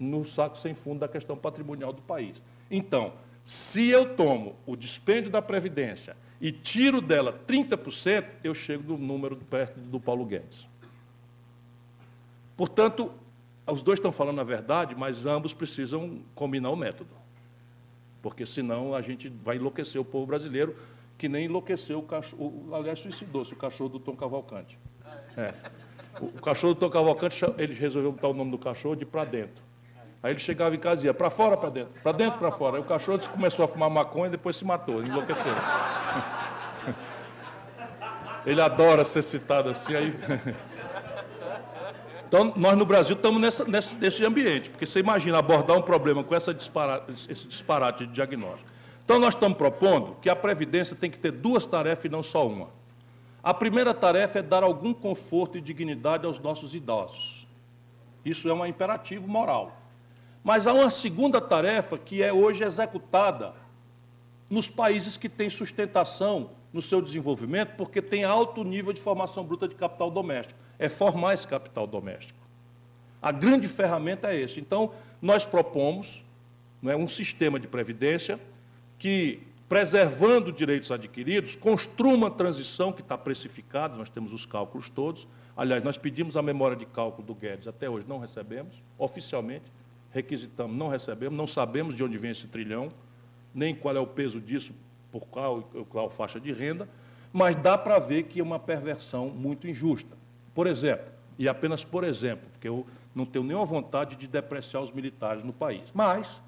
no 0.00 0.24
saco 0.24 0.56
sem 0.56 0.74
fundo 0.74 1.00
da 1.00 1.08
questão 1.08 1.36
patrimonial 1.36 1.92
do 1.92 2.00
país. 2.00 2.42
Então, 2.70 3.12
se 3.44 3.88
eu 3.88 4.16
tomo 4.16 4.56
o 4.64 4.74
dispêndio 4.74 5.30
da 5.30 5.42
Previdência 5.42 6.16
e 6.40 6.50
tiro 6.50 7.02
dela 7.02 7.38
30%, 7.46 8.24
eu 8.42 8.54
chego 8.54 8.94
no 8.94 8.98
número 8.98 9.36
perto 9.36 9.78
do 9.78 10.00
Paulo 10.00 10.24
Guedes. 10.24 10.66
Portanto, 12.56 13.12
os 13.66 13.82
dois 13.82 13.98
estão 13.98 14.12
falando 14.12 14.40
a 14.40 14.44
verdade, 14.44 14.94
mas 14.94 15.26
ambos 15.26 15.52
precisam 15.52 16.20
combinar 16.34 16.70
o 16.70 16.76
método. 16.76 17.10
Porque 18.22 18.46
senão 18.46 18.94
a 18.94 19.00
gente 19.00 19.28
vai 19.28 19.56
enlouquecer 19.56 20.00
o 20.00 20.04
povo 20.04 20.26
brasileiro, 20.26 20.76
que 21.18 21.28
nem 21.28 21.46
enlouqueceu 21.46 21.98
o 21.98 22.02
cachorro, 22.02 22.68
aliás, 22.72 23.00
suicidou-se 23.00 23.52
o 23.52 23.56
cachorro 23.56 23.88
do 23.90 23.98
Tom 23.98 24.14
Cavalcante. 24.14 24.78
É. 25.36 25.52
O, 26.20 26.40
cachorro 26.40 26.74
do 26.74 26.80
Tom 26.80 26.90
Cavalcante, 26.90 27.44
ele 27.58 27.74
resolveu 27.74 28.12
botar 28.12 28.28
o 28.28 28.34
nome 28.34 28.50
do 28.50 28.58
cachorro 28.58 28.94
de 28.94 29.04
para 29.04 29.24
dentro. 29.24 29.64
Aí 30.22 30.32
ele 30.32 30.38
chegava 30.38 30.74
em 30.74 30.78
casa 30.78 31.04
e 31.04 31.06
ia 31.06 31.14
para 31.14 31.30
fora, 31.30 31.56
para 31.56 31.70
dentro, 31.70 31.92
para 32.02 32.12
dentro, 32.12 32.38
para 32.38 32.50
fora. 32.50 32.76
Aí 32.76 32.82
o 32.82 32.86
cachorro 32.86 33.18
começou 33.28 33.64
a 33.64 33.68
fumar 33.68 33.90
maconha 33.90 34.28
e 34.28 34.30
depois 34.30 34.56
se 34.56 34.64
matou, 34.64 35.04
enlouqueceu. 35.04 35.52
Ele 38.46 38.60
adora 38.60 39.04
ser 39.04 39.22
citado 39.22 39.68
assim, 39.70 39.94
aí. 39.94 40.14
Então, 42.28 42.52
nós 42.56 42.76
no 42.76 42.84
Brasil 42.84 43.14
estamos 43.14 43.40
nessa, 43.40 43.64
nesse, 43.64 43.94
nesse 43.94 44.24
ambiente, 44.24 44.70
porque 44.70 44.84
você 44.84 44.98
imagina 44.98 45.38
abordar 45.38 45.76
um 45.76 45.82
problema 45.82 46.24
com 46.24 46.34
essa 46.34 46.56
esse 47.28 47.46
disparate 47.46 48.06
de 48.06 48.12
diagnóstico. 48.12 48.68
Então, 49.04 49.20
nós 49.20 49.34
estamos 49.34 49.56
propondo 49.56 50.16
que 50.20 50.28
a 50.28 50.34
Previdência 50.34 50.96
tem 50.96 51.08
que 51.08 51.18
ter 51.18 51.30
duas 51.30 51.64
tarefas 51.64 52.04
e 52.06 52.08
não 52.08 52.22
só 52.22 52.46
uma. 52.46 52.68
A 53.42 53.54
primeira 53.54 53.94
tarefa 53.94 54.40
é 54.40 54.42
dar 54.42 54.64
algum 54.64 54.92
conforto 54.92 55.56
e 55.56 55.60
dignidade 55.60 56.26
aos 56.26 56.40
nossos 56.40 56.74
idosos. 56.74 57.46
Isso 58.24 58.48
é 58.48 58.52
um 58.52 58.66
imperativo 58.66 59.28
moral. 59.28 59.80
Mas 60.42 60.66
há 60.66 60.72
uma 60.72 60.90
segunda 60.90 61.40
tarefa 61.40 61.96
que 61.96 62.24
é 62.24 62.32
hoje 62.32 62.64
executada 62.64 63.54
nos 64.50 64.68
países 64.68 65.16
que 65.16 65.28
têm 65.28 65.48
sustentação 65.48 66.50
no 66.72 66.82
seu 66.82 67.00
desenvolvimento, 67.00 67.74
porque 67.76 68.02
tem 68.02 68.24
alto 68.24 68.62
nível 68.64 68.92
de 68.92 69.00
formação 69.00 69.44
bruta 69.44 69.66
de 69.66 69.74
capital 69.74 70.10
doméstico. 70.10 70.58
É 70.78 70.88
formar 70.88 71.34
esse 71.34 71.46
capital 71.48 71.86
doméstico. 71.86 72.38
A 73.20 73.32
grande 73.32 73.66
ferramenta 73.66 74.32
é 74.32 74.40
esse. 74.40 74.60
Então, 74.60 74.92
nós 75.20 75.44
propomos 75.44 76.22
não 76.82 76.92
é, 76.92 76.96
um 76.96 77.08
sistema 77.08 77.58
de 77.58 77.66
previdência 77.66 78.38
que 78.98 79.40
preservando 79.68 80.52
direitos 80.52 80.92
adquiridos, 80.92 81.56
construa 81.56 82.14
uma 82.14 82.30
transição 82.30 82.92
que 82.92 83.00
está 83.00 83.18
precificada, 83.18 83.96
nós 83.96 84.08
temos 84.08 84.32
os 84.32 84.46
cálculos 84.46 84.88
todos. 84.88 85.26
Aliás, 85.56 85.82
nós 85.82 85.98
pedimos 85.98 86.36
a 86.36 86.42
memória 86.42 86.76
de 86.76 86.86
cálculo 86.86 87.26
do 87.26 87.34
Guedes, 87.34 87.66
até 87.66 87.90
hoje 87.90 88.06
não 88.08 88.18
recebemos, 88.18 88.76
oficialmente, 88.96 89.64
requisitamos, 90.12 90.76
não 90.76 90.88
recebemos, 90.88 91.36
não 91.36 91.46
sabemos 91.46 91.96
de 91.96 92.04
onde 92.04 92.16
vem 92.16 92.30
esse 92.30 92.46
trilhão, 92.46 92.90
nem 93.52 93.74
qual 93.74 93.96
é 93.96 94.00
o 94.00 94.06
peso 94.06 94.40
disso, 94.40 94.72
por 95.20 95.28
qual, 95.28 95.62
qual 95.88 96.10
faixa 96.10 96.38
de 96.38 96.52
renda, 96.52 96.88
mas 97.32 97.56
dá 97.56 97.76
para 97.76 97.98
ver 97.98 98.24
que 98.24 98.40
é 98.40 98.42
uma 98.42 98.58
perversão 98.58 99.28
muito 99.28 99.66
injusta. 99.66 100.16
Por 100.54 100.66
exemplo, 100.66 101.06
e 101.38 101.48
apenas 101.48 101.84
por 101.84 102.04
exemplo, 102.04 102.48
porque 102.52 102.68
eu 102.68 102.86
não 103.14 103.24
tenho 103.24 103.44
nenhuma 103.44 103.64
vontade 103.64 104.16
de 104.16 104.26
depreciar 104.26 104.82
os 104.82 104.92
militares 104.92 105.42
no 105.42 105.52
país, 105.52 105.90
mas 105.94 106.42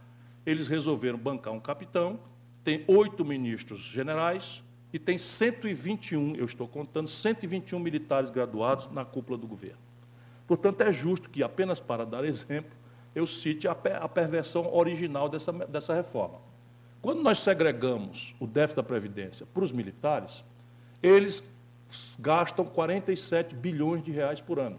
eles 0.44 0.68
resolveram 0.68 1.18
bancar 1.18 1.52
um 1.52 1.60
capitão, 1.60 2.18
tem 2.62 2.84
oito 2.86 3.24
ministros 3.24 3.80
generais 3.80 4.62
e 4.92 4.98
tem 4.98 5.18
121, 5.18 6.36
eu 6.36 6.44
estou 6.44 6.66
contando, 6.66 7.08
121 7.08 7.78
militares 7.78 8.30
graduados 8.30 8.90
na 8.90 9.04
cúpula 9.04 9.38
do 9.38 9.46
governo. 9.46 9.78
Portanto, 10.46 10.80
é 10.80 10.92
justo 10.92 11.28
que, 11.28 11.42
apenas 11.42 11.80
para 11.80 12.06
dar 12.06 12.24
exemplo, 12.24 12.70
eu 13.14 13.26
cite 13.26 13.68
a, 13.68 13.74
perversão 13.74 14.74
original 14.74 15.28
dessa, 15.28 15.52
dessa 15.52 15.94
reforma. 15.94 16.47
Quando 17.00 17.22
nós 17.22 17.38
segregamos 17.38 18.34
o 18.40 18.46
déficit 18.46 18.76
da 18.76 18.82
Previdência 18.82 19.46
para 19.46 19.64
os 19.64 19.72
militares, 19.72 20.44
eles 21.02 21.42
gastam 22.18 22.64
47 22.64 23.54
bilhões 23.54 24.02
de 24.02 24.10
reais 24.10 24.40
por 24.40 24.58
ano. 24.58 24.78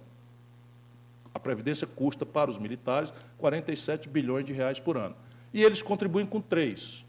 A 1.33 1.39
Previdência 1.39 1.87
custa 1.87 2.25
para 2.25 2.51
os 2.51 2.57
militares 2.57 3.13
47 3.37 4.09
bilhões 4.09 4.45
de 4.45 4.53
reais 4.53 4.79
por 4.79 4.97
ano. 4.97 5.15
E 5.53 5.63
eles 5.63 5.81
contribuem 5.81 6.25
com 6.25 6.41
3. 6.41 7.05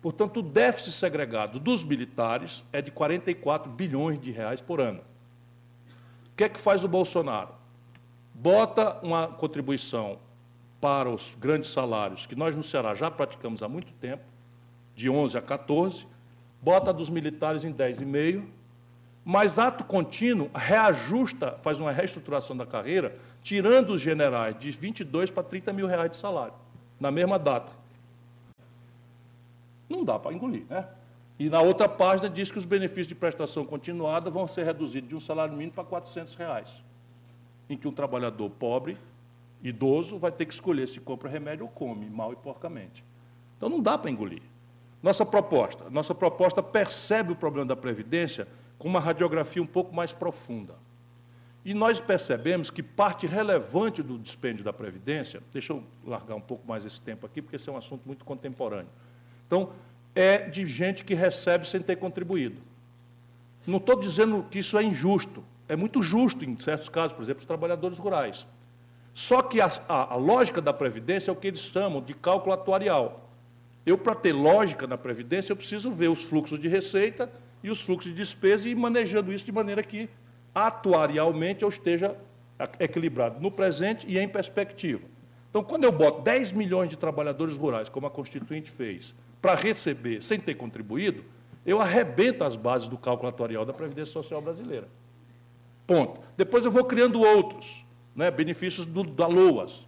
Portanto, 0.00 0.40
o 0.40 0.42
déficit 0.42 0.92
segregado 0.92 1.58
dos 1.58 1.82
militares 1.82 2.64
é 2.72 2.80
de 2.80 2.90
44 2.90 3.70
bilhões 3.72 4.20
de 4.20 4.30
reais 4.30 4.60
por 4.60 4.80
ano. 4.80 5.00
O 6.32 6.36
que 6.36 6.44
é 6.44 6.48
que 6.48 6.60
faz 6.60 6.84
o 6.84 6.88
Bolsonaro? 6.88 7.54
Bota 8.32 9.00
uma 9.02 9.26
contribuição 9.26 10.18
para 10.80 11.10
os 11.10 11.34
grandes 11.34 11.70
salários, 11.70 12.26
que 12.26 12.36
nós 12.36 12.54
no 12.54 12.62
Ceará 12.62 12.94
já 12.94 13.10
praticamos 13.10 13.62
há 13.62 13.68
muito 13.68 13.92
tempo, 13.94 14.22
de 14.94 15.08
11 15.10 15.38
a 15.38 15.42
14, 15.42 16.06
bota 16.62 16.90
a 16.90 16.92
dos 16.92 17.10
militares 17.10 17.64
em 17.64 17.72
10,5, 17.72 18.44
mas 19.24 19.58
ato 19.58 19.84
contínuo 19.84 20.50
reajusta, 20.54 21.58
faz 21.62 21.80
uma 21.80 21.92
reestruturação 21.92 22.56
da 22.56 22.64
carreira, 22.64 23.16
tirando 23.42 23.90
os 23.90 24.00
generais 24.00 24.58
de 24.58 24.70
22 24.70 25.30
para 25.30 25.42
30 25.42 25.72
mil 25.72 25.86
reais 25.86 26.10
de 26.10 26.16
salário, 26.16 26.54
na 26.98 27.10
mesma 27.10 27.38
data. 27.38 27.72
Não 29.88 30.04
dá 30.04 30.18
para 30.18 30.34
engolir, 30.34 30.64
né? 30.68 30.86
E 31.38 31.48
na 31.48 31.60
outra 31.60 31.88
página 31.88 32.28
diz 32.28 32.50
que 32.50 32.58
os 32.58 32.64
benefícios 32.64 33.06
de 33.06 33.14
prestação 33.14 33.64
continuada 33.64 34.28
vão 34.28 34.48
ser 34.48 34.64
reduzidos 34.64 35.08
de 35.08 35.14
um 35.14 35.20
salário 35.20 35.52
mínimo 35.52 35.72
para 35.72 35.84
400 35.84 36.34
reais, 36.34 36.82
em 37.70 37.76
que 37.76 37.86
um 37.86 37.92
trabalhador 37.92 38.50
pobre, 38.50 38.98
idoso, 39.62 40.18
vai 40.18 40.30
ter 40.30 40.46
que 40.46 40.54
escolher 40.54 40.86
se 40.86 41.00
compra 41.00 41.28
remédio 41.28 41.64
ou 41.64 41.70
come, 41.70 42.08
mal 42.08 42.32
e 42.32 42.36
porcamente. 42.36 43.04
Então 43.56 43.68
não 43.68 43.80
dá 43.80 43.98
para 43.98 44.10
engolir. 44.10 44.42
Nossa 45.02 45.24
proposta, 45.24 45.88
nossa 45.90 46.14
proposta 46.14 46.62
percebe 46.62 47.32
o 47.32 47.36
problema 47.36 47.66
da 47.66 47.76
previdência 47.76 48.48
com 48.78 48.88
uma 48.88 49.00
radiografia 49.00 49.62
um 49.62 49.66
pouco 49.66 49.94
mais 49.94 50.12
profunda. 50.12 50.74
E 51.64 51.74
nós 51.74 52.00
percebemos 52.00 52.70
que 52.70 52.82
parte 52.82 53.26
relevante 53.26 54.02
do 54.02 54.18
dispêndio 54.18 54.64
da 54.64 54.72
previdência, 54.72 55.42
deixa 55.52 55.72
eu 55.72 55.82
largar 56.04 56.34
um 56.34 56.40
pouco 56.40 56.66
mais 56.66 56.84
esse 56.84 57.00
tempo 57.00 57.26
aqui, 57.26 57.42
porque 57.42 57.56
esse 57.56 57.68
é 57.68 57.72
um 57.72 57.76
assunto 57.76 58.02
muito 58.06 58.24
contemporâneo. 58.24 58.88
Então, 59.46 59.70
é 60.14 60.38
de 60.48 60.66
gente 60.66 61.04
que 61.04 61.14
recebe 61.14 61.68
sem 61.68 61.80
ter 61.80 61.96
contribuído. 61.96 62.60
Não 63.66 63.78
estou 63.78 63.98
dizendo 64.00 64.46
que 64.50 64.60
isso 64.60 64.78
é 64.78 64.82
injusto, 64.82 65.44
é 65.68 65.76
muito 65.76 66.02
justo 66.02 66.44
em 66.44 66.58
certos 66.58 66.88
casos, 66.88 67.12
por 67.12 67.22
exemplo, 67.22 67.40
os 67.40 67.44
trabalhadores 67.44 67.98
rurais. 67.98 68.46
Só 69.18 69.42
que 69.42 69.60
a, 69.60 69.68
a, 69.88 70.14
a 70.14 70.16
lógica 70.16 70.62
da 70.62 70.72
Previdência 70.72 71.28
é 71.28 71.32
o 71.32 71.34
que 71.34 71.48
eles 71.48 71.58
chamam 71.58 72.00
de 72.00 72.14
cálculo 72.14 72.54
atuarial. 72.54 73.28
Eu, 73.84 73.98
para 73.98 74.14
ter 74.14 74.32
lógica 74.32 74.86
na 74.86 74.96
Previdência, 74.96 75.50
eu 75.50 75.56
preciso 75.56 75.90
ver 75.90 76.06
os 76.06 76.22
fluxos 76.22 76.56
de 76.56 76.68
receita 76.68 77.28
e 77.60 77.68
os 77.68 77.80
fluxos 77.80 78.12
de 78.12 78.16
despesa 78.16 78.68
e 78.68 78.70
ir 78.70 78.76
manejando 78.76 79.32
isso 79.32 79.44
de 79.44 79.50
maneira 79.50 79.82
que 79.82 80.08
atuarialmente 80.54 81.64
eu 81.64 81.68
esteja 81.68 82.14
equilibrado 82.78 83.40
no 83.40 83.50
presente 83.50 84.06
e 84.08 84.16
em 84.16 84.28
perspectiva. 84.28 85.02
Então, 85.50 85.64
quando 85.64 85.82
eu 85.82 85.90
boto 85.90 86.22
10 86.22 86.52
milhões 86.52 86.88
de 86.88 86.96
trabalhadores 86.96 87.56
rurais, 87.56 87.88
como 87.88 88.06
a 88.06 88.10
Constituinte 88.10 88.70
fez, 88.70 89.16
para 89.42 89.56
receber 89.56 90.22
sem 90.22 90.38
ter 90.38 90.54
contribuído, 90.54 91.24
eu 91.66 91.80
arrebento 91.80 92.44
as 92.44 92.54
bases 92.54 92.86
do 92.86 92.96
cálculo 92.96 93.30
atuarial 93.30 93.64
da 93.64 93.72
Previdência 93.72 94.12
Social 94.12 94.40
brasileira. 94.40 94.86
Ponto. 95.88 96.20
Depois 96.36 96.64
eu 96.64 96.70
vou 96.70 96.84
criando 96.84 97.20
outros, 97.20 97.84
né, 98.18 98.32
benefícios 98.32 98.84
do, 98.84 99.04
da 99.04 99.28
LOAS 99.28 99.86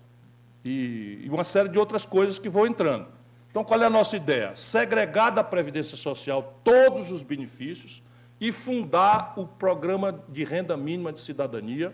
e, 0.65 1.21
e 1.25 1.29
uma 1.29 1.43
série 1.43 1.69
de 1.69 1.77
outras 1.77 2.07
coisas 2.07 2.39
que 2.39 2.49
vão 2.49 2.65
entrando. 2.65 3.09
Então, 3.51 3.65
qual 3.65 3.83
é 3.83 3.87
a 3.87 3.91
nossa 3.91 4.17
ideia? 4.17 4.55
Segregar 4.55 5.31
da 5.31 5.43
Previdência 5.43 5.97
Social 5.97 6.55
todos 6.63 7.11
os 7.11 7.25
benefícios 7.25 8.01
e 8.41 8.53
fundar 8.53 9.35
o 9.37 9.49
programa 9.49 10.23
de 10.29 10.45
renda 10.45 10.77
mínima 10.77 11.13
de 11.13 11.21
cidadania, 11.21 11.93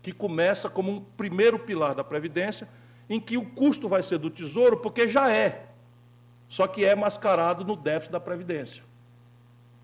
que 0.00 0.12
começa 0.12 0.70
como 0.70 0.92
um 0.92 1.00
primeiro 1.00 1.58
pilar 1.58 1.96
da 1.96 2.04
Previdência, 2.04 2.68
em 3.10 3.18
que 3.18 3.36
o 3.36 3.44
custo 3.44 3.88
vai 3.88 4.04
ser 4.04 4.18
do 4.18 4.30
Tesouro, 4.30 4.76
porque 4.76 5.08
já 5.08 5.28
é 5.28 5.66
só 6.48 6.68
que 6.68 6.84
é 6.84 6.94
mascarado 6.94 7.64
no 7.64 7.74
déficit 7.74 8.12
da 8.12 8.20
Previdência. 8.20 8.84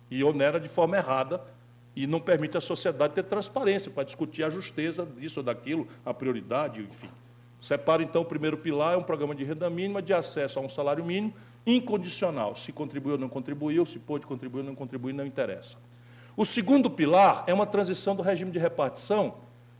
E 0.09 0.23
onera 0.23 0.61
de 0.61 0.69
forma 0.69 0.97
errada 0.97 1.43
e 1.99 2.07
não 2.07 2.21
permite 2.21 2.57
à 2.57 2.61
sociedade 2.61 3.13
ter 3.15 3.25
transparência 3.25 3.91
para 3.91 4.05
discutir 4.05 4.45
a 4.45 4.49
justeza 4.49 5.05
disso 5.05 5.41
ou 5.41 5.45
daquilo, 5.45 5.89
a 6.07 6.15
prioridade, 6.15 6.81
enfim. 6.81 7.11
Separa, 7.61 8.05
então, 8.05 8.23
o 8.23 8.25
primeiro 8.25 8.57
pilar, 8.57 8.95
é 8.95 8.97
um 8.97 9.03
programa 9.03 9.35
de 9.35 9.43
renda 9.43 9.69
mínima, 9.69 10.01
de 10.01 10.15
acesso 10.15 10.61
a 10.61 10.63
um 10.63 10.69
salário 10.69 11.05
mínimo, 11.05 11.35
incondicional. 11.67 12.55
Se 12.55 12.71
contribuiu 12.71 13.15
ou 13.15 13.19
não 13.19 13.29
contribuiu, 13.29 13.85
se 13.85 13.99
pôde 13.99 14.25
contribuir 14.25 14.61
ou 14.61 14.67
não 14.67 14.77
contribuir, 14.77 15.13
não 15.13 15.27
interessa. 15.27 15.77
O 16.37 16.47
segundo 16.47 16.89
pilar 16.89 17.43
é 17.49 17.53
uma 17.53 17.67
transição 17.67 18.15
do 18.15 18.23
regime 18.23 18.53
de 18.53 18.61
repartição 18.61 19.39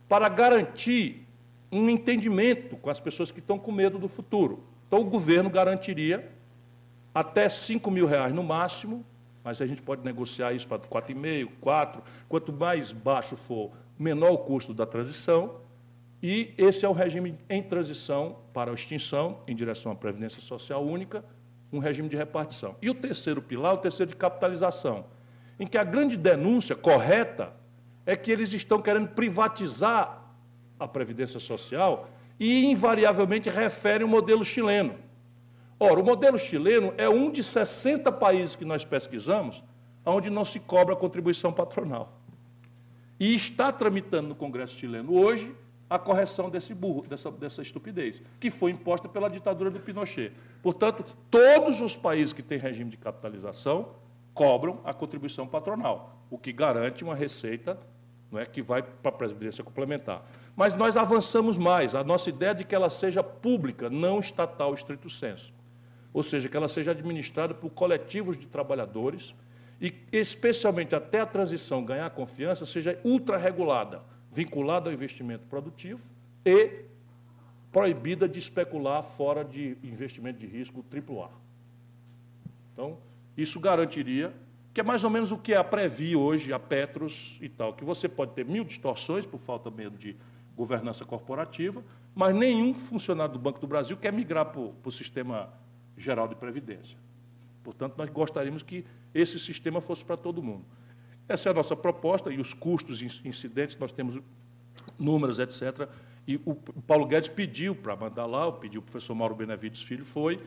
para 0.09 0.27
garantir 0.27 1.25
um 1.71 1.89
entendimento 1.89 2.75
com 2.75 2.89
as 2.89 2.99
pessoas 2.99 3.31
que 3.31 3.39
estão 3.39 3.57
com 3.57 3.71
medo 3.71 3.97
do 3.97 4.09
futuro. 4.09 4.61
Então, 4.89 4.99
o 4.99 5.05
governo 5.05 5.49
garantiria 5.49 6.29
até 7.15 7.47
5 7.47 7.89
mil 7.89 8.05
reais 8.05 8.33
no 8.33 8.43
máximo, 8.43 9.05
mas 9.43 9.61
a 9.61 9.67
gente 9.67 9.81
pode 9.81 10.03
negociar 10.03 10.53
isso 10.53 10.67
para 10.67 10.79
4,5, 10.79 11.49
4. 11.61 12.03
Quanto 12.27 12.51
mais 12.51 12.91
baixo 12.91 13.35
for, 13.35 13.71
menor 13.97 14.31
o 14.31 14.37
custo 14.39 14.73
da 14.73 14.85
transição. 14.85 15.61
E 16.21 16.53
esse 16.57 16.85
é 16.85 16.89
o 16.89 16.93
regime 16.93 17.37
em 17.49 17.63
transição 17.63 18.39
para 18.53 18.71
a 18.71 18.73
extinção, 18.73 19.39
em 19.47 19.55
direção 19.55 19.91
à 19.91 19.95
Previdência 19.95 20.41
Social 20.41 20.85
Única, 20.85 21.23
um 21.71 21.79
regime 21.79 22.09
de 22.09 22.17
repartição. 22.17 22.75
E 22.81 22.89
o 22.89 22.95
terceiro 22.95 23.41
pilar, 23.41 23.73
o 23.73 23.77
terceiro 23.77 24.09
de 24.09 24.17
capitalização, 24.17 25.05
em 25.57 25.65
que 25.65 25.77
a 25.77 25.83
grande 25.83 26.17
denúncia 26.17 26.75
correta 26.75 27.53
é 28.05 28.15
que 28.15 28.31
eles 28.31 28.51
estão 28.53 28.81
querendo 28.81 29.09
privatizar 29.09 30.25
a 30.77 30.87
Previdência 30.87 31.39
Social 31.39 32.09
e, 32.39 32.65
invariavelmente, 32.65 33.49
referem 33.49 34.05
o 34.05 34.09
modelo 34.09 34.43
chileno 34.43 34.95
Ora, 35.79 35.99
o 35.99 36.03
modelo 36.03 36.37
chileno 36.37 36.93
é 36.97 37.07
um 37.07 37.31
de 37.31 37.41
60 37.41 38.11
países 38.11 38.55
que 38.55 38.65
nós 38.65 38.83
pesquisamos 38.83 39.63
onde 40.05 40.29
não 40.29 40.43
se 40.43 40.59
cobra 40.59 40.95
contribuição 40.95 41.53
patronal. 41.53 42.19
E 43.19 43.33
está 43.33 43.71
tramitando 43.71 44.29
no 44.29 44.35
Congresso 44.35 44.75
chileno 44.75 45.13
hoje 45.17 45.55
a 45.89 45.97
correção 45.97 46.49
desse 46.49 46.73
burro, 46.73 47.07
dessa, 47.07 47.31
dessa 47.31 47.61
estupidez, 47.61 48.21
que 48.39 48.49
foi 48.49 48.71
imposta 48.71 49.07
pela 49.07 49.29
ditadura 49.29 49.71
do 49.71 49.79
Pinochet. 49.79 50.33
Portanto, 50.61 51.05
todos 51.31 51.81
os 51.81 51.95
países 51.95 52.33
que 52.33 52.43
têm 52.43 52.57
regime 52.57 52.91
de 52.91 52.97
capitalização 52.97 53.89
cobram 54.33 54.79
a 54.83 54.93
contribuição 54.93 55.47
patronal, 55.47 56.17
o 56.29 56.37
que 56.37 56.51
garante 56.51 57.03
uma 57.03 57.15
receita 57.15 57.79
não 58.31 58.39
é, 58.39 58.45
que 58.45 58.61
vai 58.61 58.83
para 58.83 59.09
a 59.09 59.11
Previdência 59.11 59.63
Complementar. 59.63 60.23
Mas 60.55 60.75
nós 60.75 60.95
avançamos 60.95 61.57
mais. 61.57 61.95
A 61.95 62.03
nossa 62.03 62.29
ideia 62.29 62.51
é 62.51 62.53
de 62.53 62.63
que 62.63 62.75
ela 62.75 62.89
seja 62.89 63.23
pública, 63.23 63.89
não 63.89 64.19
estatal, 64.19 64.71
estrito 64.73 65.09
senso 65.09 65.51
ou 66.13 66.23
seja, 66.23 66.49
que 66.49 66.57
ela 66.57 66.67
seja 66.67 66.91
administrada 66.91 67.53
por 67.53 67.69
coletivos 67.69 68.37
de 68.37 68.47
trabalhadores 68.47 69.33
e, 69.79 69.93
especialmente 70.11 70.95
até 70.95 71.21
a 71.21 71.25
transição 71.25 71.83
ganhar 71.83 72.09
confiança, 72.09 72.65
seja 72.65 72.99
ultra-regulada, 73.03 74.01
vinculada 74.31 74.89
ao 74.89 74.93
investimento 74.93 75.45
produtivo 75.47 76.01
e 76.45 76.85
proibida 77.71 78.27
de 78.27 78.39
especular 78.39 79.03
fora 79.03 79.43
de 79.43 79.77
investimento 79.83 80.39
de 80.39 80.47
risco 80.47 80.83
AAA. 80.91 81.29
Então, 82.73 82.97
isso 83.37 83.59
garantiria, 83.59 84.33
que 84.73 84.81
é 84.81 84.83
mais 84.83 85.03
ou 85.03 85.09
menos 85.09 85.31
o 85.31 85.37
que 85.37 85.53
é 85.53 85.57
a 85.57 85.63
Previ 85.63 86.15
hoje, 86.15 86.51
a 86.51 86.59
Petros 86.59 87.37
e 87.41 87.47
tal, 87.47 87.73
que 87.73 87.83
você 87.83 88.09
pode 88.09 88.33
ter 88.33 88.45
mil 88.45 88.63
distorções 88.63 89.25
por 89.25 89.39
falta 89.39 89.69
mesmo 89.69 89.97
de 89.97 90.15
governança 90.55 91.05
corporativa, 91.05 91.83
mas 92.13 92.35
nenhum 92.35 92.73
funcionário 92.73 93.33
do 93.33 93.39
Banco 93.39 93.59
do 93.59 93.67
Brasil 93.67 93.95
quer 93.95 94.11
migrar 94.11 94.47
para 94.47 94.59
o 94.59 94.91
sistema 94.91 95.53
Geral 95.99 96.27
de 96.27 96.35
Previdência. 96.35 96.97
Portanto, 97.63 97.95
nós 97.97 98.09
gostaríamos 98.09 98.63
que 98.63 98.85
esse 99.13 99.39
sistema 99.39 99.81
fosse 99.81 100.03
para 100.03 100.17
todo 100.17 100.41
mundo. 100.41 100.65
Essa 101.27 101.49
é 101.49 101.51
a 101.51 101.53
nossa 101.53 101.75
proposta 101.75 102.31
e 102.31 102.39
os 102.39 102.53
custos 102.53 103.01
incidentes, 103.23 103.77
nós 103.77 103.91
temos 103.91 104.19
números, 104.97 105.37
etc. 105.37 105.87
E 106.27 106.37
o 106.45 106.55
Paulo 106.55 107.05
Guedes 107.05 107.29
pediu 107.29 107.75
para 107.75 107.95
mandar 107.95 108.25
lá, 108.25 108.51
pediu 108.51 108.81
o 108.81 108.83
professor 108.83 109.13
Mauro 109.13 109.35
Benevides 109.35 109.81
Filho, 109.81 110.05
foi, 110.05 110.39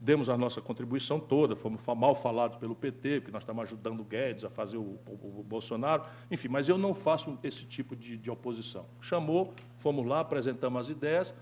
demos 0.00 0.30
a 0.30 0.38
nossa 0.38 0.62
contribuição 0.62 1.20
toda, 1.20 1.54
fomos 1.54 1.82
mal 1.96 2.14
falados 2.14 2.56
pelo 2.56 2.74
PT, 2.74 3.20
porque 3.20 3.32
nós 3.32 3.42
estamos 3.42 3.62
ajudando 3.64 4.00
o 4.00 4.04
Guedes 4.04 4.44
a 4.44 4.50
fazer 4.50 4.78
o, 4.78 4.98
o, 5.06 5.40
o 5.40 5.42
Bolsonaro, 5.42 6.04
enfim, 6.30 6.48
mas 6.48 6.68
eu 6.68 6.78
não 6.78 6.94
faço 6.94 7.38
esse 7.42 7.66
tipo 7.66 7.94
de, 7.94 8.16
de 8.16 8.30
oposição. 8.30 8.86
Chamou, 9.00 9.52
fomos 9.78 10.06
lá, 10.06 10.20
apresentamos 10.20 10.80
as 10.80 10.88
ideias, 10.88 11.34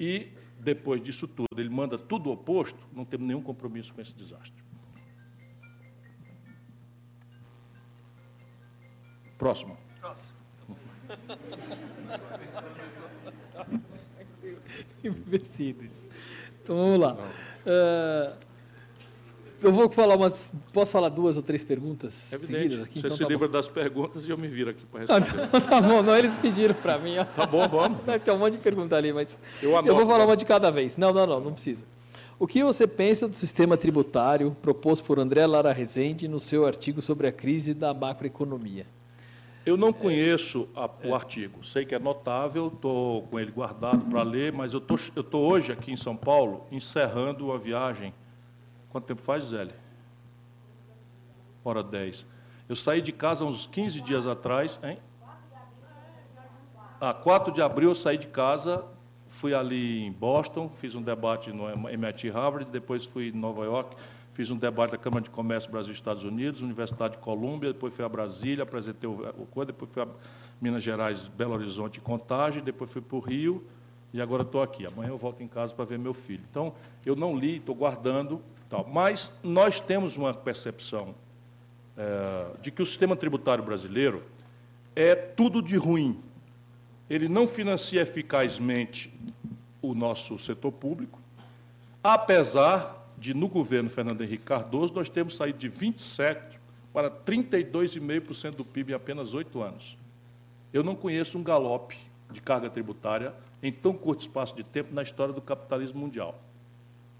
e 0.00 0.28
depois 0.58 1.02
disso 1.02 1.28
tudo, 1.28 1.48
ele 1.56 1.68
manda 1.68 1.98
tudo 1.98 2.30
oposto, 2.30 2.78
não 2.92 3.04
temos 3.04 3.26
nenhum 3.26 3.42
compromisso 3.42 3.94
com 3.94 4.00
esse 4.00 4.14
desastre. 4.14 4.64
Próximo. 9.38 9.76
Próximo. 10.00 10.32
Envelhecidos. 15.04 16.06
Então 16.62 16.76
vamos 16.76 16.98
lá. 16.98 17.14
Uh, 17.14 18.45
eu 19.62 19.72
vou 19.72 19.90
falar 19.90 20.16
umas. 20.16 20.52
Posso 20.72 20.92
falar 20.92 21.08
duas 21.08 21.36
ou 21.36 21.42
três 21.42 21.64
perguntas 21.64 22.32
é 22.32 22.38
seguidas 22.38 22.82
aqui? 22.84 23.00
Você 23.00 23.06
então, 23.06 23.16
se 23.16 23.22
tá 23.22 23.28
livra 23.28 23.46
bom. 23.46 23.52
das 23.52 23.68
perguntas 23.68 24.26
e 24.26 24.30
eu 24.30 24.38
me 24.38 24.48
viro 24.48 24.70
aqui 24.70 24.84
para 24.86 25.00
responder. 25.00 25.48
Ah, 25.52 25.60
tá 25.60 25.80
bom, 25.80 26.02
não, 26.02 26.16
eles 26.16 26.34
pediram 26.34 26.74
para 26.74 26.98
mim. 26.98 27.18
Ó. 27.18 27.24
Tá 27.24 27.46
bom, 27.46 27.66
vamos. 27.68 28.00
Tem 28.24 28.34
um 28.34 28.38
monte 28.38 28.52
de 28.52 28.58
pergunta 28.58 28.96
ali, 28.96 29.12
mas 29.12 29.38
eu, 29.62 29.76
anoto, 29.76 29.88
eu 29.88 29.96
vou 29.96 30.06
falar 30.06 30.24
uma 30.24 30.36
de 30.36 30.44
cada 30.44 30.70
vez. 30.70 30.96
Não, 30.96 31.12
não, 31.12 31.26
não, 31.26 31.40
não 31.40 31.52
precisa. 31.52 31.84
O 32.38 32.46
que 32.46 32.62
você 32.62 32.86
pensa 32.86 33.26
do 33.26 33.34
sistema 33.34 33.76
tributário 33.78 34.54
proposto 34.60 35.04
por 35.04 35.18
André 35.18 35.46
Lara 35.46 35.72
Rezende 35.72 36.28
no 36.28 36.38
seu 36.38 36.66
artigo 36.66 37.00
sobre 37.00 37.26
a 37.26 37.32
crise 37.32 37.72
da 37.72 37.94
macroeconomia? 37.94 38.86
Eu 39.64 39.76
não 39.76 39.92
conheço 39.92 40.68
a, 40.76 40.84
o 40.84 41.08
é. 41.08 41.12
artigo, 41.12 41.64
sei 41.64 41.84
que 41.84 41.94
é 41.94 41.98
notável, 41.98 42.68
estou 42.68 43.22
com 43.22 43.40
ele 43.40 43.50
guardado 43.50 44.04
para 44.04 44.22
ler, 44.22 44.52
mas 44.52 44.72
eu 44.74 44.80
estou 44.80 45.42
hoje 45.42 45.72
aqui 45.72 45.90
em 45.90 45.96
São 45.96 46.14
Paulo 46.14 46.66
encerrando 46.70 47.50
a 47.50 47.58
viagem 47.58 48.14
Quanto 48.90 49.04
tempo 49.04 49.22
faz, 49.22 49.44
Zélio? 49.44 49.74
Hora 51.64 51.82
10. 51.82 52.26
Eu 52.68 52.76
saí 52.76 53.00
de 53.00 53.12
casa 53.12 53.44
uns 53.44 53.66
15 53.66 54.00
dias 54.00 54.26
atrás, 54.26 54.80
hein? 54.82 54.98
Ah, 57.00 57.12
4 57.12 57.52
de 57.52 57.60
abril 57.60 57.90
eu 57.90 57.94
saí 57.94 58.16
de 58.16 58.26
casa, 58.26 58.84
fui 59.28 59.54
ali 59.54 60.02
em 60.04 60.10
Boston, 60.10 60.70
fiz 60.76 60.94
um 60.94 61.02
debate 61.02 61.52
no 61.52 61.68
MIT 61.68 62.30
Harvard, 62.30 62.70
depois 62.70 63.04
fui 63.04 63.28
em 63.28 63.32
Nova 63.32 63.64
York, 63.64 63.94
fiz 64.32 64.50
um 64.50 64.56
debate 64.56 64.92
da 64.92 64.98
Câmara 64.98 65.22
de 65.22 65.30
Comércio 65.30 65.70
Brasil 65.70 65.92
e 65.92 65.94
Estados 65.94 66.24
Unidos, 66.24 66.62
Universidade 66.62 67.14
de 67.14 67.18
Colômbia, 67.20 67.72
depois 67.72 67.94
fui 67.94 68.04
a 68.04 68.08
Brasília, 68.08 68.62
apresentei 68.62 69.08
o 69.08 69.46
coisa, 69.50 69.66
depois 69.66 69.90
fui 69.90 70.02
a 70.02 70.08
Minas 70.60 70.82
Gerais, 70.82 71.28
Belo 71.28 71.52
Horizonte 71.54 72.00
Contagem, 72.00 72.62
depois 72.62 72.90
fui 72.90 73.02
para 73.02 73.16
o 73.16 73.20
Rio 73.20 73.66
e 74.12 74.20
agora 74.20 74.42
estou 74.42 74.62
aqui. 74.62 74.86
Amanhã 74.86 75.10
eu 75.10 75.18
volto 75.18 75.42
em 75.42 75.48
casa 75.48 75.74
para 75.74 75.84
ver 75.84 75.98
meu 75.98 76.14
filho. 76.14 76.42
Então, 76.50 76.72
eu 77.04 77.14
não 77.14 77.36
li, 77.36 77.58
estou 77.58 77.74
guardando 77.74 78.40
Tal. 78.68 78.86
Mas 78.86 79.38
nós 79.42 79.80
temos 79.80 80.16
uma 80.16 80.34
percepção 80.34 81.14
é, 81.96 82.46
de 82.60 82.70
que 82.70 82.82
o 82.82 82.86
sistema 82.86 83.16
tributário 83.16 83.64
brasileiro 83.64 84.22
é 84.94 85.14
tudo 85.14 85.62
de 85.62 85.76
ruim. 85.76 86.20
Ele 87.08 87.28
não 87.28 87.46
financia 87.46 88.02
eficazmente 88.02 89.12
o 89.80 89.94
nosso 89.94 90.38
setor 90.38 90.72
público, 90.72 91.20
apesar 92.02 93.06
de, 93.16 93.32
no 93.32 93.48
governo 93.48 93.88
Fernando 93.88 94.22
Henrique 94.22 94.44
Cardoso, 94.44 94.94
nós 94.94 95.08
temos 95.08 95.36
saído 95.36 95.58
de 95.58 95.70
27% 95.70 96.56
para 96.92 97.10
32,5% 97.10 98.54
do 98.56 98.64
PIB 98.64 98.92
em 98.92 98.94
apenas 98.94 99.34
oito 99.34 99.60
anos. 99.60 99.96
Eu 100.72 100.82
não 100.82 100.96
conheço 100.96 101.38
um 101.38 101.42
galope 101.42 101.96
de 102.30 102.40
carga 102.40 102.68
tributária 102.68 103.34
em 103.62 103.70
tão 103.70 103.92
curto 103.92 104.20
espaço 104.20 104.56
de 104.56 104.64
tempo 104.64 104.94
na 104.94 105.02
história 105.02 105.32
do 105.32 105.40
capitalismo 105.40 106.00
mundial. 106.00 106.38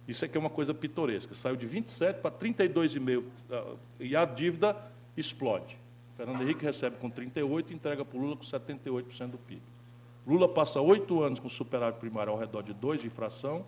Isso 0.07 0.25
aqui 0.25 0.37
é 0.37 0.41
uma 0.41 0.51
coisa 0.51 0.73
pitoresca. 0.73 1.35
Saiu 1.35 1.57
de 1.57 1.67
27 1.67 2.21
para 2.21 2.31
32,5 2.31 3.25
ah, 3.51 3.75
e 3.99 4.15
a 4.15 4.25
dívida 4.25 4.77
explode. 5.17 5.77
Fernando 6.17 6.43
Henrique 6.43 6.65
recebe 6.65 6.97
com 6.97 7.11
38 7.11 7.73
e 7.73 7.77
entrega 7.77 8.05
para 8.05 8.19
o 8.19 8.21
Lula 8.21 8.37
com 8.37 8.43
78% 8.43 9.31
do 9.31 9.39
PIB. 9.39 9.61
Lula 10.27 10.49
passa 10.49 10.81
oito 10.81 11.23
anos 11.23 11.39
com 11.39 11.49
superávit 11.49 12.01
primário 12.01 12.33
ao 12.33 12.39
redor 12.39 12.63
de 12.63 12.73
2 12.73 13.03
de 13.03 13.07
infração, 13.07 13.65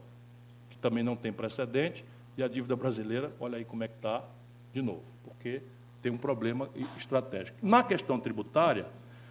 que 0.71 0.79
também 0.79 1.05
não 1.05 1.15
tem 1.15 1.33
precedente, 1.33 2.05
e 2.37 2.43
a 2.43 2.49
dívida 2.49 2.75
brasileira, 2.75 3.33
olha 3.39 3.59
aí 3.59 3.65
como 3.65 3.85
é 3.85 3.89
que 3.89 3.97
está, 3.97 4.25
de 4.73 4.81
novo, 4.81 5.03
porque 5.25 5.63
tem 6.01 6.11
um 6.11 6.17
problema 6.17 6.69
estratégico. 6.97 7.59
Na 7.63 7.83
questão 7.83 8.19
tributária, 8.19 8.87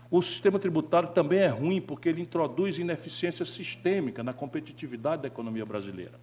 o 0.10 0.22
sistema 0.22 0.60
tributário 0.60 1.10
também 1.10 1.40
é 1.40 1.48
ruim 1.48 1.82
porque 1.82 2.08
ele 2.08 2.22
introduz 2.22 2.80
ineficiência 2.80 3.46
sistêmica 3.46 4.24
na 4.24 4.34
competitividade 4.34 5.24
da 5.24 5.28
economia 5.28 5.66
brasileira. 5.66 6.20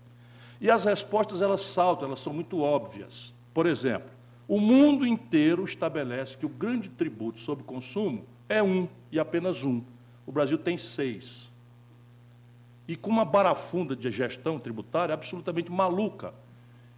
E 0.60 0.70
as 0.70 0.84
respostas 0.84 1.42
elas 1.42 1.60
saltam, 1.60 2.08
elas 2.08 2.20
são 2.20 2.32
muito 2.32 2.60
óbvias. 2.60 3.34
Por 3.52 3.66
exemplo, 3.66 4.10
o 4.46 4.60
mundo 4.60 5.06
inteiro 5.06 5.64
estabelece 5.64 6.36
que 6.36 6.46
o 6.46 6.48
grande 6.48 6.88
tributo 6.88 7.40
sobre 7.40 7.64
consumo 7.64 8.24
é 8.48 8.62
um 8.62 8.88
e 9.10 9.18
apenas 9.18 9.62
um. 9.62 9.82
O 10.26 10.32
Brasil 10.32 10.58
tem 10.58 10.76
seis. 10.76 11.50
E 12.86 12.96
com 12.96 13.10
uma 13.10 13.24
barafunda 13.24 13.96
de 13.96 14.10
gestão 14.10 14.58
tributária 14.58 15.14
absolutamente 15.14 15.72
maluca. 15.72 16.34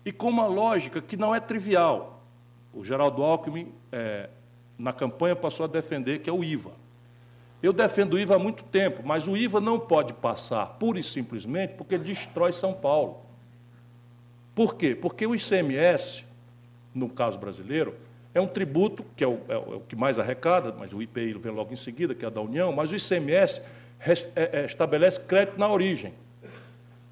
E 0.05 0.11
com 0.12 0.28
uma 0.28 0.47
lógica 0.47 1.01
que 1.01 1.16
não 1.16 1.35
é 1.35 1.41
trivial. 1.41 2.20
O 2.73 2.85
Geraldo 2.85 3.23
Alckmin, 3.23 3.73
é, 3.93 4.28
na 4.77 4.93
campanha, 4.93 5.37
passou 5.37 5.65
a 5.65 5.69
defender 5.69 6.20
que 6.20 6.28
é 6.28 6.33
o 6.33 6.43
IVA. 6.43 6.73
Eu 7.62 7.73
defendo 7.73 8.15
o 8.15 8.19
IVA 8.19 8.37
há 8.37 8.39
muito 8.39 8.65
tempo, 8.65 9.03
mas 9.05 9.27
o 9.27 9.37
IVA 9.37 9.61
não 9.61 9.78
pode 9.78 10.12
passar 10.12 10.66
pura 10.78 10.99
e 10.99 11.03
simplesmente 11.03 11.74
porque 11.74 11.97
destrói 11.97 12.53
São 12.53 12.74
Paulo. 12.74 13.26
Por 14.57 14.74
quê? 14.74 14.95
Porque 14.95 15.27
o 15.27 15.35
ICMS, 15.35 16.24
no 16.95 17.11
caso 17.11 17.39
brasileiro, 17.39 17.95
é 18.33 18.41
um 18.41 18.47
tributo 18.47 19.05
que 19.15 19.23
é 19.23 19.28
o, 19.28 19.39
é 19.49 19.57
o, 19.59 19.81
que 19.87 19.95
mais 19.95 20.19
arrecada, 20.19 20.74
mas 20.78 20.95
o 20.95 21.03
IPI 21.03 21.35
vem 21.35 21.53
logo 21.53 21.74
em 21.74 21.77
seguida, 21.77 22.15
que 22.15 22.24
é 22.24 22.31
da 22.31 22.41
União, 22.41 22.73
mas 22.73 22.91
o 22.91 22.97
ICMS 22.97 23.61
é, 24.01 24.61
é, 24.61 24.65
estabelece 24.65 25.20
crédito 25.20 25.59
na 25.59 25.69
origem. 25.69 26.15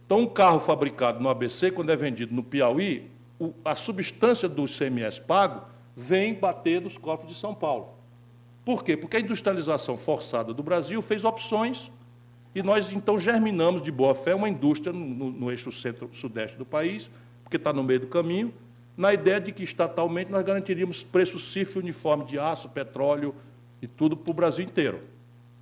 Então, 0.07 0.21
um 0.21 0.27
carro 0.27 0.59
fabricado 0.59 1.21
no 1.21 1.29
ABC, 1.29 1.71
quando 1.71 1.91
é 1.91 1.97
vendido 1.97 2.35
no 2.35 2.43
Piauí, 2.43 3.11
o, 3.39 3.53
a 3.63 3.75
substância 3.75 4.49
do 4.49 4.65
ICMS 4.65 5.21
pago 5.21 5.67
vem 5.95 6.33
bater 6.33 6.81
nos 6.81 6.97
cofres 6.97 7.29
de 7.29 7.35
São 7.35 7.55
Paulo. 7.55 7.91
Por 8.65 8.83
quê? 8.83 8.97
Porque 8.97 9.19
a 9.19 9.21
industrialização 9.21 9.99
forçada 9.99 10.55
do 10.55 10.63
Brasil 10.63 11.03
fez 11.03 11.25
opções 11.25 11.91
e 12.55 12.63
nós, 12.63 12.91
então, 12.91 13.19
germinamos 13.19 13.83
de 13.83 13.93
boa 13.93 14.15
fé 14.15 14.35
uma 14.35 14.49
indústria 14.49 14.95
no, 14.95 15.05
no, 15.05 15.31
no 15.31 15.51
eixo 15.51 15.71
centro-sudeste 15.71 16.57
do 16.57 16.65
país, 16.65 17.11
porque 17.45 17.57
está 17.57 17.73
no 17.73 17.85
meio 17.85 18.01
do 18.01 18.07
caminho, 18.09 18.53
na 18.97 19.15
ideia 19.15 19.41
de 19.41 19.53
que 19.53 19.63
estatalmente 19.63 20.31
nós 20.31 20.45
garantiríamos 20.45 21.05
preço 21.05 21.39
CIF 21.39 21.79
uniforme 21.79 22.25
de 22.25 22.39
aço, 22.39 22.69
petróleo 22.69 23.35
e 23.81 23.87
tudo 23.87 24.17
para 24.17 24.31
o 24.31 24.35
Brasil 24.35 24.65
inteiro. 24.65 25.03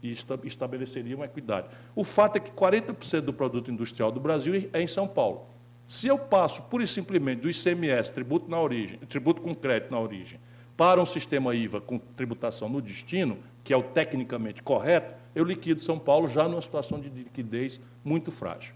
E 0.03 0.17
estabeleceria 0.45 1.15
uma 1.15 1.27
equidade. 1.27 1.69
O 1.95 2.03
fato 2.03 2.37
é 2.37 2.41
que 2.41 2.51
40% 2.51 3.21
do 3.21 3.33
produto 3.33 3.71
industrial 3.71 4.11
do 4.11 4.19
Brasil 4.19 4.69
é 4.73 4.83
em 4.83 4.87
São 4.87 5.07
Paulo. 5.07 5.47
Se 5.87 6.07
eu 6.07 6.19
passo 6.19 6.63
pura 6.63 6.85
e 6.85 6.87
simplesmente 6.87 7.41
do 7.41 7.51
ICMS, 7.51 8.13
tributo 8.13 8.51
na 8.51 8.61
origem, 8.61 8.99
tributo 9.09 9.41
com 9.41 9.55
crédito 9.55 9.91
na 9.91 10.01
origem, 10.01 10.41
para 10.77 11.01
um 11.01 11.07
sistema 11.07 11.55
IVA 11.55 11.81
com 11.81 11.99
tributação 11.99 12.69
no 12.69 12.81
destino, 12.81 13.39
que 13.63 13.73
é 13.73 13.77
o 13.77 13.83
tecnicamente 13.83 14.63
correto, 14.63 15.15
eu 15.35 15.45
liquido 15.45 15.81
São 15.81 15.99
Paulo 15.99 16.29
já 16.29 16.49
numa 16.49 16.63
situação 16.63 16.99
de 16.99 17.09
liquidez 17.09 17.81
muito 18.05 18.33
frágil. 18.33 18.75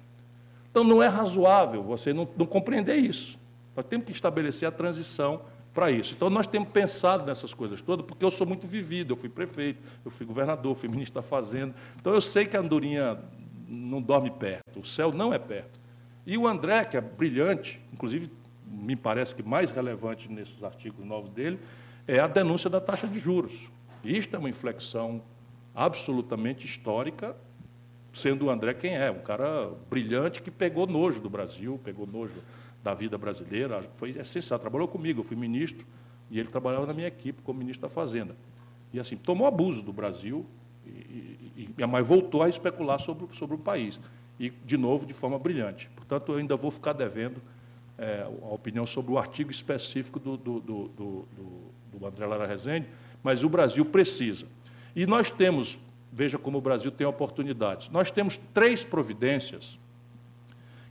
Então, 0.77 0.85
não 0.85 1.03
é 1.03 1.09
razoável 1.09 1.83
você 1.83 2.13
não, 2.13 2.29
não 2.37 2.45
compreender 2.45 2.97
isso. 2.97 3.39
Nós 3.75 3.87
temos 3.87 4.05
que 4.05 4.13
estabelecer 4.13 4.69
a 4.69 4.71
transição 4.71 5.41
para 5.73 5.91
isso. 5.91 6.13
Então, 6.13 6.29
nós 6.29 6.47
temos 6.47 6.69
pensado 6.69 7.25
nessas 7.25 7.55
coisas 7.55 7.81
todas, 7.81 8.05
porque 8.05 8.23
eu 8.23 8.31
sou 8.31 8.47
muito 8.47 8.67
vivido. 8.67 9.15
Eu 9.15 9.17
fui 9.17 9.31
prefeito, 9.31 9.81
eu 10.05 10.11
fui 10.11 10.27
governador, 10.27 10.77
fui 10.77 10.87
ministro 10.87 11.15
da 11.15 11.27
Fazenda. 11.27 11.75
Então, 11.99 12.13
eu 12.13 12.21
sei 12.21 12.45
que 12.45 12.59
a 12.59 12.61
Andorinha 12.61 13.19
não 13.67 14.03
dorme 14.03 14.31
perto, 14.31 14.81
o 14.81 14.85
céu 14.85 15.11
não 15.13 15.33
é 15.33 15.39
perto. 15.39 15.81
E 16.27 16.37
o 16.37 16.47
André, 16.47 16.85
que 16.85 16.99
é 16.99 17.01
brilhante, 17.01 17.81
inclusive 17.91 18.31
me 18.67 18.97
parece 18.97 19.35
que 19.35 19.43
mais 19.43 19.71
relevante 19.71 20.31
nesses 20.31 20.63
artigos 20.63 21.07
novos 21.07 21.31
dele, 21.31 21.59
é 22.07 22.19
a 22.19 22.27
denúncia 22.27 22.69
da 22.69 22.83
taxa 22.83 23.07
de 23.07 23.19
juros. 23.19 23.55
Isto 24.05 24.37
é 24.37 24.39
uma 24.39 24.51
inflexão 24.51 25.23
absolutamente 25.75 26.67
histórica 26.67 27.35
sendo 28.17 28.47
o 28.47 28.51
André 28.51 28.73
quem 28.73 28.97
é, 28.97 29.11
um 29.11 29.19
cara 29.19 29.71
brilhante 29.91 30.41
que 30.41 30.51
pegou 30.51 30.87
nojo 30.87 31.21
do 31.21 31.29
Brasil, 31.29 31.79
pegou 31.85 32.07
nojo 32.07 32.35
da 32.83 32.95
vida 32.95 33.19
brasileira, 33.19 33.83
foi 33.97 34.11
essencial, 34.11 34.59
trabalhou 34.59 34.89
comigo, 34.89 35.21
eu 35.21 35.25
fui 35.25 35.37
ministro, 35.37 35.87
e 36.31 36.41
ele 36.41 36.49
trabalhava 36.49 36.87
na 36.87 36.95
minha 36.95 37.09
equipe 37.09 37.43
como 37.43 37.59
ministro 37.59 37.87
da 37.87 37.95
Fazenda. 37.95 38.35
E 38.91 38.99
assim, 38.99 39.17
tomou 39.17 39.47
abuso 39.47 39.83
do 39.83 39.93
Brasil, 39.93 40.47
e, 40.87 40.89
e, 40.89 41.75
e, 41.77 41.87
mas 41.87 42.07
voltou 42.07 42.43
a 42.43 42.49
especular 42.49 42.99
sobre, 42.99 43.27
sobre 43.37 43.55
o 43.55 43.59
país, 43.59 44.01
e 44.41 44.49
de 44.49 44.79
novo 44.79 45.05
de 45.05 45.13
forma 45.13 45.39
brilhante. 45.39 45.91
Portanto, 45.95 46.33
eu 46.33 46.39
ainda 46.39 46.57
vou 46.57 46.71
ficar 46.71 46.95
devendo 46.95 47.43
é, 47.99 48.23
a 48.23 48.55
opinião 48.55 48.87
sobre 48.87 49.13
o 49.13 49.19
artigo 49.19 49.51
específico 49.51 50.19
do, 50.19 50.39
do, 50.39 50.61
do, 50.61 50.89
do, 50.89 51.29
do 51.93 52.07
André 52.07 52.25
Lara 52.25 52.47
Rezende, 52.47 52.87
mas 53.23 53.45
o 53.45 53.49
Brasil 53.51 53.85
precisa. 53.85 54.47
E 54.95 55.07
nós 55.07 55.31
temos 55.31 55.79
Veja 56.17 56.39
como 56.39 56.57
o 56.57 56.63
Brasil 56.63 56.91
tem 56.91 57.07
oportunidades. 57.07 57.91
Nós 57.91 58.11
temos 58.11 58.39
três 58.39 58.83
providências 58.83 59.79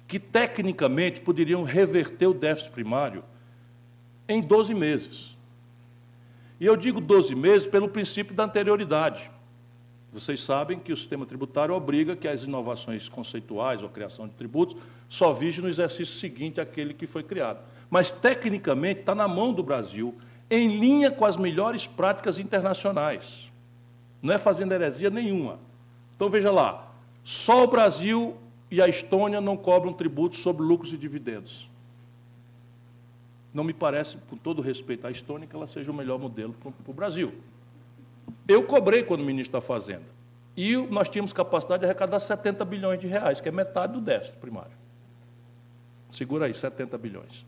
que, 0.08 0.20
tecnicamente, 0.20 1.20
poderiam 1.20 1.64
reverter 1.64 2.28
o 2.28 2.34
déficit 2.34 2.72
primário 2.72 3.24
em 4.30 4.40
12 4.40 4.76
meses. 4.76 5.36
E 6.60 6.66
eu 6.68 6.78
digo 6.78 7.02
12 7.02 7.34
meses 7.34 7.66
pelo 7.66 7.90
princípio 7.90 8.36
da 8.36 8.44
anterioridade. 8.44 9.32
Vocês 10.14 10.44
sabem 10.44 10.78
que 10.78 10.94
o 10.94 10.96
sistema 10.96 11.26
tributário 11.26 11.74
obriga 11.74 12.16
que 12.16 12.28
as 12.28 12.44
inovações 12.44 13.10
conceituais 13.10 13.82
ou 13.82 13.90
criação 13.90 14.28
de 14.28 14.36
tributos 14.36 14.78
só 15.10 15.34
vige 15.34 15.60
no 15.60 15.68
exercício 15.68 16.20
seguinte 16.20 16.62
àquele 16.62 16.94
que 16.94 17.08
foi 17.08 17.24
criado. 17.24 17.66
Mas, 17.90 18.12
tecnicamente, 18.12 19.00
está 19.00 19.16
na 19.16 19.28
mão 19.28 19.52
do 19.52 19.64
Brasil, 19.64 20.16
em 20.52 20.78
linha 20.78 21.10
com 21.10 21.26
as 21.26 21.36
melhores 21.36 21.88
práticas 21.88 22.38
internacionais. 22.38 23.55
Não 24.26 24.34
é 24.34 24.40
fazendo 24.40 24.72
heresia 24.72 25.12
nenhuma. 25.12 25.60
Então, 26.16 26.32
veja 26.32 26.50
lá, 26.50 26.92
só 27.24 27.64
o 27.64 27.68
Brasil 27.68 28.36
e 28.72 28.82
a 28.82 28.88
Estônia 28.88 29.40
não 29.40 29.56
cobram 29.56 29.94
tributo 29.94 30.36
sobre 30.36 30.64
lucros 30.64 30.92
e 30.92 30.98
dividendos. 30.98 31.70
Não 33.54 33.64
me 33.64 33.72
parece, 33.72 34.18
com 34.28 34.36
todo 34.36 34.64
respeito 34.64 35.06
à 35.06 35.12
Estônia, 35.12 35.48
que 35.48 35.56
ela 35.56 35.68
seja 35.68 35.92
o 35.92 35.94
melhor 35.94 36.18
modelo 36.18 36.54
para 36.54 36.72
o 36.88 36.94
Brasil. 36.94 37.36
Eu 38.48 38.64
cobrei 38.64 39.04
quando 39.04 39.24
ministro 39.24 39.54
da 39.54 39.62
Fazenda. 39.62 40.16
E 40.58 40.76
nós 40.76 41.08
tínhamos 41.08 41.32
capacidade 41.32 41.82
de 41.82 41.86
arrecadar 41.86 42.20
70 42.20 42.66
bilhões 42.66 43.00
de 43.00 43.06
reais, 43.06 43.40
que 43.40 43.48
é 43.48 43.52
metade 43.52 43.94
do 43.94 44.02
déficit 44.02 44.38
primário. 44.38 44.72
Segura 46.10 46.48
aí, 46.48 46.54
70 46.56 46.98
bilhões. 46.98 47.46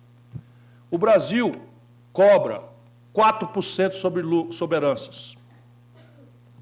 O 0.91 0.97
Brasil 0.99 1.53
cobra 2.13 2.61
4% 3.15 3.93
sobre, 3.93 4.21
sobre 4.53 4.77
heranças. 4.77 5.36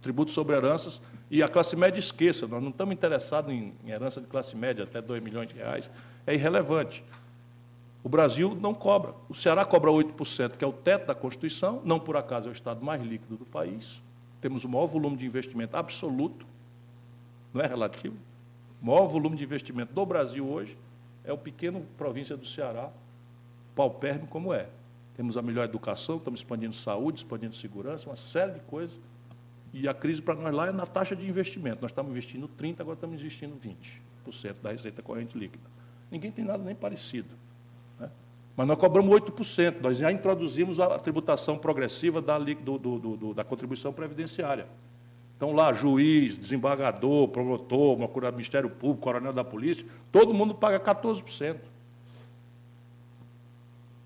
Tributo 0.05 0.29
sobre 0.29 0.55
heranças, 0.55 1.01
e 1.31 1.41
a 1.41 1.47
classe 1.47 1.75
média 1.75 1.97
esqueça, 1.97 2.45
nós 2.45 2.61
não 2.61 2.69
estamos 2.69 2.93
interessados 2.93 3.51
em, 3.51 3.73
em 3.83 3.89
herança 3.89 4.21
de 4.21 4.27
classe 4.27 4.55
média 4.55 4.83
até 4.83 5.01
2 5.01 5.23
milhões 5.23 5.47
de 5.47 5.55
reais. 5.55 5.89
É 6.27 6.35
irrelevante. 6.35 7.03
O 8.03 8.07
Brasil 8.07 8.55
não 8.61 8.71
cobra. 8.71 9.15
O 9.27 9.33
Ceará 9.33 9.65
cobra 9.65 9.89
8%, 9.89 10.57
que 10.57 10.63
é 10.63 10.67
o 10.67 10.71
teto 10.71 11.07
da 11.07 11.15
Constituição, 11.15 11.81
não 11.83 11.99
por 11.99 12.15
acaso 12.15 12.47
é 12.47 12.51
o 12.51 12.53
estado 12.53 12.85
mais 12.85 13.03
líquido 13.03 13.35
do 13.35 13.47
país. 13.47 13.99
Temos 14.39 14.63
o 14.63 14.69
maior 14.69 14.85
volume 14.85 15.17
de 15.17 15.25
investimento 15.25 15.75
absoluto, 15.75 16.45
não 17.51 17.61
é 17.61 17.65
relativo. 17.65 18.15
O 18.79 18.85
maior 18.85 19.07
volume 19.07 19.35
de 19.35 19.43
investimento 19.43 19.91
do 19.91 20.05
Brasil 20.05 20.47
hoje 20.47 20.77
é 21.23 21.33
o 21.33 21.37
pequeno 21.39 21.83
província 21.97 22.37
do 22.37 22.45
Ceará, 22.45 22.91
paupérrimo 23.75 24.27
como 24.27 24.53
é. 24.53 24.67
Temos 25.17 25.35
a 25.35 25.41
melhor 25.41 25.63
educação, 25.63 26.17
estamos 26.17 26.41
expandindo 26.41 26.75
saúde, 26.75 27.21
expandindo 27.21 27.55
segurança, 27.55 28.07
uma 28.07 28.15
série 28.15 28.51
de 28.51 28.59
coisas. 28.59 28.95
E 29.77 29.89
a 29.89 29.93
crise 29.93 30.21
para 30.21 30.35
nós 30.35 30.55
lá 30.55 30.67
é 30.67 30.71
na 30.71 30.85
taxa 30.87 31.13
de 31.17 31.27
investimento. 31.27 31.79
Nós 31.81 31.91
estamos 31.91 32.09
investindo 32.09 32.47
30%, 32.47 32.79
agora 32.79 32.95
estamos 32.95 33.19
investindo 33.19 33.57
20% 33.59 34.61
da 34.61 34.71
receita 34.71 35.01
corrente 35.01 35.37
líquida. 35.37 35.65
Ninguém 36.09 36.31
tem 36.31 36.45
nada 36.45 36.63
nem 36.63 36.73
parecido. 36.73 37.27
Mas 38.55 38.65
nós 38.65 38.77
cobramos 38.77 39.13
8%. 39.13 39.81
Nós 39.81 39.97
já 39.97 40.09
introduzimos 40.09 40.79
a 40.79 40.97
tributação 40.97 41.57
progressiva 41.57 42.21
da, 42.21 42.39
do, 42.39 42.77
do, 42.77 42.99
do, 43.17 43.33
da 43.33 43.43
contribuição 43.43 43.91
previdenciária. 43.91 44.65
Então, 45.35 45.51
lá, 45.51 45.73
juiz, 45.73 46.37
desembargador, 46.37 47.27
promotor, 47.27 47.97
Ministério 48.31 48.69
Público, 48.69 49.01
coronel 49.01 49.33
da 49.33 49.43
polícia, 49.43 49.85
todo 50.09 50.33
mundo 50.33 50.55
paga 50.55 50.79
14%. 50.79 51.57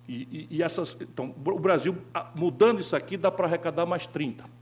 E, 0.07 0.15
e, 0.31 0.47
e 0.49 0.63
essas, 0.63 0.97
então, 0.99 1.31
o 1.45 1.59
Brasil, 1.59 1.95
mudando 2.33 2.79
isso 2.79 2.95
aqui, 2.95 3.15
dá 3.15 3.29
para 3.29 3.45
arrecadar 3.45 3.85
mais 3.85 4.07
30 4.07 4.57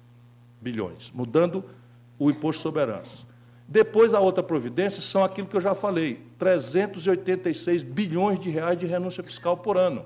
bilhões, 0.62 1.12
mudando 1.14 1.64
o 2.18 2.30
imposto 2.30 2.62
sobre 2.62 2.82
heranças. 2.82 3.26
Depois, 3.68 4.14
a 4.14 4.20
outra 4.20 4.42
providência 4.42 5.02
são 5.02 5.24
aquilo 5.24 5.48
que 5.48 5.56
eu 5.56 5.62
já 5.62 5.76
falei, 5.76 6.26
386 6.40 7.84
bilhões 7.84 8.40
de 8.40 8.50
reais 8.50 8.78
de 8.78 8.86
renúncia 8.86 9.22
fiscal 9.22 9.58
por 9.58 9.78
ano. 9.78 10.06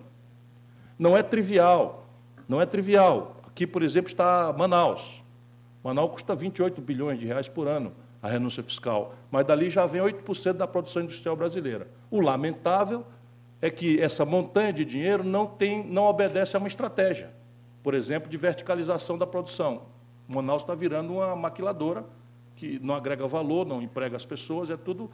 Não 0.98 1.16
é 1.16 1.22
trivial, 1.22 2.08
não 2.48 2.60
é 2.60 2.66
trivial. 2.66 3.38
Aqui, 3.48 3.68
por 3.68 3.84
exemplo, 3.84 4.10
está 4.10 4.52
Manaus. 4.58 5.24
Manaus 5.84 6.12
custa 6.12 6.36
28 6.36 6.82
bilhões 6.82 7.20
de 7.20 7.26
reais 7.26 7.48
por 7.48 7.68
ano 7.68 7.94
a 8.22 8.28
renúncia 8.28 8.62
fiscal, 8.62 9.14
mas 9.32 9.46
dali 9.46 9.70
já 9.70 9.86
vem 9.86 10.02
8% 10.02 10.54
da 10.54 10.68
produção 10.68 11.02
industrial 11.02 11.36
brasileira. 11.36 11.88
O 12.10 12.20
lamentável 12.20 13.04
é 13.60 13.70
que 13.70 14.00
essa 14.00 14.24
montanha 14.24 14.72
de 14.72 14.86
dinheiro 14.86 15.24
não, 15.24 15.48
tem, 15.48 15.84
não 15.86 16.04
obedece 16.04 16.56
a 16.56 16.60
uma 16.60 16.68
estratégia, 16.68 17.32
por 17.82 17.96
exemplo, 17.96 18.30
de 18.30 18.38
verticalização 18.38 19.18
da 19.18 19.26
produção. 19.26 19.84
Manaus 20.32 20.64
está 20.64 20.74
virando 20.74 21.14
uma 21.14 21.36
maquiladora 21.36 22.06
que 22.56 22.80
não 22.80 22.96
agrega 22.96 23.28
valor, 23.28 23.66
não 23.66 23.82
emprega 23.82 24.16
as 24.16 24.26
pessoas, 24.26 24.70
é 24.70 24.78
tudo. 24.78 25.10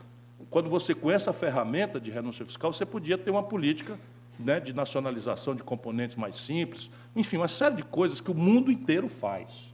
Quando 0.49 0.69
você 0.69 0.93
conhece 0.93 1.29
a 1.29 1.33
ferramenta 1.33 1.99
de 1.99 2.11
renúncia 2.11 2.45
fiscal, 2.45 2.71
você 2.71 2.85
podia 2.85 3.17
ter 3.17 3.31
uma 3.31 3.43
política 3.43 3.99
né, 4.39 4.59
de 4.59 4.73
nacionalização 4.73 5.55
de 5.55 5.63
componentes 5.63 6.15
mais 6.15 6.37
simples, 6.37 6.91
enfim, 7.15 7.37
uma 7.37 7.47
série 7.47 7.77
de 7.77 7.83
coisas 7.83 8.21
que 8.21 8.29
o 8.29 8.35
mundo 8.35 8.71
inteiro 8.71 9.09
faz. 9.09 9.73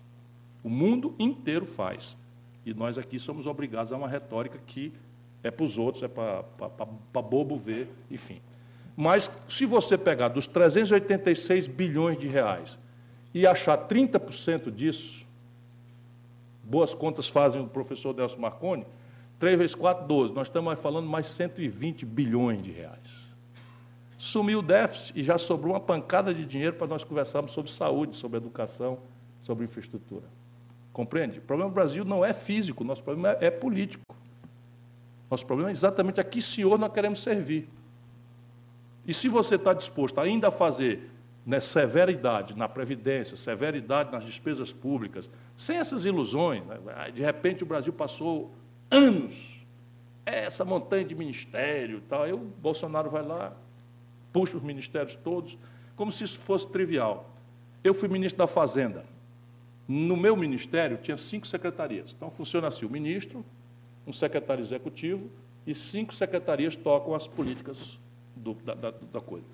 O 0.64 0.70
mundo 0.70 1.14
inteiro 1.20 1.66
faz. 1.66 2.16
E 2.66 2.74
nós 2.74 2.98
aqui 2.98 3.20
somos 3.20 3.46
obrigados 3.46 3.92
a 3.92 3.98
uma 3.98 4.08
retórica 4.08 4.58
que 4.66 4.94
é 5.44 5.52
para 5.52 5.66
os 5.66 5.78
outros, 5.78 6.04
é 6.04 6.08
para 6.08 7.22
bobo 7.22 7.58
ver, 7.58 7.90
enfim. 8.10 8.40
Mas 8.96 9.30
se 9.50 9.66
você 9.66 9.98
pegar 9.98 10.30
dos 10.30 10.48
386 10.48 11.68
bilhões 11.68 12.18
de 12.18 12.28
reais 12.28 12.78
e 13.34 13.46
achar 13.46 13.78
30% 13.78 14.72
disso, 14.72 15.23
boas 16.64 16.94
contas 16.94 17.28
fazem 17.28 17.62
o 17.62 17.68
professor 17.68 18.14
Delcio 18.14 18.40
Marconi, 18.40 18.86
3 19.40 19.58
vezes 19.58 19.76
4, 19.76 20.08
12. 20.08 20.34
Nós 20.34 20.48
estamos 20.48 20.80
falando 20.80 21.08
mais 21.08 21.28
120 21.28 22.06
bilhões 22.06 22.62
de 22.62 22.72
reais. 22.72 23.24
Sumiu 24.18 24.60
o 24.60 24.62
déficit 24.62 25.20
e 25.20 25.24
já 25.24 25.38
sobrou 25.38 25.74
uma 25.74 25.80
pancada 25.82 26.34
de 26.34 26.46
dinheiro 26.46 26.78
para 26.78 26.88
nós 26.88 27.04
conversarmos 27.04 27.52
sobre 27.52 27.70
saúde, 27.70 28.16
sobre 28.16 28.38
educação, 28.38 29.00
sobre 29.40 29.66
infraestrutura. 29.66 30.24
Compreende? 30.94 31.40
O 31.40 31.42
problema 31.42 31.70
do 31.70 31.74
Brasil 31.74 32.06
não 32.06 32.24
é 32.24 32.32
físico, 32.32 32.84
nosso 32.84 33.04
problema 33.04 33.38
é 33.42 33.52
político. 33.52 34.16
Nosso 35.30 35.46
problema 35.46 35.72
é 35.72 35.74
exatamente 35.74 36.22
a 36.22 36.24
que 36.24 36.42
senhor 36.42 36.80
nós 36.80 36.94
queremos 36.94 37.22
servir. 37.22 37.68
E 39.06 39.14
se 39.14 39.28
você 39.28 39.56
está 39.56 39.74
disposto 39.74 40.22
ainda 40.22 40.48
a 40.48 40.52
fazer 40.52 41.10
né, 41.46 41.60
severidade 41.60 42.56
na 42.56 42.70
Previdência, 42.70 43.36
severidade 43.36 44.12
nas 44.12 44.26
despesas 44.26 44.72
públicas, 44.72 45.30
sem 45.56 45.78
essas 45.78 46.06
ilusões. 46.06 46.66
Né? 46.66 46.78
De 47.14 47.22
repente 47.22 47.64
o 47.64 47.66
Brasil 47.66 47.92
passou 47.92 48.52
anos, 48.90 49.54
essa 50.26 50.64
montanha 50.64 51.04
de 51.04 51.16
ministério 51.16 52.02
tal. 52.08 52.30
O 52.30 52.38
Bolsonaro 52.38 53.10
vai 53.10 53.24
lá, 53.24 53.54
puxa 54.32 54.58
os 54.58 54.64
ministérios 54.64 55.16
todos, 55.16 55.58
como 55.96 56.12
se 56.12 56.24
isso 56.24 56.40
fosse 56.40 56.68
trivial. 56.70 57.30
Eu 57.84 57.94
fui 57.94 58.08
ministro 58.08 58.38
da 58.38 58.48
Fazenda. 58.48 59.06
No 59.86 60.16
meu 60.16 60.38
ministério 60.38 60.98
tinha 60.98 61.18
cinco 61.18 61.46
secretarias. 61.46 62.14
Então 62.16 62.32
funciona 62.32 62.68
assim: 62.68 62.86
o 62.86 62.90
ministro, 62.90 63.44
um 64.08 64.14
secretário 64.14 64.62
executivo 64.62 65.30
e 65.68 65.76
cinco 65.76 66.14
secretarias 66.14 66.76
tocam 66.76 67.14
as 67.14 67.28
políticas 67.28 68.00
do, 68.36 68.54
da, 68.54 68.74
da, 68.74 68.92
da 68.92 69.20
coisa. 69.20 69.46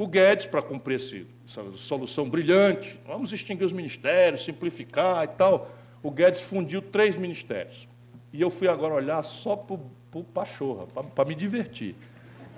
O 0.00 0.06
Guedes, 0.06 0.46
para 0.46 0.62
cumprir 0.62 0.94
esse, 0.94 1.26
essa 1.46 1.62
solução 1.72 2.26
brilhante, 2.26 2.98
vamos 3.06 3.34
extinguir 3.34 3.66
os 3.66 3.72
ministérios, 3.72 4.42
simplificar 4.42 5.24
e 5.24 5.28
tal. 5.28 5.70
O 6.02 6.10
Guedes 6.10 6.40
fundiu 6.40 6.80
três 6.80 7.16
ministérios. 7.16 7.86
E 8.32 8.40
eu 8.40 8.48
fui 8.48 8.66
agora 8.66 8.94
olhar 8.94 9.22
só 9.22 9.54
para 9.54 9.76
o 10.14 10.24
Pachorra, 10.24 10.86
para 10.86 11.24
me 11.26 11.34
divertir. 11.34 11.94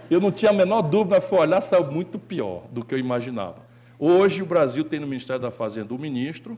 Eu 0.08 0.20
não 0.20 0.30
tinha 0.30 0.52
a 0.52 0.54
menor 0.54 0.82
dúvida, 0.82 1.16
mas 1.16 1.28
fui 1.28 1.36
olhar, 1.36 1.60
saiu 1.60 1.90
muito 1.90 2.16
pior 2.16 2.62
do 2.70 2.84
que 2.84 2.94
eu 2.94 2.98
imaginava. 3.00 3.56
Hoje 3.98 4.40
o 4.40 4.46
Brasil 4.46 4.84
tem 4.84 5.00
no 5.00 5.08
Ministério 5.08 5.42
da 5.42 5.50
Fazenda 5.50 5.92
o 5.92 5.98
ministro, 5.98 6.56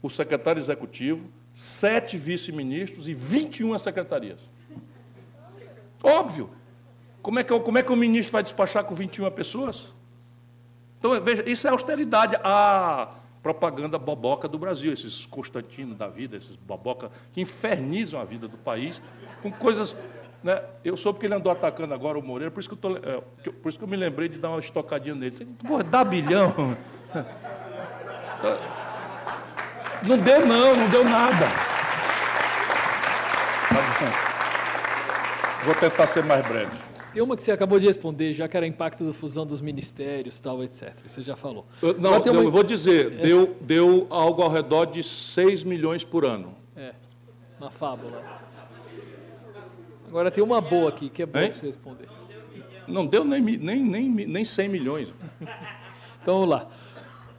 o 0.00 0.08
secretário 0.08 0.60
executivo, 0.60 1.28
sete 1.52 2.16
vice-ministros 2.16 3.08
e 3.08 3.14
21 3.14 3.76
secretarias. 3.80 4.38
Óbvio, 6.00 6.50
como 7.22 7.38
é, 7.38 7.44
que, 7.44 7.58
como 7.60 7.78
é 7.78 7.82
que 7.82 7.92
o 7.92 7.96
ministro 7.96 8.32
vai 8.32 8.42
despachar 8.42 8.84
com 8.84 8.94
21 8.94 9.30
pessoas? 9.30 9.94
Então, 10.98 11.18
veja, 11.20 11.48
isso 11.48 11.66
é 11.66 11.70
austeridade. 11.70 12.36
A 12.42 13.08
propaganda 13.42 13.98
boboca 13.98 14.48
do 14.48 14.58
Brasil, 14.58 14.92
esses 14.92 15.24
Constantino 15.26 15.94
da 15.94 16.08
vida, 16.08 16.36
esses 16.36 16.56
boboca 16.56 17.10
que 17.32 17.40
infernizam 17.40 18.20
a 18.20 18.24
vida 18.24 18.48
do 18.48 18.58
país 18.58 19.00
com 19.40 19.52
coisas. 19.52 19.96
Né? 20.42 20.60
Eu 20.84 20.96
soube 20.96 21.20
que 21.20 21.26
ele 21.26 21.34
andou 21.34 21.52
atacando 21.52 21.94
agora 21.94 22.18
o 22.18 22.22
Moreira, 22.22 22.50
por 22.50 22.60
isso 22.60 22.68
que 22.68 22.74
eu, 22.74 22.78
tô, 22.78 22.96
é, 22.96 23.20
por 23.50 23.68
isso 23.68 23.78
que 23.78 23.84
eu 23.84 23.88
me 23.88 23.96
lembrei 23.96 24.28
de 24.28 24.38
dar 24.38 24.50
uma 24.50 24.60
estocadinha 24.60 25.14
nele. 25.14 25.46
Porra, 25.66 25.84
dá 25.84 26.04
bilhão. 26.04 26.76
Não 30.04 30.18
deu, 30.18 30.44
não, 30.44 30.74
não 30.74 30.88
deu 30.88 31.04
nada. 31.04 31.46
Tá 33.68 34.22
Vou 35.62 35.74
tentar 35.76 36.08
ser 36.08 36.24
mais 36.24 36.44
breve. 36.44 36.76
Tem 37.12 37.22
uma 37.22 37.36
que 37.36 37.42
você 37.42 37.52
acabou 37.52 37.78
de 37.78 37.86
responder, 37.86 38.32
já 38.32 38.48
que 38.48 38.56
era 38.56 38.66
impacto 38.66 39.04
da 39.04 39.12
fusão 39.12 39.44
dos 39.44 39.60
ministérios, 39.60 40.40
tal, 40.40 40.64
etc. 40.64 40.94
Você 41.06 41.22
já 41.22 41.36
falou. 41.36 41.66
Eu, 41.82 41.98
não, 41.98 42.12
uma... 42.12 42.42
eu 42.42 42.50
vou 42.50 42.62
dizer, 42.62 43.12
é. 43.12 43.16
deu, 43.16 43.56
deu 43.60 44.06
algo 44.08 44.42
ao 44.42 44.50
redor 44.50 44.86
de 44.86 45.02
6 45.02 45.62
milhões 45.64 46.04
por 46.04 46.24
ano. 46.24 46.54
É, 46.74 46.94
uma 47.60 47.70
fábula. 47.70 48.22
Agora 50.08 50.30
tem 50.30 50.42
uma 50.42 50.60
boa 50.60 50.88
aqui, 50.88 51.08
que 51.08 51.22
é 51.22 51.26
boa 51.26 51.52
você 51.52 51.66
responder. 51.66 52.08
Não 52.88 53.06
deu 53.06 53.24
nem, 53.24 53.40
nem, 53.40 53.82
nem, 53.82 54.08
nem 54.08 54.44
100 54.44 54.68
milhões. 54.68 55.14
então 56.20 56.34
vamos 56.34 56.48
lá. 56.48 56.68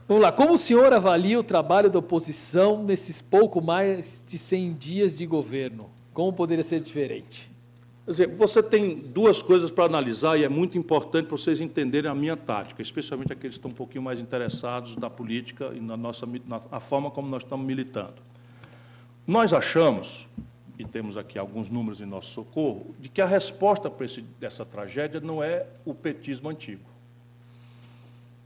Vamos 0.06 0.22
lá. 0.22 0.30
Como 0.30 0.54
o 0.54 0.58
senhor 0.58 0.92
avalia 0.92 1.38
o 1.38 1.42
trabalho 1.42 1.90
da 1.90 1.98
oposição 1.98 2.82
nesses 2.82 3.20
pouco 3.20 3.60
mais 3.60 4.22
de 4.26 4.38
100 4.38 4.74
dias 4.74 5.16
de 5.16 5.26
governo? 5.26 5.90
Como 6.12 6.32
poderia 6.32 6.62
ser 6.62 6.80
diferente? 6.80 7.53
Quer 8.04 8.10
dizer, 8.10 8.26
você 8.36 8.62
tem 8.62 8.96
duas 8.96 9.40
coisas 9.40 9.70
para 9.70 9.84
analisar 9.84 10.38
e 10.38 10.44
é 10.44 10.48
muito 10.48 10.76
importante 10.76 11.26
para 11.26 11.38
vocês 11.38 11.58
entenderem 11.60 12.10
a 12.10 12.14
minha 12.14 12.36
tática, 12.36 12.82
especialmente 12.82 13.32
aqueles 13.32 13.56
que 13.56 13.60
estão 13.60 13.70
um 13.70 13.74
pouquinho 13.74 14.02
mais 14.02 14.20
interessados 14.20 14.94
na 14.96 15.08
política 15.08 15.72
e 15.74 15.80
na 15.80 15.96
nossa 15.96 16.26
na, 16.26 16.60
na 16.70 16.80
forma 16.80 17.10
como 17.10 17.28
nós 17.28 17.42
estamos 17.42 17.64
militando. 17.64 18.16
Nós 19.26 19.54
achamos, 19.54 20.28
e 20.78 20.84
temos 20.84 21.16
aqui 21.16 21.38
alguns 21.38 21.70
números 21.70 22.02
em 22.02 22.04
nosso 22.04 22.28
socorro, 22.28 22.94
de 23.00 23.08
que 23.08 23.22
a 23.22 23.26
resposta 23.26 23.88
para 23.88 24.04
esse, 24.04 24.22
tragédia 24.70 25.18
não 25.18 25.42
é 25.42 25.66
o 25.82 25.94
petismo 25.94 26.50
antigo. 26.50 26.84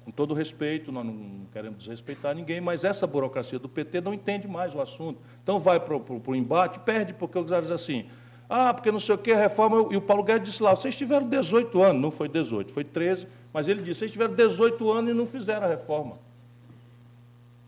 Com 0.05 0.13
todo 0.13 0.35
respeito, 0.35 0.93
nós 0.93 1.05
não 1.05 1.41
queremos 1.53 1.81
desrespeitar 1.81 2.33
ninguém, 2.33 2.61
mas 2.61 2.85
essa 2.85 3.09
burocracia 3.09 3.59
do 3.59 3.69
PT 3.69 4.03
não 4.03 4.15
entende 4.15 4.47
mais 4.47 4.73
o 4.73 4.81
assunto. 4.81 5.19
Então 5.43 5.59
vai 5.59 5.81
para 5.81 5.97
o 5.97 6.37
embate, 6.37 6.79
perde, 6.79 7.13
porque 7.13 7.43
caras 7.43 7.67
dizem 7.67 7.75
assim, 7.75 8.11
ah, 8.49 8.73
porque 8.73 8.91
não 8.91 8.99
sei 8.99 9.15
o 9.15 9.19
que, 9.19 9.35
reforma. 9.35 9.93
E 9.93 9.97
o 9.97 10.01
Paulo 10.01 10.23
Guedes 10.23 10.49
disse 10.49 10.63
lá: 10.63 10.75
vocês 10.75 10.97
tiveram 10.97 11.29
18 11.29 11.83
anos, 11.83 12.01
não 12.01 12.11
foi 12.11 12.29
18, 12.29 12.73
foi 12.73 12.83
13, 12.83 13.29
mas 13.53 13.69
ele 13.69 13.83
disse: 13.83 14.01
vocês 14.01 14.11
tiveram 14.11 14.35
18 14.35 14.91
anos 14.91 15.11
e 15.11 15.15
não 15.15 15.27
fizeram 15.27 15.67
a 15.67 15.69
reforma. 15.69 16.17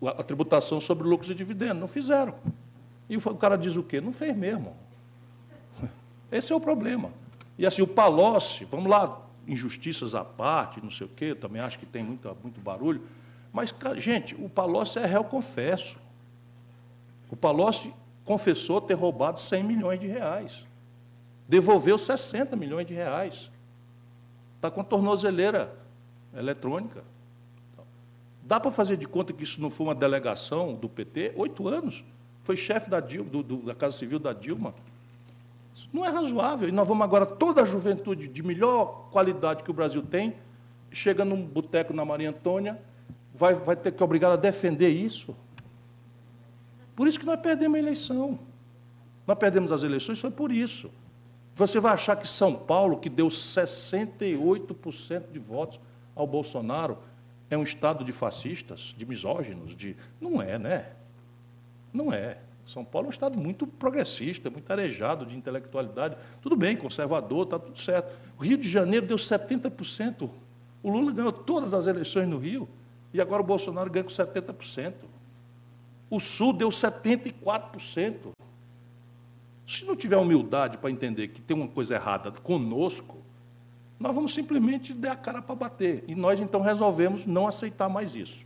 A, 0.03 0.23
tributação 0.23 0.81
sobre 0.81 1.07
lucros 1.07 1.31
e 1.31 1.35
dividendos, 1.35 1.79
não 1.79 1.89
fizeram. 1.89 2.35
E 3.09 3.17
o 3.17 3.21
cara 3.35 3.57
diz 3.57 3.77
o 3.77 3.83
quê? 3.83 4.01
Não 4.01 4.13
fez 4.13 4.35
mesmo. 4.35 4.75
Esse 6.33 6.53
é 6.53 6.57
o 6.57 6.61
problema. 6.61 7.11
E 7.59 7.67
assim, 7.67 7.83
o 7.83 7.87
Palocci, 7.87 8.65
vamos 8.65 8.89
lá, 8.89 9.21
injustiças 9.47 10.15
à 10.15 10.25
parte, 10.25 10.81
não 10.83 10.91
sei 10.91 11.07
o 11.07 11.11
quê, 11.11 11.35
também 11.35 11.61
acho 11.61 11.79
que 11.79 11.85
tem 11.85 12.03
muito, 12.03 12.35
muito 12.43 12.59
barulho, 12.59 13.03
mas, 13.53 13.75
gente, 13.99 14.35
o 14.37 14.49
Palocci 14.49 14.99
é 14.99 15.05
réu 15.05 15.25
confesso. 15.25 15.99
O 17.31 17.37
Palocci 17.37 17.93
confessou 18.25 18.81
ter 18.81 18.95
roubado 18.95 19.39
100 19.39 19.63
milhões 19.63 20.01
de 20.01 20.07
reais 20.07 20.70
devolveu 21.51 21.99
60 21.99 22.55
milhões 22.55 22.87
de 22.87 22.95
reais. 22.95 23.51
Está 24.55 24.71
com 24.71 24.85
tornozeleira 24.85 25.77
eletrônica. 26.33 27.03
Dá 28.45 28.61
para 28.61 28.71
fazer 28.71 28.97
de 28.97 29.07
conta 29.07 29.33
que 29.33 29.43
isso 29.43 29.61
não 29.61 29.69
foi 29.69 29.89
uma 29.89 29.95
delegação 29.95 30.75
do 30.75 30.89
PT? 30.89 31.33
Oito 31.35 31.67
anos. 31.67 32.05
Foi 32.45 32.57
chefe 32.57 32.89
da, 32.89 33.01
do, 33.01 33.43
do, 33.43 33.57
da 33.65 33.75
Casa 33.75 33.99
Civil 33.99 34.21
da 34.21 34.33
Dilma. 34.33 34.73
Isso 35.75 35.89
não 35.93 36.05
é 36.05 36.09
razoável. 36.09 36.69
E 36.69 36.73
nós 36.73 36.87
vamos 36.87 37.03
agora, 37.03 37.27
toda 37.27 37.63
a 37.63 37.65
juventude 37.65 38.29
de 38.29 38.43
melhor 38.45 39.09
qualidade 39.11 39.65
que 39.65 39.71
o 39.73 39.75
Brasil 39.75 40.03
tem, 40.03 40.37
chega 40.93 41.25
num 41.25 41.45
boteco 41.45 41.93
na 41.93 42.05
Maria 42.05 42.29
Antônia, 42.29 42.81
vai, 43.35 43.55
vai 43.55 43.75
ter 43.75 43.91
que 43.91 44.05
obrigar 44.05 44.31
a 44.31 44.37
defender 44.37 44.91
isso. 44.91 45.35
Por 46.95 47.09
isso 47.09 47.19
que 47.19 47.27
nós 47.27 47.41
perdemos 47.41 47.75
a 47.75 47.79
eleição. 47.81 48.39
Nós 49.27 49.37
perdemos 49.37 49.73
as 49.73 49.83
eleições, 49.83 50.21
foi 50.21 50.31
por 50.31 50.53
isso. 50.53 50.91
Você 51.61 51.79
vai 51.79 51.93
achar 51.93 52.17
que 52.17 52.27
São 52.27 52.55
Paulo, 52.55 52.97
que 52.97 53.11
deu 53.11 53.29
68% 53.29 55.31
de 55.31 55.39
votos 55.39 55.79
ao 56.17 56.27
Bolsonaro, 56.27 56.97
é 57.51 57.59
um 57.59 57.63
estado 57.63 58.03
de 58.03 58.13
fascistas, 58.13 58.95
de 58.97 59.05
misóginos, 59.05 59.77
de. 59.77 59.95
Não 60.19 60.41
é, 60.41 60.59
né? 60.59 60.87
Não 61.93 62.11
é. 62.11 62.39
São 62.65 62.83
Paulo 62.83 63.09
é 63.09 63.09
um 63.09 63.11
estado 63.11 63.39
muito 63.39 63.67
progressista, 63.67 64.49
muito 64.49 64.71
arejado 64.71 65.27
de 65.27 65.37
intelectualidade. 65.37 66.17
Tudo 66.41 66.57
bem, 66.57 66.79
conservador, 66.79 67.45
está 67.45 67.59
tudo 67.59 67.79
certo. 67.79 68.19
O 68.39 68.43
Rio 68.43 68.57
de 68.57 68.67
Janeiro 68.67 69.05
deu 69.05 69.19
70%. 69.19 70.31
O 70.83 70.89
Lula 70.89 71.13
ganhou 71.13 71.31
todas 71.31 71.75
as 71.75 71.87
eleições 71.87 72.27
no 72.27 72.39
Rio 72.39 72.67
e 73.13 73.21
agora 73.21 73.43
o 73.43 73.45
Bolsonaro 73.45 73.91
ganha 73.91 74.05
com 74.05 74.09
70%. 74.09 74.95
O 76.09 76.19
Sul 76.19 76.55
deu 76.55 76.71
74%. 76.71 78.31
Se 79.71 79.85
não 79.85 79.95
tiver 79.95 80.17
humildade 80.17 80.79
para 80.79 80.91
entender 80.91 81.29
que 81.29 81.41
tem 81.41 81.57
uma 81.57 81.69
coisa 81.69 81.95
errada 81.95 82.33
conosco, 82.33 83.19
nós 84.01 84.13
vamos 84.13 84.35
simplesmente 84.35 84.93
dar 84.93 85.13
a 85.13 85.17
cara 85.17 85.41
para 85.41 85.55
bater. 85.55 86.03
E 86.09 86.15
nós, 86.17 86.41
então, 86.41 86.61
resolvemos 86.61 87.25
não 87.25 87.47
aceitar 87.47 87.89
mais 87.89 88.17
isso. 88.17 88.45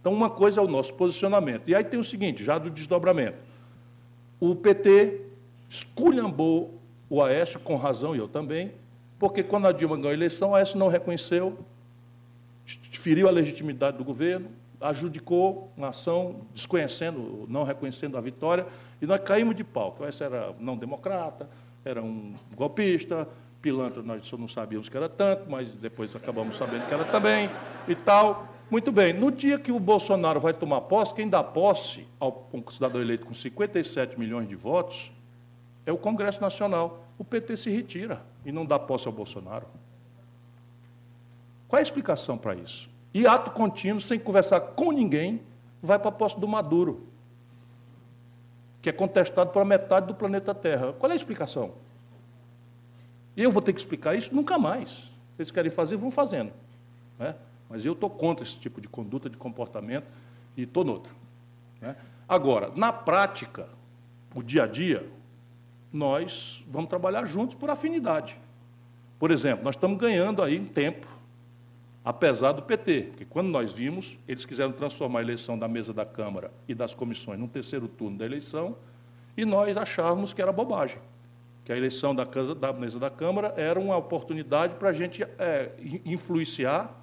Então, 0.00 0.12
uma 0.12 0.28
coisa 0.28 0.60
é 0.60 0.64
o 0.64 0.66
nosso 0.66 0.92
posicionamento. 0.94 1.68
E 1.68 1.76
aí 1.76 1.84
tem 1.84 2.00
o 2.00 2.02
seguinte, 2.02 2.42
já 2.42 2.58
do 2.58 2.70
desdobramento. 2.70 3.38
O 4.40 4.56
PT 4.56 5.20
esculhambou 5.70 6.74
o 7.08 7.22
Aécio, 7.22 7.60
com 7.60 7.76
razão, 7.76 8.16
e 8.16 8.18
eu 8.18 8.26
também, 8.26 8.72
porque 9.16 9.44
quando 9.44 9.68
a 9.68 9.72
Dilma 9.72 9.94
ganhou 9.94 10.10
a 10.10 10.14
eleição, 10.14 10.50
o 10.50 10.54
Aécio 10.56 10.76
não 10.76 10.88
reconheceu, 10.88 11.56
feriu 12.90 13.28
a 13.28 13.30
legitimidade 13.30 13.96
do 13.96 14.02
governo, 14.02 14.50
adjudicou 14.80 15.72
uma 15.76 15.88
ação 15.88 16.42
desconhecendo, 16.54 17.46
não 17.48 17.64
reconhecendo 17.64 18.16
a 18.16 18.20
vitória, 18.20 18.66
e 19.00 19.06
nós 19.06 19.20
caímos 19.20 19.54
de 19.56 19.64
pau. 19.64 19.96
O 19.98 20.04
Aécio 20.04 20.24
era 20.24 20.54
não 20.58 20.76
democrata, 20.76 21.48
era 21.84 22.02
um 22.02 22.34
golpista, 22.54 23.28
pilantra 23.60 24.02
nós 24.02 24.26
só 24.26 24.36
não 24.36 24.48
sabíamos 24.48 24.88
que 24.88 24.96
era 24.96 25.08
tanto, 25.08 25.50
mas 25.50 25.72
depois 25.72 26.14
acabamos 26.14 26.56
sabendo 26.56 26.86
que 26.86 26.94
era 26.94 27.04
também 27.04 27.50
e 27.86 27.94
tal. 27.94 28.48
Muito 28.70 28.92
bem, 28.92 29.14
no 29.14 29.30
dia 29.30 29.58
que 29.58 29.72
o 29.72 29.80
Bolsonaro 29.80 30.38
vai 30.38 30.52
tomar 30.52 30.82
posse, 30.82 31.14
quem 31.14 31.28
dá 31.28 31.42
posse 31.42 32.06
ao 32.20 32.48
um 32.52 32.62
cidadão 32.70 33.00
eleito 33.00 33.26
com 33.26 33.32
57 33.32 34.18
milhões 34.18 34.46
de 34.46 34.54
votos 34.54 35.10
é 35.86 35.92
o 35.92 35.96
Congresso 35.96 36.40
Nacional. 36.42 37.04
O 37.18 37.24
PT 37.24 37.56
se 37.56 37.70
retira 37.70 38.22
e 38.44 38.52
não 38.52 38.66
dá 38.66 38.78
posse 38.78 39.06
ao 39.06 39.12
Bolsonaro. 39.12 39.66
Qual 41.66 41.78
é 41.78 41.80
a 41.80 41.82
explicação 41.82 42.36
para 42.36 42.54
isso? 42.54 42.90
E 43.18 43.26
ato 43.26 43.50
contínuo, 43.50 44.00
sem 44.00 44.16
conversar 44.16 44.60
com 44.60 44.92
ninguém, 44.92 45.42
vai 45.82 45.98
para 45.98 46.10
a 46.10 46.12
posse 46.12 46.38
do 46.38 46.46
Maduro 46.46 47.08
que 48.80 48.88
é 48.88 48.92
contestado 48.92 49.50
por 49.50 49.64
metade 49.64 50.06
do 50.06 50.14
planeta 50.14 50.54
Terra. 50.54 50.92
Qual 50.92 51.10
é 51.10 51.12
a 51.12 51.16
explicação? 51.16 51.72
Eu 53.36 53.50
vou 53.50 53.60
ter 53.60 53.72
que 53.72 53.80
explicar 53.80 54.14
isso? 54.14 54.32
Nunca 54.32 54.56
mais. 54.56 55.10
Eles 55.36 55.50
querem 55.50 55.68
fazer, 55.68 55.96
vão 55.96 56.12
fazendo. 56.12 56.52
Né? 57.18 57.34
Mas 57.68 57.84
eu 57.84 57.92
estou 57.92 58.08
contra 58.08 58.44
esse 58.44 58.56
tipo 58.56 58.80
de 58.80 58.86
conduta, 58.86 59.28
de 59.28 59.36
comportamento, 59.36 60.06
e 60.56 60.62
estou 60.62 60.84
noutra. 60.84 61.12
Né? 61.80 61.96
Agora, 62.28 62.70
na 62.76 62.92
prática, 62.92 63.68
o 64.32 64.44
dia 64.44 64.62
a 64.62 64.66
dia, 64.68 65.04
nós 65.92 66.64
vamos 66.68 66.88
trabalhar 66.88 67.24
juntos 67.24 67.56
por 67.56 67.68
afinidade. 67.68 68.38
Por 69.18 69.32
exemplo, 69.32 69.64
nós 69.64 69.74
estamos 69.74 69.98
ganhando 69.98 70.40
aí 70.40 70.56
em 70.56 70.66
tempo, 70.66 71.17
apesar 72.04 72.52
do 72.52 72.62
PT, 72.62 73.08
porque 73.10 73.24
quando 73.24 73.48
nós 73.48 73.72
vimos, 73.72 74.18
eles 74.26 74.44
quiseram 74.44 74.72
transformar 74.72 75.20
a 75.20 75.22
eleição 75.22 75.58
da 75.58 75.68
mesa 75.68 75.92
da 75.92 76.04
Câmara 76.04 76.50
e 76.66 76.74
das 76.74 76.94
comissões 76.94 77.38
num 77.38 77.48
terceiro 77.48 77.88
turno 77.88 78.18
da 78.18 78.24
eleição, 78.24 78.76
e 79.36 79.44
nós 79.44 79.76
achávamos 79.76 80.32
que 80.32 80.42
era 80.42 80.52
bobagem, 80.52 80.98
que 81.64 81.72
a 81.72 81.76
eleição 81.76 82.14
da, 82.14 82.26
casa, 82.26 82.54
da 82.54 82.72
mesa 82.72 82.98
da 82.98 83.10
Câmara 83.10 83.54
era 83.56 83.78
uma 83.78 83.96
oportunidade 83.96 84.74
para 84.76 84.88
a 84.88 84.92
gente 84.92 85.22
é, 85.22 85.70
influenciar 86.04 86.94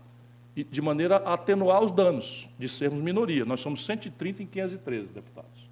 de 0.55 0.81
maneira 0.81 1.17
a 1.17 1.33
atenuar 1.33 1.83
os 1.83 1.91
danos 1.91 2.47
de 2.57 2.69
sermos 2.69 3.01
minoria. 3.01 3.43
Nós 3.43 3.59
somos 3.59 3.85
130 3.85 4.43
em 4.43 4.45
513 4.45 5.13
deputados. 5.13 5.69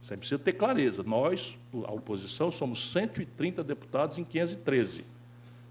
Você 0.00 0.16
precisa 0.16 0.38
ter 0.38 0.52
clareza. 0.52 1.02
Nós, 1.02 1.58
a 1.86 1.92
oposição, 1.92 2.50
somos 2.50 2.92
130 2.92 3.64
deputados 3.64 4.18
em 4.18 4.24
513. 4.24 5.04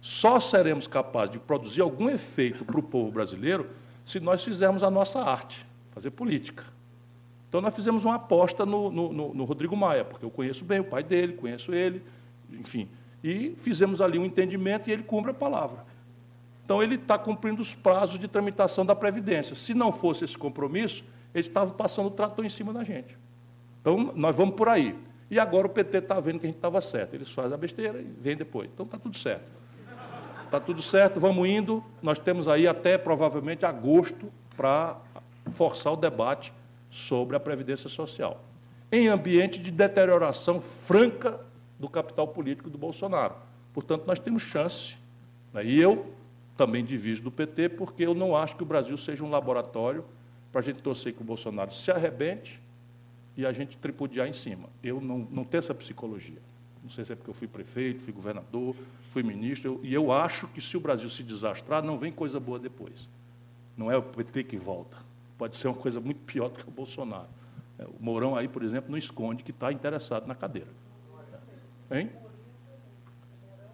Só 0.03 0.37
seremos 0.37 0.85
capazes 0.85 1.31
de 1.31 1.39
produzir 1.39 1.79
algum 1.79 2.09
efeito 2.09 2.65
para 2.65 2.77
o 2.77 2.83
povo 2.83 3.09
brasileiro 3.09 3.69
se 4.03 4.19
nós 4.19 4.43
fizermos 4.43 4.83
a 4.83 4.91
nossa 4.91 5.21
arte, 5.21 5.65
fazer 5.91 6.11
política. 6.11 6.65
Então, 7.47 7.61
nós 7.61 7.73
fizemos 7.73 8.03
uma 8.03 8.15
aposta 8.15 8.65
no, 8.65 8.91
no, 8.91 9.33
no 9.33 9.45
Rodrigo 9.45 9.77
Maia, 9.77 10.03
porque 10.03 10.25
eu 10.25 10.29
conheço 10.29 10.65
bem 10.65 10.81
o 10.81 10.83
pai 10.83 11.03
dele, 11.03 11.31
conheço 11.31 11.73
ele, 11.73 12.03
enfim. 12.51 12.89
E 13.23 13.55
fizemos 13.55 14.01
ali 14.01 14.19
um 14.19 14.25
entendimento 14.25 14.89
e 14.89 14.91
ele 14.91 15.03
cumpre 15.03 15.31
a 15.31 15.33
palavra. 15.33 15.85
Então, 16.65 16.83
ele 16.83 16.95
está 16.95 17.17
cumprindo 17.17 17.61
os 17.61 17.73
prazos 17.73 18.19
de 18.19 18.27
tramitação 18.27 18.85
da 18.85 18.93
Previdência. 18.93 19.55
Se 19.55 19.73
não 19.73 19.89
fosse 19.89 20.25
esse 20.25 20.37
compromisso, 20.37 21.05
ele 21.33 21.47
estava 21.47 21.71
passando 21.71 22.07
o 22.07 22.11
trator 22.11 22.43
em 22.43 22.49
cima 22.49 22.73
da 22.73 22.83
gente. 22.83 23.17
Então, 23.79 24.11
nós 24.13 24.35
vamos 24.35 24.55
por 24.55 24.67
aí. 24.67 24.99
E 25.31 25.39
agora 25.39 25.65
o 25.65 25.69
PT 25.69 25.99
está 25.99 26.19
vendo 26.19 26.41
que 26.41 26.45
a 26.45 26.49
gente 26.49 26.57
estava 26.57 26.81
certo. 26.81 27.13
Eles 27.13 27.31
fazem 27.31 27.53
a 27.53 27.57
besteira 27.57 28.01
e 28.01 28.13
vem 28.19 28.35
depois. 28.35 28.69
Então, 28.73 28.85
está 28.85 28.97
tudo 28.97 29.17
certo. 29.17 29.62
Está 30.53 30.63
tudo 30.63 30.83
certo, 30.83 31.19
vamos 31.19 31.49
indo. 31.49 31.83
Nós 31.99 32.19
temos 32.19 32.47
aí 32.47 32.67
até 32.67 32.95
provavelmente 32.95 33.65
agosto 33.65 34.31
para 34.55 35.01
forçar 35.49 35.91
o 35.93 35.95
debate 35.95 36.53
sobre 36.91 37.35
a 37.35 37.39
Previdência 37.39 37.89
Social. 37.89 38.39
Em 38.91 39.07
ambiente 39.07 39.59
de 39.59 39.71
deterioração 39.71 40.61
franca 40.61 41.39
do 41.79 41.89
capital 41.89 42.27
político 42.27 42.69
do 42.69 42.77
Bolsonaro. 42.77 43.33
Portanto, 43.73 44.03
nós 44.05 44.19
temos 44.19 44.43
chance. 44.43 44.95
Né? 45.51 45.65
E 45.65 45.81
eu 45.81 46.13
também 46.55 46.85
diviso 46.85 47.23
do 47.23 47.31
PT, 47.31 47.69
porque 47.69 48.05
eu 48.05 48.13
não 48.13 48.37
acho 48.37 48.55
que 48.55 48.61
o 48.61 48.67
Brasil 48.67 48.95
seja 48.95 49.25
um 49.25 49.31
laboratório 49.31 50.05
para 50.51 50.61
a 50.61 50.63
gente 50.63 50.83
torcer 50.83 51.13
que 51.13 51.21
o 51.23 51.25
Bolsonaro 51.25 51.73
se 51.73 51.89
arrebente 51.89 52.61
e 53.35 53.43
a 53.43 53.51
gente 53.51 53.75
tripudiar 53.75 54.27
em 54.27 54.33
cima. 54.33 54.69
Eu 54.83 55.01
não, 55.01 55.27
não 55.31 55.43
tenho 55.43 55.57
essa 55.57 55.73
psicologia. 55.73 56.52
Não 56.83 56.89
sei 56.89 57.05
se 57.05 57.13
é 57.13 57.15
porque 57.15 57.29
eu 57.29 57.33
fui 57.33 57.47
prefeito, 57.47 58.03
fui 58.03 58.11
governador, 58.11 58.75
fui 59.09 59.23
ministro, 59.23 59.79
eu, 59.81 59.85
e 59.85 59.93
eu 59.93 60.11
acho 60.11 60.47
que 60.49 60.59
se 60.59 60.75
o 60.75 60.81
Brasil 60.81 61.09
se 61.09 61.23
desastrar, 61.23 61.81
não 61.81 61.97
vem 61.97 62.11
coisa 62.11 62.39
boa 62.39 62.59
depois. 62.59 63.09
Não 63.77 63.89
é 63.89 63.97
o 63.97 64.03
PT 64.03 64.43
que 64.43 64.57
volta. 64.57 64.97
Pode 65.37 65.55
ser 65.55 65.67
uma 65.67 65.77
coisa 65.77 65.99
muito 66.01 66.19
pior 66.21 66.49
do 66.49 66.59
que 66.59 66.67
o 66.67 66.71
Bolsonaro. 66.71 67.29
É, 67.79 67.85
o 67.85 67.95
Mourão 67.99 68.35
aí, 68.35 68.47
por 68.47 68.63
exemplo, 68.63 68.91
não 68.91 68.97
esconde 68.97 69.43
que 69.43 69.51
está 69.51 69.71
interessado 69.71 70.27
na 70.27 70.35
cadeira. 70.35 70.69
Hein? 71.89 72.11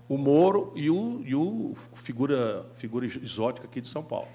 O 0.07 0.17
Moro 0.17 0.71
e 0.75 0.89
o, 0.89 1.21
e 1.25 1.35
o 1.35 1.75
figura, 1.93 2.65
figura 2.75 3.05
exótica 3.05 3.65
aqui 3.65 3.81
de 3.81 3.87
São 3.87 4.03
Paulo. 4.03 4.27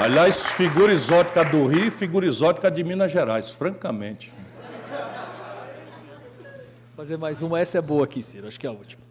Aliás, 0.00 0.52
figura 0.52 0.92
exótica 0.92 1.44
do 1.44 1.66
Rio 1.66 1.86
e 1.86 1.90
figura 1.90 2.24
exótica 2.24 2.70
de 2.70 2.84
Minas 2.84 3.10
Gerais, 3.10 3.50
francamente. 3.50 4.32
Fazer 6.96 7.16
mais 7.16 7.42
uma, 7.42 7.58
essa 7.58 7.78
é 7.78 7.82
boa 7.82 8.04
aqui, 8.04 8.22
Ciro, 8.22 8.46
acho 8.46 8.60
que 8.60 8.66
é 8.66 8.70
a 8.70 8.72
última. 8.72 9.02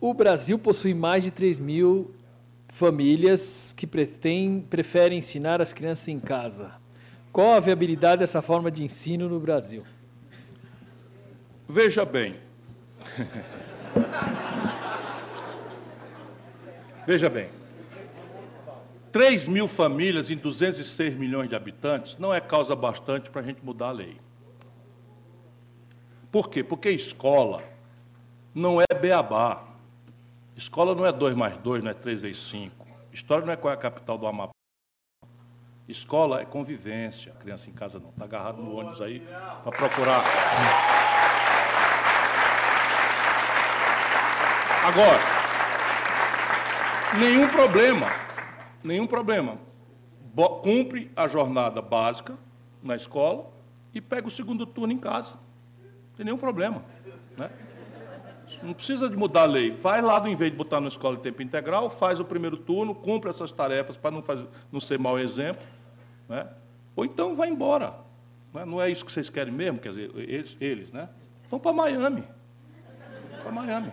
O 0.00 0.14
Brasil 0.14 0.58
possui 0.58 0.94
mais 0.94 1.22
de 1.22 1.30
3 1.30 1.58
mil 1.58 2.14
famílias 2.68 3.74
que 3.76 3.86
pretém, 3.86 4.66
preferem 4.70 5.18
ensinar 5.18 5.60
as 5.60 5.74
crianças 5.74 6.08
em 6.08 6.18
casa. 6.18 6.70
Qual 7.30 7.52
a 7.52 7.60
viabilidade 7.60 8.20
dessa 8.20 8.40
forma 8.40 8.70
de 8.70 8.82
ensino 8.82 9.28
no 9.28 9.38
Brasil? 9.38 9.84
Veja 11.68 12.06
bem. 12.06 12.36
Veja 17.06 17.28
bem. 17.28 17.55
3 19.16 19.48
mil 19.48 19.66
famílias 19.66 20.30
em 20.30 20.36
206 20.36 21.14
milhões 21.14 21.48
de 21.48 21.56
habitantes 21.56 22.18
não 22.18 22.34
é 22.34 22.38
causa 22.38 22.76
bastante 22.76 23.30
para 23.30 23.40
a 23.40 23.44
gente 23.44 23.64
mudar 23.64 23.86
a 23.86 23.92
lei. 23.92 24.20
Por 26.30 26.50
quê? 26.50 26.62
Porque 26.62 26.90
escola 26.90 27.62
não 28.54 28.78
é 28.78 28.84
beabá. 28.94 29.64
Escola 30.54 30.94
não 30.94 31.06
é 31.06 31.12
2 31.12 31.34
mais 31.34 31.56
2, 31.56 31.82
não 31.82 31.92
é 31.92 31.94
3 31.94 32.20
vezes 32.20 32.42
5. 32.50 32.86
História 33.10 33.46
não 33.46 33.54
é 33.54 33.56
qual 33.56 33.72
é 33.72 33.74
a 33.74 33.78
capital 33.78 34.18
do 34.18 34.26
Amapá. 34.26 34.52
Escola 35.88 36.42
é 36.42 36.44
convivência. 36.44 37.32
A 37.32 37.36
criança 37.36 37.70
em 37.70 37.72
casa 37.72 37.98
não. 37.98 38.10
Está 38.10 38.24
agarrado 38.24 38.58
no 38.58 38.76
ônibus 38.76 39.00
aí 39.00 39.26
para 39.62 39.72
procurar. 39.72 40.24
Agora, 44.84 45.22
nenhum 47.18 47.48
problema 47.48 48.26
nenhum 48.82 49.06
problema. 49.06 49.58
Bo 50.34 50.60
cumpre 50.60 51.10
a 51.16 51.26
jornada 51.26 51.80
básica 51.80 52.36
na 52.82 52.96
escola 52.96 53.46
e 53.94 54.00
pega 54.00 54.28
o 54.28 54.30
segundo 54.30 54.66
turno 54.66 54.92
em 54.92 54.98
casa. 54.98 55.32
Não 55.32 56.16
tem 56.16 56.26
nenhum 56.26 56.38
problema. 56.38 56.82
Né? 57.36 57.50
Não 58.62 58.72
precisa 58.72 59.08
de 59.08 59.16
mudar 59.16 59.42
a 59.42 59.46
lei. 59.46 59.72
Vai 59.72 60.00
lá, 60.00 60.18
do 60.18 60.28
invés 60.28 60.50
de 60.50 60.56
botar 60.56 60.80
na 60.80 60.88
escola 60.88 61.16
de 61.16 61.22
tempo 61.22 61.42
integral, 61.42 61.90
faz 61.90 62.20
o 62.20 62.24
primeiro 62.24 62.56
turno, 62.56 62.94
cumpre 62.94 63.30
essas 63.30 63.50
tarefas 63.50 63.96
para 63.96 64.10
não, 64.10 64.22
não 64.70 64.80
ser 64.80 64.98
mau 64.98 65.18
exemplo. 65.18 65.62
Né? 66.28 66.46
Ou 66.94 67.04
então 67.04 67.34
vai 67.34 67.48
embora. 67.48 67.94
Né? 68.52 68.64
Não 68.64 68.80
é 68.80 68.90
isso 68.90 69.04
que 69.04 69.12
vocês 69.12 69.28
querem 69.28 69.52
mesmo? 69.52 69.78
Quer 69.78 69.90
dizer, 69.90 70.10
eles, 70.16 70.56
eles 70.60 70.92
né? 70.92 71.08
Vão 71.48 71.58
para 71.58 71.72
Miami. 71.72 72.24
Para 73.42 73.52
Miami. 73.52 73.92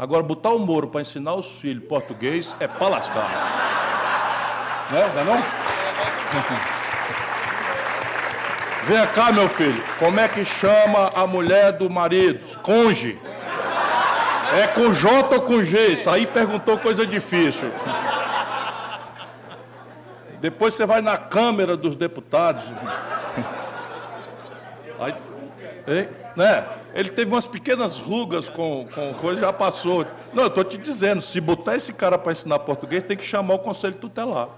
Agora, 0.00 0.22
botar 0.22 0.48
o 0.48 0.58
Moro 0.58 0.88
para 0.88 1.02
ensinar 1.02 1.34
os 1.34 1.60
filhos 1.60 1.84
português 1.84 2.56
é 2.58 2.66
para 2.66 2.88
lascar. 2.88 3.28
Né? 4.90 5.12
Não 5.14 5.20
é 5.20 5.24
não? 5.24 5.36
Vem 8.88 9.06
cá, 9.08 9.30
meu 9.30 9.46
filho. 9.46 9.84
Como 9.98 10.18
é 10.18 10.26
que 10.26 10.42
chama 10.42 11.12
a 11.14 11.26
mulher 11.26 11.72
do 11.72 11.90
marido? 11.90 12.58
Conge. 12.60 13.20
É 14.58 14.68
com 14.68 14.94
J 14.94 15.36
ou 15.36 15.42
com 15.42 15.62
G? 15.62 15.88
Isso 15.88 16.08
aí 16.08 16.26
perguntou 16.26 16.78
coisa 16.78 17.06
difícil. 17.06 17.70
Depois 20.40 20.72
você 20.72 20.86
vai 20.86 21.02
na 21.02 21.18
Câmara 21.18 21.76
dos 21.76 21.94
Deputados. 21.94 22.64
Aí, 24.98 25.14
né? 26.36 26.64
Ele 26.94 27.10
teve 27.10 27.30
umas 27.32 27.46
pequenas 27.46 27.96
rugas 27.96 28.48
com, 28.48 28.86
com 28.94 29.14
coisa, 29.14 29.40
já 29.40 29.52
passou. 29.52 30.04
Não, 30.32 30.44
eu 30.44 30.48
estou 30.48 30.64
te 30.64 30.76
dizendo, 30.76 31.20
se 31.20 31.40
botar 31.40 31.76
esse 31.76 31.92
cara 31.92 32.18
para 32.18 32.32
ensinar 32.32 32.58
português, 32.60 33.02
tem 33.02 33.16
que 33.16 33.24
chamar 33.24 33.54
o 33.54 33.58
conselho 33.60 33.94
tutelar. 33.94 34.48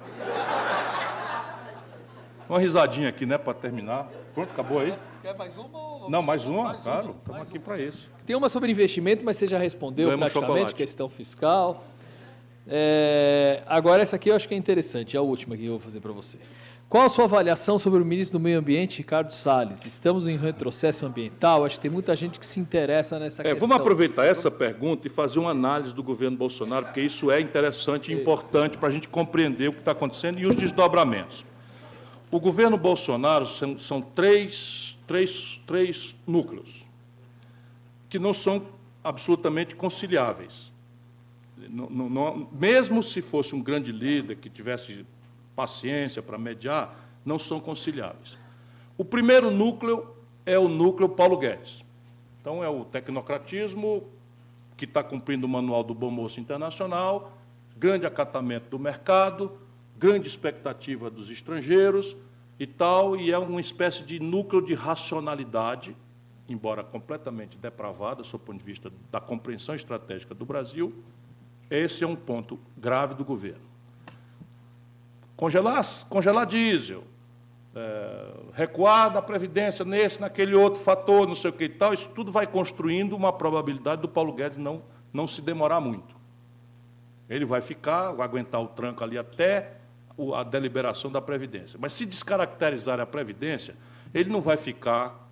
Uma 2.49 2.59
risadinha 2.59 3.09
aqui, 3.09 3.25
né, 3.25 3.39
para 3.39 3.55
terminar. 3.55 4.09
Pronto, 4.35 4.51
acabou 4.51 4.81
aí? 4.81 4.95
Quer 5.23 5.37
mais 5.37 5.57
uma? 5.57 5.79
Ou... 5.79 6.11
Não, 6.11 6.23
mais 6.23 6.47
uma, 6.47 6.65
mais 6.65 6.83
claro. 6.83 7.17
Estamos 7.19 7.49
aqui 7.49 7.59
para 7.59 7.79
isso. 7.79 8.11
Tem 8.27 8.35
uma 8.35 8.49
sobre 8.49 8.71
investimento, 8.73 9.25
mas 9.25 9.37
você 9.37 9.47
já 9.47 9.59
respondeu 9.59 10.09
Ganhamos 10.09 10.31
praticamente, 10.31 10.51
chocolate. 10.51 10.75
questão 10.75 11.09
fiscal. 11.09 11.85
É... 12.67 13.63
Agora, 13.67 14.03
essa 14.03 14.17
aqui 14.17 14.31
eu 14.31 14.37
acho 14.37 14.49
que 14.49 14.55
é 14.55 14.57
interessante, 14.57 15.17
é 15.17 15.19
a 15.19 15.23
última 15.23 15.57
que 15.57 15.65
eu 15.65 15.73
vou 15.73 15.81
fazer 15.81 16.01
para 16.01 16.13
você. 16.13 16.39
Qual 16.93 17.07
a 17.07 17.09
sua 17.09 17.25
avaliação 17.25 17.79
sobre 17.79 18.03
o 18.03 18.05
ministro 18.05 18.39
do 18.39 18.43
Meio 18.43 18.59
Ambiente, 18.59 18.99
Ricardo 18.99 19.33
Salles? 19.33 19.87
Estamos 19.87 20.29
em 20.29 20.37
retrocesso 20.37 21.07
ambiental? 21.07 21.65
Acho 21.65 21.77
que 21.77 21.81
tem 21.81 21.91
muita 21.91 22.15
gente 22.15 22.39
que 22.39 22.47
se 22.47 22.61
interessa 22.61 23.19
nessa 23.19 23.41
é, 23.41 23.45
questão. 23.45 23.67
Vamos 23.67 23.81
aproveitar 23.81 24.27
essa 24.27 24.51
pergunta 24.51 25.07
e 25.07 25.11
fazer 25.11 25.39
uma 25.39 25.53
análise 25.53 25.95
do 25.95 26.03
governo 26.03 26.37
Bolsonaro, 26.37 26.85
porque 26.85 27.01
isso 27.01 27.31
é 27.31 27.41
interessante 27.41 28.13
e 28.13 28.15
importante 28.15 28.77
para 28.77 28.91
a 28.91 28.93
gente 28.93 29.09
compreender 29.09 29.69
o 29.69 29.73
que 29.73 29.79
está 29.79 29.93
acontecendo 29.93 30.39
e 30.39 30.45
os 30.45 30.55
desdobramentos. 30.55 31.47
O 32.31 32.39
governo 32.39 32.77
Bolsonaro 32.77 33.47
são, 33.47 33.79
são 33.79 34.03
três, 34.03 34.99
três, 35.07 35.63
três 35.67 36.15
núcleos 36.27 36.85
que 38.11 38.19
não 38.19 38.35
são 38.35 38.67
absolutamente 39.03 39.75
conciliáveis. 39.75 40.71
Não, 41.71 41.89
não, 41.89 42.49
mesmo 42.53 43.03
se 43.03 43.23
fosse 43.23 43.55
um 43.55 43.63
grande 43.63 43.91
líder 43.91 44.37
que 44.37 44.51
tivesse 44.51 45.07
paciência 45.55 46.23
para 46.23 46.39
mediar, 46.39 46.97
não 47.25 47.39
são 47.39 47.61
conciliáveis. 47.61 48.39
O 48.97 49.05
primeiro 49.05 49.51
núcleo 49.51 50.15
é 50.45 50.59
o 50.59 50.69
núcleo 50.69 51.09
Paulo 51.09 51.37
Guedes. 51.37 51.85
Então, 52.41 52.63
é 52.63 52.69
o 52.69 52.85
tecnocratismo, 52.85 54.05
que 54.77 54.85
está 54.85 55.03
cumprindo 55.03 55.47
o 55.47 55.49
manual 55.49 55.85
do 55.85 55.95
Bom 55.95 56.11
Moço 56.11 56.41
Internacional, 56.41 57.39
grande 57.77 58.05
acatamento 58.05 58.69
do 58.69 58.79
mercado, 58.79 59.53
grande 59.97 60.27
expectativa 60.27 61.09
dos 61.09 61.31
estrangeiros 61.31 62.17
e 62.59 62.67
tal, 62.67 63.17
e 63.17 63.31
é 63.31 63.39
uma 63.39 63.61
espécie 63.61 64.03
de 64.03 64.19
núcleo 64.19 64.61
de 64.61 64.75
racionalidade, 64.75 65.97
embora 66.49 66.83
completamente 66.83 67.57
depravada, 67.57 68.23
do 68.23 68.39
ponto 68.39 68.59
de 68.59 68.65
vista 68.65 68.93
da 69.11 69.21
compreensão 69.21 69.75
estratégica 69.75 70.35
do 70.35 70.45
Brasil. 70.45 70.93
Esse 71.71 72.03
é 72.03 72.07
um 72.07 72.17
ponto 72.17 72.59
grave 72.77 73.15
do 73.15 73.25
governo. 73.25 73.72
Congelar, 75.37 75.85
congelar 76.09 76.47
diesel, 76.47 77.05
é, 77.75 78.33
recuar 78.53 79.13
da 79.13 79.23
Previdência 79.23 79.85
nesse, 79.85 80.21
naquele 80.21 80.55
outro 80.55 80.81
fator, 80.81 81.27
não 81.27 81.35
sei 81.35 81.51
o 81.51 81.53
que 81.53 81.65
e 81.65 81.69
tal, 81.69 81.95
isso 81.95 82.09
tudo 82.11 82.31
vai 82.31 82.47
construindo 82.47 83.15
uma 83.15 83.33
probabilidade 83.33 84.03
do 84.03 84.09
Paulo 84.09 84.33
Guedes 84.33 84.59
não, 84.59 84.83
não 85.13 85.27
se 85.27 85.41
demorar 85.41 85.81
muito. 85.81 86.15
Ele 87.29 87.45
vai 87.45 87.61
ficar, 87.61 88.13
vai 88.13 88.27
aguentar 88.27 88.61
o 88.61 88.69
tranco 88.69 89.03
ali 89.03 89.17
até 89.17 89.77
a 90.35 90.43
deliberação 90.43 91.11
da 91.11 91.21
Previdência. 91.21 91.79
Mas 91.81 91.95
se 91.95 92.05
descaracterizar 92.05 93.01
a 93.01 93.07
Previdência, 93.07 93.75
ele 94.13 94.29
não 94.29 94.41
vai 94.41 94.59
ficar, 94.59 95.29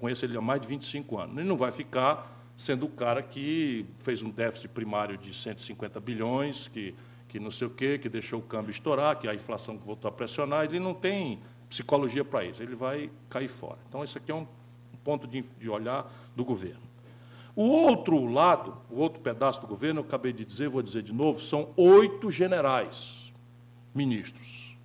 conheço 0.00 0.24
ele 0.24 0.36
há 0.36 0.40
mais 0.40 0.60
de 0.60 0.66
25 0.66 1.18
anos, 1.18 1.38
ele 1.38 1.48
não 1.48 1.56
vai 1.56 1.70
ficar 1.70 2.32
sendo 2.56 2.86
o 2.86 2.88
cara 2.88 3.22
que 3.22 3.86
fez 4.00 4.22
um 4.22 4.30
déficit 4.30 4.68
primário 4.68 5.16
de 5.16 5.32
150 5.32 6.00
bilhões, 6.00 6.68
que 6.68 6.94
que 7.34 7.40
não 7.40 7.50
sei 7.50 7.66
o 7.66 7.70
quê, 7.70 7.98
que 7.98 8.08
deixou 8.08 8.38
o 8.38 8.42
câmbio 8.44 8.70
estourar, 8.70 9.18
que 9.18 9.26
a 9.26 9.34
inflação 9.34 9.76
voltou 9.76 10.08
a 10.08 10.12
pressionar, 10.12 10.66
ele 10.66 10.78
não 10.78 10.94
tem 10.94 11.40
psicologia 11.68 12.24
para 12.24 12.44
isso, 12.44 12.62
ele 12.62 12.76
vai 12.76 13.10
cair 13.28 13.48
fora. 13.48 13.78
Então, 13.88 14.04
esse 14.04 14.16
aqui 14.16 14.30
é 14.30 14.34
um 14.36 14.46
ponto 15.02 15.26
de, 15.26 15.42
de 15.42 15.68
olhar 15.68 16.08
do 16.36 16.44
governo. 16.44 16.84
O 17.56 17.64
outro 17.64 18.24
lado, 18.26 18.76
o 18.88 19.00
outro 19.00 19.20
pedaço 19.20 19.60
do 19.60 19.66
governo, 19.66 19.98
eu 19.98 20.04
acabei 20.04 20.32
de 20.32 20.44
dizer, 20.44 20.68
vou 20.68 20.80
dizer 20.80 21.02
de 21.02 21.12
novo, 21.12 21.40
são 21.40 21.70
oito 21.76 22.30
generais 22.30 23.32
ministros. 23.92 24.78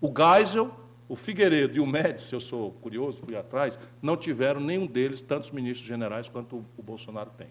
O 0.00 0.06
Geisel, 0.06 0.70
o 1.08 1.16
Figueiredo 1.16 1.76
e 1.76 1.80
o 1.80 1.86
Médici, 1.86 2.34
eu 2.34 2.40
sou 2.40 2.70
curioso, 2.70 3.18
fui 3.18 3.34
atrás, 3.34 3.76
não 4.00 4.16
tiveram 4.16 4.60
nenhum 4.60 4.86
deles 4.86 5.20
tantos 5.20 5.50
ministros 5.50 5.88
generais 5.88 6.28
quanto 6.28 6.64
o 6.78 6.82
Bolsonaro 6.84 7.30
tem. 7.36 7.48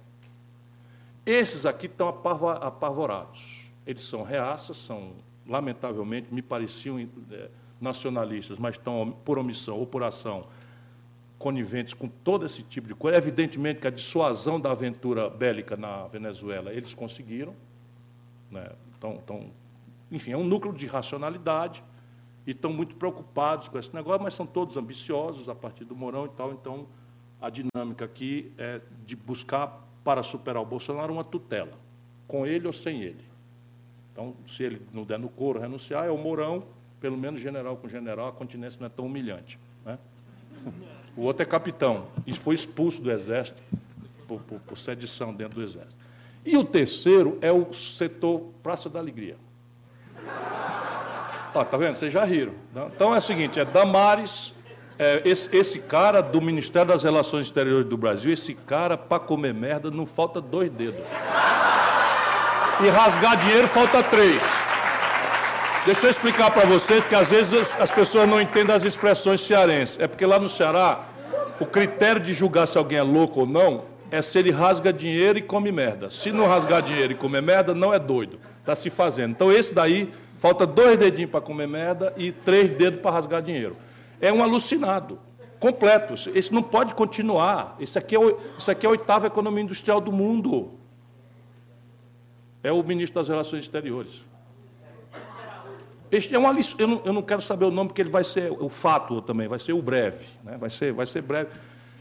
Esses 1.26 1.65
aqui 1.65 1.88
estão 1.88 2.07
apavorados. 2.07 3.55
Eles 3.85 4.03
são 4.03 4.23
reaças, 4.23 4.77
são, 4.77 5.13
lamentavelmente, 5.47 6.33
me 6.33 6.41
pareciam 6.41 6.99
é, 7.31 7.49
nacionalistas, 7.79 8.57
mas 8.57 8.75
estão, 8.75 9.15
por 9.23 9.37
omissão 9.37 9.77
ou 9.77 9.85
por 9.85 10.03
ação, 10.03 10.47
coniventes 11.37 11.93
com 11.93 12.07
todo 12.07 12.45
esse 12.45 12.63
tipo 12.63 12.87
de 12.87 12.95
coisa. 12.95 13.17
Evidentemente 13.17 13.81
que 13.81 13.87
a 13.87 13.91
dissuasão 13.91 14.59
da 14.59 14.71
aventura 14.71 15.29
bélica 15.29 15.75
na 15.75 16.07
Venezuela 16.07 16.73
eles 16.73 16.93
conseguiram. 16.93 17.53
Né? 18.49 18.71
Então, 18.97 19.19
então, 19.23 19.51
enfim, 20.11 20.31
é 20.31 20.37
um 20.37 20.43
núcleo 20.43 20.73
de 20.73 20.87
racionalidade 20.87 21.83
e 22.47 22.51
estão 22.51 22.71
muito 22.71 22.95
preocupados 22.95 23.67
com 23.67 23.77
esse 23.77 23.93
negócio, 23.93 24.23
mas 24.23 24.33
são 24.33 24.45
todos 24.45 24.77
ambiciosos 24.77 25.49
a 25.49 25.55
partir 25.55 25.83
do 25.83 25.95
Mourão 25.95 26.25
e 26.25 26.29
tal, 26.29 26.53
então 26.53 26.87
a 27.41 27.49
dinâmica 27.49 28.05
aqui 28.05 28.51
é 28.57 28.81
de 29.05 29.15
buscar, 29.15 29.83
para 30.03 30.21
superar 30.21 30.61
o 30.61 30.65
Bolsonaro, 30.65 31.11
uma 31.11 31.23
tutela, 31.23 31.73
com 32.27 32.45
ele 32.45 32.67
ou 32.67 32.73
sem 32.73 33.01
ele. 33.01 33.25
Então, 34.15 34.33
se 34.47 34.63
ele 34.63 34.81
não 34.93 35.03
der 35.03 35.19
no 35.19 35.27
couro 35.27 35.59
renunciar, 35.59 36.05
é 36.05 36.09
o 36.09 36.17
Mourão, 36.17 36.63
pelo 37.01 37.17
menos 37.17 37.41
general 37.41 37.75
com 37.75 37.89
general, 37.89 38.29
a 38.29 38.31
continência 38.31 38.79
não 38.79 38.87
é 38.87 38.89
tão 38.89 39.07
humilhante. 39.07 39.59
Né? 39.83 39.99
O 41.17 41.23
outro 41.23 41.43
é 41.43 41.45
capitão, 41.45 42.07
e 42.25 42.33
foi 42.33 42.55
expulso 42.55 43.01
do 43.01 43.11
Exército 43.11 43.61
por, 44.25 44.39
por, 44.43 44.61
por 44.61 44.77
sedição 44.77 45.33
dentro 45.33 45.55
do 45.55 45.63
Exército. 45.63 45.97
E 46.45 46.55
o 46.55 46.63
terceiro 46.63 47.37
é 47.41 47.51
o 47.51 47.73
setor 47.73 48.53
Praça 48.63 48.89
da 48.89 48.99
Alegria. 48.99 49.35
Ó, 51.53 51.65
tá 51.65 51.75
vendo? 51.75 51.95
Vocês 51.95 52.13
já 52.13 52.23
riram. 52.23 52.53
Então 52.95 53.13
é 53.13 53.17
o 53.17 53.21
seguinte: 53.21 53.59
é 53.59 53.65
Damares, 53.65 54.53
é, 54.97 55.21
esse, 55.25 55.53
esse, 55.53 55.79
cara 55.79 56.21
do 56.21 56.41
Ministério 56.41 56.87
das 56.87 57.03
Relações 57.03 57.47
Exteriores 57.47 57.85
do 57.85 57.97
Brasil, 57.97 58.31
esse 58.31 58.53
cara, 58.53 58.97
para 58.97 59.19
comer 59.19 59.53
merda, 59.53 59.91
não 59.91 60.05
falta 60.05 60.39
dois 60.39 60.71
dedos. 60.71 61.01
E 62.84 62.89
rasgar 62.89 63.38
dinheiro 63.38 63.68
falta 63.68 64.03
três. 64.03 64.41
Deixa 65.85 66.07
eu 66.07 66.10
explicar 66.10 66.52
para 66.52 66.65
vocês, 66.65 66.99
porque 67.02 67.15
às 67.15 67.30
vezes 67.30 67.69
as 67.80 67.91
pessoas 67.91 68.27
não 68.27 68.41
entendem 68.41 68.76
as 68.76 68.84
expressões 68.84 69.39
cearenses. 69.41 69.99
É 69.99 70.07
porque 70.07 70.26
lá 70.26 70.39
no 70.39 70.49
Ceará, 70.49 71.03
o 71.60 71.65
critério 71.65 72.19
de 72.19 72.34
julgar 72.34 72.68
se 72.68 72.77
alguém 72.77 72.97
é 72.97 73.03
louco 73.03 73.41
ou 73.41 73.45
não 73.45 73.84
é 74.11 74.22
se 74.22 74.38
ele 74.38 74.52
rasga 74.52 74.91
dinheiro 74.91 75.39
e 75.39 75.41
come 75.41 75.72
merda. 75.72 76.10
Se 76.10 76.31
não 76.31 76.47
rasgar 76.47 76.81
dinheiro 76.81 77.14
e 77.14 77.15
comer 77.15 77.41
merda, 77.41 77.73
não 77.73 77.93
é 77.93 77.99
doido. 77.99 78.39
Está 78.60 78.76
se 78.76 78.89
fazendo. 78.89 79.31
Então, 79.31 79.52
esse 79.52 79.73
daí, 79.73 80.11
falta 80.38 80.65
dois 80.65 80.97
dedinhos 80.97 81.31
para 81.31 81.41
comer 81.41 81.68
merda 81.68 82.14
e 82.18 82.31
três 82.31 82.69
dedos 82.72 83.02
para 83.02 83.11
rasgar 83.11 83.41
dinheiro. 83.41 83.76
É 84.19 84.31
um 84.31 84.43
alucinado. 84.43 85.19
Completo. 85.60 86.14
Isso 86.34 86.53
não 86.53 86.64
pode 86.64 86.93
continuar. 86.93 87.76
Isso 87.80 87.97
aqui, 87.97 88.15
é, 88.15 88.72
aqui 88.72 88.85
é 88.85 88.89
a 88.89 88.91
oitava 88.91 89.27
economia 89.27 89.64
industrial 89.64 89.99
do 89.99 90.11
mundo. 90.11 90.73
É 92.65 92.71
o 92.71 92.81
ministro 92.81 93.21
das 93.21 93.29
Relações 93.29 93.61
Exteriores. 93.61 94.25
Este 96.11 96.33
é 96.33 96.39
uma 96.39 96.51
eu 96.79 96.87
não, 96.87 97.01
eu 97.05 97.13
não 97.13 97.21
quero 97.21 97.39
saber 97.39 97.65
o 97.65 97.69
nome, 97.69 97.89
porque 97.89 98.01
ele 98.01 98.09
vai 98.09 98.23
ser 98.23 98.51
o 98.51 98.69
fato 98.69 99.21
também, 99.21 99.47
vai 99.47 99.59
ser 99.59 99.73
o 99.73 99.83
breve. 99.83 100.25
Né? 100.43 100.57
Vai, 100.57 100.71
ser, 100.71 100.91
vai 100.91 101.05
ser 101.05 101.21
breve. 101.21 101.51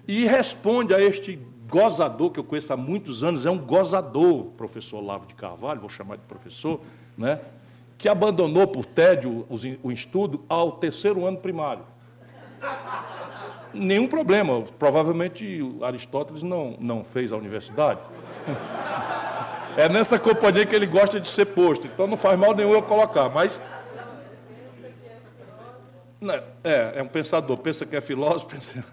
E 0.08 0.24
responde 0.24 0.94
a 0.94 1.02
este 1.02 1.38
gozador 1.68 2.30
que 2.30 2.40
eu 2.40 2.44
conheço 2.44 2.72
há 2.72 2.78
muitos 2.78 3.22
anos, 3.22 3.44
é 3.44 3.50
um 3.50 3.58
gozador, 3.58 4.44
professor 4.56 5.02
Lavo 5.02 5.26
de 5.26 5.34
Carvalho, 5.34 5.80
vou 5.80 5.90
chamar 5.90 6.16
de 6.16 6.22
professor, 6.22 6.80
né, 7.16 7.40
que 7.98 8.08
abandonou 8.08 8.66
por 8.66 8.86
tédio 8.86 9.46
o 9.82 9.92
estudo 9.92 10.46
ao 10.48 10.72
terceiro 10.72 11.26
ano 11.26 11.36
primário. 11.36 11.84
Nenhum 13.74 14.08
problema, 14.08 14.62
provavelmente 14.78 15.60
Aristóteles 15.82 16.42
não, 16.42 16.74
não 16.80 17.04
fez 17.04 17.34
a 17.34 17.36
universidade. 17.36 18.00
É 19.76 19.88
nessa 19.88 20.18
companhia 20.18 20.64
que 20.64 20.74
ele 20.74 20.86
gosta 20.86 21.18
de 21.20 21.28
ser 21.28 21.46
posto, 21.46 21.86
então 21.86 22.06
não 22.06 22.16
faz 22.16 22.38
mal 22.38 22.54
nenhum 22.54 22.72
eu 22.72 22.82
colocar, 22.82 23.28
mas. 23.28 23.60
É, 26.62 26.98
é 26.98 27.02
um 27.02 27.06
pensador, 27.06 27.56
pensa 27.58 27.84
que 27.84 27.94
é 27.96 28.00
filósofo, 28.00 28.46
pensa. 28.46 28.84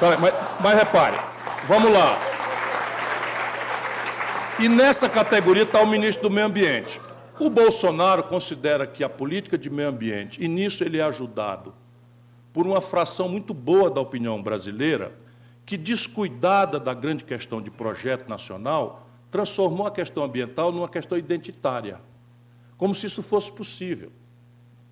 Mas, 0.00 0.34
mas 0.60 0.74
repare, 0.74 1.18
vamos 1.66 1.92
lá. 1.92 2.18
E 4.58 4.68
nessa 4.68 5.08
categoria 5.08 5.62
está 5.62 5.80
o 5.80 5.86
ministro 5.86 6.28
do 6.28 6.34
Meio 6.34 6.46
Ambiente. 6.46 7.00
O 7.38 7.50
Bolsonaro 7.50 8.22
considera 8.22 8.86
que 8.86 9.04
a 9.04 9.08
política 9.08 9.58
de 9.58 9.68
meio 9.68 9.88
ambiente, 9.88 10.42
e 10.42 10.48
nisso 10.48 10.82
ele 10.82 10.98
é 10.98 11.02
ajudado 11.02 11.74
por 12.52 12.66
uma 12.66 12.80
fração 12.80 13.28
muito 13.28 13.52
boa 13.52 13.90
da 13.90 14.00
opinião 14.00 14.42
brasileira, 14.42 15.12
que, 15.66 15.76
descuidada 15.76 16.78
da 16.78 16.94
grande 16.94 17.24
questão 17.24 17.60
de 17.60 17.70
projeto 17.72 18.28
nacional, 18.28 19.08
transformou 19.32 19.86
a 19.86 19.90
questão 19.90 20.22
ambiental 20.22 20.70
numa 20.70 20.88
questão 20.88 21.18
identitária, 21.18 22.00
como 22.78 22.94
se 22.94 23.06
isso 23.06 23.22
fosse 23.22 23.50
possível. 23.50 24.12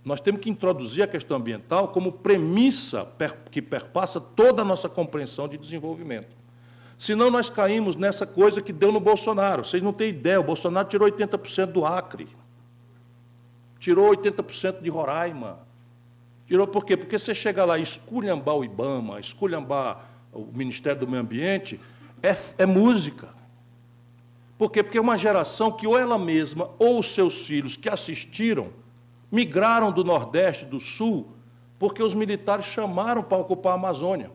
Nós 0.05 0.21
temos 0.21 0.41
que 0.41 0.51
introduzir 0.51 1.05
a 1.05 1.07
questão 1.07 1.37
ambiental 1.37 1.89
como 1.89 2.13
premissa 2.13 3.09
que 3.51 3.63
perpassa 3.63 4.21
toda 4.21 4.63
a 4.63 4.65
nossa 4.65 4.89
compreensão 4.89 5.49
de 5.49 5.57
desenvolvimento. 5.57 6.37
Senão 6.99 7.31
nós 7.31 7.49
caímos 7.49 7.97
nessa 7.97 8.27
coisa 8.27 8.61
que 8.61 8.73
deu 8.73 8.93
no 8.93 9.01
Bolsonaro. 9.01 9.65
Vocês 9.65 9.83
não 9.83 9.93
têm 9.93 10.11
ideia, 10.11 10.39
o 10.39 10.45
Bolsonaro 10.45 10.89
tirou 10.89 11.09
80% 11.09 11.67
do 11.67 11.87
Acre. 11.87 12.29
Tirou 13.79 14.11
80% 14.11 14.83
de 14.83 14.91
Roraima. 14.91 15.59
Tirou 16.47 16.67
por 16.67 16.85
quê? 16.85 16.97
Porque 16.97 17.19
você 17.19 17.35
chega 17.35 17.65
lá 17.65 17.79
e 17.79 17.83
esculhambar 17.83 18.57
o 18.57 18.65
IBAMA, 18.65 19.21
esculhambar 19.21 20.14
o 20.35 20.49
Ministério 20.53 21.01
do 21.01 21.09
Meio 21.09 21.23
Ambiente, 21.23 21.81
é, 22.23 22.35
é 22.59 22.67
música. 22.67 23.29
Por 24.59 24.71
quê? 24.71 24.83
Porque 24.83 24.99
é 24.99 25.01
uma 25.01 25.17
geração 25.17 25.73
que 25.73 25.87
ou 25.87 25.99
ela 25.99 26.19
mesma 26.19 26.71
ou 26.79 26.99
os 26.99 27.15
seus 27.15 27.47
filhos 27.47 27.77
que 27.77 27.89
assistiram 27.89 28.69
migraram 29.31 29.91
do 29.91 30.05
Nordeste, 30.05 30.65
do 30.65 30.79
Sul, 30.79 31.33
porque 31.79 32.03
os 32.03 32.15
militares 32.15 32.67
chamaram 32.67 33.23
para 33.23 33.39
ocupar 33.39 33.73
a 33.73 33.75
Amazônia. 33.75 34.31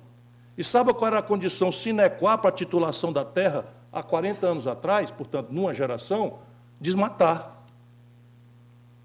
E 0.58 0.64
sabe 0.64 0.94
qual 0.94 1.08
era 1.08 1.20
a 1.20 1.24
condição 1.24 1.72
sine 1.72 2.10
qua 2.10 2.38
para 2.38 2.50
a 2.50 2.54
titulação 2.54 3.14
da 3.14 3.24
terra 3.24 3.66
há 3.94 4.04
40 4.04 4.46
anos 4.46 4.68
atrás, 4.68 5.10
portanto, 5.10 5.52
numa 5.52 5.74
geração? 5.74 6.40
Desmatar. 6.82 7.60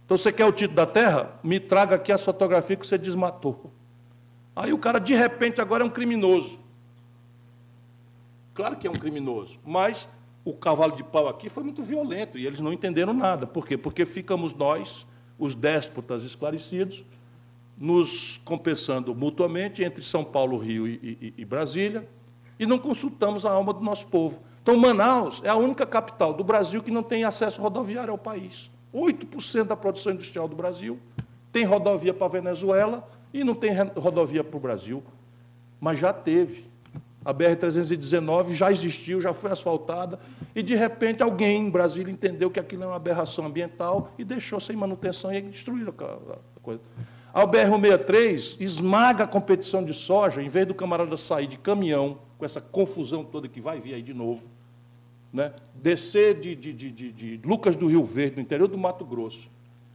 Então, 0.05 0.19
você 0.19 0.33
quer 0.33 0.45
o 0.47 0.53
título 0.53 0.77
da 0.77 0.87
terra? 0.87 1.39
Me 1.45 1.61
traga 1.61 1.95
aqui 1.95 2.11
a 2.11 2.19
fotografia 2.19 2.77
que 2.77 2.87
você 2.87 2.99
desmatou. 2.99 3.71
Aí 4.55 4.73
o 4.73 4.79
cara, 4.79 4.99
de 4.99 5.15
repente, 5.15 5.61
agora 5.61 5.85
é 5.85 5.87
um 5.87 5.91
criminoso. 5.91 6.59
Claro 8.55 8.77
que 8.77 8.87
é 8.87 8.91
um 8.91 8.95
criminoso, 8.95 9.59
mas 9.65 10.09
o 10.45 10.53
cavalo 10.53 10.95
de 10.95 11.03
pau 11.03 11.29
aqui 11.29 11.49
foi 11.49 11.65
muito 11.65 11.83
violento 11.83 12.39
e 12.39 12.47
eles 12.47 12.61
não 12.61 12.73
entenderam 12.73 13.13
nada. 13.13 13.47
Por 13.47 13.67
quê? 13.67 13.77
Porque 13.77 14.05
ficamos 14.05 14.55
nós 14.55 15.07
os 15.39 15.55
déspotas 15.55 16.23
esclarecidos, 16.23 17.05
nos 17.77 18.41
compensando 18.45 19.15
mutuamente 19.15 19.83
entre 19.83 20.03
São 20.03 20.25
Paulo, 20.25 20.57
Rio 20.57 20.87
e, 20.87 21.19
e, 21.21 21.35
e, 21.39 21.45
Brasília, 21.45 22.09
e 22.59 22.65
não 22.65 22.79
consultamos 22.79 23.45
a 23.45 23.51
alma 23.51 23.73
do 23.73 23.81
nosso 23.81 24.07
povo. 24.07 24.41
Então, 24.63 24.77
Manaus 24.77 25.43
é 25.45 25.49
a 25.49 25.57
única 25.57 25.85
capital 25.85 26.33
do 26.33 26.45
Brasil 26.45 26.83
que 26.83 26.91
não 26.91 27.03
tem 27.03 27.25
acesso 27.25 27.61
rodoviário 27.61 28.13
ao 28.13 28.19
país. 28.19 28.71
8% 28.95 29.65
da 29.65 29.77
produção 29.77 30.13
industrial 30.13 30.47
do 30.47 30.55
Brasil 30.55 30.99
tem 31.53 31.65
rodovia 31.65 32.15
para 32.15 32.27
a 32.27 32.31
Venezuela 32.31 33.09
e 33.33 33.43
não 33.43 33.55
tem 33.55 33.73
rodovia 33.97 34.45
para 34.45 34.57
o 34.57 34.61
Brasil. 34.61 35.03
Mas 35.81 35.99
já 35.99 36.13
teve. 36.13 36.65
A 37.25 37.33
BR-319 37.33 38.55
já 38.55 38.71
existiu, 38.71 39.21
já 39.21 39.33
foi 39.33 39.51
asfaltada, 39.51 40.19
e 40.55 40.63
de 40.63 40.75
repente 40.75 41.23
alguém 41.23 41.67
em 41.67 41.71
Brasília 41.71 42.13
entendeu 42.13 42.51
que 42.51 42.61
aquilo 42.61 42.85
é 42.85 42.87
uma 42.87 42.97
aberração 42.97 43.47
ambiental 43.47 44.13
e 44.19 44.25
deixou 44.25 44.61
sem 44.61 44.77
manutenção 44.77 45.33
e 45.33 45.41
destruiu 45.41 45.89
a 45.89 46.61
coisa. 46.61 46.83
A 47.33 47.47
BR-163 47.47 48.61
esmaga 48.61 49.25
a 49.25 49.27
competição 49.27 49.83
de 49.83 49.95
soja, 49.95 50.43
em 50.43 50.49
vez 50.49 50.67
do 50.67 50.75
camarada 50.75 51.17
sair 51.17 51.47
de 51.47 51.59
caminhão, 51.59 52.19
com 52.39 52.45
essa 52.45 52.61
confusão 52.61 53.25
toda 53.25 53.49
que 53.49 53.61
vai 53.61 53.81
vir 53.81 53.95
aí 53.95 54.03
de 54.03 54.15
novo, 54.15 54.47
né? 55.33 55.53
descer 55.75 56.39
de, 56.39 56.55
de, 56.55 56.73
de, 56.73 56.91
de 56.91 57.41
Lucas 57.45 57.75
do 57.75 57.87
Rio 57.87 58.05
Verde, 58.05 58.37
no 58.37 58.43
interior 58.43 58.69
do 58.69 58.79
Mato 58.79 59.05
Grosso, 59.05 59.51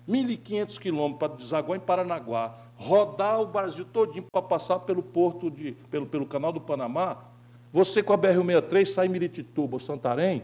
1.500 0.09 0.79
quilômetros 0.79 1.19
para 1.19 1.35
desaguar 1.35 1.77
em 1.77 1.81
Paranaguá, 1.81 2.55
rodar 2.75 3.39
o 3.41 3.45
Brasil 3.45 3.85
todinho 3.85 4.25
para 4.31 4.41
passar 4.41 4.79
pelo 4.79 5.03
porto 5.03 5.51
de, 5.51 5.73
pelo, 5.91 6.05
pelo 6.05 6.25
canal 6.25 6.51
do 6.51 6.59
Panamá, 6.59 7.17
você 7.71 8.01
com 8.01 8.13
a 8.13 8.17
BR-163 8.17 8.85
sai 8.85 9.05
em 9.05 9.09
Miritituba 9.09 9.75
ou 9.75 9.79
Santarém 9.79 10.43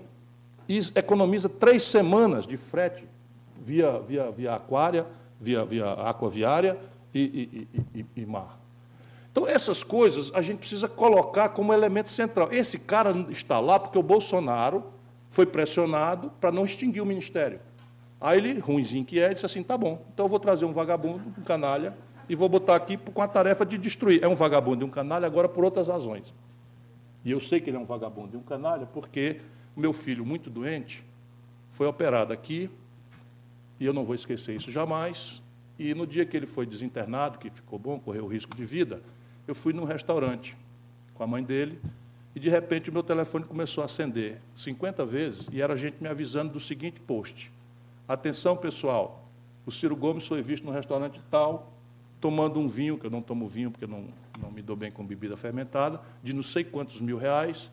e 0.69 0.77
economiza 0.95 1.49
três 1.49 1.83
semanas 1.83 2.45
de 2.45 2.57
frete 2.57 3.03
via, 3.59 3.99
via, 3.99 4.29
via 4.31 4.55
aquária, 4.55 5.07
via, 5.39 5.65
via 5.65 5.91
aquaviária 5.93 6.77
e, 7.13 7.67
e, 7.73 7.99
e, 7.99 8.05
e 8.15 8.25
mar. 8.25 8.59
Então, 9.31 9.47
essas 9.47 9.83
coisas 9.83 10.31
a 10.33 10.41
gente 10.41 10.59
precisa 10.59 10.87
colocar 10.87 11.49
como 11.49 11.73
elemento 11.73 12.09
central. 12.09 12.53
Esse 12.53 12.79
cara 12.79 13.25
está 13.29 13.59
lá 13.59 13.79
porque 13.79 13.97
o 13.97 14.03
Bolsonaro 14.03 14.83
foi 15.29 15.45
pressionado 15.45 16.31
para 16.39 16.51
não 16.51 16.63
extinguir 16.63 17.01
o 17.01 17.05
ministério. 17.05 17.59
Aí 18.25 18.39
ele, 18.39 18.59
ruimzinho 18.59 19.05
que 19.05 19.19
é, 19.19 19.31
disse 19.31 19.45
assim: 19.45 19.61
tá 19.61 19.77
bom, 19.77 20.03
então 20.11 20.25
eu 20.25 20.27
vou 20.27 20.39
trazer 20.39 20.65
um 20.65 20.71
vagabundo, 20.71 21.21
um 21.37 21.43
canalha, 21.43 21.95
e 22.27 22.33
vou 22.33 22.49
botar 22.49 22.75
aqui 22.75 22.97
com 22.97 23.21
a 23.21 23.27
tarefa 23.27 23.63
de 23.63 23.77
destruir. 23.77 24.23
É 24.23 24.27
um 24.27 24.33
vagabundo 24.33 24.83
e 24.83 24.87
um 24.87 24.89
canalha 24.89 25.27
agora 25.27 25.47
por 25.47 25.63
outras 25.63 25.89
razões. 25.89 26.33
E 27.23 27.29
eu 27.29 27.39
sei 27.39 27.61
que 27.61 27.69
ele 27.69 27.77
é 27.77 27.79
um 27.79 27.85
vagabundo 27.85 28.35
e 28.35 28.37
um 28.37 28.41
canalha 28.41 28.87
porque 28.87 29.41
o 29.75 29.79
meu 29.79 29.93
filho, 29.93 30.25
muito 30.25 30.49
doente, 30.49 31.03
foi 31.69 31.85
operado 31.85 32.33
aqui, 32.33 32.67
e 33.79 33.85
eu 33.85 33.93
não 33.93 34.03
vou 34.03 34.15
esquecer 34.15 34.55
isso 34.55 34.71
jamais. 34.71 35.39
E 35.77 35.93
no 35.93 36.07
dia 36.07 36.25
que 36.25 36.35
ele 36.35 36.47
foi 36.47 36.65
desinternado, 36.65 37.37
que 37.37 37.51
ficou 37.51 37.77
bom, 37.77 37.99
correu 37.99 38.25
risco 38.25 38.55
de 38.55 38.65
vida, 38.65 39.03
eu 39.47 39.53
fui 39.53 39.71
num 39.71 39.83
restaurante 39.83 40.57
com 41.13 41.21
a 41.21 41.27
mãe 41.27 41.43
dele, 41.43 41.79
e 42.33 42.39
de 42.39 42.49
repente 42.49 42.89
o 42.89 42.93
meu 42.93 43.03
telefone 43.03 43.45
começou 43.45 43.83
a 43.83 43.85
acender 43.85 44.41
50 44.55 45.05
vezes, 45.05 45.47
e 45.51 45.61
era 45.61 45.77
gente 45.77 46.01
me 46.01 46.07
avisando 46.07 46.53
do 46.53 46.59
seguinte 46.59 46.99
post. 46.99 47.53
Atenção, 48.07 48.55
pessoal, 48.55 49.27
o 49.65 49.71
Ciro 49.71 49.95
Gomes 49.95 50.27
foi 50.27 50.41
visto 50.41 50.63
no 50.63 50.71
restaurante 50.71 51.21
tal, 51.29 51.73
tomando 52.21 52.59
um 52.59 52.67
vinho, 52.67 52.97
que 52.97 53.05
eu 53.05 53.11
não 53.11 53.21
tomo 53.21 53.47
vinho 53.47 53.71
porque 53.71 53.87
não, 53.87 54.05
não 54.41 54.51
me 54.51 54.61
dou 54.61 54.75
bem 54.75 54.91
com 54.91 55.05
bebida 55.05 55.35
fermentada, 55.35 55.99
de 56.21 56.33
não 56.33 56.43
sei 56.43 56.63
quantos 56.63 57.01
mil 57.01 57.17
reais, 57.17 57.71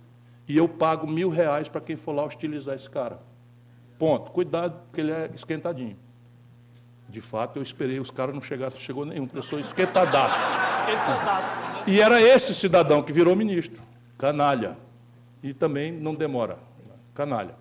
e 0.49 0.57
eu 0.57 0.69
pago 0.69 1.07
mil 1.07 1.29
reais 1.29 1.69
para 1.69 1.81
quem 1.81 1.97
for 1.97 2.13
lá 2.13 2.25
hostilizar 2.25 2.75
esse 2.75 2.89
cara. 2.89 3.21
Ponto. 3.99 4.31
Cuidado, 4.33 4.81
porque 4.87 5.01
ele 5.01 5.13
é 5.13 5.31
esquentadinho. 5.35 5.97
De 7.09 7.21
fato, 7.21 7.59
eu 7.59 7.63
esperei, 7.63 8.01
os 8.01 8.11
caras 8.11 8.35
não 8.35 8.43
chegaram, 8.43 8.75
chegou 8.77 9.05
nenhum, 9.05 9.27
porque 9.27 9.39
eu 9.39 9.43
sou 9.43 9.61
esquentadaço. 9.61 10.37
E 11.87 12.01
era 12.01 12.21
esse 12.21 12.55
cidadão 12.55 13.03
que 13.03 13.13
virou 13.13 13.37
ministro. 13.37 13.83
Canalha. 14.17 14.77
E 15.43 15.53
também 15.53 15.93
não 15.93 16.15
demora. 16.15 16.59
Canalha. 17.15 17.55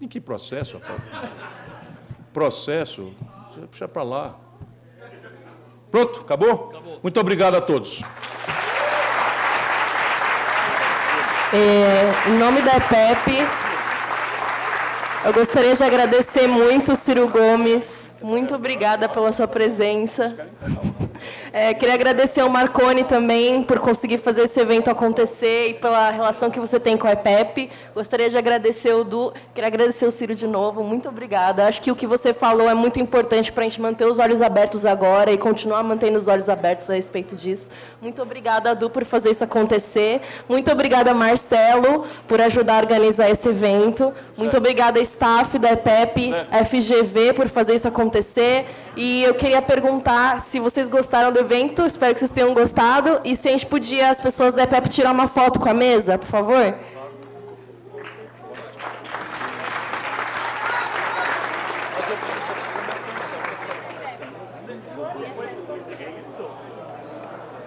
Em 0.00 0.08
que 0.08 0.20
processo, 0.20 0.78
rapaz? 0.78 1.30
Processo? 2.32 3.12
Você 3.50 3.60
puxa 3.66 3.86
para 3.88 4.02
lá. 4.02 4.34
Pronto, 5.90 6.20
acabou? 6.20 6.70
acabou? 6.70 7.00
Muito 7.02 7.20
obrigado 7.20 7.56
a 7.56 7.60
todos. 7.60 8.00
É, 11.52 12.30
em 12.30 12.38
nome 12.38 12.62
da 12.62 12.76
EPEP, 12.76 13.46
eu 15.24 15.32
gostaria 15.32 15.74
de 15.74 15.82
agradecer 15.82 16.46
muito, 16.46 16.96
Ciro 16.96 17.28
Gomes. 17.28 17.99
Muito 18.22 18.54
obrigada 18.54 19.08
pela 19.08 19.32
sua 19.32 19.48
presença. 19.48 20.36
É, 21.52 21.74
queria 21.74 21.94
agradecer 21.94 22.40
ao 22.40 22.48
Marconi 22.48 23.04
também 23.04 23.62
por 23.62 23.78
conseguir 23.78 24.18
fazer 24.18 24.42
esse 24.42 24.60
evento 24.60 24.90
acontecer 24.90 25.70
e 25.70 25.74
pela 25.74 26.10
relação 26.10 26.50
que 26.50 26.60
você 26.60 26.78
tem 26.78 26.96
com 26.96 27.06
a 27.06 27.12
EPEP. 27.12 27.70
Gostaria 27.94 28.30
de 28.30 28.38
agradecer 28.38 28.94
o 28.94 29.04
Du, 29.04 29.32
queria 29.54 29.68
agradecer 29.68 30.06
o 30.06 30.10
Ciro 30.10 30.34
de 30.34 30.46
novo. 30.46 30.82
Muito 30.82 31.08
obrigada. 31.08 31.66
Acho 31.66 31.80
que 31.80 31.90
o 31.90 31.96
que 31.96 32.06
você 32.06 32.32
falou 32.32 32.68
é 32.68 32.74
muito 32.74 33.00
importante 33.00 33.50
para 33.52 33.64
a 33.64 33.66
gente 33.66 33.80
manter 33.80 34.06
os 34.06 34.18
olhos 34.18 34.40
abertos 34.40 34.86
agora 34.86 35.32
e 35.32 35.38
continuar 35.38 35.82
mantendo 35.82 36.18
os 36.18 36.28
olhos 36.28 36.48
abertos 36.48 36.88
a 36.88 36.94
respeito 36.94 37.34
disso. 37.34 37.70
Muito 38.00 38.22
obrigada, 38.22 38.74
Du, 38.74 38.88
por 38.88 39.04
fazer 39.04 39.30
isso 39.30 39.44
acontecer. 39.44 40.20
Muito 40.48 40.70
obrigada, 40.70 41.12
Marcelo, 41.12 42.04
por 42.28 42.40
ajudar 42.40 42.74
a 42.74 42.78
organizar 42.78 43.28
esse 43.28 43.48
evento. 43.48 44.12
Muito 44.36 44.56
obrigada, 44.56 45.00
staff 45.00 45.58
da 45.58 45.72
EPEP, 45.72 46.32
FGV, 46.68 47.32
por 47.34 47.48
fazer 47.48 47.74
isso 47.74 47.88
acontecer. 47.88 48.09
E 48.96 49.22
eu 49.22 49.34
queria 49.34 49.62
perguntar 49.62 50.40
se 50.42 50.58
vocês 50.58 50.88
gostaram 50.88 51.32
do 51.32 51.38
evento, 51.38 51.84
espero 51.86 52.12
que 52.14 52.20
vocês 52.20 52.30
tenham 52.30 52.52
gostado. 52.52 53.20
E 53.24 53.36
se 53.36 53.48
a 53.48 53.52
gente 53.52 53.66
podia, 53.66 54.10
as 54.10 54.20
pessoas 54.20 54.52
da 54.52 54.64
EPEP, 54.64 54.88
tirar 54.88 55.12
uma 55.12 55.28
foto 55.28 55.60
com 55.60 55.68
a 55.68 55.74
mesa, 55.74 56.18
por 56.18 56.26
favor? 56.26 56.74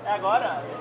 É 0.05 0.11
agora? 0.11 0.72